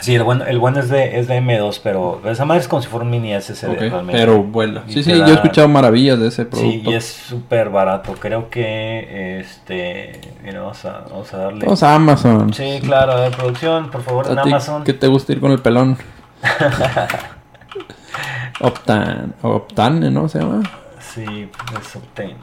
Sí, 0.01 0.15
el 0.15 0.25
bueno, 0.25 0.45
el 0.45 0.59
bueno 0.59 0.81
es, 0.81 0.89
de, 0.89 1.19
es 1.19 1.29
de 1.29 1.41
M2, 1.41 1.81
pero 1.83 2.21
esa 2.25 2.45
madre 2.45 2.61
es 2.61 2.69
como 2.69 2.83
si 2.83 2.89
fuera 2.89 3.05
un 3.05 3.11
mini 3.11 3.41
SSD 3.41 3.79
realmente. 3.79 4.13
Pero 4.13 4.43
vuela. 4.43 4.83
Sí, 4.89 5.05
sí, 5.05 5.17
yo 5.17 5.27
he 5.27 5.33
escuchado 5.33 5.69
maravillas 5.69 6.19
de 6.19 6.29
ese 6.29 6.45
producto. 6.45 6.71
Sí, 6.71 6.83
y 6.85 6.95
es 6.95 7.07
súper 7.07 7.71
barato. 7.71 8.15
Creo 8.15 8.51
que, 8.51 9.41
este, 9.41 10.21
mira, 10.43 10.61
vamos 10.61 10.85
a, 10.85 11.05
vamos 11.11 11.33
a 11.33 11.39
darle... 11.39 11.65
Vamos 11.65 11.83
a 11.83 11.95
Amazon. 11.95 12.53
Sí, 12.53 12.81
claro, 12.83 13.21
de 13.21 13.31
producción, 13.31 13.91
por 13.91 14.03
favor, 14.03 14.31
en 14.31 14.39
Amazon. 14.39 14.85
¿Qué 14.85 14.93
te 14.93 15.07
gusta 15.07 15.33
ir 15.33 15.41
con 15.41 15.53
el 15.53 15.61
pelón? 15.61 15.97
Optan, 18.61 19.35
Optane, 19.43 20.11
¿no 20.11 20.29
se 20.29 20.41
llama? 20.41 20.63
Sí, 20.99 21.49
es 21.81 21.97
Optane. 21.97 22.37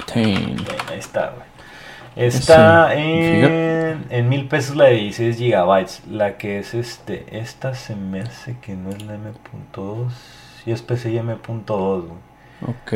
Optane. 0.00 0.56
Ahí 0.90 0.98
está, 0.98 1.32
güey. 1.34 1.55
Está 2.16 2.94
en, 2.94 4.06
en 4.08 4.28
mil 4.28 4.48
pesos 4.48 4.74
la 4.74 4.86
de 4.86 4.94
16 4.94 5.36
gigabytes. 5.36 6.02
La 6.10 6.38
que 6.38 6.58
es 6.58 6.72
este. 6.72 7.26
Esta 7.30 7.74
se 7.74 7.94
me 7.94 8.22
hace 8.22 8.56
que 8.60 8.74
no 8.74 8.90
es 8.90 9.02
la 9.02 9.14
M.2. 9.14 10.08
Si 10.64 10.70
es 10.72 10.80
PCI 10.80 11.18
M.2. 11.18 12.04
Ok. 12.66 12.92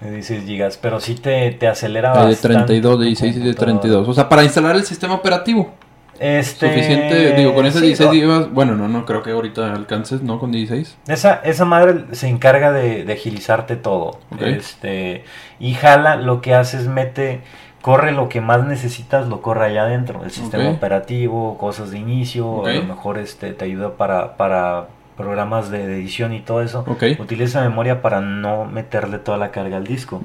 De 0.00 0.10
16 0.10 0.44
gigas. 0.44 0.76
Pero 0.76 0.98
sí 1.00 1.14
te, 1.14 1.52
te 1.52 1.68
acelera 1.68 2.10
bastante. 2.10 2.48
De 2.48 2.54
32, 2.54 3.00
de 3.00 3.06
16 3.06 3.36
y 3.36 3.40
de 3.40 3.54
32. 3.54 4.08
O 4.08 4.12
sea, 4.12 4.28
para 4.28 4.42
instalar 4.42 4.74
el 4.74 4.84
sistema 4.84 5.14
operativo. 5.14 5.72
Este... 6.20 6.68
Suficiente, 6.68 7.32
digo, 7.34 7.54
con 7.54 7.66
esas 7.66 7.82
16 7.82 8.10
GB, 8.10 8.50
bueno, 8.50 8.74
no, 8.74 8.88
no 8.88 9.04
creo 9.04 9.22
que 9.22 9.30
ahorita 9.30 9.74
alcances, 9.74 10.22
¿no? 10.22 10.38
Con 10.38 10.52
16. 10.52 10.96
Esa, 11.08 11.34
esa 11.44 11.64
madre 11.64 12.04
se 12.12 12.28
encarga 12.28 12.72
de, 12.72 13.10
agilizarte 13.12 13.76
todo. 13.76 14.18
Este, 14.40 15.24
y 15.58 15.74
jala, 15.74 16.16
lo 16.16 16.40
que 16.40 16.54
hace 16.54 16.78
es 16.78 16.86
mete, 16.86 17.40
corre 17.82 18.12
lo 18.12 18.28
que 18.28 18.40
más 18.40 18.64
necesitas, 18.66 19.28
lo 19.28 19.42
corre 19.42 19.66
allá 19.66 19.82
adentro. 19.82 20.24
El 20.24 20.30
sistema 20.30 20.70
operativo, 20.70 21.56
cosas 21.58 21.90
de 21.90 21.98
inicio, 21.98 22.66
a 22.66 22.72
lo 22.72 22.82
mejor 22.82 23.18
este, 23.18 23.52
te 23.52 23.64
ayuda 23.64 23.96
para, 23.96 24.36
para 24.36 24.88
programas 25.16 25.70
de, 25.70 25.84
edición 25.84 26.32
y 26.32 26.40
todo 26.40 26.62
eso, 26.62 26.84
utiliza 27.18 27.62
memoria 27.62 28.02
para 28.02 28.20
no 28.20 28.64
meterle 28.64 29.18
toda 29.18 29.38
la 29.38 29.50
carga 29.50 29.76
al 29.76 29.86
disco 29.86 30.22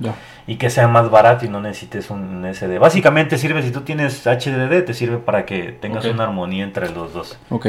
y 0.47 0.55
que 0.55 0.69
sea 0.69 0.87
más 0.87 1.09
barato 1.09 1.45
y 1.45 1.49
no 1.49 1.61
necesites 1.61 2.09
un 2.09 2.45
SD. 2.51 2.77
Básicamente 2.79 3.37
sirve, 3.37 3.63
si 3.63 3.71
tú 3.71 3.81
tienes 3.81 4.25
HDD, 4.25 4.83
te 4.85 4.93
sirve 4.93 5.17
para 5.17 5.45
que 5.45 5.71
tengas 5.71 6.05
una 6.05 6.23
armonía 6.23 6.63
entre 6.63 6.89
los 6.89 7.13
dos. 7.13 7.37
Ok. 7.49 7.67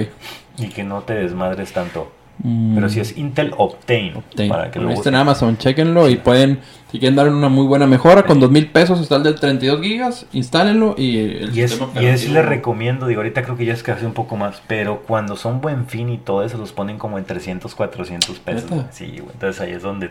Y 0.59 0.69
que 0.69 0.85
no 0.85 1.03
te 1.03 1.15
desmadres 1.15 1.73
tanto. 1.73 2.13
Mm. 2.43 2.75
Pero 2.75 2.89
si 2.89 3.01
es 3.01 3.17
Intel 3.17 3.55
Optane. 3.57 4.15
Para 4.49 4.71
que 4.71 4.81
lo 4.81 4.91
está 4.91 5.11
en 5.11 5.15
Amazon, 5.15 5.57
chequenlo 5.59 6.09
y 6.09 6.17
pueden, 6.17 6.59
si 6.91 6.99
quieren 6.99 7.15
dar 7.15 7.29
una 7.29 7.49
muy 7.49 7.67
buena 7.67 7.87
mejora, 7.87 8.25
con 8.25 8.41
dos 8.41 8.51
mil 8.51 8.67
pesos 8.69 9.01
está 9.01 9.17
el 9.17 9.23
del 9.23 9.37
32 9.37 9.81
gigas, 9.81 10.27
instálenlo 10.33 10.97
y 10.99 11.19
el 11.19 11.57
y 11.57 11.63
es, 11.63 11.81
y 12.01 12.05
es 12.05 12.29
les 12.29 12.45
recomiendo, 12.45 13.07
digo, 13.07 13.21
ahorita 13.21 13.43
creo 13.43 13.57
que 13.57 13.65
ya 13.65 13.73
es 13.73 13.83
casi 13.83 14.05
un 14.05 14.13
poco 14.13 14.37
más, 14.37 14.61
pero 14.67 15.03
cuando 15.07 15.37
son 15.37 15.61
buen 15.61 15.87
fin 15.87 16.09
y 16.09 16.19
todo 16.19 16.45
eso, 16.45 16.59
los 16.59 16.73
ponen 16.73 16.99
como 16.99 17.19
en 17.19 17.25
300, 17.25 17.75
400 17.75 18.39
pesos. 18.41 18.71
Sí, 18.91 19.17
entonces 19.19 19.61
ahí 19.61 19.73
es 19.73 19.83
donde 19.83 20.11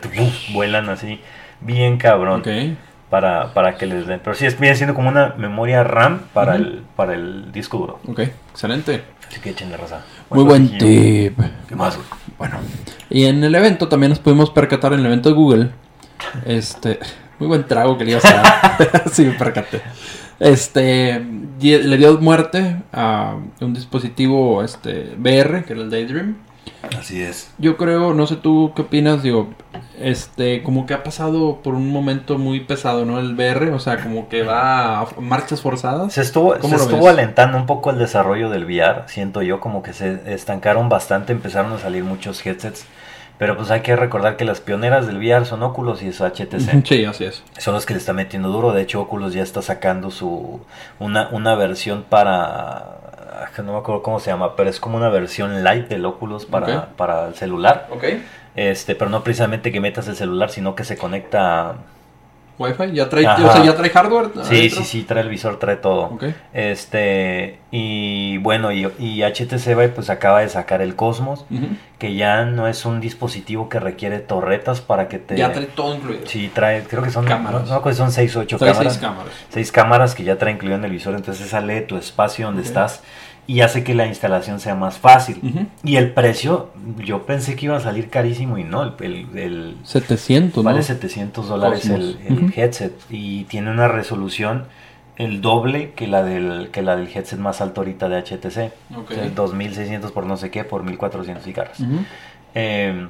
vuelan 0.52 0.88
así, 0.88 1.20
bien 1.60 1.98
cabrón. 1.98 2.42
Para, 3.10 3.52
para 3.52 3.76
que 3.76 3.84
les 3.84 4.06
den. 4.06 4.22
Pero 4.24 4.34
sí, 4.34 4.46
viene 4.58 4.74
siendo 4.74 4.94
como 4.94 5.10
una 5.10 5.34
memoria 5.36 5.84
RAM 5.84 6.22
para, 6.32 6.56
el, 6.56 6.82
para 6.96 7.12
el 7.12 7.52
disco 7.52 7.76
duro. 7.76 8.00
Ok, 8.08 8.20
excelente. 8.52 9.02
Así 9.28 9.38
que 9.38 9.50
echen 9.50 9.70
la 9.70 9.76
raza. 9.76 10.00
Muy 10.30 10.44
buen 10.44 10.78
tip. 10.78 11.38
¿Qué 11.68 11.76
más? 11.76 11.98
Bueno, 12.42 12.56
y 13.08 13.26
en 13.26 13.44
el 13.44 13.54
evento 13.54 13.86
también 13.86 14.10
nos 14.10 14.18
pudimos 14.18 14.50
percatar 14.50 14.92
en 14.92 14.98
el 14.98 15.06
evento 15.06 15.28
de 15.28 15.34
Google. 15.36 15.70
Este, 16.44 16.98
muy 17.38 17.46
buen 17.46 17.64
trago 17.68 17.96
que 17.96 18.04
le 18.04 18.10
ibas 18.10 18.24
a 18.24 18.32
dar. 18.32 19.04
sí, 19.12 19.24
me 19.24 19.30
percaté. 19.34 19.80
Este, 20.40 21.24
le 21.60 21.96
dio 21.96 22.18
muerte 22.18 22.82
a 22.92 23.36
un 23.60 23.72
dispositivo 23.72 24.60
este, 24.64 25.14
VR, 25.16 25.62
que 25.64 25.72
era 25.72 25.82
el 25.82 25.90
Daydream. 25.90 26.34
Así 26.98 27.22
es. 27.22 27.52
Yo 27.58 27.76
creo, 27.76 28.14
no 28.14 28.26
sé 28.26 28.36
tú 28.36 28.72
qué 28.74 28.82
opinas, 28.82 29.22
digo, 29.22 29.48
este, 30.00 30.62
como 30.62 30.86
que 30.86 30.94
ha 30.94 31.02
pasado 31.02 31.60
por 31.62 31.74
un 31.74 31.90
momento 31.90 32.38
muy 32.38 32.60
pesado, 32.60 33.04
¿no? 33.04 33.20
El 33.20 33.34
VR, 33.34 33.70
o 33.70 33.78
sea, 33.78 34.02
como 34.02 34.28
que 34.28 34.42
va 34.42 35.00
a 35.00 35.06
marchas 35.20 35.60
forzadas. 35.60 36.12
Se 36.12 36.22
estuvo, 36.22 36.60
se 36.60 36.74
estuvo 36.74 37.08
alentando 37.08 37.56
un 37.56 37.66
poco 37.66 37.90
el 37.90 37.98
desarrollo 37.98 38.50
del 38.50 38.64
VR, 38.64 39.04
siento 39.06 39.42
yo, 39.42 39.60
como 39.60 39.82
que 39.82 39.92
se 39.92 40.20
estancaron 40.32 40.88
bastante, 40.88 41.32
empezaron 41.32 41.72
a 41.72 41.78
salir 41.78 42.04
muchos 42.04 42.44
headsets. 42.44 42.84
Pero 43.38 43.56
pues 43.56 43.70
hay 43.72 43.80
que 43.80 43.96
recordar 43.96 44.36
que 44.36 44.44
las 44.44 44.60
pioneras 44.60 45.06
del 45.06 45.16
VR 45.16 45.44
son 45.44 45.62
Oculus 45.62 46.02
y 46.02 46.08
es 46.08 46.20
HTC. 46.20 46.84
Sí, 46.86 47.04
así 47.04 47.24
es. 47.24 47.42
Son 47.58 47.74
los 47.74 47.86
que 47.86 47.94
le 47.94 47.98
están 47.98 48.16
metiendo 48.16 48.50
duro. 48.50 48.72
De 48.72 48.82
hecho, 48.82 49.00
Oculus 49.00 49.32
ya 49.32 49.42
está 49.42 49.62
sacando 49.62 50.10
su 50.10 50.60
una, 51.00 51.28
una 51.32 51.56
versión 51.56 52.04
para 52.08 53.00
no 53.58 53.72
me 53.72 53.78
acuerdo 53.78 54.02
cómo 54.02 54.20
se 54.20 54.30
llama, 54.30 54.56
pero 54.56 54.70
es 54.70 54.80
como 54.80 54.96
una 54.96 55.08
versión 55.08 55.62
light 55.64 55.88
del 55.88 56.04
Oculus 56.04 56.46
para, 56.46 56.88
para 56.96 57.28
el 57.28 57.34
celular. 57.34 57.88
Ok. 57.90 58.04
Este, 58.54 58.94
pero 58.94 59.10
no 59.10 59.24
precisamente 59.24 59.72
que 59.72 59.80
metas 59.80 60.08
el 60.08 60.16
celular, 60.16 60.50
sino 60.50 60.74
que 60.74 60.84
se 60.84 60.96
conecta 60.96 61.76
Wi-Fi, 62.58 62.92
ya 62.92 63.08
trae, 63.08 63.26
o 63.26 63.52
sea, 63.52 63.64
ya 63.64 63.74
trae 63.74 63.90
hardware. 63.90 64.30
Sí, 64.44 64.70
sí, 64.70 64.84
sí, 64.84 65.02
trae 65.02 65.22
el 65.22 65.28
visor, 65.28 65.58
trae 65.58 65.76
todo. 65.76 66.18
Este, 66.52 67.58
y 67.70 68.38
bueno, 68.38 68.72
y, 68.72 68.86
y, 68.98 69.22
HTC 69.22 69.92
pues 69.94 70.10
acaba 70.10 70.40
de 70.40 70.48
sacar 70.48 70.82
el 70.82 70.94
Cosmos, 70.94 71.44
que 71.98 72.14
ya 72.14 72.44
no 72.44 72.68
es 72.68 72.84
un 72.84 73.00
dispositivo 73.00 73.68
que 73.68 73.80
requiere 73.80 74.18
torretas 74.20 74.80
para 74.80 75.08
que 75.08 75.18
te... 75.18 75.36
Ya 75.36 75.52
trae 75.52 75.66
todo 75.66 75.94
incluido. 75.94 76.26
Sí, 76.26 76.50
trae, 76.52 76.82
creo 76.82 77.02
que 77.02 77.10
son... 77.10 77.24
Cámaras. 77.24 77.68
No, 77.68 77.80
no 77.80 77.94
son 77.94 78.12
6 78.12 78.36
o 78.36 78.40
8 78.40 78.58
cámaras. 78.58 78.94
6 78.94 78.98
cámaras. 78.98 79.32
6 79.50 79.72
cámaras 79.72 80.14
que 80.14 80.24
ya 80.24 80.38
trae 80.38 80.52
incluido 80.52 80.76
en 80.76 80.84
el 80.84 80.90
visor, 80.90 81.14
entonces 81.14 81.48
sale 81.48 81.80
tu 81.82 81.96
espacio 81.96 82.46
donde 82.46 82.62
estás 82.62 83.02
y 83.46 83.60
hace 83.60 83.82
que 83.82 83.94
la 83.94 84.06
instalación 84.06 84.60
sea 84.60 84.74
más 84.74 84.98
fácil. 84.98 85.68
Y 85.82 85.96
el 85.96 86.12
precio, 86.12 86.70
yo 87.04 87.26
pensé 87.26 87.56
que 87.56 87.66
iba 87.66 87.76
a 87.76 87.80
salir 87.80 88.08
carísimo 88.08 88.56
y 88.58 88.64
no, 88.64 88.82
el... 88.82 89.26
el, 89.34 89.76
700, 89.84 90.62
Vale 90.62 90.82
700 90.82 91.48
dólares 91.48 91.86
el, 91.86 92.52
headset 92.54 92.94
y 93.10 93.44
tiene 93.44 93.70
una 93.70 93.88
resolución 93.88 94.66
el 95.16 95.40
doble 95.40 95.92
que 95.92 96.06
la 96.06 96.22
del 96.22 96.70
que 96.72 96.80
la 96.80 96.96
del 96.96 97.06
headset 97.06 97.38
más 97.38 97.60
alto 97.60 97.82
ahorita 97.82 98.08
de 98.08 98.22
HTC. 98.22 98.72
Okay. 98.96 99.32
2600 99.34 100.12
por 100.12 100.24
no 100.24 100.36
sé 100.36 100.50
qué, 100.50 100.64
por 100.64 100.84
1400 100.84 101.46
y 101.46 101.52
caras. 101.52 101.78
Em, 102.54 103.08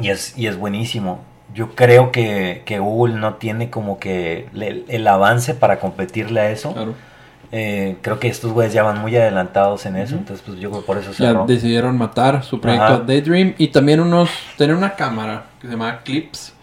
y, 0.00 0.10
es, 0.10 0.36
y 0.36 0.46
es 0.46 0.56
buenísimo. 0.56 1.20
Yo 1.54 1.74
creo 1.74 2.12
que, 2.12 2.62
que 2.66 2.78
Google 2.78 3.14
no 3.14 3.34
tiene 3.34 3.70
como 3.70 3.98
que 3.98 4.48
el, 4.54 4.84
el 4.88 5.08
avance 5.08 5.54
para 5.54 5.80
competirle 5.80 6.40
a 6.40 6.50
eso. 6.50 6.74
Claro 6.74 6.94
eh, 7.52 7.96
creo 8.02 8.18
que 8.18 8.28
estos 8.28 8.52
güeyes 8.52 8.72
ya 8.72 8.82
van 8.82 9.00
muy 9.00 9.16
adelantados 9.16 9.86
en 9.86 9.96
eso, 9.96 10.14
entonces 10.14 10.44
pues 10.46 10.58
yo 10.58 10.70
creo 10.70 10.82
por 10.82 10.98
eso 10.98 11.12
se 11.12 11.22
Ya 11.22 11.32
decidieron 11.32 11.96
matar 11.96 12.42
su 12.42 12.60
proyecto 12.60 13.00
Daydream 13.00 13.54
y 13.58 13.68
también 13.68 14.00
unos 14.00 14.30
tener 14.56 14.74
una 14.76 14.94
cámara 14.94 15.46
que 15.60 15.66
se 15.66 15.72
llama 15.72 16.00
Clips 16.04 16.56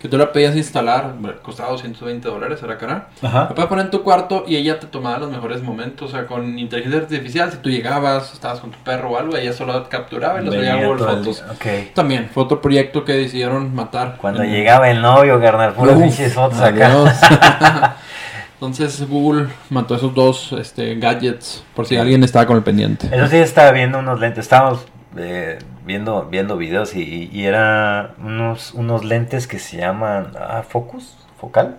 que 0.00 0.08
tú 0.08 0.16
la 0.16 0.32
pedías 0.32 0.54
instalar, 0.54 1.14
costaba 1.42 1.70
220 1.70 2.28
dólares, 2.28 2.62
era 2.62 2.78
cara. 2.78 3.08
Ajá. 3.20 3.40
La 3.40 3.48
puedes 3.48 3.68
poner 3.68 3.86
en 3.86 3.90
tu 3.90 4.02
cuarto 4.04 4.44
y 4.46 4.54
ella 4.54 4.78
te 4.78 4.86
tomaba 4.86 5.18
los 5.18 5.30
mejores 5.30 5.60
momentos, 5.62 6.10
o 6.10 6.12
sea, 6.12 6.26
con 6.26 6.56
inteligencia 6.56 7.00
artificial, 7.00 7.50
si 7.50 7.58
tú 7.58 7.68
llegabas, 7.68 8.32
estabas 8.32 8.60
con 8.60 8.70
tu 8.70 8.78
perro 8.78 9.10
o 9.10 9.18
algo, 9.18 9.36
ella 9.36 9.52
solo 9.52 9.88
capturaba 9.88 10.40
y 10.40 10.44
los 10.44 10.54
veía 10.54 10.78
Fotos. 10.98 11.44
Okay. 11.56 11.90
También, 11.94 12.30
fue 12.32 12.44
otro 12.44 12.60
proyecto 12.60 13.04
que 13.04 13.12
decidieron 13.14 13.74
matar. 13.74 14.16
Cuando 14.20 14.44
llegaba 14.44 14.88
el 14.88 15.00
novio, 15.00 15.40
carnal, 15.40 15.72
puras 15.72 15.98
pinches 15.98 16.32
fotos 16.32 16.60
acá. 16.60 17.96
Entonces 18.60 19.08
Google 19.08 19.50
mató 19.70 19.94
esos 19.94 20.12
dos 20.12 20.52
este, 20.52 20.96
gadgets 20.96 21.62
por 21.76 21.86
si 21.86 21.96
alguien 21.96 22.24
estaba 22.24 22.44
con 22.44 22.56
el 22.56 22.64
pendiente. 22.64 23.08
Eso 23.12 23.28
sí 23.28 23.36
estaba 23.36 23.70
viendo 23.70 24.00
unos 24.00 24.18
lentes. 24.18 24.46
Estábamos 24.46 24.84
eh, 25.16 25.60
viendo, 25.86 26.24
viendo 26.24 26.56
videos 26.56 26.96
y, 26.96 27.30
y, 27.32 27.44
era 27.44 28.16
unos, 28.18 28.74
unos 28.74 29.04
lentes 29.04 29.46
que 29.46 29.60
se 29.60 29.76
llaman 29.76 30.32
ah, 30.36 30.64
Focus, 30.68 31.16
Focal. 31.40 31.78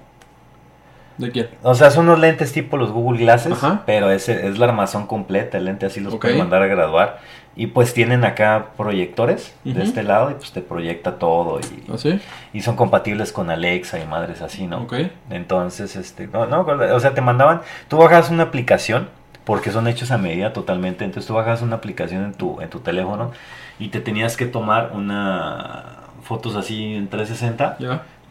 ¿De 1.20 1.32
quién? 1.32 1.50
O 1.64 1.76
sea, 1.76 1.92
son 1.92 2.06
unos 2.06 2.20
lentes 2.20 2.54
tipo 2.54 2.78
los 2.78 2.92
Google 2.92 3.20
Glasses, 3.20 3.54
pero 3.86 4.10
es, 4.10 4.30
es 4.30 4.58
la 4.58 4.68
armazón 4.68 5.06
completa, 5.06 5.58
el 5.58 5.66
lente 5.66 5.86
así 5.86 6.00
los 6.00 6.16
puede 6.16 6.38
mandar 6.38 6.62
a 6.62 6.68
graduar. 6.68 7.20
Y 7.58 7.68
pues 7.68 7.94
tienen 7.94 8.24
acá 8.24 8.68
proyectores 8.78 9.54
de 9.66 9.84
este 9.84 10.02
lado 10.02 10.32
y 10.32 10.36
pues 10.36 10.54
te 10.54 10.62
proyecta 10.62 11.20
todo. 11.20 11.60
Y, 11.60 11.92
¿Ah, 11.92 12.20
y 12.54 12.62
son 12.62 12.78
compatibles 12.78 13.34
con 13.34 13.50
Alexa 13.50 14.00
y 14.00 14.08
madres 14.08 14.42
así, 14.42 14.66
¿no? 14.66 14.88
Entonces, 15.30 15.98
este, 15.98 16.28
no, 16.28 16.46
no, 16.46 16.62
o 16.62 17.00
sea, 17.02 17.14
te 17.14 17.20
mandaban, 17.20 17.64
tú 17.90 17.98
bajas 17.98 18.30
una 18.30 18.44
aplicación, 18.44 19.10
porque 19.44 19.72
son 19.72 19.90
hechos 19.90 20.12
a 20.12 20.18
medida 20.18 20.54
totalmente, 20.54 21.04
entonces 21.04 21.28
tú 21.28 21.34
bajas 21.34 21.62
una 21.62 21.76
aplicación 21.76 22.24
en 22.24 22.34
tu, 22.34 22.62
en 22.62 22.70
tu 22.70 22.80
teléfono 22.80 23.32
y 23.78 23.90
te 23.90 24.00
tenías 24.00 24.38
que 24.38 24.46
tomar 24.46 24.92
una 24.94 25.98
fotos 26.24 26.56
así 26.56 26.94
en 26.96 27.08
360 27.10 27.78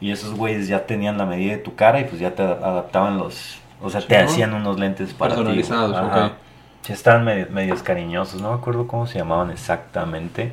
y 0.00 0.12
esos 0.12 0.34
güeyes 0.34 0.68
ya 0.68 0.86
tenían 0.86 1.18
la 1.18 1.26
medida 1.26 1.52
de 1.52 1.58
tu 1.58 1.74
cara 1.74 2.00
y 2.00 2.04
pues 2.04 2.20
ya 2.20 2.34
te 2.34 2.42
adaptaban 2.42 3.18
los, 3.18 3.58
o 3.80 3.90
sea, 3.90 4.00
te 4.00 4.16
hacían 4.16 4.54
unos 4.54 4.78
lentes 4.78 5.12
para 5.14 5.34
personalizados, 5.34 5.96
ok 5.96 6.32
están 6.92 7.24
medios 7.24 7.82
cariñosos, 7.82 8.40
no 8.40 8.50
me 8.50 8.56
acuerdo 8.56 8.86
cómo 8.86 9.06
se 9.06 9.18
llamaban 9.18 9.50
exactamente. 9.50 10.52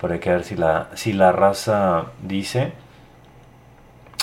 Pero 0.00 0.14
hay 0.14 0.20
que 0.20 0.30
ver 0.30 0.44
si 0.44 0.56
la, 0.56 0.88
si 0.94 1.12
la 1.12 1.32
raza 1.32 2.06
dice. 2.22 2.72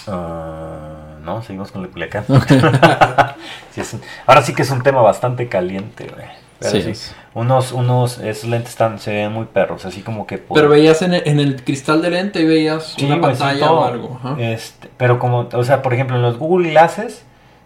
Ah, 0.08 1.16
no, 1.24 1.42
seguimos 1.42 1.72
con 1.72 1.84
el 1.84 1.90
Culiacán. 1.90 2.26
ahora 4.28 4.42
sí 4.42 4.54
que 4.54 4.62
es 4.62 4.72
un 4.72 4.84
tema 4.84 5.02
bastante 5.02 5.48
caliente, 5.48 6.08
unos, 7.34 7.72
unos, 7.72 8.20
esos 8.20 8.50
lentes 8.50 8.72
están, 8.72 9.00
se 9.00 9.14
ven 9.14 9.32
muy 9.32 9.46
perros, 9.46 9.86
así 9.86 10.02
como 10.02 10.28
que... 10.28 10.38
Pero 10.38 10.70
veías 10.70 11.02
en 11.02 11.14
el, 11.14 11.24
en 11.26 11.40
el, 11.40 11.64
cristal 11.64 12.02
de 12.02 12.10
lente 12.10 12.42
y 12.42 12.46
veías 12.46 12.98
una 13.02 13.20
pantalla 13.20 13.72
o 13.72 13.86
algo. 13.86 14.20
Este, 14.38 14.90
pero 14.98 15.20
como, 15.20 15.50
o 15.52 15.64
sea, 15.64 15.82
por 15.82 15.94
ejemplo, 15.94 16.16
en 16.16 16.22
los 16.22 16.38
Google 16.38 16.72
Glasses 16.72 17.24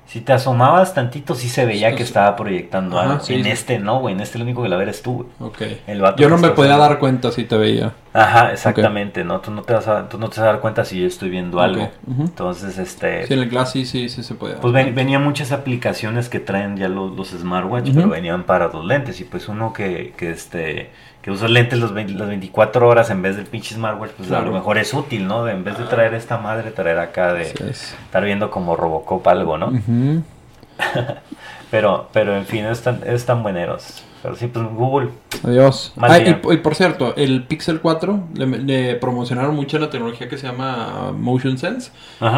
si 0.08 0.22
te 0.22 0.34
asomabas 0.34 0.94
tantito, 0.94 1.34
sí 1.34 1.50
se 1.50 1.66
veía 1.66 1.96
que 1.96 2.04
estaba 2.04 2.36
proyectando 2.36 3.00
algo. 3.00 3.20
en 3.28 3.46
este 3.48 3.80
no, 3.80 4.00
güey. 4.00 4.14
En 4.14 4.22
este 4.22 4.38
lo 4.38 4.44
único 4.44 4.62
que 4.62 4.70
la 4.70 4.78
ver 4.78 4.90
es 4.90 5.02
tú, 5.02 5.28
güey. 5.40 5.78
Yo 6.18 6.30
no 6.30 6.38
me 6.38 6.50
podía 6.50 6.78
dar 6.78 7.00
cuenta 7.00 7.32
si 7.32 7.44
te 7.44 7.58
veía. 7.58 7.94
Ajá, 8.14 8.52
exactamente. 8.54 9.24
No, 9.24 9.42
tú 9.42 9.52
no, 9.52 9.64
te 9.64 9.74
vas 9.74 9.88
a, 9.88 10.08
tú 10.08 10.18
no 10.18 10.30
te 10.30 10.40
vas 10.40 10.48
a 10.48 10.52
dar 10.54 10.60
cuenta 10.62 10.86
si 10.86 11.02
yo 11.02 11.08
estoy 11.08 11.30
viendo 11.30 11.60
algo. 11.60 11.90
Entonces, 12.20 12.78
este... 12.78 13.26
Sí, 13.28 13.34
en 13.34 13.40
el 13.40 13.50
Glass 13.50 13.72
sí, 13.72 13.86
sí, 13.86 14.08
sí 14.08 14.24
se 14.24 14.36
puede. 14.36 14.56
Pues 14.56 14.74
venían 14.74 15.24
muchas 15.24 15.52
aplicaciones 15.52 16.30
que 16.30 16.40
traen 16.40 16.78
ya 16.78 16.88
los, 16.88 17.16
los 17.16 17.30
smartwatch, 17.30 17.92
pero 17.94 18.10
venían 18.10 18.44
para 18.44 18.68
los 18.68 18.86
lentes. 18.86 19.20
Y 19.20 19.24
pues 19.24 19.50
uno 19.50 19.74
que, 19.74 20.14
que 20.16 20.30
este 20.30 20.92
que 21.26 21.32
usa 21.32 21.48
lentes 21.48 21.80
los 21.80 21.90
las 21.92 22.28
24 22.28 22.88
horas 22.88 23.10
en 23.10 23.24
vez 23.24 23.36
del 23.36 23.48
pinche 23.48 23.74
smartwatch, 23.74 24.12
pues 24.12 24.32
a 24.32 24.42
lo 24.42 24.52
mejor 24.52 24.78
es 24.78 24.94
útil, 24.94 25.26
¿no? 25.26 25.50
en 25.50 25.64
vez 25.64 25.76
de 25.76 25.86
traer 25.86 26.14
esta 26.14 26.38
madre, 26.38 26.70
traer 26.70 27.00
acá 27.00 27.34
de 27.34 27.52
estar 27.68 28.24
viendo 28.24 28.52
como 28.52 28.76
Robocop 28.76 29.28
algo, 29.28 29.58
¿no? 29.58 29.74
pero, 31.72 32.10
pero 32.14 32.36
en 32.36 32.46
fin, 32.46 32.66
están, 32.66 33.02
están 33.08 33.42
bueneros. 33.42 34.04
Pero 34.22 34.36
sí, 34.36 34.46
pues 34.46 34.66
Google. 34.68 35.10
Adiós. 35.44 35.94
Ah, 36.00 36.20
y, 36.20 36.58
por 36.58 36.76
cierto, 36.76 37.16
el 37.16 37.42
Pixel 37.46 37.82
4 37.82 38.28
le, 38.36 38.94
promocionaron 38.98 39.56
mucho 39.56 39.80
la 39.80 39.90
tecnología 39.90 40.30
que 40.30 40.38
se 40.38 40.46
llama 40.46 41.12
Motion 41.12 41.58
Sense, 41.58 41.90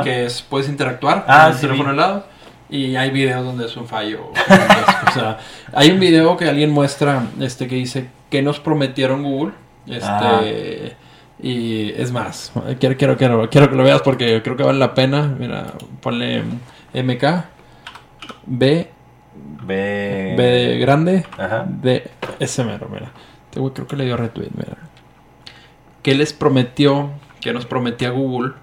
que 0.05 0.27
es 0.27 0.41
puedes 0.41 0.69
interactuar 0.69 1.25
ah, 1.27 1.47
con 1.47 1.55
el 1.55 1.59
teléfono 1.59 1.89
al 1.89 1.97
lado. 1.97 2.36
Y 2.69 2.95
hay 2.95 3.11
videos 3.11 3.45
donde 3.45 3.65
es 3.65 3.77
un 3.77 3.87
fallo. 3.87 4.31
o 5.07 5.11
sea, 5.11 5.37
hay 5.73 5.91
un 5.91 5.99
video 5.99 6.35
que 6.35 6.45
alguien 6.45 6.69
muestra 6.69 7.27
este 7.39 7.67
que 7.67 7.75
dice 7.75 8.09
que 8.29 8.41
nos 8.41 8.59
prometieron 8.59 9.23
Google. 9.23 9.53
Este. 9.87 10.95
Y 11.39 11.91
es 11.91 12.11
más, 12.11 12.51
quiero, 12.79 12.97
quiero, 12.97 13.15
quiero, 13.15 13.49
quiero 13.49 13.69
que 13.69 13.75
lo 13.75 13.83
veas 13.83 14.01
porque 14.01 14.41
creo 14.41 14.57
que 14.57 14.63
vale 14.63 14.79
la 14.79 14.95
pena. 14.95 15.35
Mira, 15.39 15.73
ponle 16.01 16.43
MK, 16.93 17.23
B, 18.47 18.89
B, 19.63 20.35
B 20.35 20.77
grande, 20.79 21.25
Ajá. 21.37 21.65
B, 21.67 22.09
ese 22.39 22.63
mero, 22.63 22.89
mira. 22.91 23.11
Este 23.45 23.59
güey 23.59 23.73
creo 23.73 23.87
que 23.87 23.95
le 23.95 24.05
dio 24.05 24.17
retweet, 24.17 24.49
mira. 24.55 24.77
qué 26.01 26.15
les 26.15 26.33
prometió, 26.33 27.11
qué 27.39 27.53
nos 27.53 27.67
prometía 27.67 28.09
Google 28.09 28.53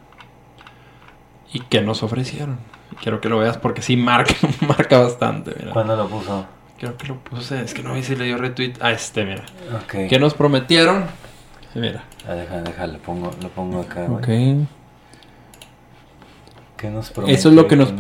y 1.52 1.60
qué 1.60 1.80
nos 1.80 2.02
ofrecieron. 2.02 2.58
Quiero 3.02 3.20
que 3.20 3.28
lo 3.28 3.38
veas 3.38 3.56
porque 3.58 3.82
sí 3.82 3.96
marca, 3.96 4.34
marca 4.66 4.98
bastante. 4.98 5.52
Mira. 5.58 5.72
¿Cuándo 5.72 5.96
lo 5.96 6.08
puso? 6.08 6.46
Creo 6.78 6.96
que 6.96 7.06
lo 7.06 7.16
puse, 7.18 7.62
es 7.62 7.72
que 7.72 7.82
no 7.82 7.94
vi 7.94 8.02
si 8.02 8.16
le 8.16 8.24
dio 8.24 8.36
retweet 8.36 8.74
a 8.80 8.90
este, 8.92 9.24
mira. 9.24 9.44
Okay. 9.84 10.08
¿Qué 10.08 10.18
nos 10.18 10.34
prometieron? 10.34 11.04
Mira. 11.74 12.04
Ah, 12.28 12.34
deja, 12.34 12.62
deja, 12.62 12.86
lo 12.86 12.98
pongo, 12.98 13.30
lo 13.42 13.48
pongo 13.48 13.80
acá. 13.80 14.06
Ok. 14.10 14.28
¿Qué 16.76 16.90
nos 16.90 17.12
eso 17.28 17.48
es 17.48 17.54
lo 17.54 17.68
que 17.68 17.76
nos 17.76 17.94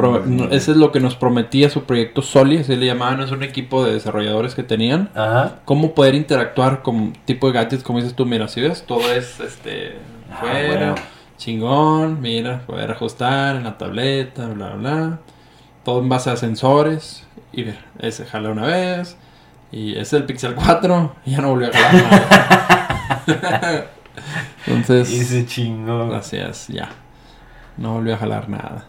eso 0.52 0.72
es 0.72 0.76
lo 0.76 0.92
que 0.92 1.00
nos 1.00 1.14
prometía 1.14 1.70
su 1.70 1.84
proyecto 1.84 2.22
Soli, 2.22 2.58
así 2.58 2.74
le 2.76 2.86
llamaban, 2.86 3.20
es 3.20 3.30
un 3.30 3.42
equipo 3.42 3.84
de 3.84 3.94
desarrolladores 3.94 4.54
que 4.54 4.62
tenían. 4.62 5.10
Ajá. 5.14 5.60
Cómo 5.64 5.94
poder 5.94 6.14
interactuar 6.14 6.82
con 6.82 7.12
tipo 7.24 7.46
de 7.46 7.54
gadgets, 7.54 7.82
como 7.82 8.00
dices 8.00 8.14
tú, 8.14 8.26
mira, 8.26 8.48
si 8.48 8.60
ves, 8.60 8.82
todo 8.82 9.12
es 9.12 9.40
este 9.40 9.98
ah, 10.30 10.36
fuera, 10.40 10.94
chingón, 11.36 12.20
mira, 12.20 12.60
poder 12.66 12.90
ajustar 12.92 13.56
en 13.56 13.64
la 13.64 13.78
tableta, 13.78 14.48
bla 14.48 14.70
bla. 14.70 15.18
Todo 15.84 16.00
en 16.00 16.08
base 16.08 16.30
a 16.30 16.36
sensores. 16.36 17.26
Y 17.52 17.64
mira, 17.64 17.84
ese 17.98 18.24
jala 18.24 18.50
una 18.50 18.66
vez. 18.66 19.16
Y 19.70 19.92
ese 19.92 20.02
es 20.02 20.12
el 20.14 20.24
Pixel 20.24 20.54
4. 20.54 21.16
Y 21.26 21.32
ya 21.32 21.40
no 21.40 21.50
volvió 21.50 21.68
a 21.68 21.72
jalar 21.72 22.84
Entonces. 24.66 25.10
Y 25.10 25.24
se 25.24 25.46
chingó. 25.46 26.08
Gracias, 26.08 26.68
ya. 26.68 26.90
No 27.76 27.94
volvió 27.94 28.14
a 28.14 28.18
jalar 28.18 28.48
nada. 28.48 28.86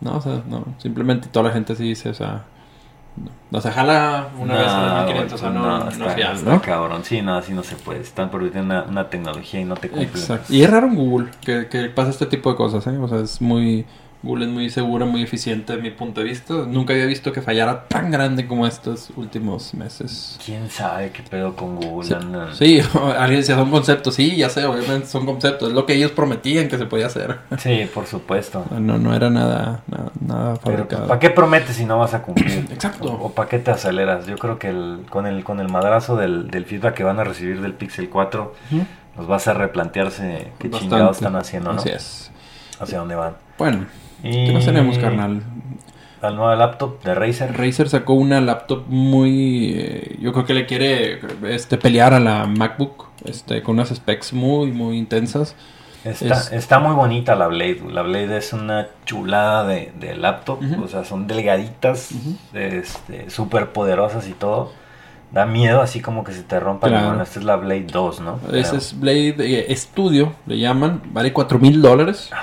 No, 0.00 0.16
o 0.16 0.20
sea, 0.20 0.42
no. 0.46 0.64
Simplemente 0.78 1.28
toda 1.28 1.48
la 1.48 1.52
gente 1.52 1.74
sí 1.76 1.84
dice, 1.84 2.10
o 2.10 2.14
sea. 2.14 2.44
No, 3.50 3.60
se 3.60 3.70
jala 3.70 4.28
una 4.38 4.54
vez 4.56 4.68
a 4.68 5.04
1500, 5.06 5.32
o 5.32 5.38
sea, 5.38 5.50
no, 5.50 5.78
no, 5.84 5.88
está, 5.88 6.10
fiel, 6.10 6.44
¿no? 6.44 6.60
cabrón, 6.60 7.02
sí, 7.04 7.22
no, 7.22 7.36
así 7.36 7.52
no 7.52 7.62
se 7.62 7.76
puede. 7.76 8.00
Están 8.00 8.30
produciendo 8.30 8.74
una, 8.74 8.82
una 8.84 9.08
tecnología 9.08 9.60
y 9.60 9.64
no 9.64 9.74
te 9.74 9.88
cumplen. 9.88 10.08
Exacto. 10.08 10.52
Y 10.52 10.62
es 10.62 10.70
raro 10.70 10.86
en 10.86 10.96
Google 10.96 11.30
que, 11.40 11.66
que 11.68 11.88
pasa 11.88 12.10
este 12.10 12.26
tipo 12.26 12.50
de 12.50 12.56
cosas, 12.56 12.86
¿eh? 12.86 12.98
O 12.98 13.08
sea, 13.08 13.20
es 13.20 13.40
muy 13.40 13.86
Google 14.22 14.46
es 14.46 14.50
muy 14.50 14.68
segura, 14.70 15.06
muy 15.06 15.22
eficiente 15.22 15.76
de 15.76 15.82
mi 15.82 15.90
punto 15.90 16.20
de 16.20 16.26
vista. 16.26 16.54
Nunca 16.66 16.92
había 16.92 17.06
visto 17.06 17.32
que 17.32 17.40
fallara 17.40 17.84
tan 17.86 18.10
grande 18.10 18.48
como 18.48 18.66
estos 18.66 19.10
últimos 19.16 19.74
meses. 19.74 20.38
¿Quién 20.44 20.68
sabe 20.70 21.10
qué 21.12 21.22
pedo 21.22 21.54
con 21.54 21.76
Google? 21.76 22.16
Sí, 22.52 22.80
alguien 23.16 23.40
decía, 23.40 23.54
son 23.54 23.70
conceptos. 23.70 24.16
Sí, 24.16 24.36
ya 24.36 24.50
sé, 24.50 24.66
obviamente 24.66 25.06
son 25.06 25.24
conceptos. 25.24 25.68
Es 25.68 25.74
lo 25.74 25.86
que 25.86 25.94
ellos 25.94 26.10
prometían 26.10 26.68
que 26.68 26.78
se 26.78 26.86
podía 26.86 27.06
hacer. 27.06 27.38
Sí, 27.58 27.88
por 27.92 28.06
supuesto. 28.06 28.64
No, 28.88 28.96
no 28.96 29.14
era 29.14 29.28
nada, 29.28 29.82
nada, 30.20 30.56
fabricado. 30.56 31.08
¿Para 31.08 31.20
qué 31.20 31.28
prometes 31.28 31.76
si 31.76 31.84
no 31.84 31.98
vas 31.98 32.14
a 32.14 32.22
cumplir? 32.22 32.66
Exacto. 32.72 33.12
O, 33.12 33.32
para 33.32 33.48
qué 33.48 33.58
te 33.58 33.70
aceleras. 33.70 34.26
Yo 34.26 34.38
creo 34.38 34.58
que 34.58 34.68
el, 34.68 35.04
con, 35.10 35.26
el, 35.26 35.44
con 35.44 35.60
el 35.60 35.68
madrazo 35.68 36.16
del, 36.16 36.48
del 36.50 36.64
feedback 36.64 36.94
que 36.94 37.04
van 37.04 37.18
a 37.18 37.24
recibir 37.24 37.60
del 37.60 37.74
Pixel 37.74 38.08
4, 38.08 38.54
nos 39.16 39.28
va 39.28 39.34
a 39.34 39.36
hacer 39.36 39.58
replantearse 39.58 40.52
qué 40.58 40.70
chingados 40.70 41.18
están 41.18 41.36
haciendo, 41.36 41.72
¿no? 41.72 41.80
Así 41.80 41.90
es. 41.90 42.30
Hacia 42.80 42.98
dónde 42.98 43.16
van. 43.16 43.36
Bueno, 43.58 43.86
¿Qué 44.22 44.50
más 44.52 44.64
tenemos, 44.64 44.98
carnal? 44.98 45.42
La 46.20 46.30
nueva 46.30 46.56
laptop 46.56 47.02
de 47.02 47.14
Razer. 47.14 47.56
Razer 47.56 47.88
sacó 47.88 48.14
una 48.14 48.40
laptop 48.40 48.86
muy. 48.88 49.74
Eh, 49.76 50.16
yo 50.20 50.32
creo 50.32 50.44
que 50.44 50.54
le 50.54 50.66
quiere 50.66 51.20
este, 51.48 51.78
pelear 51.78 52.12
a 52.12 52.20
la 52.20 52.46
MacBook. 52.46 53.06
Este, 53.24 53.62
con 53.62 53.76
unas 53.76 53.88
specs 53.88 54.32
muy, 54.32 54.72
muy 54.72 54.96
intensas. 54.98 55.54
Está, 56.04 56.78
muy 56.78 56.94
bonita 56.94 57.34
la 57.34 57.48
Blade. 57.48 57.82
La 57.90 58.02
Blade 58.02 58.36
es 58.38 58.52
una 58.52 58.88
chulada 59.04 59.66
de, 59.66 60.16
laptop. 60.16 60.60
O 60.82 60.88
sea, 60.88 61.04
son 61.04 61.26
delgaditas, 61.26 62.10
este, 62.52 63.30
súper 63.30 63.72
poderosas 63.72 64.28
y 64.28 64.32
todo. 64.32 64.72
Da 65.30 65.44
miedo 65.44 65.82
así 65.82 66.00
como 66.00 66.24
que 66.24 66.32
se 66.32 66.42
te 66.42 66.58
rompa 66.58 66.88
la 66.88 67.02
mano. 67.02 67.22
Esta 67.22 67.38
es 67.38 67.44
la 67.44 67.56
Blade 67.56 67.86
2, 67.92 68.20
¿no? 68.20 68.40
Esa 68.52 68.76
es 68.76 68.98
Blade 68.98 69.34
eh, 69.38 69.76
Studio, 69.76 70.32
le 70.46 70.58
llaman. 70.58 71.02
Vale 71.12 71.32
4 71.32 71.58
mil 71.58 71.82
dólares. 71.82 72.30
Ah, 72.32 72.42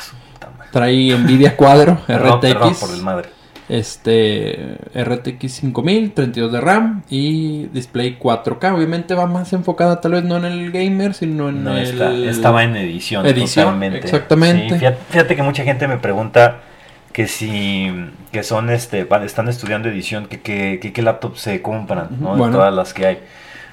Trae 0.76 1.18
Nvidia 1.18 1.56
Cuadro 1.56 2.00
RTX. 2.10 2.80
por 2.82 2.94
el 2.94 3.02
madre. 3.02 3.30
Este 3.70 4.78
RTX 4.94 5.50
5000, 5.50 6.12
32 6.12 6.52
de 6.52 6.60
RAM 6.60 7.04
y 7.10 7.68
display 7.68 8.20
4K. 8.20 8.76
Obviamente 8.76 9.14
va 9.14 9.26
más 9.26 9.54
enfocada 9.54 10.02
tal 10.02 10.12
vez 10.12 10.26
no 10.26 10.36
en 10.36 10.44
el 10.44 10.74
gamer, 10.74 11.14
sino 11.14 11.48
en 11.48 11.66
el... 11.66 11.78
Está, 11.78 12.14
estaba 12.14 12.66
en 12.66 12.76
edición. 12.76 13.26
Edición, 13.26 13.82
exactamente. 13.84 14.78
fíjate, 15.10 15.38
que 15.38 15.44
mucha 15.44 15.64
gente 15.64 15.88
me 15.88 15.96
pregunta 15.96 16.58
que 17.14 17.28
si 17.28 17.90
que 18.34 18.44
son 18.44 18.70
este 18.70 19.08
están 19.24 19.48
estudiando 19.48 19.88
edición 19.88 20.26
que 20.26 20.42
qué 20.42 21.02
laptop 21.02 21.38
se 21.38 21.62
compran 21.62 22.10
no 22.20 22.36
de 22.36 22.52
todas 22.52 22.74
las 22.74 22.94
que 22.94 23.06
hay 23.06 23.20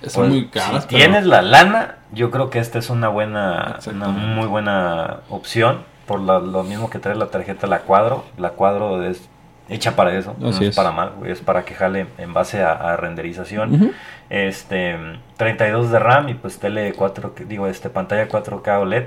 son 0.07 0.29
pues, 0.29 0.29
muy 0.29 0.47
caras 0.47 0.85
si 0.85 0.95
tienes 0.95 1.27
la 1.27 1.43
lana 1.43 1.97
yo 2.13 2.31
creo 2.31 2.51
que 2.51 2.61
esta 2.61 2.79
es 2.79 2.89
una 2.89 3.09
buena 3.09 3.81
una 3.93 4.07
muy 4.07 4.47
buena 4.47 5.23
opción 5.29 5.91
por 6.07 6.21
lo 6.21 6.63
mismo 6.63 6.91
que 6.91 6.99
trae 6.99 7.15
la 7.15 7.27
tarjeta 7.27 7.67
la 7.67 7.81
cuadro. 7.81 8.25
La 8.37 8.51
cuadro 8.51 9.03
es 9.05 9.29
hecha 9.69 9.97
para 9.97 10.17
eso, 10.17 10.35
no 10.39 10.51
es, 10.51 10.75
para 10.75 10.91
mal, 10.91 11.13
es 11.25 11.41
para 11.41 11.65
que 11.65 11.75
jale 11.75 12.07
en 12.19 12.33
base 12.35 12.63
a, 12.63 12.97
renderización. 12.97 13.93
Este 14.29 14.97
32 15.37 15.91
de 15.91 15.99
RAM 15.99 16.29
y 16.29 16.35
pues 16.35 16.59
tele 16.59 16.93
4, 16.95 17.35
digo, 17.49 17.67
este 17.67 17.91
pantalla 17.91 18.29
4K 18.29 18.81
OLED. 18.81 19.05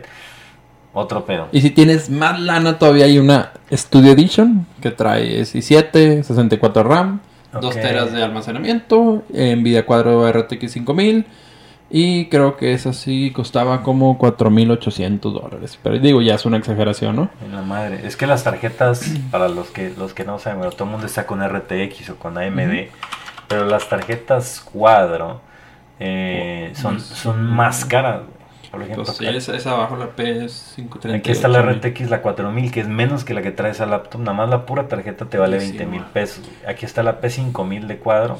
Otro 0.97 1.25
pedo. 1.25 1.49
Y 1.51 1.59
si 1.59 1.71
tienes 1.71 2.09
más 2.09 2.39
lana, 2.39 2.79
todavía 2.79 3.03
hay 3.03 3.19
una 3.19 3.51
Studio 3.69 4.13
Edition 4.13 4.65
que 4.79 4.91
trae 4.91 5.41
i7, 5.41 6.23
64 6.23 6.83
RAM, 6.83 7.19
2 7.59 7.75
teras 7.75 8.13
de 8.13 8.23
almacenamiento, 8.23 9.23
Nvidia 9.29 9.85
Cuadro 9.85 10.31
RTX 10.31 10.71
5000 10.71 11.25
y 11.89 12.25
creo 12.29 12.57
que 12.57 12.73
esa 12.73 12.93
sí 12.93 13.31
costaba 13.31 13.83
como 13.83 14.17
4.800 14.17 15.19
dólares. 15.19 15.79
Pero 15.81 15.99
digo, 15.99 16.21
ya 16.21 16.35
es 16.35 16.45
una 16.45 16.57
exageración, 16.57 17.15
¿no? 17.15 17.29
En 17.43 17.53
la 17.53 17.61
madre. 17.61 18.05
Es 18.05 18.17
que 18.17 18.25
las 18.25 18.43
tarjetas, 18.43 19.13
para 19.31 19.47
los 19.47 19.69
que 19.69 19.91
los 19.95 20.13
que 20.13 20.23
no 20.23 20.39
saben, 20.39 20.67
todo 20.71 20.85
el 20.85 20.89
mundo 20.89 21.05
está 21.05 21.25
con 21.25 21.47
RTX 21.47 22.09
o 22.09 22.15
con 22.17 22.37
AMD. 22.37 22.87
Pero 23.47 23.65
las 23.65 23.87
tarjetas 23.87 24.59
cuadro 24.61 25.41
eh, 25.99 26.71
son, 26.75 26.99
son 26.99 27.43
más 27.43 27.85
caras. 27.85 28.21
Por 28.71 28.81
ejemplo, 28.81 29.05
pues 29.05 29.47
es, 29.47 29.67
abajo 29.67 29.95
la 29.95 30.15
P530. 30.15 31.15
Aquí 31.15 31.31
está 31.31 31.47
la 31.47 31.61
RTX, 31.61 32.09
la 32.09 32.21
4000, 32.21 32.71
que 32.71 32.81
es 32.81 32.87
menos 32.87 33.23
que 33.23 33.33
la 33.33 33.41
que 33.41 33.51
trae 33.51 33.71
esa 33.71 33.85
laptop. 33.85 34.21
Nada 34.21 34.33
más 34.33 34.49
la 34.49 34.65
pura 34.65 34.87
tarjeta 34.87 35.25
te 35.25 35.37
vale 35.37 35.59
20 35.59 35.85
mil 35.85 36.01
pesos. 36.01 36.43
Aquí 36.67 36.85
está 36.85 37.03
la 37.03 37.21
P5000 37.21 37.85
de 37.85 37.97
cuadro 37.99 38.39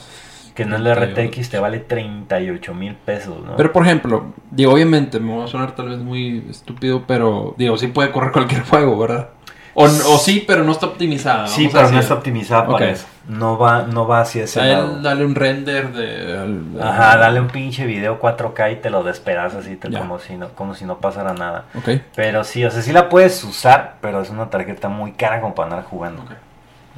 que 0.56 0.66
no 0.66 0.78
es 0.78 0.82
la 0.82 0.96
RTX, 0.96 1.50
te 1.50 1.60
vale 1.60 1.80
38 1.80 2.74
mil 2.74 2.96
pesos, 2.96 3.44
¿no? 3.46 3.56
Pero 3.58 3.72
por 3.74 3.86
ejemplo, 3.86 4.34
digo, 4.50 4.74
obviamente 4.74 5.20
me 5.20 5.38
va 5.38 5.44
a 5.44 5.48
sonar 5.48 5.76
tal 5.76 5.90
vez 5.90 6.00
muy 6.00 6.46
estúpido, 6.50 7.04
pero 7.06 7.54
digo, 7.58 7.78
sí 7.78 7.88
puede 7.88 8.12
correr 8.12 8.32
cualquier 8.32 8.64
juego, 8.70 8.98
¿verdad? 8.98 9.30
O, 9.78 9.90
sí, 9.90 10.46
pero 10.48 10.64
no 10.64 10.72
está 10.72 10.86
optimizada. 10.86 11.48
Sí, 11.48 11.70
pero 11.70 11.92
no 11.92 12.00
está 12.00 12.14
optimizada 12.14 12.66
para 12.66 12.92
eso. 12.92 13.06
No 13.28 13.58
va, 13.58 13.82
no 13.82 14.08
va 14.08 14.22
hacia 14.22 14.46
ese 14.46 14.64
lado. 14.64 15.02
Dale 15.02 15.26
un 15.26 15.36
render 15.36 15.92
de... 15.92 16.82
Ajá, 16.82 17.18
dale 17.18 17.42
un 17.42 17.48
pinche 17.48 17.86
video 17.86 18.18
4K 18.22 18.72
y 18.72 18.76
te 18.78 18.90
lo 18.90 19.04
despedazas 19.04 19.66
así, 19.66 19.76
como, 19.76 20.20
si 20.20 20.38
no, 20.38 20.48
como 20.50 20.76
si 20.76 20.86
no 20.86 21.00
pasara 21.00 21.34
nada. 21.34 21.66
Okay. 21.78 22.02
Pero 22.16 22.46
sí, 22.46 22.64
o 22.64 22.72
sea, 22.72 22.82
sí 22.82 22.94
la 22.94 23.10
puedes 23.10 23.44
usar, 23.44 23.98
pero 24.00 24.22
es 24.22 24.30
una 24.30 24.50
tarjeta 24.50 24.88
muy 24.88 25.12
cara 25.12 25.42
como 25.42 25.54
para 25.54 25.72
andar 25.72 25.84
jugando. 25.84 26.22
Okay. 26.22 26.38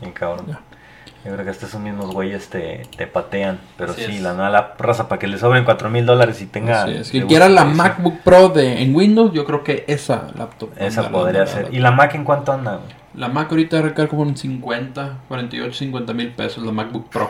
Bien 0.02 0.14
cabrón. 0.14 0.60
Yo 1.28 1.34
creo 1.34 1.44
que 1.44 1.52
estos 1.52 1.76
mismos 1.76 2.14
güeyes 2.14 2.48
te, 2.48 2.84
te 2.96 3.06
patean. 3.06 3.60
Pero 3.76 3.92
sí, 3.92 4.20
la 4.20 4.34
nueva 4.34 4.76
raza 4.80 5.10
para 5.10 5.20
que 5.20 5.28
le 5.28 5.38
sobren 5.38 5.66
4 5.66 5.90
mil 5.90 6.06
dólares 6.06 6.42
y 6.42 6.46
tenga. 6.46 7.04
Si 7.04 7.22
quiera 7.24 7.50
la 7.50 7.66
MacBook 7.66 8.22
Pro 8.22 8.48
de, 8.48 8.82
en 8.82 8.96
Windows, 8.96 9.34
yo 9.34 9.44
creo 9.44 9.62
que 9.62 9.84
esa 9.88 10.30
laptop. 10.38 10.70
Esa 10.78 11.10
podría 11.10 11.46
ser. 11.46 11.68
¿Y 11.74 11.80
la 11.80 11.92
Mac 11.92 12.16
en 12.16 12.24
cuánto 12.24 12.54
anda? 12.54 12.80
La 13.14 13.28
Mac 13.28 13.52
ahorita 13.52 13.82
recarga 13.82 14.10
como 14.10 14.24
en 14.24 14.38
50, 14.38 15.18
48, 15.28 15.74
50 15.74 16.14
mil 16.14 16.30
pesos 16.30 16.64
la 16.64 16.72
MacBook 16.72 17.10
Pro. 17.10 17.30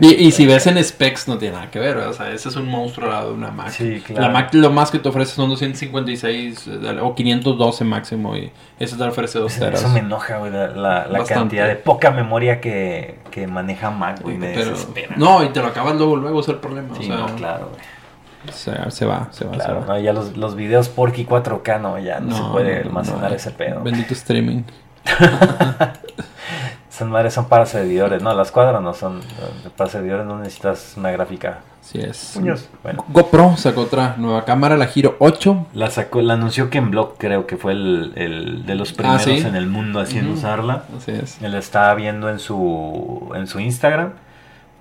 Y, 0.00 0.30
si 0.30 0.46
ves 0.46 0.66
en 0.66 0.82
specs 0.82 1.28
no 1.28 1.38
tiene 1.38 1.56
nada 1.56 1.70
que 1.70 1.78
ver, 1.78 1.96
o 1.98 2.12
sea, 2.12 2.30
ese 2.32 2.48
es 2.48 2.56
un 2.56 2.68
monstruo 2.68 3.08
de 3.08 3.32
una 3.32 3.50
Mac. 3.50 3.74
La 4.10 4.28
Mac 4.28 4.52
lo 4.54 4.70
más 4.70 4.90
que 4.90 4.98
te 4.98 5.08
ofrece 5.08 5.34
son 5.34 5.48
256 5.50 6.66
eh, 6.66 6.98
o 7.00 7.14
512 7.14 7.84
máximo 7.84 8.36
y 8.36 8.50
eso 8.78 8.96
te 8.96 9.04
ofrece 9.04 9.38
2 9.38 9.58
teras. 9.58 9.80
Eso 9.80 9.88
me 9.90 10.00
enoja, 10.00 10.38
güey, 10.38 10.52
la, 10.52 11.06
la, 11.06 11.24
cantidad 11.24 11.66
de 11.68 11.76
poca 11.76 12.10
memoria 12.10 12.60
que, 12.60 13.18
que 13.30 13.46
maneja 13.46 13.90
Mac, 13.90 14.20
güey, 14.22 14.36
me 14.36 14.54
No, 15.16 15.42
y 15.44 15.48
te 15.50 15.60
lo 15.60 15.68
acabas 15.68 15.96
luego, 15.96 16.16
luego 16.16 16.40
es 16.40 16.48
el 16.48 16.56
problema. 16.56 16.94
Sí, 16.94 17.04
o 17.04 17.06
sea, 17.06 17.16
no, 17.16 17.36
claro, 17.36 17.70
güey. 17.70 17.96
Se, 18.52 18.90
se, 18.90 19.06
va, 19.06 19.28
se 19.32 19.44
va. 19.44 19.52
Claro, 19.52 19.84
No, 19.86 19.98
ya 19.98 20.12
los, 20.12 20.36
los 20.36 20.54
videos 20.54 20.88
Porky 20.88 21.24
4K, 21.24 21.80
no, 21.80 21.98
ya 21.98 22.20
no, 22.20 22.36
se 22.36 22.42
puede 22.52 22.80
almacenar 22.82 23.32
ese 23.32 23.50
pedo. 23.50 23.82
Bendito 23.82 24.14
streaming. 24.14 24.62
Son 26.96 27.10
madres 27.10 27.34
son 27.34 27.46
para 27.46 27.66
servidores, 27.66 28.22
no, 28.22 28.32
las 28.32 28.50
cuadras 28.50 28.80
no 28.80 28.94
son 28.94 29.20
para 29.76 29.90
servidores, 29.90 30.24
no 30.24 30.38
necesitas 30.38 30.94
una 30.96 31.10
gráfica. 31.10 31.58
Así 31.82 31.98
es. 31.98 32.40
Bueno. 32.82 33.04
GoPro 33.08 33.56
sacó 33.58 33.82
otra 33.82 34.14
nueva 34.16 34.46
cámara, 34.46 34.78
la 34.78 34.86
Giro 34.86 35.14
8. 35.18 35.66
La 35.74 35.90
sacó, 35.90 36.22
la 36.22 36.34
anunció 36.34 36.70
Ken 36.70 36.90
Block, 36.90 37.16
creo 37.18 37.46
que 37.46 37.58
fue 37.58 37.72
el, 37.72 38.64
de 38.66 38.74
los 38.74 38.92
ah, 38.92 38.94
primeros 38.96 39.26
en 39.26 39.56
el 39.56 39.66
mundo 39.66 40.00
así 40.00 40.18
en 40.18 40.28
usarla. 40.28 40.84
Así 40.96 41.12
es. 41.12 41.40
Él 41.42 41.54
estaba 41.54 41.94
viendo 41.94 42.30
en 42.30 42.38
su 42.38 43.30
en 43.34 43.46
su 43.46 43.60
Instagram 43.60 44.12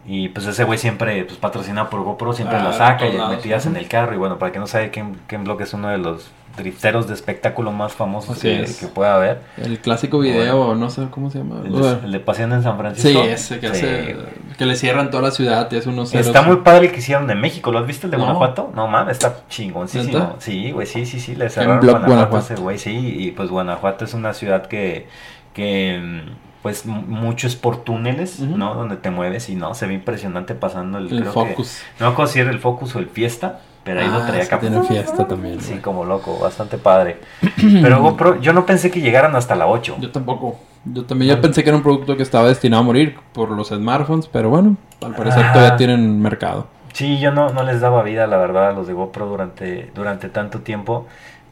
Y 0.08 0.30
pues 0.30 0.46
ese 0.46 0.64
güey 0.64 0.78
siempre, 0.78 1.24
pues 1.26 1.38
patrocinado 1.40 1.90
por 1.90 2.04
GoPro, 2.04 2.34
siempre 2.34 2.60
la 2.60 2.70
ah, 2.70 2.74
saca 2.74 3.08
y 3.08 3.18
metías 3.18 3.66
en 3.66 3.76
el 3.76 3.88
carro. 3.88 4.14
Y 4.14 4.18
bueno, 4.18 4.38
para 4.38 4.52
que 4.52 4.60
no 4.60 4.68
sabe, 4.68 4.92
Ken, 4.92 5.18
Ken 5.28 5.44
Block 5.44 5.62
es 5.62 5.74
uno 5.74 5.90
de 5.90 5.98
los 5.98 6.30
drifteros 6.58 7.08
de 7.08 7.14
espectáculo 7.14 7.72
más 7.72 7.94
famosos 7.94 8.40
que, 8.40 8.66
pueda 8.94 9.16
haber. 9.16 9.42
El 9.58 9.80
clásico 9.80 10.20
video, 10.20 10.76
no 10.76 10.90
sé 10.90 11.08
cómo 11.10 11.30
se 11.30 11.40
llama. 11.40 11.62
El 11.66 12.12
de, 12.12 12.20
Pasión 12.20 12.54
en 12.54 12.64
San 12.64 12.78
Francisco. 12.78 13.24
Sí, 13.24 13.30
ese 13.30 13.60
que, 13.60 13.68
Hace, 13.68 14.16
que 14.58 14.66
le 14.66 14.76
cierran 14.76 15.10
toda 15.10 15.24
la 15.24 15.32
ciudad 15.32 15.70
y 15.72 15.78
hace 15.78 15.90
unos 15.90 16.14
Está 16.14 16.44
muy 16.44 16.58
padre 16.58 16.88
el 16.88 16.92
que 16.92 17.00
hicieron 17.00 17.28
de 17.28 17.36
México. 17.36 17.72
¿Lo 17.72 17.80
has 17.80 17.88
visto 17.88 18.08
el 18.08 18.12
de 18.12 18.18
Guanajuato? 18.18 18.72
No 18.76 18.88
mames, 18.88 19.14
está 19.14 19.42
chingoncísimo. 19.50 20.36
Sí, 20.40 20.72
güey, 20.72 20.88
sí, 20.88 21.06
sí, 21.06 21.20
sí. 21.20 21.36
Le 21.36 21.50
cerraron 21.50 21.80
Guanajuato, 21.80 22.08
Guanajuato. 22.08 22.54
ese 22.54 22.62
güey, 22.62 22.78
sí. 22.78 23.16
Y 23.20 23.32
pues 23.32 23.50
Guanajuato 23.50 24.06
es 24.06 24.14
una 24.14 24.34
ciudad 24.34 24.68
que. 24.68 25.08
que 25.54 26.24
pues 26.66 26.88
mucho 26.88 27.46
es 27.46 27.56
por 27.56 27.84
túneles, 27.84 28.40
¿no? 28.40 28.74
Donde 28.74 28.98
te 28.98 29.12
mueves 29.12 29.50
y 29.50 29.56
no, 29.56 29.76
se 29.76 29.86
ve 29.86 29.94
impresionante 29.94 30.56
pasando 30.56 30.98
el, 30.98 31.14
el 31.14 31.26
focus. 31.26 31.84
no 32.00 32.12
me 32.12 32.28
si 32.28 32.40
era 32.40 32.50
el 32.50 32.58
focus 32.58 32.96
o 32.96 32.98
el 32.98 33.06
fiesta, 33.06 33.60
pero 33.84 34.02
ahí 34.02 34.08
lo 34.08 34.16
ah, 34.16 34.26
traía 34.26 34.46
acá. 34.46 34.60
Tiene 34.60 34.82
fiesta 34.82 35.28
también. 35.28 35.62
Sí, 35.62 35.76
como 35.76 36.06
loco, 36.06 36.40
bastante 36.40 36.80
padre. 36.80 37.20
pero 37.84 38.02
GoPro, 38.02 38.42
yo 38.42 38.52
no 38.52 38.66
pensé 38.66 38.90
que 38.90 39.00
llegaran 39.00 39.36
hasta 39.36 39.54
la 39.54 39.68
8. 39.68 39.98
Yo 40.00 40.10
tampoco. 40.10 40.60
Yo 40.86 41.06
también 41.06 41.36
ya 41.36 41.40
pensé 41.40 41.62
que 41.62 41.70
era 41.70 41.78
un 41.78 41.84
producto 41.84 42.18
que 42.18 42.24
estaba 42.24 42.48
destinado 42.48 42.82
a 42.82 42.84
morir 42.84 43.16
por 43.32 43.52
los 43.52 43.68
smartphones, 43.68 44.28
pero 44.28 44.50
bueno, 44.50 44.76
al 45.04 45.14
parecer 45.14 45.46
todavía 45.54 45.78
tienen 45.78 46.20
mercado. 46.20 46.66
Sí, 46.94 47.20
yo 47.20 47.32
no, 47.32 47.52
no 47.52 47.62
les 47.62 47.80
daba 47.80 48.02
vida, 48.02 48.26
la 48.26 48.38
verdad, 48.38 48.70
a 48.70 48.72
los 48.72 48.88
de 48.88 48.94
GoPro 48.94 49.28
durante, 49.28 49.92
durante 49.94 50.30
tanto 50.30 50.62
tiempo, 50.62 51.06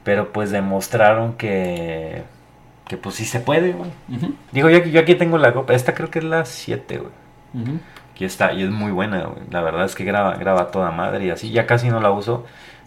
pero 0.03 0.33
pues 0.33 0.49
demostraron 0.49 1.33
que 1.33 2.23
que 2.93 2.97
pues 2.97 3.15
sí 3.15 3.25
se 3.25 3.39
puede, 3.39 3.71
güey. 3.71 3.89
Digo, 4.51 4.69
yo, 4.69 4.83
yo, 4.85 4.99
aquí 4.99 5.15
tengo 5.15 5.39
la 5.39 5.51
copa. 5.51 5.73
Esta 5.73 5.95
creo 5.95 6.11
que 6.11 6.19
es 6.19 6.25
la 6.25 6.45
7, 6.45 6.99
güey. 6.99 7.79
Aquí 8.11 8.23
está, 8.23 8.53
y 8.53 8.61
es 8.61 8.69
muy 8.69 8.91
buena, 8.91 9.23
güey. 9.23 9.41
La 9.49 9.61
verdad 9.61 9.85
es 9.85 9.95
que 9.95 10.03
graba, 10.03 10.35
graba 10.35 10.69
toda 10.69 10.91
madre 10.91 11.25
y 11.25 11.29
así. 11.31 11.49
Ya 11.49 11.65
casi 11.65 11.89
no 11.89 11.99
la 11.99 12.11
uso, 12.11 12.45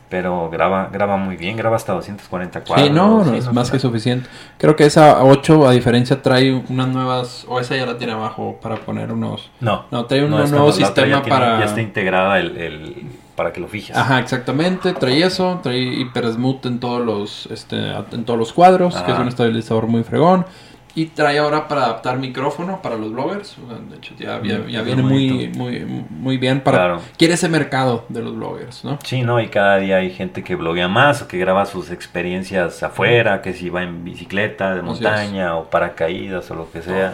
pero 0.09 0.49
graba, 0.49 0.91
graba 0.93 1.17
muy 1.17 1.37
bien. 1.37 1.57
Graba 1.57 1.75
hasta 1.75 1.93
244. 1.93 2.85
Sí, 2.85 2.89
no, 2.89 3.25
no, 3.25 3.35
es 3.35 3.53
más 3.53 3.73
que 3.73 3.81
suficiente. 3.81 4.29
Creo 4.59 4.77
que 4.77 4.85
esa 4.85 5.25
8, 5.25 5.67
a 5.67 5.73
diferencia, 5.73 6.23
trae 6.23 6.53
unas 6.53 6.87
nuevas. 6.87 7.45
O 7.49 7.59
esa 7.59 7.75
ya 7.75 7.85
la 7.85 7.99
tiene 7.99 8.13
abajo 8.13 8.61
para 8.63 8.77
poner 8.77 9.11
unos. 9.11 9.51
No, 9.59 9.87
no 9.91 10.07
trae 10.07 10.25
un 10.25 10.31
nuevo 10.31 10.71
sistema 10.71 11.21
para. 11.25 11.59
ya 11.59 11.65
está 11.65 11.81
integrada 11.81 12.39
el 12.39 13.11
para 13.37 13.53
que 13.53 13.61
lo 13.61 13.69
fijes. 13.69 13.97
Ajá, 13.97 14.19
exactamente. 14.19 14.95
Trae 14.95 15.23
eso, 15.23 15.61
trae 15.63 15.79
Hyper 15.79 16.33
Smooth 16.33 16.67
en 16.67 16.81
todos 16.81 17.05
los, 17.05 17.47
este, 17.53 17.77
en 18.13 18.25
todos 18.25 18.39
los 18.39 18.53
cuadros, 18.53 18.97
que 19.03 19.13
es 19.13 19.19
un 19.19 19.29
estabilizador 19.29 19.87
muy 19.87 20.03
fregón. 20.03 20.47
Y 20.95 21.05
trae 21.07 21.39
ahora 21.39 21.69
para 21.69 21.85
adaptar 21.85 22.17
micrófono 22.17 22.81
para 22.81 22.97
los 22.97 23.13
bloggers. 23.13 23.55
De 23.91 23.97
hecho, 23.99 24.15
ya, 24.19 24.41
ya, 24.43 24.81
viene 24.81 25.03
muy, 25.03 25.49
muy, 25.55 25.85
muy 26.09 26.39
bien 26.39 26.63
para... 26.63 27.01
Quiere 27.19 27.35
ese 27.35 27.51
mercado 27.51 28.07
de 28.09 28.23
los 28.23 28.35
bloggers, 28.35 28.83
¿no? 28.83 28.99
Sí, 29.05 29.21
¿no? 29.21 29.39
Y 29.39 29.49
cada 29.49 29.77
día 29.77 29.97
hay 29.97 30.11
gente 30.11 30.43
que 30.43 30.55
bloguea 30.55 30.89
más 30.89 31.21
o 31.21 31.29
que 31.29 31.37
graba 31.37 31.67
sus 31.67 31.91
experiencias 31.91 32.83
afuera, 32.83 33.43
que 33.43 33.53
si 33.53 33.69
va 33.69 33.83
en 33.83 34.05
bicicleta, 34.05 34.75
de 34.75 34.81
montaña 34.81 35.57
o 35.57 35.69
paracaídas 35.69 36.51
o 36.51 36.55
lo 36.55 36.71
que 36.71 36.81
sea. 36.81 37.13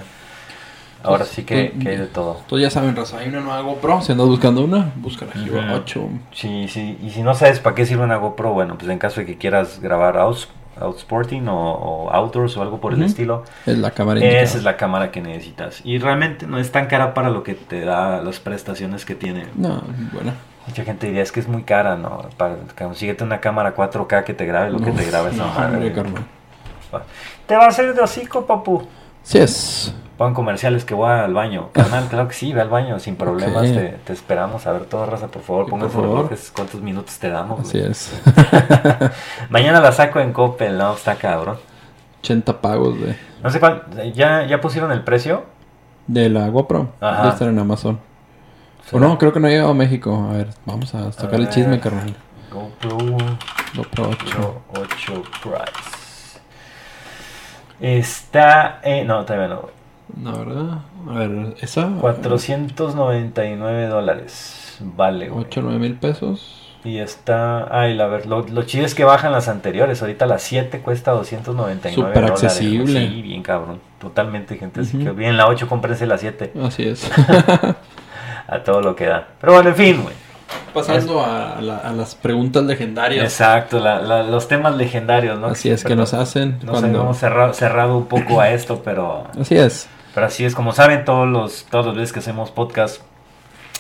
Ahora 1.02 1.24
sí 1.24 1.44
que, 1.44 1.72
hay 1.78 1.96
de 1.96 2.06
todo. 2.06 2.38
Todos 2.46 2.62
ya 2.62 2.70
saben, 2.70 2.94
Raza, 2.94 3.18
hay 3.18 3.28
una 3.28 3.40
nueva 3.40 3.60
GoPro. 3.62 4.00
Si 4.02 4.12
andas 4.12 4.28
buscando 4.28 4.62
una, 4.62 4.92
busca 4.96 5.26
la 5.26 5.74
8. 5.74 6.08
Sí, 6.32 6.68
sí. 6.68 6.98
Y 7.02 7.10
si 7.10 7.22
no 7.22 7.34
sabes 7.34 7.60
para 7.60 7.74
qué 7.74 7.86
sirve 7.86 8.04
una 8.04 8.16
GoPro, 8.16 8.52
bueno, 8.52 8.78
pues 8.78 8.90
en 8.90 8.98
caso 8.98 9.20
de 9.20 9.26
que 9.26 9.36
quieras 9.36 9.80
grabar 9.80 10.16
out, 10.16 10.38
outsporting 10.80 11.48
o, 11.48 12.08
outdoors 12.10 12.56
o 12.56 12.62
algo 12.62 12.80
por 12.80 12.94
el 12.94 13.02
estilo. 13.02 13.44
Es 13.66 13.78
la 13.78 13.90
cámara 13.90 14.20
Esa 14.20 14.58
es 14.58 14.64
la 14.64 14.76
cámara 14.76 15.10
que 15.10 15.20
necesitas. 15.20 15.80
Y 15.84 15.98
realmente 15.98 16.46
no 16.46 16.58
es 16.58 16.70
tan 16.70 16.86
cara 16.86 17.14
para 17.14 17.30
lo 17.30 17.42
que 17.42 17.54
te 17.54 17.84
da 17.84 18.22
las 18.22 18.38
prestaciones 18.38 19.04
que 19.04 19.14
tiene. 19.14 19.46
No, 19.56 19.82
bueno. 20.12 20.32
Mucha 20.66 20.84
gente 20.84 21.08
diría, 21.08 21.22
es 21.22 21.32
que 21.32 21.40
es 21.40 21.48
muy 21.48 21.64
cara, 21.64 21.96
¿no? 21.96 22.24
Para, 22.36 22.56
consíguete 22.78 23.24
una 23.24 23.40
cámara 23.40 23.74
4K 23.74 24.22
que 24.22 24.32
te 24.32 24.46
grabe 24.46 24.70
lo 24.70 24.78
que 24.78 24.92
te 24.92 25.04
grabe 25.04 25.30
esa 25.30 25.46
madre. 25.46 25.92
Te 27.46 27.56
va 27.56 27.64
a 27.64 27.68
hacer 27.68 27.94
de 27.94 28.00
hocico, 28.00 28.46
papu. 28.46 28.82
Sí 29.22 29.38
es 29.38 29.94
comerciales 30.32 30.84
que 30.84 30.94
voy 30.94 31.10
al 31.10 31.34
baño. 31.34 31.70
Carnal, 31.72 32.06
claro 32.06 32.28
que 32.28 32.34
sí, 32.34 32.52
ve 32.52 32.60
al 32.60 32.68
baño, 32.68 33.00
sin 33.00 33.16
problemas. 33.16 33.62
Te, 33.62 34.12
esperamos. 34.12 34.66
A 34.68 34.72
ver, 34.72 34.84
todo 34.84 35.06
raza, 35.06 35.26
por 35.26 35.42
favor, 35.42 35.66
pónganse 35.68 36.00
relojes. 36.00 36.52
¿Cuántos 36.54 36.80
minutos 36.80 37.18
te 37.18 37.28
damos? 37.28 37.60
Así 37.60 37.78
es. 37.78 38.22
Mañana 39.50 39.80
la 39.80 39.90
saco 39.90 40.20
en 40.20 40.32
Coppel, 40.32 40.78
¿no? 40.78 40.94
Está 40.94 41.16
cabrón. 41.16 41.56
80 42.20 42.60
pagos, 42.60 43.00
de 43.00 43.16
No 43.42 43.50
sé 43.50 43.58
cuál. 43.58 43.82
¿Ya, 44.14 44.46
¿Ya 44.46 44.60
pusieron 44.60 44.92
el 44.92 45.02
precio? 45.02 45.44
De 46.06 46.28
la 46.28 46.48
GoPro. 46.48 46.92
Ajá. 47.00 47.30
estar 47.30 47.48
en 47.48 47.58
Amazon. 47.58 47.98
O 48.92 49.00
no, 49.00 49.18
creo 49.18 49.32
que 49.32 49.40
no 49.40 49.46
ha 49.48 49.50
llegado 49.50 49.70
a 49.70 49.74
México. 49.74 50.28
A 50.30 50.36
ver, 50.36 50.48
vamos 50.66 50.94
a 50.94 51.10
sacar 51.12 51.40
el 51.40 51.48
chisme, 51.48 51.80
carnal. 51.80 52.14
GoPro. 52.52 52.98
GoPro 53.74 54.10
8. 54.10 54.62
8 54.76 55.22
Price. 55.42 56.01
Está. 57.82 58.80
Eh, 58.84 59.04
no, 59.04 59.24
todavía 59.24 59.48
no. 59.48 59.68
No, 60.16 60.38
¿verdad? 60.38 60.78
A 61.08 61.14
ver, 61.14 61.56
¿esa? 61.60 61.90
499 62.00 63.86
dólares. 63.86 64.78
Vale, 64.80 65.28
güey. 65.28 65.44
8, 65.46 65.60
9 65.62 65.78
mil 65.80 65.94
pesos. 65.96 66.76
Y 66.84 66.98
está. 66.98 67.66
Ay, 67.76 67.94
la 67.94 68.06
ver, 68.06 68.26
lo, 68.26 68.46
lo, 68.46 68.62
chido 68.62 68.86
es 68.86 68.94
que 68.94 69.02
bajan 69.02 69.32
las 69.32 69.48
anteriores. 69.48 70.00
Ahorita 70.00 70.26
la 70.26 70.38
7 70.38 70.80
cuesta 70.80 71.10
299 71.10 71.94
Súper 71.94 72.24
accesible. 72.30 73.08
Sí, 73.08 73.22
bien 73.22 73.42
cabrón. 73.42 73.80
Totalmente, 73.98 74.56
gente. 74.56 74.80
Así 74.80 74.98
que 74.98 75.10
bien, 75.10 75.36
la 75.36 75.48
8, 75.48 75.68
cómprense 75.68 76.06
la 76.06 76.18
7. 76.18 76.52
Así 76.62 76.84
es. 76.84 77.10
a 78.48 78.62
todo 78.62 78.80
lo 78.80 78.94
que 78.94 79.06
da. 79.06 79.26
Pero 79.40 79.54
bueno, 79.54 79.70
en 79.70 79.76
fin, 79.76 80.02
güey. 80.02 80.14
Pasando 80.72 81.24
a, 81.24 81.60
las 81.60 82.14
preguntas 82.14 82.64
legendarias. 82.64 83.24
Exacto, 83.24 83.78
los 83.80 84.48
temas 84.48 84.74
legendarios, 84.76 85.38
¿no? 85.38 85.48
Así 85.48 85.70
es 85.70 85.84
que 85.84 85.96
nos 85.96 86.14
hacen. 86.14 86.58
Nos 86.62 86.80
cuando... 86.80 87.02
hemos 87.02 87.18
cerrado, 87.18 87.52
cerrado 87.52 87.98
un 87.98 88.06
poco 88.06 88.40
a 88.40 88.50
esto, 88.50 88.82
pero. 88.84 89.26
Así 89.38 89.56
es. 89.56 89.88
Pero 90.14 90.26
así 90.26 90.44
es, 90.44 90.54
como 90.54 90.72
saben, 90.72 91.04
todos 91.04 91.26
los, 91.26 91.64
todas 91.70 91.86
las 91.86 91.96
veces 91.96 92.12
que 92.12 92.18
hacemos 92.18 92.50
podcast, 92.50 93.00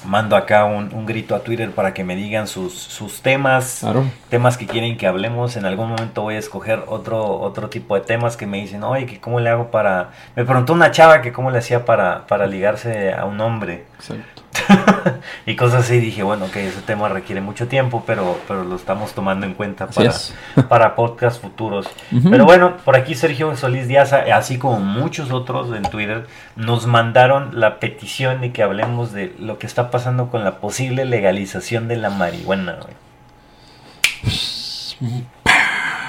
mando 0.06 0.34
acá 0.34 0.64
un, 0.64 1.06
grito 1.06 1.34
a 1.34 1.40
Twitter 1.40 1.70
para 1.70 1.92
que 1.92 2.04
me 2.04 2.16
digan 2.16 2.46
sus, 2.46 2.72
sus 2.72 3.20
temas, 3.20 3.84
temas 4.30 4.56
que 4.56 4.66
quieren 4.66 4.96
que 4.96 5.06
hablemos. 5.06 5.56
En 5.56 5.66
algún 5.66 5.90
momento 5.90 6.22
voy 6.22 6.36
a 6.36 6.38
escoger 6.38 6.84
otro, 6.88 7.38
otro 7.38 7.68
tipo 7.68 7.94
de 7.94 8.00
temas 8.00 8.36
que 8.36 8.46
me 8.46 8.60
dicen, 8.60 8.82
oye, 8.82 9.06
que 9.06 9.20
cómo 9.20 9.40
le 9.40 9.50
hago 9.50 9.70
para... 9.70 10.10
Me 10.34 10.44
preguntó 10.44 10.72
una 10.72 10.90
chava 10.90 11.20
que 11.20 11.32
cómo 11.32 11.50
le 11.50 11.58
hacía 11.58 11.84
para, 11.84 12.26
para 12.26 12.46
ligarse 12.46 13.12
a 13.12 13.24
un 13.26 13.40
hombre. 13.40 13.84
Exacto. 13.96 14.41
y 15.46 15.56
cosas 15.56 15.84
así, 15.84 15.98
dije, 15.98 16.22
bueno, 16.22 16.50
que 16.50 16.68
ese 16.68 16.82
tema 16.82 17.08
requiere 17.08 17.40
mucho 17.40 17.68
tiempo, 17.68 18.04
pero, 18.06 18.38
pero 18.46 18.64
lo 18.64 18.76
estamos 18.76 19.12
tomando 19.12 19.46
en 19.46 19.54
cuenta 19.54 19.86
para, 19.88 20.12
para 20.68 20.94
podcasts 20.94 21.40
futuros. 21.40 21.88
Pero 22.30 22.44
bueno, 22.44 22.76
por 22.84 22.96
aquí 22.96 23.14
Sergio 23.14 23.56
Solís 23.56 23.88
Díaz, 23.88 24.12
así 24.12 24.58
como 24.58 24.80
muchos 24.80 25.30
otros 25.30 25.74
en 25.76 25.82
Twitter, 25.82 26.26
nos 26.56 26.86
mandaron 26.86 27.58
la 27.58 27.78
petición 27.78 28.40
de 28.40 28.52
que 28.52 28.62
hablemos 28.62 29.12
de 29.12 29.34
lo 29.38 29.58
que 29.58 29.66
está 29.66 29.90
pasando 29.90 30.28
con 30.28 30.44
la 30.44 30.58
posible 30.58 31.04
legalización 31.04 31.88
de 31.88 31.96
la 31.96 32.10
marihuana. 32.10 32.78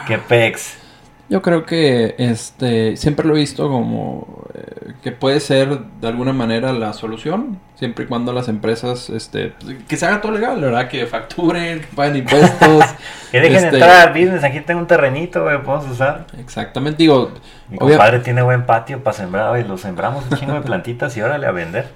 ¿Qué 0.07 0.17
pex? 0.17 0.82
Yo 1.29 1.41
creo 1.41 1.65
que 1.65 2.15
este 2.17 2.97
siempre 2.97 3.25
lo 3.25 3.35
he 3.35 3.39
visto 3.39 3.69
como 3.69 4.43
eh, 4.53 4.93
que 5.01 5.11
puede 5.11 5.39
ser 5.39 5.79
de 5.79 6.07
alguna 6.07 6.33
manera 6.33 6.73
la 6.73 6.93
solución, 6.93 7.59
siempre 7.75 8.05
y 8.05 8.07
cuando 8.07 8.33
las 8.33 8.49
empresas 8.49 9.09
este 9.09 9.53
que 9.87 9.95
se 9.95 10.05
haga 10.05 10.19
todo 10.19 10.33
legal, 10.33 10.59
¿verdad? 10.59 10.89
Que 10.89 11.07
facturen, 11.07 11.79
que 11.79 11.87
paguen 11.95 12.17
impuestos. 12.17 12.83
que 13.31 13.39
dejen 13.39 13.55
este, 13.55 13.77
entrar 13.77 14.07
al 14.07 14.13
business, 14.13 14.43
aquí 14.43 14.59
tengo 14.61 14.81
un 14.81 14.87
terrenito, 14.87 15.43
güey, 15.43 15.61
podemos 15.63 15.89
usar. 15.89 16.27
Exactamente, 16.37 16.97
digo, 16.97 17.31
mi 17.69 17.77
compadre 17.77 18.19
tiene 18.19 18.41
buen 18.41 18.65
patio 18.65 19.01
para 19.01 19.15
sembrar, 19.15 19.57
y 19.59 19.63
lo 19.63 19.77
sembramos 19.77 20.25
un 20.29 20.37
chingo 20.37 20.53
de 20.53 20.61
plantitas 20.61 21.15
y 21.15 21.21
órale 21.21 21.47
a 21.47 21.51
vender. 21.51 21.87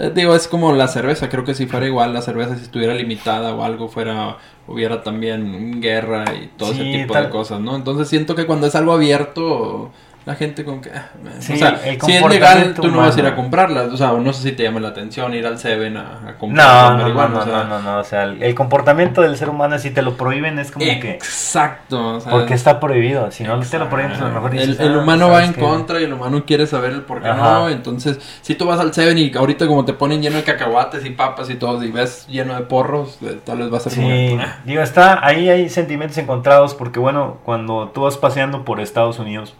Eh, 0.00 0.10
digo, 0.14 0.34
es 0.34 0.48
como 0.48 0.72
la 0.72 0.88
cerveza, 0.88 1.28
creo 1.28 1.44
que 1.44 1.54
si 1.54 1.66
fuera 1.66 1.84
igual 1.84 2.14
la 2.14 2.22
cerveza 2.22 2.56
si 2.56 2.62
estuviera 2.62 2.94
limitada 2.94 3.54
o 3.54 3.62
algo 3.62 3.88
fuera 3.88 4.38
hubiera 4.70 5.02
también 5.02 5.80
guerra 5.80 6.24
y 6.34 6.46
todo 6.56 6.72
ese 6.72 6.84
tipo 6.84 7.14
de 7.14 7.28
cosas, 7.28 7.60
¿no? 7.60 7.74
Entonces 7.74 8.08
siento 8.08 8.34
que 8.34 8.46
cuando 8.46 8.68
es 8.68 8.74
algo 8.74 8.92
abierto 8.92 9.90
la 10.30 10.36
gente 10.36 10.64
con 10.64 10.80
que... 10.80 10.90
Ah, 10.90 11.10
o 11.38 11.42
sea, 11.42 11.80
si 11.82 12.12
es 12.12 12.28
legal, 12.28 12.72
tú 12.74 12.86
no 12.86 12.98
vas 12.98 13.16
a 13.16 13.18
ir 13.18 13.26
a 13.26 13.34
comprarlas. 13.34 13.92
O 13.92 13.96
sea, 13.96 14.12
no 14.12 14.32
sé 14.32 14.50
si 14.50 14.52
te 14.52 14.62
llama 14.62 14.78
la 14.78 14.88
atención 14.88 15.34
ir 15.34 15.44
al 15.44 15.58
Seven 15.58 15.96
a, 15.96 16.36
comprar. 16.38 16.98
No, 16.98 17.08
no, 17.08 17.28
no, 17.28 17.44
no, 17.44 17.64
no, 17.64 17.82
no, 17.82 17.98
O 17.98 18.04
sea, 18.04 18.24
el, 18.24 18.54
comportamiento 18.54 19.22
del 19.22 19.36
ser 19.36 19.48
humano, 19.48 19.76
si 19.78 19.90
te 19.90 20.02
lo 20.02 20.16
prohíben, 20.16 20.60
es 20.60 20.70
como 20.70 20.84
que... 20.84 21.10
Exacto. 21.10 22.20
porque 22.30 22.54
está 22.54 22.78
prohibido. 22.78 23.30
Si 23.32 23.42
no 23.42 23.58
te 23.58 23.78
lo 23.78 23.90
prohíben, 23.90 24.12
pues 24.12 24.22
a 24.22 24.28
lo 24.28 24.34
mejor 24.34 24.50
dices, 24.52 24.78
El, 24.78 24.86
el 24.86 24.94
ah, 24.94 25.02
humano 25.02 25.30
va 25.30 25.44
en 25.44 25.52
contra 25.52 26.00
y 26.00 26.04
el 26.04 26.12
humano 26.12 26.44
quiere 26.46 26.68
saber 26.68 26.92
el 26.92 27.02
por 27.02 27.22
qué 27.22 27.28
no. 27.28 27.68
Entonces, 27.68 28.20
si 28.42 28.54
tú 28.54 28.66
vas 28.66 28.78
al 28.78 28.94
Seven 28.94 29.18
y 29.18 29.32
ahorita 29.36 29.66
como 29.66 29.84
te 29.84 29.94
ponen 29.94 30.22
lleno 30.22 30.36
de 30.36 30.44
cacahuates 30.44 31.04
y 31.04 31.10
papas 31.10 31.50
y 31.50 31.56
todo, 31.56 31.82
y 31.82 31.90
ves 31.90 32.26
lleno 32.28 32.54
de 32.54 32.60
porros, 32.60 33.18
eh, 33.22 33.40
tal 33.44 33.58
vez 33.58 33.72
va 33.72 33.78
a 33.78 33.80
ser 33.80 33.92
sí. 33.92 34.38
Digo, 34.64 34.82
está, 34.82 35.26
ahí 35.26 35.48
hay 35.48 35.68
sentimientos 35.68 36.18
encontrados 36.18 36.74
porque, 36.74 37.00
bueno, 37.00 37.38
cuando 37.44 37.88
tú 37.88 38.02
vas 38.02 38.16
paseando 38.16 38.64
por 38.64 38.80
Estados 38.80 39.18
Unidos 39.18 39.54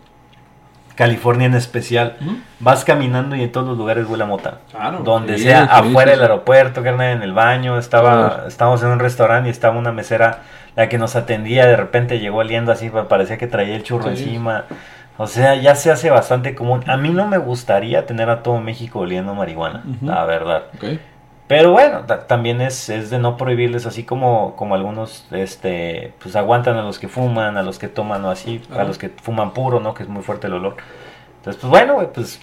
California 1.01 1.47
en 1.47 1.55
especial, 1.55 2.19
vas 2.59 2.85
caminando 2.85 3.35
y 3.35 3.43
en 3.43 3.51
todos 3.51 3.67
los 3.67 3.79
lugares 3.79 4.07
huele 4.07 4.25
a 4.25 4.27
mota. 4.27 4.59
Claro, 4.71 4.99
Donde 4.99 5.39
sea, 5.39 5.65
afuera 5.65 6.11
del 6.11 6.21
aeropuerto, 6.21 6.85
en 6.85 7.23
el 7.23 7.33
baño, 7.33 7.79
estaba, 7.79 8.45
estábamos 8.47 8.83
en 8.83 8.91
un 8.91 8.99
restaurante 8.99 9.49
y 9.49 9.51
estaba 9.51 9.79
una 9.79 9.93
mesera, 9.93 10.41
la 10.77 10.91
que 10.91 10.99
nos 10.99 11.17
atendía, 11.17 11.65
de 11.65 11.75
repente 11.75 12.19
llegó 12.19 12.41
oliendo 12.41 12.71
así, 12.71 12.91
parecía 13.09 13.39
que 13.39 13.47
traía 13.47 13.77
el 13.77 13.83
churro 13.83 14.11
encima. 14.11 14.67
O 15.17 15.27
sea, 15.27 15.55
ya 15.55 15.75
se 15.75 15.91
hace 15.91 16.11
bastante 16.11 16.55
común. 16.55 16.85
A 16.87 16.99
mí 16.99 17.09
no 17.09 17.27
me 17.27 17.39
gustaría 17.39 18.05
tener 18.05 18.29
a 18.29 18.43
todo 18.43 18.61
México 18.61 18.99
oliendo 18.99 19.35
marihuana, 19.35 19.83
la 20.03 20.27
verdad. 20.27 20.65
Pero 21.51 21.73
bueno, 21.73 22.05
también 22.29 22.61
es, 22.61 22.89
es 22.91 23.11
de 23.11 23.19
no 23.19 23.37
prohibirles, 23.37 23.85
así 23.85 24.05
como, 24.05 24.55
como 24.55 24.77
algunos 24.77 25.27
este, 25.33 26.15
pues 26.23 26.37
aguantan 26.37 26.77
a 26.77 26.85
los 26.85 27.01
que 27.01 27.09
fuman, 27.09 27.57
a 27.57 27.65
los 27.65 27.81
que 27.81 27.89
toman 27.89 28.25
o 28.25 28.31
así, 28.31 28.63
a 28.71 28.85
los 28.85 28.99
que 28.99 29.09
fuman 29.09 29.53
puro, 29.53 29.81
¿no? 29.81 29.93
Que 29.93 30.05
es 30.05 30.09
muy 30.09 30.23
fuerte 30.23 30.47
el 30.47 30.53
olor. 30.53 30.77
Entonces, 31.39 31.61
pues 31.61 31.69
bueno, 31.69 32.09
pues 32.15 32.41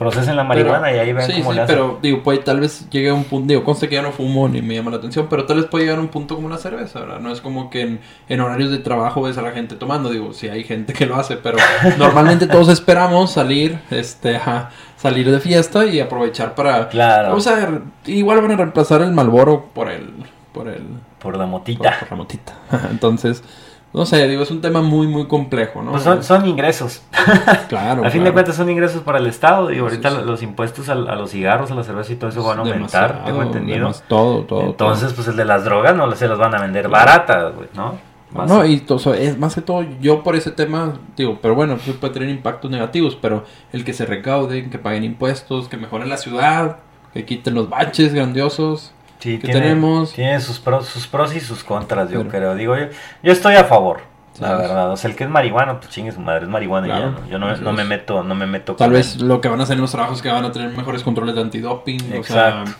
procesen 0.00 0.34
la 0.34 0.44
marihuana 0.44 0.90
y 0.90 0.98
ahí 0.98 1.12
ven 1.12 1.30
cómo 1.30 1.52
le 1.52 1.60
hacen. 1.60 1.76
pero 1.76 1.98
digo, 2.00 2.22
pues 2.22 2.42
tal 2.42 2.58
vez 2.58 2.88
llegue 2.88 3.10
a 3.10 3.14
un 3.14 3.24
punto, 3.24 3.48
digo, 3.48 3.64
conste 3.64 3.86
que 3.86 3.96
ya 3.96 4.02
no 4.02 4.12
fumo 4.12 4.48
ni 4.48 4.62
me 4.62 4.74
llama 4.74 4.90
la 4.90 4.96
atención, 4.96 5.26
pero 5.28 5.44
tal 5.44 5.58
vez 5.58 5.66
puede 5.66 5.84
llegar 5.84 5.98
a 5.98 6.00
un 6.00 6.08
punto 6.08 6.36
como 6.36 6.48
la 6.48 6.56
cerveza, 6.56 7.00
¿verdad? 7.00 7.20
No 7.20 7.30
es 7.30 7.42
como 7.42 7.68
que 7.68 7.98
en, 8.26 8.40
horarios 8.40 8.70
de 8.70 8.78
trabajo 8.78 9.20
ves 9.20 9.36
a 9.36 9.42
la 9.42 9.50
gente 9.50 9.76
tomando, 9.76 10.08
digo, 10.08 10.32
sí 10.32 10.48
hay 10.48 10.64
gente 10.64 10.94
que 10.94 11.04
lo 11.04 11.16
hace, 11.16 11.36
pero 11.36 11.58
normalmente 11.98 12.46
todos 12.46 12.70
esperamos 12.70 13.30
salir, 13.30 13.78
este, 13.90 14.36
a 14.36 14.70
salir 14.96 15.30
de 15.30 15.38
fiesta 15.38 15.84
y 15.84 16.00
aprovechar 16.00 16.54
para... 16.54 16.88
Claro. 16.88 17.36
O 17.36 17.40
sea, 17.40 17.82
igual 18.06 18.40
van 18.40 18.52
a 18.52 18.56
reemplazar 18.56 19.02
el 19.02 19.12
Malboro 19.12 19.66
por 19.74 19.90
el... 19.90 20.08
Por 20.54 20.68
el... 20.68 20.82
Por 21.18 21.36
la 21.36 21.44
motita. 21.44 21.98
por 22.00 22.10
la 22.10 22.16
motita. 22.16 22.54
Entonces... 22.90 23.44
No 23.92 24.06
sé, 24.06 24.28
digo, 24.28 24.42
es 24.44 24.50
un 24.52 24.60
tema 24.60 24.82
muy, 24.82 25.08
muy 25.08 25.26
complejo, 25.26 25.82
¿no? 25.82 25.90
Pues 25.90 26.24
son, 26.24 26.46
ingresos. 26.46 27.02
Claro. 27.68 28.04
a 28.04 28.10
fin 28.10 28.22
de 28.22 28.32
cuentas 28.32 28.56
son 28.56 28.70
ingresos 28.70 29.02
para 29.02 29.18
el 29.18 29.26
Estado. 29.26 29.72
Y 29.72 29.78
ahorita 29.78 30.10
los 30.22 30.42
impuestos 30.42 30.88
a, 30.88 30.94
los 30.94 31.30
cigarros, 31.30 31.70
a 31.70 31.74
la 31.74 31.82
cerveza 31.82 32.12
y 32.12 32.16
todo 32.16 32.30
eso 32.30 32.42
van 32.44 32.58
a 32.58 32.62
aumentar, 32.62 33.24
tengo 33.24 33.42
entendido. 33.42 33.92
todo, 34.08 34.42
todo. 34.42 34.62
Entonces, 34.62 35.12
pues 35.12 35.26
el 35.28 35.36
de 35.36 35.44
las 35.44 35.64
drogas 35.64 35.96
no 35.96 36.10
se 36.14 36.28
las 36.28 36.38
van 36.38 36.54
a 36.54 36.60
vender 36.60 36.88
baratas, 36.88 37.54
güey, 37.54 37.68
¿no? 37.74 38.10
no, 38.46 38.64
y 38.64 38.78
todo, 38.78 39.14
es 39.14 39.36
más 39.38 39.54
que 39.54 39.60
todo, 39.60 39.84
yo 40.00 40.22
por 40.22 40.36
ese 40.36 40.52
tema, 40.52 40.94
digo, 41.16 41.38
pero 41.42 41.54
bueno, 41.54 41.76
pues 41.84 41.96
puede 41.96 42.14
tener 42.14 42.28
impactos 42.28 42.70
negativos, 42.70 43.18
pero 43.20 43.44
el 43.72 43.84
que 43.84 43.92
se 43.92 44.06
recauden, 44.06 44.70
que 44.70 44.78
paguen 44.78 45.02
impuestos, 45.04 45.68
que 45.68 45.76
mejoren 45.76 46.08
la 46.08 46.16
ciudad, 46.16 46.76
que 47.12 47.24
quiten 47.24 47.54
los 47.54 47.68
baches 47.68 48.14
grandiosos, 48.14 48.92
Sí, 49.20 49.38
que 49.38 49.48
tiene, 49.48 49.60
tenemos. 49.60 50.12
Tiene 50.14 50.40
sus 50.40 50.58
pros, 50.58 50.86
sus 50.86 51.06
pros 51.06 51.34
y 51.36 51.40
sus 51.40 51.62
contras, 51.62 52.10
yo 52.10 52.26
creo. 52.26 52.54
Digo, 52.54 52.76
yo, 52.76 52.86
yo 53.22 53.32
estoy 53.32 53.54
a 53.54 53.64
favor, 53.64 54.00
la 54.40 54.54
verdad. 54.56 54.90
O 54.90 54.96
sea, 54.96 55.10
el 55.10 55.16
que 55.16 55.24
es 55.24 55.30
marihuana, 55.30 55.78
pues 55.78 55.90
chingue 55.90 56.10
su 56.10 56.20
madre, 56.20 56.44
es 56.44 56.48
marihuana 56.48 56.86
y 56.86 56.90
ya. 56.90 57.14
Yo 57.30 57.38
no, 57.38 57.54
no 57.54 57.72
me 57.72 57.84
meto, 57.84 58.22
no 58.24 58.34
me 58.34 58.46
meto. 58.46 58.74
Tal 58.74 58.90
vez 58.90 59.20
lo 59.20 59.40
que 59.40 59.48
van 59.48 59.60
a 59.60 59.64
hacer 59.64 59.74
en 59.74 59.82
los 59.82 59.92
trabajos 59.92 60.16
es 60.16 60.22
que 60.22 60.30
van 60.30 60.44
a 60.44 60.52
tener 60.52 60.70
mejores 60.70 61.02
controles 61.02 61.34
de 61.34 61.42
antidoping. 61.42 62.14
Exacto. 62.14 62.72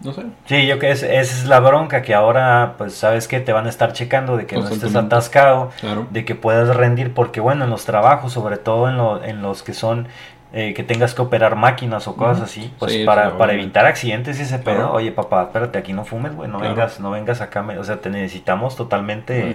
no 0.00 0.12
sé. 0.12 0.22
Sí, 0.46 0.66
yo 0.66 0.80
que 0.80 0.90
es, 0.90 1.04
esa 1.04 1.20
es 1.20 1.46
la 1.46 1.60
bronca 1.60 2.02
que 2.02 2.12
ahora, 2.12 2.74
pues, 2.76 2.94
¿sabes 2.94 3.28
qué? 3.28 3.38
Te 3.38 3.52
van 3.52 3.66
a 3.66 3.68
estar 3.68 3.92
checando 3.92 4.36
de 4.36 4.46
que 4.46 4.56
no 4.56 4.68
estés 4.68 4.96
atascado, 4.96 5.70
de 6.10 6.24
que 6.24 6.34
puedas 6.34 6.74
rendir, 6.74 7.14
porque 7.14 7.40
bueno, 7.40 7.64
en 7.64 7.70
los 7.70 7.84
trabajos, 7.84 8.32
sobre 8.32 8.56
todo 8.56 8.88
en, 8.88 8.96
lo, 8.96 9.22
en 9.22 9.42
los 9.42 9.62
que 9.62 9.74
son 9.74 10.08
eh, 10.56 10.72
que 10.72 10.84
tengas 10.84 11.14
que 11.14 11.20
operar 11.20 11.56
máquinas 11.56 12.06
o 12.06 12.14
cosas 12.14 12.42
así, 12.42 12.72
pues 12.78 12.98
para, 12.98 13.36
para 13.36 13.54
evitar 13.54 13.86
accidentes 13.86 14.38
y 14.38 14.42
ese 14.42 14.60
pedo, 14.60 14.92
oye 14.92 15.10
papá, 15.10 15.42
espérate, 15.42 15.76
aquí 15.80 15.92
no 15.92 16.04
fumes, 16.04 16.32
güey, 16.32 16.48
no 16.48 16.60
vengas, 16.60 17.00
no 17.00 17.10
vengas 17.10 17.40
acá, 17.40 17.66
o 17.76 17.82
sea, 17.82 18.00
te 18.00 18.08
necesitamos 18.08 18.76
totalmente 18.76 19.52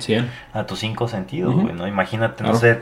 a 0.52 0.66
tus 0.66 0.80
cinco 0.80 1.08
sentidos, 1.08 1.56
güey, 1.56 1.74
¿no? 1.74 1.88
Imagínate, 1.88 2.44
no 2.44 2.54
sé, 2.54 2.82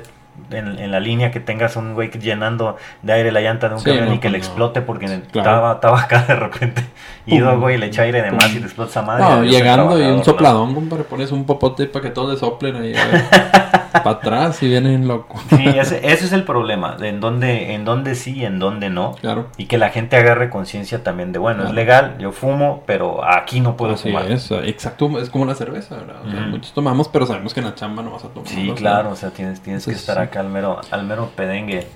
en, 0.50 0.92
la 0.92 1.00
línea 1.00 1.30
que 1.30 1.40
tengas 1.40 1.76
un 1.76 1.94
güey 1.94 2.10
llenando 2.10 2.78
de 3.04 3.14
aire 3.14 3.32
la 3.32 3.42
llanta 3.42 3.70
de 3.70 3.76
un 3.76 3.84
camión 3.84 4.14
y 4.14 4.18
que 4.18 4.30
le 4.30 4.40
explote 4.40 4.82
porque 4.82 5.06
estaba, 5.06 5.74
estaba 5.74 6.02
acá 6.02 6.24
de 6.28 6.36
repente. 6.36 6.84
Y 7.28 7.38
luego, 7.38 7.60
güey, 7.60 7.78
le 7.78 7.86
echa 7.86 8.02
aire 8.02 8.24
de 8.24 8.32
más 8.32 8.52
y 8.52 8.60
le 8.60 8.66
explota 8.66 8.90
esa 8.90 9.02
madre. 9.04 9.24
No, 9.26 9.44
llegando 9.44 10.02
y 10.02 10.06
un 10.06 10.24
sopladón, 10.24 10.74
compadre, 10.74 11.04
pones 11.04 11.32
un 11.32 11.46
popote 11.46 11.86
para 11.86 12.02
que 12.02 12.10
todos 12.10 12.34
le 12.34 12.40
soplen 12.40 12.78
ahí. 12.78 12.94
para 13.92 14.12
atrás 14.12 14.62
y 14.64 14.68
vienen 14.68 15.08
locos. 15.08 15.42
Sí, 15.50 15.66
ese, 15.68 16.06
es 16.12 16.32
el 16.34 16.44
problema, 16.44 16.96
de 16.96 17.10
en 17.10 17.20
dónde, 17.20 17.74
en 17.74 17.86
dónde 17.86 18.16
sí 18.16 18.36
y 18.36 18.46
en 18.46 18.60
dónde 18.60 18.90
no. 18.90 19.14
Claro. 19.16 19.48
Y 19.58 19.66
que 19.66 19.78
la 19.78 19.90
gente 19.90 20.18
agarre 20.18 20.50
conciencia 20.50 21.04
también 21.04 21.32
de, 21.32 21.40
bueno, 21.40 21.66
es 21.66 21.74
legal, 21.74 22.18
yo 22.20 22.32
fumo, 22.32 22.84
pero 22.86 23.24
aquí 23.24 23.60
no 23.60 23.78
puedo 23.78 23.94
Así 23.94 24.10
fumar. 24.10 24.32
Es, 24.32 24.52
exacto, 24.52 25.20
es 25.20 25.30
como 25.30 25.46
la 25.46 25.56
cerveza, 25.56 25.96
¿verdad? 25.96 26.24
muchos 26.50 26.74
tomamos, 26.74 27.08
pero 27.08 27.26
sabemos 27.26 27.54
que 27.54 27.60
en 27.60 27.68
la 27.68 27.76
chamba 27.76 28.04
no 28.04 28.12
vas 28.12 28.26
a 28.26 28.30
tomar. 28.30 28.48
Sí, 28.48 28.72
claro, 28.76 29.12
o 29.12 29.16
sea, 29.16 29.30
tienes, 29.32 29.62
tienes 29.62 29.86
que 29.86 29.92
estar 29.92 30.20
acá 30.20 30.40
al 30.40 30.50
mero, 30.50 30.82
al 30.92 31.06
mero 31.06 31.32
pedengue. 31.36 31.88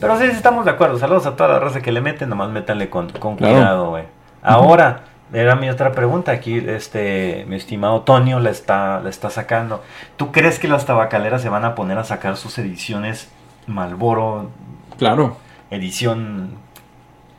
Pero 0.00 0.18
sí, 0.18 0.24
estamos 0.24 0.64
de 0.64 0.70
acuerdo. 0.70 0.98
Saludos 0.98 1.26
a 1.26 1.36
toda 1.36 1.50
la 1.50 1.58
raza 1.60 1.80
que 1.80 1.92
le 1.92 2.00
meten, 2.00 2.28
nomás 2.28 2.50
métanle 2.50 2.90
con, 2.90 3.10
con 3.10 3.36
cuidado, 3.36 3.90
güey. 3.90 4.04
Ahora, 4.42 5.02
era 5.32 5.56
mi 5.56 5.68
otra 5.68 5.92
pregunta. 5.92 6.32
Aquí, 6.32 6.62
este, 6.66 7.44
mi 7.48 7.56
estimado 7.56 8.02
Tonio 8.02 8.40
la 8.40 8.50
está, 8.50 9.00
la 9.00 9.10
está 9.10 9.30
sacando. 9.30 9.82
¿Tú 10.16 10.32
crees 10.32 10.58
que 10.58 10.68
las 10.68 10.86
tabacaleras 10.86 11.42
se 11.42 11.48
van 11.48 11.64
a 11.64 11.74
poner 11.74 11.98
a 11.98 12.04
sacar 12.04 12.36
sus 12.36 12.58
ediciones 12.58 13.28
Malboro? 13.66 14.50
Claro. 14.98 15.36
Edición 15.70 16.52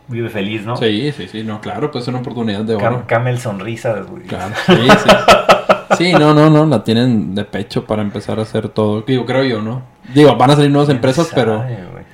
Vive 0.07 0.29
Feliz, 0.29 0.65
¿no? 0.65 0.75
Sí, 0.75 1.11
sí, 1.11 1.27
sí, 1.27 1.43
no, 1.43 1.61
claro, 1.61 1.91
pues 1.91 2.03
es 2.03 2.07
una 2.07 2.19
oportunidad 2.19 2.61
de 2.61 2.75
oro. 2.75 3.03
Camel 3.05 3.39
Sonrisas, 3.39 4.07
güey. 4.07 4.23
Claro, 4.23 4.55
sí, 4.65 4.73
sí. 4.73 5.09
Sí, 5.97 6.13
no, 6.13 6.33
no, 6.33 6.49
no, 6.49 6.65
la 6.65 6.83
tienen 6.83 7.35
de 7.35 7.45
pecho 7.45 7.85
para 7.85 8.01
empezar 8.01 8.39
a 8.39 8.43
hacer 8.43 8.69
todo. 8.69 9.01
Digo, 9.01 9.25
creo 9.25 9.43
yo, 9.43 9.61
¿no? 9.61 9.81
Digo, 10.13 10.35
van 10.35 10.51
a 10.51 10.55
salir 10.55 10.71
nuevas 10.71 10.89
empresas, 10.89 11.31
pero, 11.33 11.63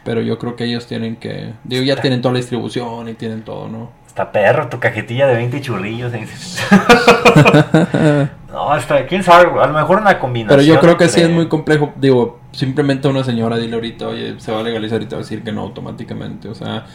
pero 0.03 0.22
yo 0.22 0.38
creo 0.39 0.56
que 0.56 0.65
ellos 0.65 0.88
tienen 0.88 1.18
que. 1.18 1.53
Digo, 1.64 1.84
ya 1.84 2.02
tienen 2.02 2.22
toda 2.22 2.34
la 2.34 2.39
distribución 2.39 3.07
y 3.10 3.14
tienen 3.14 3.43
todo, 3.43 3.68
¿no? 3.68 3.91
Está 4.16 4.32
perro, 4.32 4.70
tu 4.70 4.80
cajetilla 4.80 5.28
de 5.28 5.36
20 5.36 5.60
churrillos. 5.60 6.14
no, 8.50 8.78
está, 8.78 9.06
quién 9.08 9.24
sabe, 9.24 9.62
a 9.62 9.68
lo 9.68 9.74
mejor 9.74 10.00
una 10.00 10.18
combinación. 10.20 10.58
Pero 10.58 10.74
yo 10.74 10.80
creo 10.80 10.96
que 10.96 11.10
sí 11.10 11.20
es 11.20 11.30
muy 11.30 11.50
complejo. 11.50 11.92
Digo, 11.98 12.40
simplemente 12.54 13.10
una 13.10 13.26
señora 13.26 13.58
dile 13.58 13.76
ahorita, 13.76 14.08
oye, 14.08 14.40
se 14.40 14.54
va 14.54 14.62
a 14.62 14.64
legalizar 14.64 15.02
y 15.02 15.08
te 15.08 15.16
va 15.16 15.20
a 15.20 15.24
decir 15.24 15.44
que 15.44 15.52
no 15.52 15.64
automáticamente. 15.64 16.48
O 16.48 16.56
sea, 16.56 16.86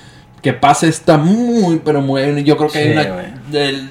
que 0.41 0.55
pase 0.55 0.89
está 0.89 1.19
muy, 1.19 1.83
pero 1.85 2.01
muy. 2.01 2.43
Yo 2.43 2.57
creo 2.57 2.71
que 2.71 2.79
hay 2.79 2.93
una. 2.93 3.03
Del, 3.51 3.91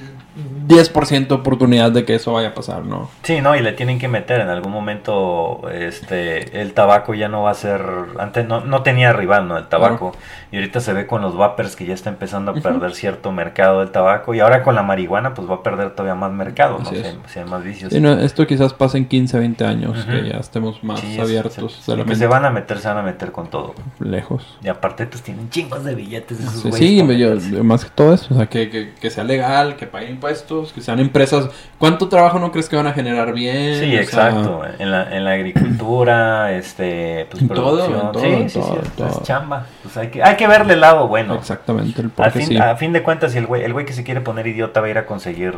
10% 0.70 1.32
oportunidad 1.32 1.91
de 1.91 2.06
que 2.06 2.14
eso 2.14 2.34
vaya 2.34 2.50
a 2.50 2.54
pasar, 2.54 2.86
¿no? 2.86 3.10
Sí, 3.24 3.41
no, 3.41 3.56
y 3.56 3.62
le 3.62 3.72
tienen 3.72 3.98
que 3.98 4.08
meter 4.08 4.40
en 4.40 4.50
algún 4.50 4.72
momento, 4.72 5.62
este, 5.74 6.62
el 6.62 6.74
tabaco 6.74 7.16
ya 7.16 7.28
no 7.28 7.41
va 7.41 7.50
a 7.50 7.56
ser, 7.56 7.82
antes 8.20 8.48
no, 8.48 8.62
no 8.62 8.84
tenía 8.84 9.12
rival, 9.12 9.48
¿no? 9.48 9.58
El 9.58 9.68
tabaco, 9.68 10.12
y 10.52 10.58
ahorita 10.58 10.80
se 10.80 10.94
ve 10.94 11.08
con 11.08 11.24
los 11.24 11.36
vapers 11.36 11.76
que 11.76 11.88
ya 11.88 11.96
está 11.96 12.12
empezando 12.12 12.52
a 12.52 12.54
perder 12.54 12.94
cierto 12.94 13.32
mercado 13.32 13.80
del 13.80 13.90
tabaco, 13.90 14.36
y 14.36 14.41
ahora 14.41 14.62
con 14.62 14.76
la 14.76 14.84
marihuana 14.84 15.34
pues 15.34 15.50
va 15.50 15.56
a 15.56 15.64
perder 15.64 15.90
todavía 15.96 16.14
más 16.14 16.32
mercado, 16.32 16.78
¿no? 16.78 16.91
Si, 16.91 17.40
hay 17.40 17.46
más 17.46 17.64
vicios. 17.64 17.91
Sí, 17.91 18.00
no, 18.00 18.12
esto 18.20 18.46
quizás 18.46 18.72
pase 18.76 19.00
en 19.00 19.08
15, 19.08 19.40
20 19.40 19.66
años, 19.66 20.06
que 20.06 20.30
ya 20.30 20.38
estemos 20.38 20.84
más 20.84 21.04
abiertos. 21.20 21.80
Se, 21.82 22.06
que 22.06 22.16
se 22.16 22.28
van 22.28 22.46
a 22.46 22.52
meter, 22.52 22.78
se 22.78 22.88
van 22.88 22.98
a 22.98 23.02
meter 23.02 23.32
con 23.32 23.48
todo. 23.48 23.74
Lejos. 24.00 24.60
Y 24.64 24.68
aparte 24.68 25.08
pues 25.08 25.24
tienen 25.24 25.50
chingos 25.50 25.84
de 25.84 25.96
billetes 25.96 26.40
esos 26.40 26.76
Sí, 26.76 27.00
sí 27.00 27.58
más 27.64 27.86
que 27.86 27.90
todo 27.90 28.14
eso, 28.14 28.28
o 28.36 28.38
sea, 28.38 28.46
que, 28.46 28.70
que, 28.70 28.94
que 28.94 29.10
sea 29.10 29.24
legal, 29.24 29.76
que 29.76 29.88
paguen 29.88 30.12
impuestos 30.12 30.59
que 30.73 30.81
sean 30.81 30.99
empresas. 30.99 31.49
¿Cuánto 31.77 32.10
trabajo 32.10 32.40
no 32.40 32.52
crees 32.52 32.69
que 32.69 32.76
van 32.76 32.88
a 32.88 32.94
generar 32.94 33.34
bien? 33.34 33.80
Sí, 33.80 33.95
exacto. 33.95 34.61
En, 34.77 34.91
la, 34.91 35.15
en 35.15 35.23
la 35.23 35.31
agricultura, 35.31 36.52
este, 36.56 37.27
pues 37.30 37.44
producción. 37.44 38.11
Todo, 38.11 38.22
sí, 38.22 38.49
sí, 38.49 38.61
sí, 38.61 39.03
es 39.03 39.23
chamba. 39.23 39.65
Pues 39.84 39.98
hay 39.98 40.10
que, 40.10 40.23
hay 40.23 40.36
que 40.36 40.48
verle 40.48 40.73
el 40.73 40.81
lado 40.81 41.07
bueno. 41.07 41.36
Exactamente. 41.36 42.02
El 42.02 42.11
a, 42.18 42.30
fin, 42.30 42.61
a 42.61 42.76
fin 42.76 42.94
de 42.94 43.03
cuentas, 43.03 43.36
el 43.36 43.45
güey, 43.45 43.64
el 43.64 43.73
güey 43.73 43.86
que 43.86 43.94
se 43.94 44.03
quiere 44.03 44.22
poner 44.22 44.48
idiota 44.48 44.81
va 44.81 44.88
a 44.88 44.90
ir 44.90 44.98
a 44.98 45.06
conseguir 45.06 45.53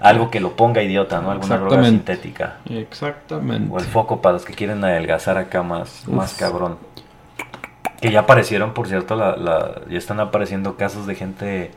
algo 0.00 0.30
que 0.30 0.40
lo 0.40 0.56
ponga 0.56 0.82
idiota, 0.82 1.20
¿no? 1.20 1.30
Alguna 1.30 1.58
droga 1.58 1.84
sintética. 1.84 2.56
Exactamente. 2.68 3.72
O 3.72 3.78
el 3.78 3.84
foco 3.84 4.20
para 4.20 4.34
los 4.34 4.44
que 4.44 4.54
quieren 4.54 4.82
adelgazar 4.84 5.38
acá 5.38 5.62
más, 5.62 6.06
más 6.08 6.34
cabrón. 6.34 6.78
Que 8.00 8.10
ya 8.10 8.20
aparecieron, 8.20 8.74
por 8.74 8.88
cierto, 8.88 9.16
la, 9.16 9.36
la, 9.36 9.80
ya 9.88 9.96
están 9.96 10.20
apareciendo 10.20 10.76
casos 10.76 11.06
de 11.06 11.14
gente 11.14 11.70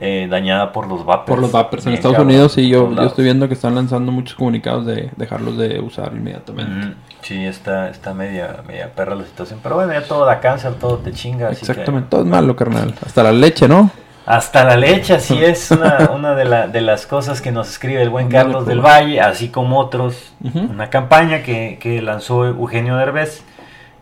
eh, 0.00 0.28
dañada 0.30 0.72
por 0.72 0.86
los 0.86 1.04
vapers. 1.04 1.26
Por 1.26 1.40
los 1.40 1.50
vapers 1.50 1.86
en 1.86 1.94
Estados 1.94 2.18
Unidos, 2.20 2.52
sí, 2.52 2.68
yo, 2.68 2.94
yo 2.94 3.02
estoy 3.02 3.24
viendo 3.24 3.48
que 3.48 3.54
están 3.54 3.74
lanzando 3.74 4.12
muchos 4.12 4.36
comunicados 4.36 4.86
de 4.86 5.10
dejarlos 5.16 5.58
de 5.58 5.80
usar 5.80 6.12
inmediatamente. 6.14 6.94
Sí, 7.22 7.44
está, 7.44 7.90
está 7.90 8.14
media, 8.14 8.62
media 8.66 8.92
perra 8.94 9.16
la 9.16 9.24
situación. 9.24 9.58
Pero 9.60 9.74
bueno, 9.74 9.92
ya 9.92 10.02
todo 10.02 10.24
da 10.24 10.38
cáncer, 10.38 10.74
todo 10.74 10.98
te 10.98 11.12
chinga. 11.12 11.50
Exactamente, 11.50 12.10
todo 12.10 12.20
es 12.20 12.28
malo, 12.28 12.54
carnal. 12.54 12.94
Hasta 13.04 13.24
la 13.24 13.32
leche, 13.32 13.66
¿no? 13.66 13.90
Hasta 14.24 14.62
la 14.62 14.76
leche, 14.76 15.14
así 15.14 15.36
es 15.44 15.68
una, 15.72 16.10
una 16.14 16.36
de, 16.36 16.44
la, 16.44 16.68
de, 16.68 16.80
las 16.80 17.04
cosas 17.06 17.40
que 17.40 17.50
nos 17.50 17.68
escribe 17.68 18.00
el 18.00 18.10
buen 18.10 18.28
Carlos 18.28 18.66
del 18.66 18.80
Valle, 18.80 19.20
así 19.20 19.48
como 19.48 19.80
otros. 19.80 20.32
Una 20.54 20.90
campaña 20.90 21.42
que, 21.42 21.78
que, 21.80 22.00
lanzó 22.02 22.46
Eugenio 22.46 22.96
Derbez, 22.96 23.42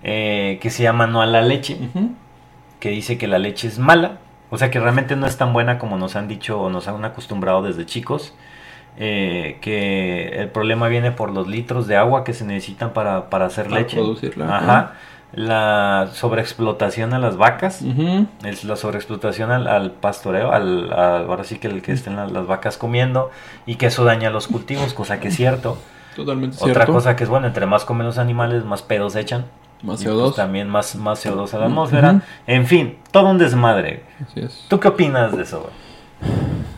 eh, 0.03 0.59
que 0.61 0.69
se 0.69 0.83
llama 0.83 1.07
No 1.07 1.23
a 1.23 1.27
la 1.27 1.41
leche, 1.41 1.79
que 2.81 2.91
dice 2.91 3.17
que 3.17 3.29
la 3.29 3.39
leche 3.39 3.69
es 3.69 3.79
mala 3.79 4.19
o 4.51 4.59
sea 4.59 4.71
que 4.71 4.79
realmente 4.81 5.17
no 5.17 5.27
es 5.27 5.37
tan 5.37 5.53
buena 5.53 5.79
como 5.79 5.99
nos 5.99 6.17
han 6.17 6.29
dicho 6.29 6.61
o 6.61 6.71
nos 6.71 6.89
han 6.89 7.05
acostumbrado 7.05 7.63
desde 7.63 7.87
chicos. 7.87 8.35
Eh, 8.99 9.59
que 9.61 10.29
el 10.41 10.49
problema 10.49 10.89
viene 10.89 11.13
por 11.13 11.31
los 11.31 11.47
litros 11.49 11.87
de 11.87 11.97
agua 11.97 12.25
que 12.25 12.33
se 12.33 12.47
necesitan 12.47 12.95
para, 12.95 13.29
para 13.29 13.45
hacer 13.47 13.71
leche. 13.71 13.97
Producirla. 13.97 14.57
Ajá. 14.57 14.93
la 15.35 16.09
sobreexplotación 16.15 17.13
a 17.13 17.19
las 17.19 17.37
vacas, 17.37 17.83
es 18.43 18.65
la 18.65 18.77
sobreexplotación 18.77 19.51
al, 19.51 19.91
pastoreo, 19.91 20.51
al, 20.51 20.91
ahora 20.93 21.45
sí 21.45 21.59
que 21.59 21.67
el 21.67 21.83
que 21.83 21.93
estén 21.93 22.17
las, 22.17 22.47
vacas 22.47 22.79
comiendo 22.79 23.31
y 23.67 23.75
que 23.75 23.87
eso 23.87 24.05
daña 24.05 24.31
los 24.31 24.49
cultivos, 24.49 24.95
cosa 24.95 25.21
que 25.21 25.29
es 25.29 25.37
cierto. 25.37 25.77
Totalmente 26.15 26.57
Otra 26.61 26.87
cosa 26.87 27.17
que 27.17 27.25
es 27.25 27.29
bueno, 27.29 27.47
entre 27.47 27.67
más 27.67 27.85
comen 27.85 28.07
los 28.07 28.17
animales, 28.17 28.65
más 28.65 28.81
pedos 28.81 29.15
echan. 29.15 29.45
Más 29.87 30.05
CO2. 30.05 30.23
Pues 30.25 30.37
también 30.37 30.69
más, 30.69 30.97
más 30.97 31.25
CO2 31.25 31.55
a 31.55 31.59
la 31.59 31.67
atmósfera. 31.67 32.21
En 32.47 32.67
fin, 32.67 32.97
todo 33.13 33.31
un 33.31 33.39
desmadre. 33.39 34.03
Así 34.27 34.41
es. 34.41 34.65
¿Tú 34.69 34.81
qué 34.81 34.89
opinas 34.89 35.37
de 35.37 35.45
eso? 35.45 35.71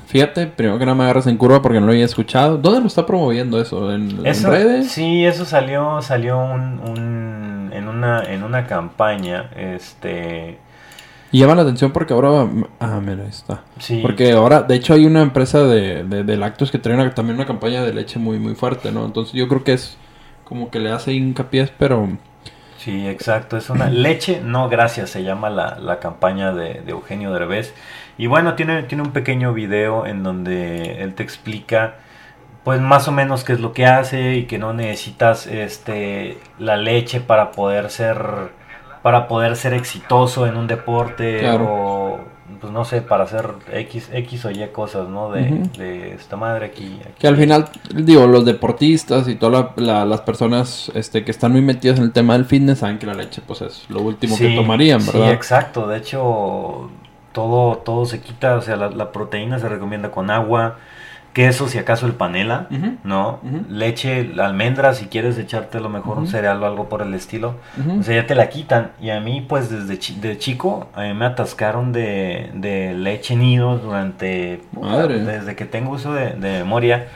Fíjate, 0.08 0.46
primero 0.46 0.78
que 0.78 0.86
no 0.86 0.94
me 0.94 1.04
agarras 1.04 1.26
en 1.26 1.36
curva 1.36 1.60
porque 1.60 1.80
no 1.80 1.86
lo 1.86 1.92
había 1.92 2.04
escuchado. 2.04 2.56
¿Dónde 2.56 2.80
lo 2.80 2.86
está 2.86 3.04
promoviendo 3.04 3.60
eso? 3.60 3.92
¿En, 3.92 4.24
redes? 4.24 4.90
Sí, 4.90 5.24
eso 5.24 5.44
salió, 5.44 6.00
salió 6.00 6.38
un, 6.38 7.70
en, 7.72 7.88
una, 7.88 8.22
en 8.22 8.42
una 8.42 8.66
campaña. 8.66 9.50
Este. 9.56 10.58
Y 11.30 11.40
llama 11.40 11.54
la 11.56 11.62
atención 11.62 11.92
porque 11.92 12.14
ahora. 12.14 12.48
Ah, 12.80 13.00
mira, 13.02 13.22
ahí 13.22 13.28
está. 13.28 13.64
Sí. 13.78 14.00
Porque 14.00 14.32
ahora, 14.32 14.62
de 14.62 14.76
hecho, 14.76 14.94
hay 14.94 15.04
una 15.04 15.20
empresa 15.20 15.62
de, 15.64 16.04
de, 16.04 16.36
lácteos 16.38 16.70
que 16.70 16.78
trae 16.78 17.10
también 17.10 17.36
una 17.36 17.46
campaña 17.46 17.82
de 17.82 17.92
leche 17.92 18.18
muy, 18.18 18.38
muy 18.38 18.54
fuerte, 18.54 18.92
¿no? 18.92 19.04
Entonces 19.04 19.34
yo 19.34 19.46
creo 19.46 19.62
que 19.62 19.74
es 19.74 19.98
como 20.44 20.70
que 20.70 20.78
le 20.78 20.90
hace 20.90 21.12
hincapié, 21.12 21.68
pero. 21.78 22.08
Sí, 22.78 23.08
exacto. 23.08 23.56
Es 23.56 23.70
una 23.70 23.90
leche, 23.90 24.40
no 24.42 24.68
gracias, 24.68 25.10
se 25.10 25.24
llama 25.24 25.50
la, 25.50 25.78
la 25.78 25.98
campaña 25.98 26.52
de, 26.52 26.80
de 26.80 26.92
Eugenio 26.92 27.32
Derbez. 27.32 27.74
Y 28.16 28.28
bueno, 28.28 28.54
tiene, 28.54 28.84
tiene 28.84 29.02
un 29.02 29.12
pequeño 29.12 29.52
video 29.52 30.06
en 30.06 30.22
donde 30.22 31.02
él 31.02 31.14
te 31.14 31.22
explica 31.22 31.96
pues 32.64 32.80
más 32.80 33.08
o 33.08 33.12
menos 33.12 33.44
qué 33.44 33.54
es 33.54 33.60
lo 33.60 33.72
que 33.72 33.86
hace 33.86 34.34
y 34.34 34.44
que 34.44 34.58
no 34.58 34.72
necesitas 34.74 35.46
este 35.46 36.38
la 36.58 36.76
leche 36.76 37.20
para 37.20 37.50
poder 37.52 37.88
ser 37.90 38.52
para 39.02 39.26
poder 39.28 39.56
ser 39.56 39.72
exitoso 39.74 40.46
en 40.46 40.56
un 40.56 40.66
deporte 40.66 41.48
o 41.48 42.20
pues 42.60 42.72
no 42.72 42.84
sé 42.84 43.02
para 43.02 43.24
hacer 43.24 43.50
x 43.72 44.10
x 44.12 44.44
o 44.44 44.50
y 44.50 44.66
cosas 44.68 45.08
no 45.08 45.30
de, 45.30 46.14
esta 46.14 46.36
madre 46.36 46.66
aquí, 46.66 46.98
que 47.18 47.28
al 47.28 47.36
final 47.36 47.68
digo 47.94 48.26
los 48.26 48.44
deportistas 48.44 49.28
y 49.28 49.36
todas 49.36 49.70
las 49.76 50.20
personas 50.22 50.90
este 50.94 51.24
que 51.24 51.30
están 51.30 51.52
muy 51.52 51.62
metidas 51.62 51.98
en 51.98 52.04
el 52.04 52.12
tema 52.12 52.34
del 52.34 52.44
fitness 52.44 52.78
saben 52.78 52.98
que 52.98 53.06
la 53.06 53.14
leche 53.14 53.42
pues 53.46 53.62
es 53.62 53.84
lo 53.88 54.00
último 54.00 54.36
que 54.36 54.54
tomarían 54.54 55.04
verdad 55.04 55.28
sí 55.28 55.32
exacto. 55.32 55.86
De 55.86 55.98
hecho 55.98 56.90
todo, 57.38 57.76
todo 57.78 58.04
se 58.04 58.20
quita, 58.20 58.56
o 58.56 58.62
sea, 58.62 58.76
la, 58.76 59.12
proteína 59.12 59.58
se 59.58 59.68
recomienda 59.68 60.10
con 60.10 60.30
agua, 60.30 60.78
queso 61.32 61.68
si 61.68 61.78
acaso 61.78 62.06
el 62.06 62.14
panela, 62.14 62.66
¿no? 63.04 63.40
Leche, 63.68 64.32
almendras 64.40 64.98
si 64.98 65.06
quieres 65.06 65.38
echarte 65.38 65.78
a 65.78 65.80
lo 65.80 65.88
mejor 65.88 66.18
un 66.18 66.26
cereal 66.26 66.62
o 66.62 66.66
algo 66.66 66.88
por 66.88 67.02
el 67.02 67.14
estilo, 67.14 67.54
o 67.98 68.02
sea, 68.02 68.16
ya 68.16 68.26
te 68.26 68.34
la 68.34 68.48
quitan. 68.48 68.90
Y 69.00 69.10
a 69.10 69.20
mí, 69.20 69.44
pues 69.48 69.70
desde 69.70 69.98
de 70.20 70.38
chico, 70.38 70.88
me 70.96 71.24
atascaron 71.24 71.92
de, 71.92 72.50
de 72.54 72.94
leche 72.94 73.36
nido 73.36 73.78
durante, 73.78 74.62
desde 75.08 75.54
que 75.54 75.64
tengo 75.64 75.92
uso 75.92 76.12
de, 76.12 76.30
de 76.30 76.58
memoria, 76.58 77.08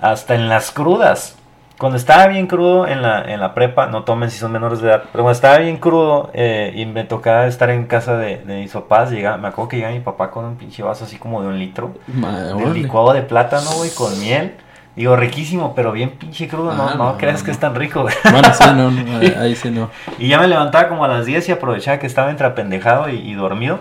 hasta 0.00 0.34
en 0.34 0.48
las 0.48 0.70
crudas 0.70 1.36
cuando 1.78 1.98
estaba 1.98 2.26
bien 2.28 2.46
crudo 2.46 2.86
en 2.86 3.02
la, 3.02 3.22
en 3.22 3.40
la 3.40 3.54
prepa, 3.54 3.86
no 3.86 4.04
tomen 4.04 4.30
si 4.30 4.38
son 4.38 4.52
menores 4.52 4.80
de 4.80 4.88
edad, 4.88 5.02
pero 5.12 5.24
cuando 5.24 5.32
estaba 5.32 5.58
bien 5.58 5.76
crudo 5.76 6.30
eh, 6.32 6.72
y 6.74 6.86
me 6.86 7.04
tocaba 7.04 7.46
estar 7.46 7.70
en 7.70 7.84
casa 7.86 8.16
de, 8.16 8.38
de 8.38 8.60
mis 8.60 8.72
papás, 8.72 9.10
llega, 9.10 9.36
me 9.36 9.48
acuerdo 9.48 9.68
que 9.68 9.76
llega 9.76 9.90
mi 9.90 10.00
papá 10.00 10.30
con 10.30 10.44
un 10.44 10.56
pinche 10.56 10.82
vaso 10.82 11.04
así 11.04 11.16
como 11.16 11.42
de 11.42 11.48
un 11.48 11.58
litro, 11.58 11.94
de 12.06 12.74
licuado 12.74 13.12
de 13.12 13.22
plátano, 13.22 13.70
güey, 13.76 13.90
con 13.90 14.18
miel. 14.20 14.54
Digo, 14.94 15.14
riquísimo, 15.14 15.74
pero 15.74 15.92
bien 15.92 16.12
pinche 16.12 16.48
crudo, 16.48 16.72
no, 16.72 16.88
ah, 16.88 16.94
no, 16.96 17.18
creas 17.18 17.42
que 17.42 17.50
es 17.50 17.58
tan 17.58 17.74
rico, 17.74 18.00
güey. 18.00 18.14
Bueno, 18.32 18.48
sí, 18.54 18.64
no, 18.74 18.90
ahí 19.42 19.54
sí 19.54 19.70
no. 19.70 19.90
Y 20.18 20.28
ya 20.28 20.38
me 20.38 20.48
levantaba 20.48 20.88
como 20.88 21.04
a 21.04 21.08
las 21.08 21.26
10 21.26 21.50
y 21.50 21.52
aprovechaba 21.52 21.98
que 21.98 22.06
estaba 22.06 22.30
entre 22.30 22.46
apendejado 22.46 23.10
y 23.10 23.34
dormido. 23.34 23.80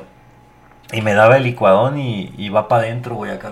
Y 0.96 1.02
me 1.02 1.14
daba 1.14 1.36
el 1.36 1.44
licuadón 1.44 2.00
y, 2.00 2.32
y 2.38 2.48
va 2.48 2.70
para 2.70 2.84
adentro, 2.84 3.16
güey. 3.16 3.30
Acá. 3.32 3.52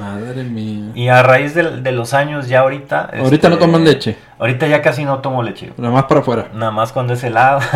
Madre 0.00 0.42
mía. 0.42 0.90
Y 0.96 1.06
a 1.06 1.22
raíz 1.22 1.54
de, 1.54 1.80
de 1.80 1.92
los 1.92 2.12
años, 2.12 2.48
ya 2.48 2.60
ahorita. 2.60 3.10
Ahorita 3.16 3.48
no 3.48 3.54
este, 3.54 3.66
toman 3.66 3.84
leche. 3.84 4.18
Ahorita 4.40 4.66
ya 4.66 4.82
casi 4.82 5.04
no 5.04 5.20
tomo 5.20 5.44
leche. 5.44 5.72
Nada 5.76 5.94
más 5.94 6.04
para 6.04 6.22
afuera. 6.22 6.48
Nada 6.52 6.72
más 6.72 6.90
cuando 6.90 7.12
es 7.12 7.22
helado. 7.22 7.60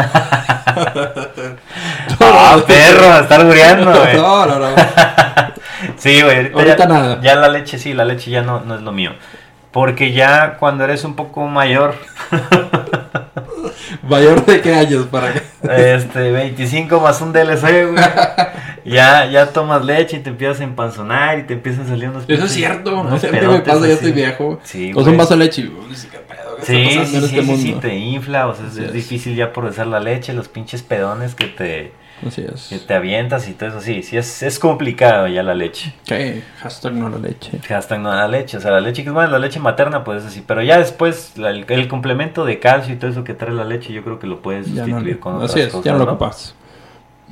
¡Ah, 2.21 2.57
perro! 2.67 3.21
Estar 3.21 3.45
muriendo, 3.45 3.93
güey. 3.93 4.17
No, 4.17 4.47
no, 4.47 4.59
no. 4.59 4.67
sí, 5.97 6.21
güey. 6.23 6.53
Ahorita, 6.53 6.77
ya, 6.79 6.87
nada. 6.87 7.21
Ya 7.23 7.37
la 7.37 7.49
leche, 7.49 7.79
sí, 7.79 7.95
la 7.95 8.05
leche 8.05 8.33
ya 8.33 8.43
no, 8.43 8.59
no 8.61 8.75
es 8.75 8.83
lo 8.83 8.91
mío. 8.91 9.13
Porque 9.71 10.13
ya 10.13 10.57
cuando 10.59 10.83
eres 10.83 11.05
un 11.05 11.15
poco 11.15 11.47
mayor. 11.47 11.95
¿Mayor 14.09 14.45
de 14.45 14.61
qué 14.61 14.75
años 14.75 15.07
para 15.07 15.33
qué? 15.33 15.43
Este, 15.95 16.31
25 16.31 17.01
más 17.01 17.21
un 17.21 17.33
DLC, 17.33 17.91
güey. 17.91 18.05
Ya, 18.85 19.27
ya 19.27 19.47
tomas 19.53 19.85
leche 19.85 20.17
y 20.17 20.21
te 20.21 20.31
empiezas 20.31 20.61
a 20.61 20.65
empanzonar 20.65 21.39
y 21.39 21.43
te 21.43 21.55
empiezan 21.55 21.85
a 21.85 21.89
salir 21.89 22.09
unos 22.09 22.25
Eso 22.27 22.45
es 22.47 22.53
cierto, 22.53 23.05
no 23.05 23.19
sé 23.19 23.29
qué 23.29 23.41
me 23.43 23.61
pasa, 23.61 23.87
ya 23.87 23.93
estoy 23.93 24.13
viejo. 24.13 24.61
Sí, 24.65 24.93
o 24.95 25.01
un 25.01 25.17
vaso 25.17 25.37
de 25.37 25.45
leche 25.45 25.63
y 25.63 25.73
sí, 26.63 26.89
sí, 26.91 27.07
sí, 27.07 27.17
este 27.17 27.43
sí, 27.43 27.57
sí, 27.57 27.73
te 27.81 27.97
infla, 27.97 28.49
o 28.49 28.55
sea, 28.55 28.67
es, 28.67 28.93
difícil 28.93 29.37
ya 29.37 29.53
procesar 29.53 29.87
la 29.87 30.01
leche, 30.01 30.33
los 30.33 30.49
pinches 30.49 30.83
pedones 30.83 31.35
que 31.35 31.47
te 31.47 31.93
Así 32.27 32.43
es. 32.43 32.67
Que 32.69 32.79
te 32.79 32.95
avientas 32.95 33.49
y 33.49 33.53
todo 33.53 33.69
eso, 33.69 33.81
sí, 33.81 34.03
sí 34.03 34.17
es, 34.17 34.43
es 34.43 34.59
complicado 34.59 35.29
ya 35.29 35.43
la 35.43 35.55
leche. 35.55 35.95
¿Qué? 36.05 36.43
Hashtag 36.61 36.95
no 36.95 37.09
la 37.09 37.19
leche. 37.19 37.61
Hashtag 37.69 38.01
no 38.01 38.13
la 38.13 38.27
leche, 38.27 38.57
o 38.57 38.61
sea, 38.61 38.73
la 38.73 38.81
leche 38.81 39.03
que 39.05 39.11
es 39.11 39.15
más, 39.15 39.31
la 39.31 39.39
leche 39.39 39.61
materna, 39.61 40.03
pues 40.03 40.25
así, 40.25 40.43
pero 40.45 40.63
ya 40.63 40.79
después 40.79 41.35
el, 41.37 41.89
complemento 41.89 42.45
de 42.45 42.59
calcio 42.59 42.95
y 42.95 42.97
todo 42.97 43.11
eso 43.11 43.25
que 43.25 43.35
trae 43.35 43.53
la 43.53 43.65
leche, 43.65 43.93
yo 43.93 44.03
creo 44.03 44.19
que 44.19 44.27
lo 44.27 44.43
puedes 44.43 44.67
sustituir 44.67 45.21
con 45.21 45.37
otras 45.37 45.53
así 45.53 45.61
es, 45.61 45.85
ya 45.85 45.93
no 45.93 45.99
lo 45.99 46.05
ocupas. 46.05 46.55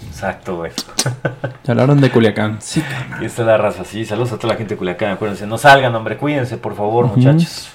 Exacto, 0.07 0.57
güey. 0.57 0.73
Se 1.65 1.71
hablaron 1.73 2.01
de 2.01 2.11
Culiacán. 2.11 2.59
Sí, 2.61 2.83
Y 3.21 3.25
esta 3.25 3.43
es 3.43 3.49
la 3.49 3.57
raza, 3.57 3.85
sí. 3.85 4.05
Saludos 4.05 4.33
a 4.33 4.37
toda 4.37 4.53
la 4.53 4.59
gente 4.59 4.75
de 4.75 4.79
Culiacán. 4.79 5.13
Acuérdense, 5.13 5.47
no 5.47 5.59
salgan, 5.59 5.95
hombre. 5.95 6.17
Cuídense, 6.17 6.59
por 6.59 6.75
favor, 6.75 7.07
muchachos. 7.07 7.71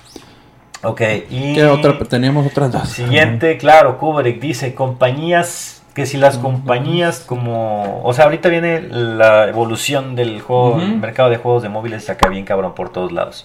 Ok, 0.83 1.01
y. 1.29 1.53
¿Qué 1.53 1.65
otra? 1.65 1.97
Teníamos 1.99 2.47
otras 2.47 2.71
dos. 2.71 2.89
Siguiente, 2.89 3.57
claro, 3.57 3.97
Kubrick 3.97 4.39
dice: 4.39 4.73
compañías 4.73 5.81
que 5.93 6.05
si 6.05 6.17
las 6.17 6.37
compañías 6.37 7.19
como, 7.19 8.01
o 8.03 8.13
sea, 8.13 8.25
ahorita 8.25 8.47
viene 8.49 8.81
la 8.81 9.49
evolución 9.49 10.15
del 10.15 10.41
juego, 10.41 10.79
el 10.79 10.97
mercado 10.97 11.29
de 11.29 11.37
juegos 11.37 11.63
de 11.63 11.69
móviles 11.69 12.09
acá 12.09 12.29
bien 12.29 12.45
cabrón 12.45 12.73
por 12.75 12.91
todos 12.91 13.11
lados. 13.11 13.43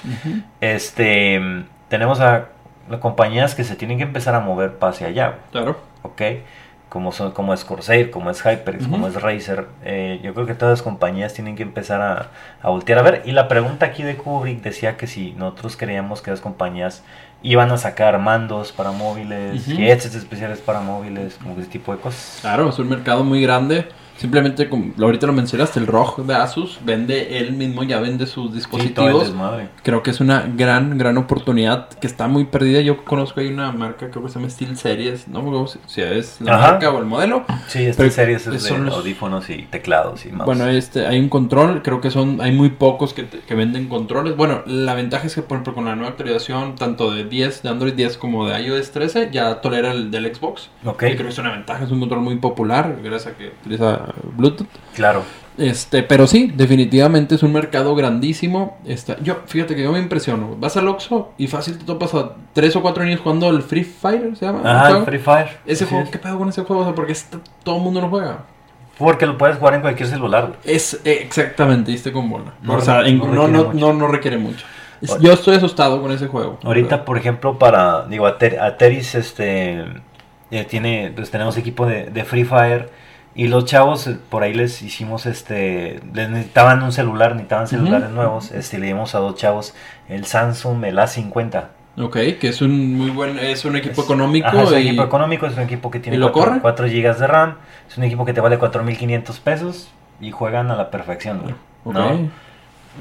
Este, 0.61 1.41
tenemos 1.89 2.21
a 2.21 2.47
las 2.89 3.01
compañías 3.01 3.55
que 3.55 3.65
se 3.65 3.75
tienen 3.75 3.99
que 3.99 4.05
empezar 4.05 4.35
a 4.35 4.41
mover 4.41 4.75
para 4.75 4.93
hacia 4.93 5.09
allá. 5.09 5.39
Claro. 5.51 5.77
Ok. 6.03 6.23
Como, 6.89 7.11
son, 7.11 7.33
como 7.33 7.53
es 7.53 7.65
Corsair, 7.65 8.13
como 8.13 8.31
es 8.31 8.41
HyperX, 8.43 8.87
como 8.87 9.09
es 9.09 9.21
Razer. 9.21 9.67
Eh, 9.85 10.21
yo 10.23 10.33
creo 10.33 10.47
que 10.47 10.55
todas 10.55 10.79
las 10.79 10.83
compañías 10.83 11.35
tienen 11.35 11.57
que 11.57 11.65
empezar 11.65 12.01
a, 12.01 12.31
a 12.63 12.71
voltear 12.71 13.01
a 13.01 13.03
ver. 13.03 13.23
Y 13.25 13.33
la 13.33 13.49
pregunta 13.49 13.87
aquí 13.87 14.05
de 14.05 14.17
Kubrick 14.17 14.63
decía 14.63 14.97
que 14.97 15.09
si 15.09 15.33
nosotros 15.33 15.77
creíamos 15.77 16.23
que 16.23 16.31
las 16.31 16.41
compañías 16.41 17.03
iban 17.43 17.71
a 17.71 17.79
sacar 17.79 18.19
mandos 18.19 18.73
para 18.73 18.93
móviles, 18.93 19.67
uh 19.69 19.73
especiales 19.73 20.61
para 20.61 20.81
móviles, 20.81 21.39
como 21.43 21.59
ese 21.59 21.69
tipo 21.69 21.93
de 21.93 21.99
cosas. 21.99 22.39
Claro, 22.41 22.71
es 22.71 22.79
un 22.79 22.89
mercado 22.89 23.25
muy 23.25 23.41
grande 23.41 23.89
Simplemente, 24.19 24.69
como 24.69 24.93
ahorita 24.99 25.27
lo 25.27 25.33
mencionaste, 25.33 25.81
el 25.81 25.87
ROG 25.87 26.25
de 26.25 26.35
Asus 26.35 26.79
vende 26.85 27.39
él 27.39 27.53
mismo, 27.53 27.83
ya 27.83 28.01
vende 28.01 28.27
sus 28.27 28.55
dispositivos. 28.55 29.33
creo 29.83 30.03
que 30.03 30.11
es 30.11 30.21
una 30.21 30.47
gran, 30.57 30.97
gran 30.99 31.19
oportunidad 31.19 31.89
que 31.89 32.07
está 32.07 32.29
muy 32.29 32.45
perdida. 32.45 32.81
Yo 32.81 33.05
conozco 33.05 33.41
ahí 33.41 33.49
una 33.49 33.73
marca, 33.73 34.11
creo 34.11 34.23
que 34.23 34.29
se 34.31 34.39
llama 34.39 34.51
Steel 34.51 34.77
Series, 34.77 35.29
no 35.29 35.43
me 35.43 35.57
si 35.87 36.03
es 36.03 36.41
la 36.41 36.59
marca 36.59 36.91
o 36.91 36.99
el 36.99 37.05
modelo. 37.05 37.45
Sí, 37.69 37.93
Steel 37.93 38.11
Series 38.11 38.47
es 38.47 38.65
de 38.65 38.91
audífonos 38.91 39.49
y 39.51 39.63
teclados 39.63 40.25
y 40.27 40.33
mouse. 40.33 40.47
Bueno, 40.47 40.69
este, 40.69 41.07
hay 41.07 41.19
un 41.19 41.29
control, 41.29 41.83
creo 41.83 42.01
que 42.01 42.11
son, 42.11 42.41
hay 42.41 42.53
muy 42.53 42.71
pocos 42.71 43.15
que, 43.15 43.27
que 43.27 43.55
venden 43.55 43.89
controles. 43.89 44.37
Bueno, 44.37 44.63
la 44.67 44.95
ventaja 44.95 45.27
es 45.27 45.35
que, 45.35 45.43
por 45.43 45.57
ejemplo, 45.57 45.75
con 45.75 45.85
la 45.87 45.95
nueva 45.95 46.11
actualización, 46.11 46.77
tanto 46.77 47.11
de 47.11 47.25
10, 47.25 47.63
de 47.63 47.69
Android 47.69 47.95
10 47.95 48.17
como 48.19 48.49
de 48.49 48.61
iOS 48.61 48.91
13, 48.91 49.31
ya 49.33 49.61
tolera 49.61 49.93
el 49.93 50.11
del 50.11 50.35
Xbox. 50.35 50.71
Ok. 50.85 50.99
creo 50.99 51.17
que 51.17 51.29
es 51.29 51.39
una 51.39 51.53
ventaja, 51.53 51.85
es 51.85 51.91
un 51.91 52.01
control 52.01 52.21
muy 52.21 52.37
popular, 52.37 52.97
gracias 53.03 53.35
a 53.35 53.37
que 53.37 53.53
utiliza 53.61 54.06
Bluetooth. 54.37 54.69
Claro. 54.95 55.23
Este, 55.59 56.03
pero 56.03 56.27
sí, 56.27 56.53
definitivamente 56.55 57.35
es 57.35 57.43
un 57.43 57.53
mercado 57.53 57.95
grandísimo. 57.95 58.77
Este, 58.85 59.17
yo, 59.23 59.39
fíjate 59.47 59.75
que 59.75 59.83
yo 59.83 59.93
me 59.93 59.99
impresiono. 59.99 60.57
Vas 60.59 60.77
al 60.77 60.89
Oxxo 60.89 61.33
y 61.39 61.47
fácil 61.47 61.79
te 61.79 61.85
topas 61.85 62.15
a 62.15 62.33
tres 62.53 62.77
o 62.77 62.83
cuatro 62.83 63.05
niños 63.05 63.21
jugando 63.21 63.49
el 63.49 63.63
Free 63.63 63.85
Fire, 63.85 64.37
¿se 64.37 64.47
llama? 64.47 64.61
Ah, 64.65 64.99
el 64.99 65.05
Free 65.05 65.19
Fire. 65.19 65.59
Ese 65.65 65.87
juego, 65.87 66.11
¿qué 66.11 66.19
pedo 66.19 66.39
con 66.39 66.49
ese 66.49 66.63
juego? 66.63 66.83
O 66.83 66.85
sea, 66.85 66.95
porque 66.95 67.17
todo 67.63 67.77
el 67.77 67.83
mundo 67.83 68.01
lo 68.01 68.09
juega. 68.09 68.45
Porque 68.99 69.27
lo 69.27 69.37
puedes 69.37 69.59
jugar 69.59 69.75
en 69.75 69.81
cualquier 69.83 70.09
celular. 70.09 70.57
Es 70.65 71.01
eh, 71.05 71.19
exactamente, 71.23 71.91
diste 71.91 72.13
con 72.13 72.29
bola. 72.29 72.55
No, 72.63 72.75
o 72.75 72.81
sea, 72.81 73.03
no, 73.03 73.49
no, 73.49 73.73
no, 73.73 73.93
no, 73.93 74.09
requiere 74.09 74.39
mucho. 74.39 74.67
yo 75.21 75.33
estoy 75.33 75.57
asustado 75.57 76.03
con 76.03 76.13
ese 76.13 76.29
juego. 76.29 76.59
Ahorita, 76.65 77.05
por 77.05 77.17
ejemplo, 77.17 77.59
para, 77.59 78.07
digo, 78.07 78.27
Ateris, 78.27 79.15
este, 79.15 79.85
eh, 80.51 80.65
tiene, 80.65 81.13
pues 81.15 81.31
tenemos 81.31 81.57
equipo 81.57 81.87
de, 81.87 82.11
de 82.11 82.25
Free 82.25 82.45
Fire 82.45 82.91
y 83.37 83.49
los 83.49 83.67
chavos, 83.67 84.07
eh, 84.07 84.19
por 84.31 84.43
ahí 84.43 84.55
les 84.55 84.83
hicimos, 84.83 85.27
este, 85.27 86.01
les 86.15 86.29
necesitaban 86.29 86.83
un 86.83 86.91
celular, 86.91 87.33
necesitaban 87.33 87.69
celulares 87.69 88.11
nuevos, 88.11 88.51
este, 88.51 88.79
le 88.79 88.87
dimos 88.87 89.15
a 89.15 89.19
dos 89.19 89.37
chavos 89.37 89.75
el 90.09 90.25
Samsung, 90.25 90.85
el 90.85 90.99
A50, 90.99 91.69
Ok, 91.99 92.17
que 92.39 92.49
es 92.49 92.61
un 92.61 92.95
muy 92.95 93.11
buen, 93.11 93.39
es 93.39 93.65
un 93.65 93.75
equipo 93.77 94.03
económico. 94.03 94.49
es 94.49 94.71
un 94.71 94.77
equipo 94.77 95.03
económico, 95.03 95.47
es 95.47 95.57
un 95.57 95.63
equipo 95.63 95.91
que 95.91 95.99
tiene 95.99 96.21
4, 96.21 96.59
4 96.61 96.87
GB 96.87 97.17
de 97.17 97.27
RAM, 97.27 97.55
es 97.89 97.97
un 97.97 98.05
equipo 98.05 98.27
que 98.27 98.35
te 98.35 98.41
vale 98.41 98.59
4.500 98.59 99.41
pesos 99.41 99.89
y 100.21 100.31
juegan 100.31 100.71
a 100.71 100.77
la 100.77 100.91
perfección, 100.91 101.43
¿no? 101.85 102.31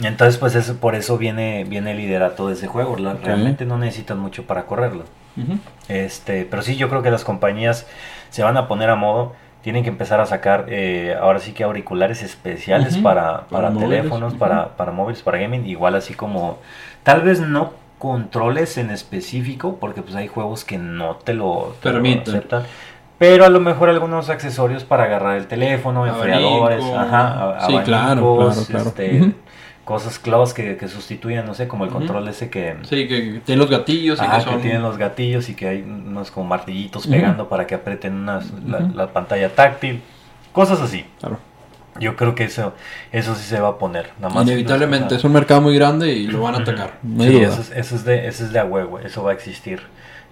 Entonces, 0.01 0.37
pues 0.37 0.55
eso, 0.55 0.77
por 0.77 0.95
eso 0.95 1.17
viene, 1.17 1.63
viene 1.65 1.91
el 1.91 1.97
liderato 1.97 2.47
de 2.47 2.53
ese 2.53 2.67
juego. 2.67 2.95
Realmente 2.95 3.65
no 3.65 3.77
necesitan 3.77 4.19
mucho 4.19 4.43
para 4.43 4.65
correrlo. 4.65 5.03
este, 5.87 6.45
pero 6.45 6.61
sí, 6.61 6.75
yo 6.75 6.89
creo 6.89 7.01
que 7.01 7.11
las 7.11 7.23
compañías 7.23 7.87
se 8.29 8.43
van 8.43 8.57
a 8.57 8.67
poner 8.67 8.89
a 8.89 8.95
modo. 8.95 9.33
Tienen 9.65 9.81
que 9.81 9.89
empezar 9.89 10.19
a 10.19 10.27
sacar 10.27 10.67
eh, 10.69 11.17
ahora 11.19 11.39
sí 11.39 11.51
que 11.51 11.63
auriculares 11.63 12.21
especiales 12.21 12.97
para, 12.99 13.47
para, 13.47 13.73
teléfonos, 13.73 14.35
para, 14.35 14.77
para 14.77 14.91
móviles, 14.91 15.23
para 15.23 15.39
gaming. 15.39 15.65
Igual 15.65 15.95
así 15.95 16.13
como, 16.13 16.59
tal 17.01 17.23
vez 17.23 17.39
no 17.39 17.73
controles 17.97 18.77
en 18.77 18.91
específico, 18.91 19.77
porque 19.81 20.03
pues 20.03 20.13
hay 20.13 20.27
juegos 20.27 20.65
que 20.65 20.77
no 20.77 21.15
te 21.15 21.33
lo, 21.33 21.73
permiten. 21.81 22.43
Pero 23.17 23.43
a 23.43 23.49
lo 23.49 23.59
mejor 23.59 23.89
algunos 23.89 24.29
accesorios 24.29 24.83
para 24.83 25.05
agarrar 25.05 25.35
el 25.35 25.47
teléfono, 25.47 26.05
enfriadores, 26.05 26.85
ajá, 26.85 27.57
sí, 27.65 27.75
claro, 27.85 28.51
claro, 28.67 28.89
Este, 28.89 29.33
cosas 29.85 30.17
close 30.17 30.53
que, 30.53 30.77
que 30.77 30.87
sustituyen, 30.87 31.45
no 31.45 31.53
sé, 31.53 31.67
como 31.67 31.85
el 31.85 31.91
control 31.91 32.27
ese 32.27 32.49
que... 32.49 32.75
Sí, 32.81 33.07
que 33.07 33.41
tiene 33.45 33.61
los 33.61 33.69
gatillos 33.69 34.19
y 34.19 34.27
que, 34.27 34.41
son... 34.41 34.55
que 34.55 34.61
tienen 34.63 34.81
los 34.81 34.97
gatillos 34.97 35.47
y 35.47 35.53
que 35.53 35.67
hay 35.67 35.81
unos 35.83 36.31
como 36.31 36.47
martillitos 36.47 37.05
pegando 37.07 37.47
para 37.47 37.67
que 37.67 37.75
aprieten 37.75 38.15
unas, 38.15 38.51
la, 38.67 39.07
pantalla 39.13 39.53
táctil, 39.53 40.01
cosas 40.51 40.81
así. 40.81 41.05
Claro. 41.19 41.37
Yo 41.99 42.17
creo 42.17 42.35
que 42.35 42.45
eso, 42.45 42.73
eso 43.11 43.35
sí 43.35 43.43
se 43.43 43.61
va 43.61 43.69
a 43.69 43.77
poner. 43.77 44.09
Nada 44.19 44.33
más 44.33 44.45
Inevitablemente, 44.45 45.15
es 45.15 45.23
un 45.23 45.31
mercado 45.31 45.61
muy 45.61 45.75
grande 45.75 46.11
y 46.11 46.27
lo 46.27 46.41
van 46.41 46.55
a 46.55 46.57
atacar. 46.57 46.95
sí, 47.19 47.37
eso 47.37 47.61
es, 47.61 47.71
eso 47.71 47.95
es, 47.95 48.03
de, 48.03 48.27
eso 48.27 48.43
es 48.43 48.51
de 48.51 48.59
a 48.59 48.65
huevo, 48.65 48.99
eso 48.99 49.23
va 49.23 49.31
a 49.31 49.33
existir. 49.33 49.81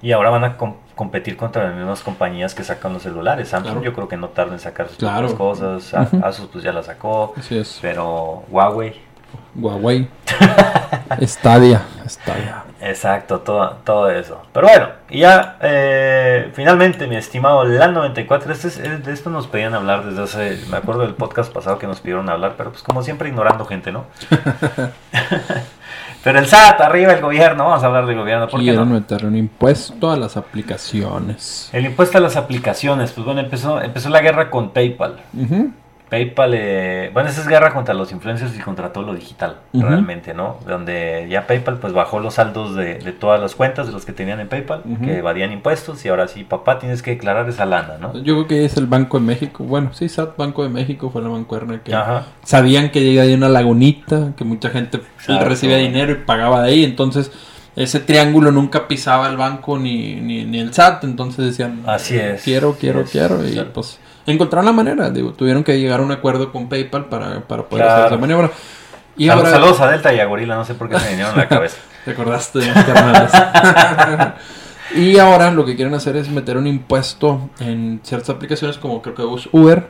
Y 0.02 0.12
ahora 0.12 0.32
van 0.32 0.44
a 0.44 0.58
competir 0.96 1.38
contra 1.38 1.64
las 1.64 1.76
mismas 1.76 2.02
compañías 2.02 2.54
que 2.54 2.64
sacan 2.66 2.92
los 2.92 3.04
celulares. 3.04 3.48
Samsung 3.50 3.84
yo 3.84 3.94
creo 3.94 4.10
que 4.10 4.18
no 4.18 4.30
tarda 4.30 4.54
en 4.54 4.60
sacar 4.60 4.90
sus 4.90 5.34
cosas. 5.36 5.94
Asus 5.94 6.48
pues 6.48 6.64
ya 6.64 6.74
la 6.74 6.84
sacó. 6.84 7.34
Así 7.38 7.58
es. 7.58 7.80
Pero 7.82 8.44
Huawei 8.50 9.13
Huawei. 9.56 10.08
Stadia. 11.22 11.84
Stadia. 12.08 12.64
Exacto, 12.82 13.40
todo, 13.40 13.78
todo 13.86 14.10
eso. 14.10 14.42
Pero 14.52 14.68
bueno, 14.68 14.90
y 15.10 15.20
ya 15.20 15.58
eh, 15.62 16.52
finalmente, 16.54 17.08
mi 17.08 17.16
estimado 17.16 17.64
LAN 17.64 17.94
94, 17.94 18.52
este 18.52 18.98
de 18.98 19.14
esto 19.14 19.30
nos 19.30 19.48
pedían 19.48 19.74
hablar 19.74 20.04
desde 20.04 20.24
hace, 20.24 20.70
me 20.70 20.78
acuerdo 20.78 21.04
del 21.04 21.14
podcast 21.14 21.54
pasado 21.54 21.80
que 21.80 21.88
nos 21.88 22.02
pidieron 22.02 22.30
hablar, 22.30 22.56
pero 22.58 22.72
pues 22.72 22.84
como 22.84 23.02
siempre 23.02 23.30
ignorando 23.30 23.64
gente, 23.64 23.94
¿no? 23.94 24.06
pero 26.26 26.40
el 26.40 26.46
SAT, 26.46 26.82
arriba 26.82 27.14
el 27.14 27.22
gobierno, 27.22 27.64
vamos 27.64 27.84
a 27.84 27.86
hablar 27.86 28.06
del 28.06 28.18
gobierno. 28.18 28.50
¿por 28.50 28.60
Quieren 28.60 28.90
no? 28.90 28.96
meter 28.96 29.26
un 29.26 29.38
impuesto 29.38 30.12
a 30.12 30.18
las 30.18 30.36
aplicaciones. 30.36 31.70
El 31.72 31.86
impuesto 31.86 32.18
a 32.18 32.22
las 32.22 32.36
aplicaciones, 32.36 33.14
pues 33.14 33.26
bueno, 33.26 33.40
empezó, 33.40 33.82
empezó 33.82 34.10
la 34.10 34.20
guerra 34.20 34.50
con 34.50 34.72
PayPal. 34.72 35.22
PayPal, 36.14 36.54
eh, 36.54 37.10
bueno, 37.12 37.28
esa 37.28 37.42
es 37.42 37.48
guerra 37.48 37.74
contra 37.74 37.96
los 37.96 38.12
influencers 38.12 38.56
y 38.56 38.60
contra 38.60 38.94
todo 38.94 39.04
lo 39.04 39.16
digital, 39.16 39.58
realmente, 39.74 40.36
¿no? 40.36 40.60
Donde 40.64 41.26
ya 41.28 41.48
PayPal 41.48 41.80
pues 41.80 41.92
bajó 41.92 42.20
los 42.20 42.36
saldos 42.36 42.76
de, 42.76 42.96
todas 43.20 43.42
las 43.42 43.56
cuentas 43.56 43.88
de 43.88 43.94
los 43.94 44.06
que 44.06 44.14
tenían 44.14 44.40
en 44.40 44.48
PayPal, 44.48 44.84
que 45.04 45.18
evadían 45.18 45.52
impuestos 45.52 46.06
y 46.06 46.10
ahora 46.10 46.28
sí, 46.28 46.44
papá, 46.44 46.78
tienes 46.78 47.02
que 47.02 47.10
declarar 47.10 47.50
esa 47.50 47.66
lana, 47.66 47.98
¿no? 48.00 48.14
Yo 48.14 48.36
creo 48.36 48.48
que 48.48 48.64
es 48.64 48.78
el 48.78 48.86
Banco 48.86 49.20
de 49.20 49.26
México, 49.26 49.64
bueno, 49.64 49.92
sí, 49.94 50.08
SAT 50.08 50.38
Banco 50.38 50.62
de 50.62 50.70
México 50.70 51.10
fue 51.10 51.24
la 51.24 51.30
mancuerna 51.30 51.82
que 51.82 51.98
sabían 52.44 52.92
que 52.92 53.02
llega 53.02 53.24
de 53.24 53.34
una 53.34 53.50
lagunita, 53.50 54.34
que 54.38 54.44
mucha 54.44 54.70
gente 54.70 55.02
recibía 55.44 55.78
dinero 55.78 56.12
y 56.12 56.16
pagaba 56.18 56.62
de 56.62 56.70
ahí, 56.70 56.84
entonces 56.84 57.32
ese 57.76 58.00
triángulo 58.00 58.52
nunca 58.52 58.88
pisaba 58.88 59.28
el 59.30 59.38
banco 59.38 59.80
ni, 59.80 60.14
ni, 60.18 60.60
el 60.60 60.76
SAT, 60.76 61.06
entonces 61.06 61.44
decían, 61.44 61.82
así 61.88 62.18
es, 62.18 62.44
quiero, 62.44 62.78
quiero, 62.80 63.04
quiero, 63.04 63.44
y 63.44 63.60
pues 63.74 63.98
encontraron 64.32 64.66
la 64.66 64.72
manera, 64.72 65.10
digo, 65.10 65.34
tuvieron 65.34 65.64
que 65.64 65.80
llegar 65.80 66.00
a 66.00 66.04
un 66.04 66.12
acuerdo 66.12 66.52
con 66.52 66.70
PayPal 66.70 67.06
para, 67.06 67.42
para 67.42 67.64
poder 67.64 67.88
hacer 67.88 68.06
esa 68.08 68.18
maniobra. 68.18 68.52
Y 69.18 69.30
ahora... 69.30 69.52
Saludos 69.52 69.80
a 69.82 69.92
Delta 69.92 70.14
y 70.14 70.20
a 70.20 70.26
Gorila, 70.26 70.56
no 70.56 70.66
sé 70.66 70.74
por 70.76 70.90
qué 70.90 71.00
se 71.00 71.10
vinieron 71.10 71.34
a 71.34 71.38
la 71.38 71.48
cabeza. 71.48 71.78
Recordaste 72.06 72.60
y 74.96 75.18
ahora 75.18 75.52
lo 75.52 75.64
que 75.66 75.78
quieren 75.78 75.94
hacer 75.94 76.18
es 76.18 76.30
meter 76.30 76.58
un 76.58 76.68
impuesto 76.68 77.50
en 77.60 78.02
ciertas 78.04 78.30
aplicaciones 78.32 78.78
como 78.78 79.02
creo 79.02 79.16
que 79.16 79.24
Uber. 79.52 79.88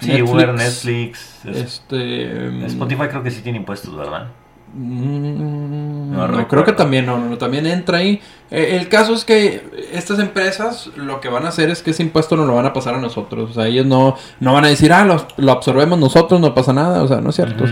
Sí, 0.00 0.20
Uber, 0.22 0.52
Netflix. 0.52 1.44
Este, 1.44 2.66
Spotify 2.66 3.08
creo 3.08 3.22
que 3.22 3.30
sí 3.30 3.40
tiene 3.40 3.58
impuestos, 3.58 3.96
¿verdad? 3.96 4.28
Mm, 4.74 6.12
no, 6.16 6.48
creo 6.48 6.64
que 6.64 6.72
también, 6.72 7.06
no, 7.06 7.18
no, 7.18 7.38
también 7.38 7.66
entra 7.66 7.98
ahí. 7.98 8.20
Eh, 8.50 8.78
el 8.78 8.88
caso 8.88 9.12
es 9.12 9.24
que 9.24 9.62
estas 9.92 10.18
empresas 10.18 10.90
lo 10.96 11.20
que 11.20 11.28
van 11.28 11.44
a 11.44 11.48
hacer 11.48 11.68
es 11.68 11.82
que 11.82 11.90
ese 11.90 12.02
impuesto 12.02 12.34
no 12.34 12.46
lo 12.46 12.54
van 12.54 12.64
a 12.64 12.72
pasar 12.72 12.94
a 12.94 12.98
nosotros. 12.98 13.50
O 13.50 13.54
sea, 13.54 13.66
ellos 13.66 13.86
no, 13.86 14.16
no 14.40 14.54
van 14.54 14.64
a 14.64 14.68
decir, 14.68 14.92
ah, 14.92 15.04
lo, 15.04 15.52
absorbemos 15.52 15.98
nosotros, 15.98 16.40
no 16.40 16.54
pasa 16.54 16.72
nada. 16.72 17.02
O 17.02 17.08
sea, 17.08 17.20
no 17.20 17.30
es 17.30 17.36
cierto. 17.36 17.64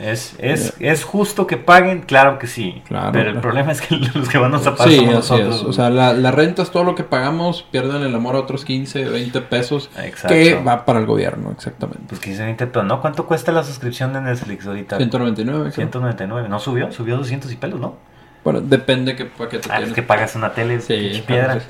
es, 0.00 0.34
es, 0.38 0.74
es, 0.78 1.04
justo 1.04 1.46
que 1.46 1.58
paguen, 1.58 2.02
claro 2.02 2.38
que 2.38 2.46
sí. 2.46 2.82
pero 3.12 3.30
el 3.30 3.40
problema 3.40 3.72
es 3.72 3.82
que 3.82 3.96
los 4.14 4.28
que 4.28 4.38
van 4.38 4.54
a 4.54 4.58
pagar 4.58 4.88
sí, 4.88 5.04
nosotros. 5.04 5.64
O 5.64 5.72
sea, 5.72 5.90
la, 5.90 6.12
la, 6.14 6.30
renta 6.30 6.62
es 6.62 6.70
todo 6.70 6.84
lo 6.84 6.94
que 6.94 7.04
pagamos, 7.04 7.64
pierden 7.70 8.02
el 8.02 8.14
amor 8.14 8.36
a 8.36 8.40
otros 8.40 8.64
15, 8.64 9.04
20 9.04 9.40
pesos 9.42 9.90
que 10.28 10.54
va 10.54 10.84
para 10.84 10.98
el 11.00 11.06
gobierno, 11.06 11.50
exactamente. 11.50 12.04
Pues 12.08 12.20
15, 12.20 12.44
20 12.44 12.66
pesos, 12.68 12.86
¿no? 12.86 13.00
¿Cuánto 13.00 13.26
cuesta 13.26 13.52
la 13.52 13.64
suscripción 13.64 14.12
de 14.14 14.22
Netflix 14.22 14.66
ahorita? 14.66 14.96
199. 14.96 15.72
199, 15.72 16.48
¿no 16.52 16.60
subió? 16.60 16.92
Subió 16.92 17.16
200 17.16 17.50
y 17.50 17.56
pelos, 17.56 17.80
¿no? 17.80 17.96
Bueno, 18.44 18.60
depende 18.60 19.16
qué 19.16 19.24
paquete 19.24 19.68
ah, 19.72 19.80
Es 19.80 19.92
que 19.92 20.02
pagas 20.02 20.34
una 20.34 20.52
tele 20.52 20.80
sí, 20.80 21.22
piedra. 21.26 21.60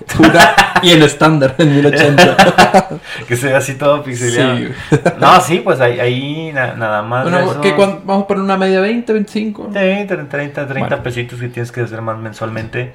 y 0.82 0.90
en 0.90 1.02
estándar, 1.02 1.54
en 1.58 1.72
1080. 1.76 2.88
que 3.28 3.36
sea 3.36 3.58
así 3.58 3.74
todo 3.74 4.02
pixelado. 4.02 4.56
Sí. 4.56 4.72
no, 5.20 5.40
sí, 5.40 5.60
pues 5.60 5.80
ahí, 5.80 6.00
ahí 6.00 6.50
nada 6.52 7.02
más. 7.02 7.30
Bueno, 7.30 7.60
que 7.60 7.72
vamos 7.72 8.24
a 8.24 8.26
poner 8.26 8.42
una 8.42 8.56
media 8.56 8.80
20, 8.80 9.12
25. 9.12 9.66
Sí, 9.66 10.06
30, 10.06 10.66
30 10.66 11.02
pesitos 11.02 11.38
que 11.38 11.48
tienes 11.48 11.70
que 11.70 11.82
hacer 11.82 12.02
más 12.02 12.18
mensualmente 12.18 12.92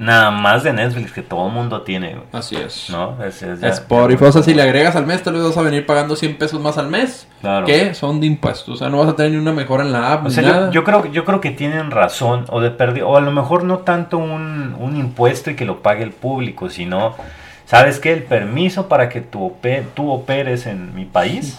nada 0.00 0.30
más 0.30 0.62
de 0.62 0.72
Netflix 0.72 1.12
que 1.12 1.20
todo 1.20 1.46
el 1.46 1.52
mundo 1.52 1.82
tiene. 1.82 2.16
Así 2.32 2.56
es. 2.56 2.88
¿No? 2.88 3.22
Es, 3.22 3.42
es, 3.42 3.62
Spotify, 3.62 4.24
o 4.24 4.32
sea, 4.32 4.42
si 4.42 4.54
le 4.54 4.62
agregas 4.62 4.96
al 4.96 5.06
mes, 5.06 5.22
te 5.22 5.30
lo 5.30 5.46
vas 5.46 5.56
a 5.58 5.60
venir 5.60 5.84
pagando 5.84 6.16
100 6.16 6.38
pesos 6.38 6.58
más 6.58 6.78
al 6.78 6.88
mes. 6.88 7.28
Claro. 7.42 7.66
Que 7.66 7.92
son 7.92 8.18
de 8.18 8.26
impuestos. 8.26 8.76
O 8.76 8.76
sea, 8.78 8.88
no 8.88 8.96
vas 8.96 9.08
a 9.08 9.16
tener 9.16 9.32
ni 9.32 9.36
una 9.36 9.52
mejora 9.52 9.84
en 9.84 9.92
la 9.92 10.14
app. 10.14 10.26
O 10.26 10.30
sea, 10.30 10.70
Yo, 10.70 10.84
creo, 10.84 11.04
yo 11.12 11.26
creo 11.26 11.42
que 11.42 11.50
tienen 11.50 11.90
razón. 11.90 12.46
O 12.48 12.62
de 12.62 12.70
perder, 12.70 13.02
o 13.02 13.18
a 13.18 13.20
lo 13.20 13.30
mejor 13.30 13.64
no 13.64 13.80
tanto 13.80 14.16
un, 14.16 14.74
un 14.78 14.96
impuesto 14.96 15.50
y 15.50 15.54
que 15.54 15.66
lo 15.66 15.82
pague 15.82 16.02
el 16.02 16.12
público, 16.12 16.70
sino, 16.70 17.14
¿sabes 17.66 18.00
qué? 18.00 18.14
El 18.14 18.22
permiso 18.22 18.88
para 18.88 19.10
que 19.10 19.20
tú, 19.20 19.52
tú 19.92 20.10
operes 20.10 20.64
en 20.64 20.94
mi 20.94 21.04
país. 21.04 21.58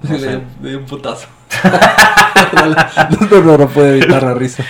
de, 0.00 0.76
un 0.78 0.86
putazo. 0.86 1.28
no, 3.30 3.58
no, 3.58 3.68
puede 3.68 3.98
evitar 3.98 4.22
la 4.22 4.34
risa. 4.34 4.64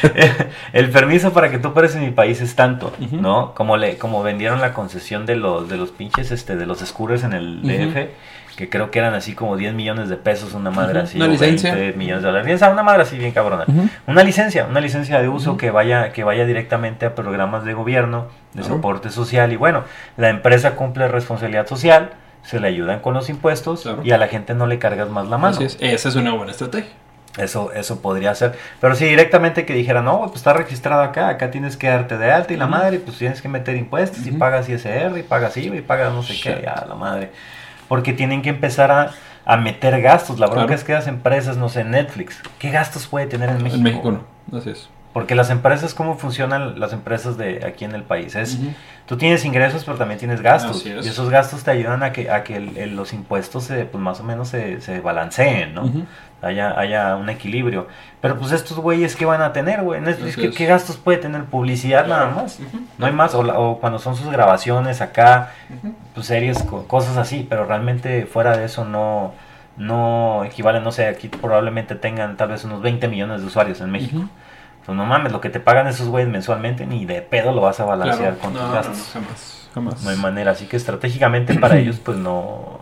El 0.73 0.91
permiso 0.91 1.33
para 1.33 1.51
que 1.51 1.59
tú 1.59 1.69
operes 1.69 1.95
en 1.95 2.03
mi 2.03 2.11
país 2.11 2.41
es 2.41 2.55
tanto, 2.55 2.93
¿no? 3.13 3.55
Como 3.55 3.77
le, 3.77 3.99
como 3.99 4.23
vendieron 4.23 4.61
la 4.61 4.73
concesión 4.73 5.27
de 5.27 5.37
los, 5.37 5.69
de 5.69 5.77
los 5.77 5.91
pinches, 5.91 6.31
este, 6.31 6.57
de 6.57 6.67
los 6.67 6.81
scooters 6.81 7.25
en 7.25 7.33
el 7.33 7.63
DF, 7.63 8.57
que 8.57 8.69
creo 8.71 8.91
que 8.91 8.99
eran 8.99 9.15
así 9.15 9.35
como 9.35 9.57
10 9.57 9.75
millones 9.75 10.09
de 10.09 10.17
pesos, 10.17 10.55
una 10.55 10.71
madre 10.71 11.01
así. 11.01 11.19
Una 11.19 11.29
licencia. 11.29 11.75
millones 11.95 12.23
de 12.23 12.29
dólares. 12.29 12.63
Una 12.63 12.83
madre 12.83 13.03
así 13.03 13.19
bien 13.19 13.33
cabrona. 13.33 13.65
Una 14.07 14.23
licencia, 14.23 14.67
una 14.67 14.81
licencia 14.81 15.21
de 15.21 15.29
uso 15.29 15.57
que 15.57 15.71
vaya, 15.71 16.13
que 16.13 16.25
vaya 16.25 16.47
directamente 16.47 17.07
a 17.07 17.15
programas 17.15 17.65
de 17.65 17.75
gobierno, 17.75 18.29
de 18.55 18.63
soporte 18.63 19.11
social. 19.11 19.53
Y 19.53 19.57
bueno, 19.57 19.85
la 20.17 20.31
empresa 20.31 20.75
cumple 20.75 21.09
responsabilidad 21.09 21.67
social 21.67 22.13
se 22.47 22.61
le 22.61 22.69
ayudan 22.69 23.01
con 23.01 23.13
los 23.13 23.29
impuestos 23.29 23.89
y 24.05 24.13
a 24.13 24.19
la 24.19 24.29
gente 24.29 24.55
no 24.55 24.67
le 24.67 24.79
cargas 24.79 25.11
más 25.11 25.29
la 25.29 25.37
mano. 25.37 25.59
Esa 25.61 26.09
es 26.09 26.15
una 26.15 26.33
buena 26.33 26.53
estrategia. 26.53 26.93
Eso, 27.37 27.73
eso 27.73 28.01
podría 28.01 28.35
ser. 28.35 28.59
Pero 28.81 28.95
si 28.95 29.05
directamente 29.05 29.67
que 29.67 29.75
dijera, 29.75 30.03
no, 30.03 30.21
pues 30.23 30.37
está 30.37 30.53
registrado 30.53 31.03
acá, 31.03 31.29
acá 31.29 31.51
tienes 31.51 31.77
que 31.77 31.89
darte 31.89 32.17
de 32.17 32.33
alta 32.33 32.53
y 32.55 32.57
la 32.57 32.67
madre, 32.67 32.99
pues 32.99 33.19
tienes 33.19 33.43
que 33.43 33.49
meter 33.49 33.77
impuestos 33.77 34.27
y 34.27 34.33
pagas 34.33 34.69
ISR 34.69 35.19
y 35.19 35.23
pagas 35.23 35.57
IVA 35.57 35.77
y 35.77 35.83
pagas 35.83 36.13
no 36.13 36.23
sé 36.23 36.35
qué, 36.43 36.63
ya 36.63 36.87
la 36.89 36.95
madre. 36.95 37.31
Porque 37.89 38.13
tienen 38.13 38.43
que 38.43 38.49
empezar 38.49 38.91
a, 38.91 39.13
a 39.45 39.57
meter 39.57 40.01
gastos. 40.01 40.41
La 40.41 40.47
bronca 40.47 40.75
es 40.75 40.83
que 40.83 40.93
las 40.93 41.07
empresas, 41.07 41.57
no 41.57 41.69
sé, 41.69 41.85
Netflix, 41.85 42.41
¿qué 42.59 42.71
gastos 42.71 43.07
puede 43.07 43.27
tener 43.27 43.51
en 43.51 43.63
México? 43.63 43.77
En 43.77 43.83
México 43.83 44.13
no, 44.13 44.59
así 44.59 44.71
es. 44.71 44.89
Porque 45.17 45.35
las 45.35 45.49
empresas, 45.49 45.95
¿cómo 45.95 46.19
funcionan 46.19 46.79
las 46.79 46.93
empresas 46.93 47.39
de 47.39 47.65
aquí 47.65 47.87
en 47.87 47.93
el 47.93 48.03
país? 48.03 48.35
Es, 48.35 48.59
Tú 49.07 49.17
tienes 49.17 49.47
ingresos, 49.47 49.83
pero 49.83 49.97
también 49.97 50.19
tienes 50.19 50.43
gastos. 50.43 50.85
Y 50.85 50.91
esos 50.91 51.31
gastos 51.31 51.65
te 51.65 51.71
ayudan 51.71 52.03
a 52.03 52.13
que, 52.13 52.31
a 52.31 52.45
que 52.45 52.61
los 52.61 53.15
impuestos 53.15 53.65
se, 53.65 53.87
pues 53.87 54.05
más 54.05 54.21
o 54.21 54.25
menos 54.25 54.49
se, 54.49 54.83
se 54.83 55.01
balanceen, 55.01 55.73
¿no? 55.73 55.91
haya, 56.43 56.79
haya 56.79 57.17
un 57.17 57.31
equilibrio. 57.31 57.87
Pero 58.21 58.39
pues 58.39 58.53
estos 58.53 58.79
güeyes, 58.79 59.17
¿qué 59.17 59.25
van 59.25 59.41
a 59.41 59.55
tener, 59.55 59.81
güey? 59.81 60.03
¿Qué, 60.55 60.67
gastos 60.67 60.99
puede 60.99 61.17
tener? 61.17 61.45
Publicidad 61.45 62.07
nada 62.07 62.27
más. 62.27 62.59
No 62.99 63.07
hay 63.07 63.13
más. 63.15 63.35
O, 63.35 63.41
o, 63.41 63.81
cuando 63.81 63.99
son 63.99 64.17
sus 64.17 64.31
grabaciones 64.31 65.01
acá, 65.01 65.55
pues 66.13 66.27
series, 66.27 66.63
cosas 66.63 67.17
así. 67.17 67.47
Pero 67.49 67.65
realmente 67.65 68.27
fuera 68.27 68.55
de 68.55 68.67
eso 68.67 68.85
no 68.85 69.33
no 69.79 70.45
equivale, 70.45 70.81
no 70.81 70.93
sé, 70.93 71.07
aquí 71.07 71.29
probablemente 71.29 71.95
tengan 71.95 72.37
tal 72.37 72.49
vez 72.49 72.65
unos 72.65 72.83
20 72.83 73.09
millones 73.09 73.41
de 73.41 73.47
usuarios 73.47 73.81
en 73.81 73.91
México 73.91 74.29
Pues 74.87 74.97
no 74.97 75.05
mames, 75.05 75.33
lo 75.33 75.41
que 75.41 75.51
te 75.51 75.59
pagan 75.59 75.89
esos 75.89 76.07
güeyes 76.07 76.31
mensualmente 76.31 76.87
ni 76.87 77.05
de 77.05 77.21
pedo 77.21 77.53
lo 77.53 77.61
vas 77.61 77.81
a 77.81 77.85
balancear 77.85 78.39
con 78.39 78.53
tus 78.53 78.63
gastos. 78.63 79.11
jamás, 79.13 79.69
jamás. 79.75 80.05
No 80.05 80.11
hay 80.11 80.17
manera, 80.17 80.53
así 80.53 80.67
que 80.67 80.77
estratégicamente 80.77 81.55
para 81.55 81.77
ellos 81.79 81.99
pues 82.03 82.17
no, 82.17 82.79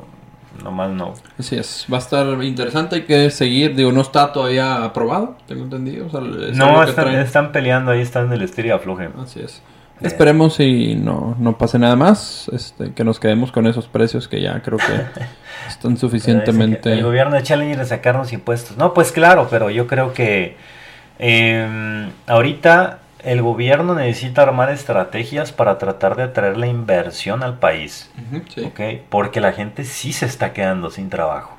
nomás 0.63 0.91
no. 0.91 1.15
Así 1.39 1.57
es, 1.57 1.87
va 1.91 1.97
a 1.97 2.01
estar 2.01 2.27
interesante, 2.45 2.97
hay 2.97 3.03
que 3.05 3.31
seguir, 3.31 3.75
digo, 3.75 3.91
no 3.91 4.03
está 4.03 4.33
todavía 4.33 4.85
aprobado, 4.85 5.37
tengo 5.49 5.65
entendido. 5.65 6.07
no, 6.53 6.83
están, 6.83 7.53
peleando 7.53 7.91
ahí, 7.91 8.03
están 8.03 8.27
en 8.27 8.35
el 8.35 8.43
estilo 8.43 8.75
afloje. 8.75 9.09
Así 9.23 9.41
es. 9.41 9.63
Eh. 10.01 10.07
Esperemos 10.09 10.61
y 10.61 10.97
no, 10.97 11.37
no 11.39 11.57
pase 11.57 11.79
nada 11.79 11.97
más, 11.97 12.51
este, 12.53 12.93
que 12.93 13.05
nos 13.05 13.19
quedemos 13.19 13.51
con 13.51 13.67
esos 13.67 13.87
precios 13.87 14.29
que 14.29 14.43
ya 14.43 14.61
creo 14.61 14.77
que 14.77 15.23
están 15.69 15.97
suficientemente... 15.97 16.93
El 16.93 17.05
gobierno 17.05 17.37
de 17.37 17.43
Challenger 17.45 17.79
de 17.79 17.87
sacarnos 17.87 18.33
impuestos. 18.35 18.77
No, 18.77 18.93
pues 18.93 19.11
claro, 19.11 19.47
pero 19.51 19.71
yo 19.71 19.87
creo 19.87 20.13
que 20.13 20.57
eh, 21.19 22.11
ahorita 22.27 22.99
el 23.23 23.41
gobierno 23.41 23.95
necesita 23.95 24.43
armar 24.43 24.71
estrategias 24.71 25.51
para 25.51 25.79
tratar 25.79 26.15
de 26.17 26.25
atraer 26.25 26.59
la 26.59 26.67
inversión 26.67 27.43
al 27.43 27.59
país. 27.59 28.11
Porque 29.09 29.41
la 29.41 29.53
gente 29.53 29.85
sí 29.85 30.13
se 30.13 30.27
está 30.27 30.53
quedando 30.53 30.91
sin 30.91 31.09
trabajo. 31.09 31.57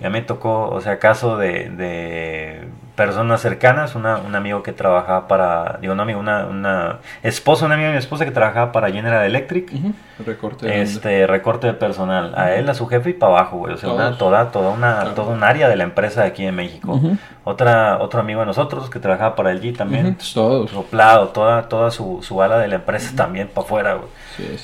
Ya 0.00 0.10
me 0.10 0.22
tocó, 0.22 0.68
o 0.68 0.80
sea, 0.80 0.98
caso 0.98 1.36
de 1.36 2.68
personas 2.94 3.40
cercanas, 3.40 3.94
una, 3.96 4.18
un 4.18 4.34
amigo 4.36 4.62
que 4.62 4.72
trabajaba 4.72 5.26
para, 5.26 5.78
digo, 5.80 5.92
un 5.92 6.00
amigo, 6.00 6.20
una, 6.20 6.46
una 6.46 6.98
esposa, 7.22 7.66
una 7.66 7.74
amiga 7.74 7.88
de 7.88 7.94
mi 7.94 7.98
esposa 7.98 8.24
que 8.24 8.30
trabajaba 8.30 8.70
para 8.70 8.90
General 8.90 9.24
Electric. 9.24 9.72
Recorte 10.24 10.66
de 10.66 10.82
este 10.82 11.26
recorte 11.26 11.66
de 11.66 11.74
personal, 11.74 12.34
a 12.36 12.54
él, 12.54 12.68
a 12.68 12.74
su 12.74 12.86
jefe 12.86 13.10
y 13.10 13.12
para 13.14 13.32
abajo, 13.32 13.56
güey, 13.58 13.74
o 13.74 13.76
sea, 13.76 13.90
una, 13.90 14.16
toda, 14.16 14.52
toda 14.52 14.70
una, 14.70 15.14
todo 15.14 15.30
un 15.30 15.42
área 15.42 15.68
de 15.68 15.74
la 15.74 15.84
empresa 15.84 16.22
de 16.22 16.28
aquí 16.28 16.46
en 16.46 16.54
México. 16.54 17.00
Otra, 17.42 17.98
otro 18.00 18.20
amigo 18.20 18.40
de 18.40 18.46
nosotros 18.46 18.88
que 18.88 19.00
trabajaba 19.00 19.34
para 19.34 19.50
el 19.50 19.60
G 19.60 19.76
también, 19.76 20.16
soplado, 20.20 21.28
toda, 21.28 21.68
toda 21.68 21.90
su, 21.90 22.20
su 22.22 22.40
ala 22.40 22.58
de 22.58 22.68
la 22.68 22.76
empresa 22.76 23.12
también 23.16 23.48
para 23.48 23.66
afuera, 23.66 23.94
güey. 23.94 24.08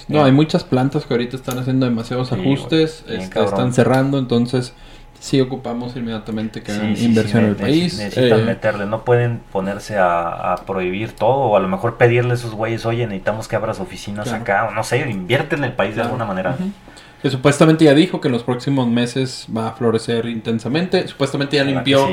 No, 0.09 0.25
hay 0.25 0.33
muchas 0.33 0.63
plantas 0.63 1.05
que 1.05 1.15
ahorita 1.15 1.37
están 1.37 1.59
haciendo 1.59 1.87
demasiados 1.87 2.33
ajustes, 2.33 3.05
este, 3.09 3.43
están 3.43 3.73
cerrando, 3.73 4.19
entonces 4.19 4.73
sí 5.21 5.41
ocupamos 5.41 5.95
inmediatamente 5.97 6.63
que 6.63 6.73
hagan 6.73 6.97
inversión 6.97 7.45
en 7.45 7.51
el 7.51 7.57
país. 7.57 7.99
Necesitan 7.99 8.41
eh, 8.41 8.45
meterle, 8.45 8.87
no 8.87 9.05
pueden 9.05 9.41
ponerse 9.53 9.97
a, 9.99 10.57
prohibir 10.67 11.13
todo 11.13 11.37
o 11.37 11.57
a 11.57 11.61
lo 11.61 11.69
mejor 11.69 11.97
pedirle 11.97 12.33
a 12.33 12.35
esos 12.35 12.55
güeyes, 12.55 12.85
oye, 12.87 13.07
necesitamos 13.07 13.47
que 13.47 13.55
abras 13.55 13.79
oficinas 13.79 14.33
acá, 14.33 14.69
o 14.69 14.75
no 14.75 14.83
sé, 14.83 15.09
invierte 15.09 15.55
en 15.55 15.65
el 15.65 15.73
país 15.73 15.95
de 15.95 16.03
alguna 16.03 16.25
manera. 16.25 16.57
Que 17.23 17.29
supuestamente 17.29 17.85
ya 17.85 17.95
dijo 17.95 18.21
que 18.21 18.29
en 18.29 18.33
los 18.33 18.43
próximos 18.43 18.89
meses 18.89 19.47
va 19.55 19.69
a 19.69 19.73
florecer 19.73 20.25
intensamente. 20.27 21.07
Supuestamente 21.07 21.57
ya 21.57 21.65
limpió 21.65 22.09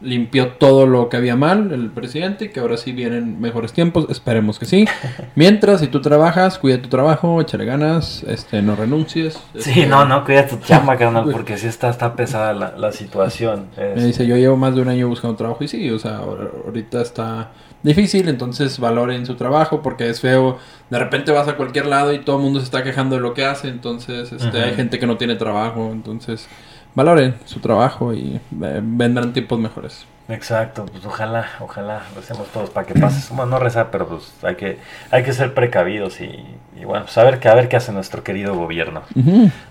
limpió 0.00 0.52
todo 0.52 0.86
lo 0.86 1.08
que 1.08 1.16
había 1.16 1.34
mal 1.34 1.72
el 1.72 1.90
presidente 1.90 2.46
y 2.46 2.48
que 2.50 2.60
ahora 2.60 2.76
sí 2.76 2.92
vienen 2.92 3.40
mejores 3.40 3.72
tiempos, 3.72 4.06
esperemos 4.08 4.58
que 4.58 4.66
sí. 4.66 4.86
Mientras, 5.34 5.80
si 5.80 5.88
tú 5.88 6.00
trabajas, 6.00 6.58
cuida 6.58 6.80
tu 6.80 6.88
trabajo, 6.88 7.40
échale 7.40 7.64
ganas, 7.64 8.24
este, 8.24 8.62
no 8.62 8.76
renuncies. 8.76 9.34
Sí, 9.58 9.70
este, 9.70 9.86
no, 9.86 10.04
no, 10.04 10.24
cuida 10.24 10.46
tu 10.46 10.58
chamba, 10.58 10.96
carnal, 10.98 11.28
porque 11.30 11.58
sí 11.58 11.66
está, 11.66 11.90
está 11.90 12.14
pesada 12.14 12.52
la, 12.52 12.76
la 12.76 12.92
situación. 12.92 13.66
Me 13.76 14.04
dice, 14.04 14.26
yo 14.26 14.36
llevo 14.36 14.56
más 14.56 14.74
de 14.74 14.82
un 14.82 14.88
año 14.88 15.08
buscando 15.08 15.36
trabajo 15.36 15.64
y 15.64 15.68
sí, 15.68 15.90
o 15.90 15.98
sea, 15.98 16.18
ahorita 16.18 17.00
está 17.00 17.50
difícil, 17.82 18.28
entonces 18.28 18.78
valoren 18.78 19.26
su 19.26 19.34
trabajo 19.34 19.82
porque 19.82 20.08
es 20.08 20.20
feo. 20.20 20.58
De 20.90 20.98
repente 20.98 21.32
vas 21.32 21.48
a 21.48 21.56
cualquier 21.56 21.86
lado 21.86 22.12
y 22.12 22.20
todo 22.20 22.36
el 22.36 22.42
mundo 22.42 22.60
se 22.60 22.64
está 22.64 22.82
quejando 22.82 23.16
de 23.16 23.22
lo 23.22 23.34
que 23.34 23.44
hace, 23.44 23.68
entonces 23.68 24.32
este, 24.32 24.62
hay 24.62 24.74
gente 24.74 24.98
que 24.98 25.06
no 25.06 25.16
tiene 25.16 25.36
trabajo, 25.36 25.90
entonces 25.92 26.48
valoren 26.94 27.36
su 27.44 27.60
trabajo 27.60 28.12
y 28.12 28.40
eh, 28.62 28.80
vendrán 28.82 29.32
tiempos 29.32 29.58
mejores. 29.58 30.06
Exacto, 30.28 30.84
pues 30.84 31.06
ojalá, 31.06 31.46
ojalá 31.60 32.02
lo 32.14 32.20
hacemos 32.20 32.48
todos 32.48 32.68
para 32.68 32.86
que 32.86 32.94
pase. 32.94 33.32
Bueno, 33.34 33.52
no 33.52 33.58
rezar, 33.58 33.88
pero 33.90 34.06
pues 34.06 34.30
hay 34.42 34.56
que, 34.56 34.78
hay 35.10 35.22
que 35.22 35.32
ser 35.32 35.54
precavidos 35.54 36.20
y, 36.20 36.44
bueno, 36.84 37.08
saber 37.08 37.34
pues, 37.34 37.40
que, 37.40 37.48
a 37.48 37.54
ver 37.54 37.68
qué 37.68 37.76
hace 37.76 37.92
nuestro 37.92 38.22
querido 38.22 38.54
gobierno. 38.54 39.02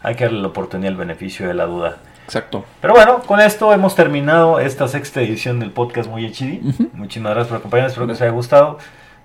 Hay 0.01 0.15
que 0.15 0.23
darle 0.23 0.41
la 0.41 0.47
oportunidad, 0.47 0.91
el 0.91 0.97
beneficio 0.97 1.47
de 1.47 1.53
la 1.53 1.65
duda. 1.65 1.97
Exacto. 2.25 2.65
Pero 2.81 2.93
bueno, 2.93 3.21
con 3.21 3.39
esto 3.39 3.71
hemos 3.71 3.95
terminado 3.95 4.59
esta 4.59 4.87
sexta 4.87 5.21
edición 5.21 5.59
del 5.59 5.71
podcast 5.71 6.09
Muy 6.09 6.25
HD. 6.25 6.59
Muchísimas 6.93 7.33
gracias 7.33 7.49
por 7.49 7.57
acompañarnos, 7.59 7.91
espero 7.91 8.07
que 8.07 8.13
os 8.13 8.21
haya 8.21 8.31
gustado. 8.31 8.79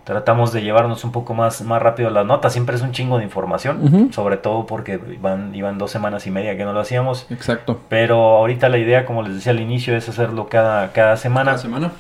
Tratamos 0.05 0.53
de 0.53 0.63
llevarnos 0.63 1.05
un 1.05 1.13
poco 1.13 1.33
más, 1.33 1.63
más 1.63 1.81
rápido 1.81 2.11
las 2.11 2.27
notas. 2.27 2.53
Siempre 2.53 2.75
es 2.75 2.83
un 2.83 2.91
chingo 2.91 3.19
de 3.19 3.25
información, 3.25 4.11
sobre 4.13 4.37
todo 4.37 4.67
porque 4.67 5.01
iban, 5.13 5.55
iban 5.55 5.79
dos 5.79 5.93
semanas 5.93 6.27
y 6.27 6.33
media 6.33 6.57
que 6.57 6.65
no 6.65 6.73
lo 6.73 6.81
hacíamos. 6.81 7.27
Exacto. 7.31 7.81
Pero 7.89 8.17
ahorita 8.17 8.69
la 8.69 8.79
idea, 8.79 9.07
como 9.07 9.23
les 9.23 9.35
decía 9.35 9.53
al 9.53 9.61
inicio, 9.61 9.97
es 9.97 10.09
hacerlo 10.09 10.49
cada, 10.49 10.93
cada 10.93 11.17
semana. 11.17 11.53
Cada 11.53 11.63
semana. 11.63 11.93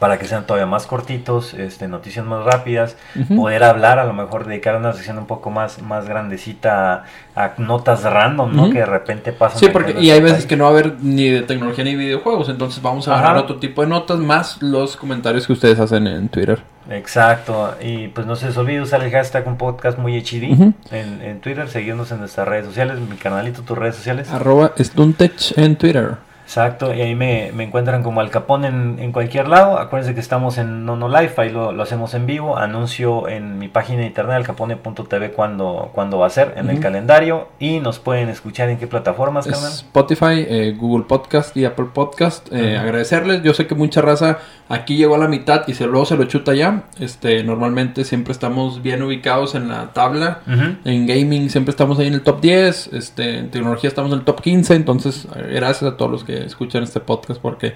Para 0.00 0.18
que 0.18 0.26
sean 0.26 0.46
todavía 0.46 0.66
más 0.66 0.88
cortitos, 0.88 1.54
este, 1.54 1.86
noticias 1.86 2.26
más 2.26 2.44
rápidas, 2.44 2.96
poder 3.36 3.62
hablar, 3.62 4.00
a 4.00 4.04
lo 4.04 4.12
mejor 4.12 4.46
dedicar 4.46 4.76
una 4.76 4.92
sección 4.92 5.18
un 5.18 5.26
poco 5.26 5.50
más, 5.50 5.80
más 5.80 6.08
grandecita 6.08 7.04
a, 7.36 7.52
notas 7.58 8.02
random, 8.02 8.54
¿no? 8.54 8.70
Que 8.70 8.80
de 8.80 8.86
repente 8.86 9.32
pasan. 9.32 9.60
Sí, 9.60 9.68
porque 9.68 9.94
y 10.00 10.10
hay 10.10 10.20
veces 10.20 10.46
que 10.46 10.56
no 10.56 10.64
va 10.64 10.70
a 10.70 10.72
haber 10.72 10.96
ni 11.00 11.28
de 11.28 11.42
tecnología 11.42 11.84
ni 11.84 11.94
videojuegos, 11.94 12.48
entonces 12.48 12.82
vamos 12.82 13.06
a 13.06 13.14
agarrar 13.14 13.36
otro 13.36 13.56
tipo 13.56 13.82
de 13.82 13.88
notas 13.88 14.18
más 14.18 14.60
los 14.60 14.96
comentarios 14.96 15.46
que 15.46 15.52
ustedes 15.52 15.78
hacen 15.78 16.06
en 16.08 16.28
Twitter. 16.28 16.73
Exacto, 16.90 17.76
y 17.80 18.08
pues 18.08 18.26
no 18.26 18.36
se 18.36 18.46
les 18.46 18.56
olvide 18.56 18.82
usar 18.82 19.02
el 19.02 19.10
hashtag 19.10 19.46
un 19.46 19.56
podcast 19.56 19.98
muy 19.98 20.20
HD 20.20 20.74
en, 20.90 21.22
en, 21.22 21.40
Twitter, 21.40 21.68
seguirnos 21.68 22.12
en 22.12 22.18
nuestras 22.18 22.46
redes 22.46 22.66
sociales, 22.66 22.98
mi 23.00 23.16
canalito, 23.16 23.62
tus 23.62 23.76
redes 23.78 23.96
sociales. 23.96 24.30
Arroba 24.30 24.72
Stuntech 24.78 25.56
en 25.56 25.76
Twitter. 25.76 26.16
Exacto, 26.44 26.94
y 26.94 27.00
ahí 27.00 27.14
me, 27.14 27.48
encuentran 27.48 28.02
como 28.02 28.20
Al 28.20 28.30
Capón 28.30 28.64
en, 28.64 28.98
en, 28.98 29.12
cualquier 29.12 29.48
lado. 29.48 29.78
Acuérdense 29.78 30.14
que 30.14 30.20
estamos 30.20 30.58
en 30.58 30.84
Nono 30.84 31.08
Life, 31.08 31.40
ahí 31.40 31.50
lo, 31.50 31.70
hacemos 31.82 32.14
en 32.14 32.26
vivo. 32.26 32.56
Anuncio 32.56 33.28
en 33.28 33.58
mi 33.58 33.68
página 33.68 34.00
de 34.00 34.06
internet 34.06 34.36
alcapone.tv 34.36 35.32
cuando, 35.32 35.90
cuando 35.94 36.18
va 36.18 36.26
a 36.26 36.30
ser, 36.30 36.54
en 36.56 36.70
el 36.70 36.80
calendario. 36.80 37.48
Y 37.58 37.80
nos 37.80 37.98
pueden 37.98 38.28
escuchar 38.28 38.68
en 38.68 38.78
qué 38.78 38.86
plataformas, 38.86 39.46
Spotify, 39.46 40.44
eh, 40.46 40.74
Google 40.78 41.06
Podcast 41.06 41.56
y 41.56 41.64
Apple 41.64 41.86
Podcast. 41.92 42.52
Eh, 42.52 42.76
agradecerles, 42.76 43.42
yo 43.42 43.54
sé 43.54 43.66
que 43.66 43.74
mucha 43.74 44.02
raza 44.02 44.38
aquí 44.68 44.96
llegó 44.96 45.14
a 45.14 45.18
la 45.18 45.28
mitad 45.28 45.66
y 45.66 45.74
se, 45.74 45.86
luego 45.86 46.04
se 46.04 46.16
lo 46.16 46.24
chuta 46.24 46.54
ya. 46.54 46.84
Este, 46.98 47.42
normalmente 47.42 48.04
siempre 48.04 48.32
estamos 48.32 48.82
bien 48.82 49.02
ubicados 49.02 49.54
en 49.54 49.68
la 49.68 49.92
tabla. 49.92 50.40
En 50.84 51.06
gaming 51.06 51.50
siempre 51.50 51.70
estamos 51.70 51.98
ahí 51.98 52.06
en 52.06 52.14
el 52.14 52.22
top 52.22 52.40
10. 52.40 52.90
Este, 52.92 53.38
en 53.38 53.50
tecnología 53.50 53.88
estamos 53.88 54.12
en 54.12 54.18
el 54.18 54.24
top 54.24 54.40
15. 54.40 54.74
Entonces, 54.74 55.26
eh, 55.36 55.52
gracias 55.54 55.92
a 55.92 55.96
todos 55.96 56.10
los 56.10 56.24
que 56.24 56.33
escuchan 56.42 56.82
este 56.82 57.00
podcast 57.00 57.40
porque 57.40 57.74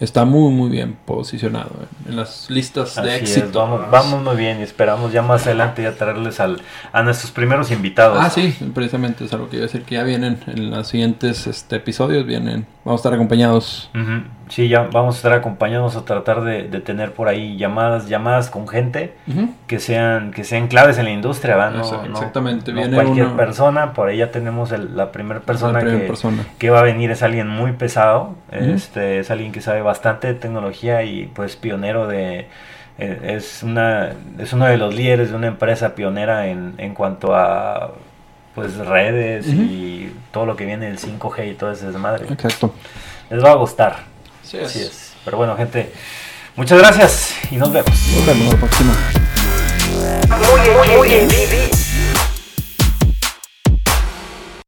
está 0.00 0.24
muy 0.24 0.50
muy 0.50 0.70
bien 0.70 0.96
posicionado 1.04 1.70
en 2.08 2.16
las 2.16 2.48
listas 2.50 2.96
de 2.96 3.16
éxito. 3.16 3.86
vamos, 3.90 4.22
muy 4.22 4.36
bien 4.36 4.60
y 4.60 4.62
esperamos 4.62 5.12
ya 5.12 5.22
más 5.22 5.46
adelante 5.46 5.82
ya 5.82 5.94
traerles 5.94 6.40
al, 6.40 6.60
a 6.92 7.02
nuestros 7.02 7.30
primeros 7.30 7.70
invitados. 7.70 8.18
Ah, 8.20 8.30
sí, 8.30 8.56
precisamente 8.74 9.24
es 9.24 9.32
algo 9.32 9.48
que 9.48 9.56
iba 9.56 9.64
a 9.64 9.66
decir 9.66 9.82
que 9.82 9.96
ya 9.96 10.02
vienen 10.02 10.40
en 10.46 10.70
los 10.70 10.88
siguientes 10.88 11.46
este, 11.46 11.76
episodios, 11.76 12.26
vienen, 12.26 12.66
vamos 12.84 12.98
a 12.98 13.02
estar 13.02 13.14
acompañados. 13.14 13.90
Sí, 14.50 14.68
ya 14.68 14.88
vamos 14.92 15.14
a 15.14 15.18
estar 15.18 15.32
acompañados 15.32 15.96
a 15.96 16.04
tratar 16.04 16.42
de, 16.42 16.64
tener 16.80 17.12
por 17.12 17.28
ahí 17.28 17.56
llamadas, 17.56 18.08
llamadas 18.08 18.50
con 18.50 18.66
gente 18.66 19.14
que 19.66 19.78
sean 19.78 20.32
que 20.32 20.42
sean 20.42 20.66
claves 20.66 20.98
en 20.98 21.04
la 21.04 21.12
industria, 21.12 21.56
¿va? 21.56 21.70
No, 21.70 22.04
exactamente, 22.04 22.72
viene 22.72 22.94
cualquier 22.94 23.28
persona, 23.36 23.92
por 23.92 24.08
ahí 24.08 24.18
ya 24.18 24.32
tenemos 24.32 24.72
la 24.72 25.12
primera 25.12 25.40
persona, 25.40 25.80
que, 25.80 26.12
que 26.58 26.70
va 26.70 26.80
a 26.80 26.82
venir 26.82 27.12
es 27.12 27.22
alguien 27.22 27.48
muy 27.48 27.72
pesado, 27.72 28.34
este 28.50 29.20
es 29.20 29.30
alguien 29.30 29.52
que 29.52 29.60
sabe 29.60 29.82
bastante 29.82 30.26
de 30.26 30.34
tecnología 30.34 31.04
y 31.04 31.26
pues 31.26 31.54
pionero 31.54 32.08
de 32.08 32.48
eh, 32.98 33.34
es 33.36 33.62
una 33.62 34.10
es 34.38 34.52
uno 34.52 34.66
de 34.66 34.76
los 34.76 34.94
líderes 34.94 35.30
de 35.30 35.36
una 35.36 35.46
empresa 35.46 35.94
pionera 35.94 36.48
en, 36.48 36.74
en 36.78 36.94
cuanto 36.94 37.36
a 37.36 37.92
pues 38.54 38.76
redes 38.76 39.46
y 39.46 40.12
todo 40.32 40.44
lo 40.44 40.56
que 40.56 40.66
viene 40.66 40.86
del 40.86 40.98
5G 40.98 41.52
y 41.52 41.54
todo 41.54 41.70
ese 41.70 41.86
desmadre. 41.86 42.26
Exacto. 42.30 42.74
Les 43.30 43.42
va 43.42 43.52
a 43.52 43.54
gustar. 43.54 44.09
Así 44.58 44.80
es. 44.80 44.86
es. 44.86 45.12
Pero 45.24 45.36
bueno, 45.36 45.56
gente, 45.56 45.92
muchas 46.56 46.78
gracias 46.78 47.34
y 47.50 47.56
nos 47.56 47.72
vemos. 47.72 47.90
Nos 48.16 48.26
vemos 48.26 48.52
la 48.52 48.58
próxima. 48.58 48.92
Muy, 50.28 50.70
muy, 50.70 50.96
muy, 50.96 51.79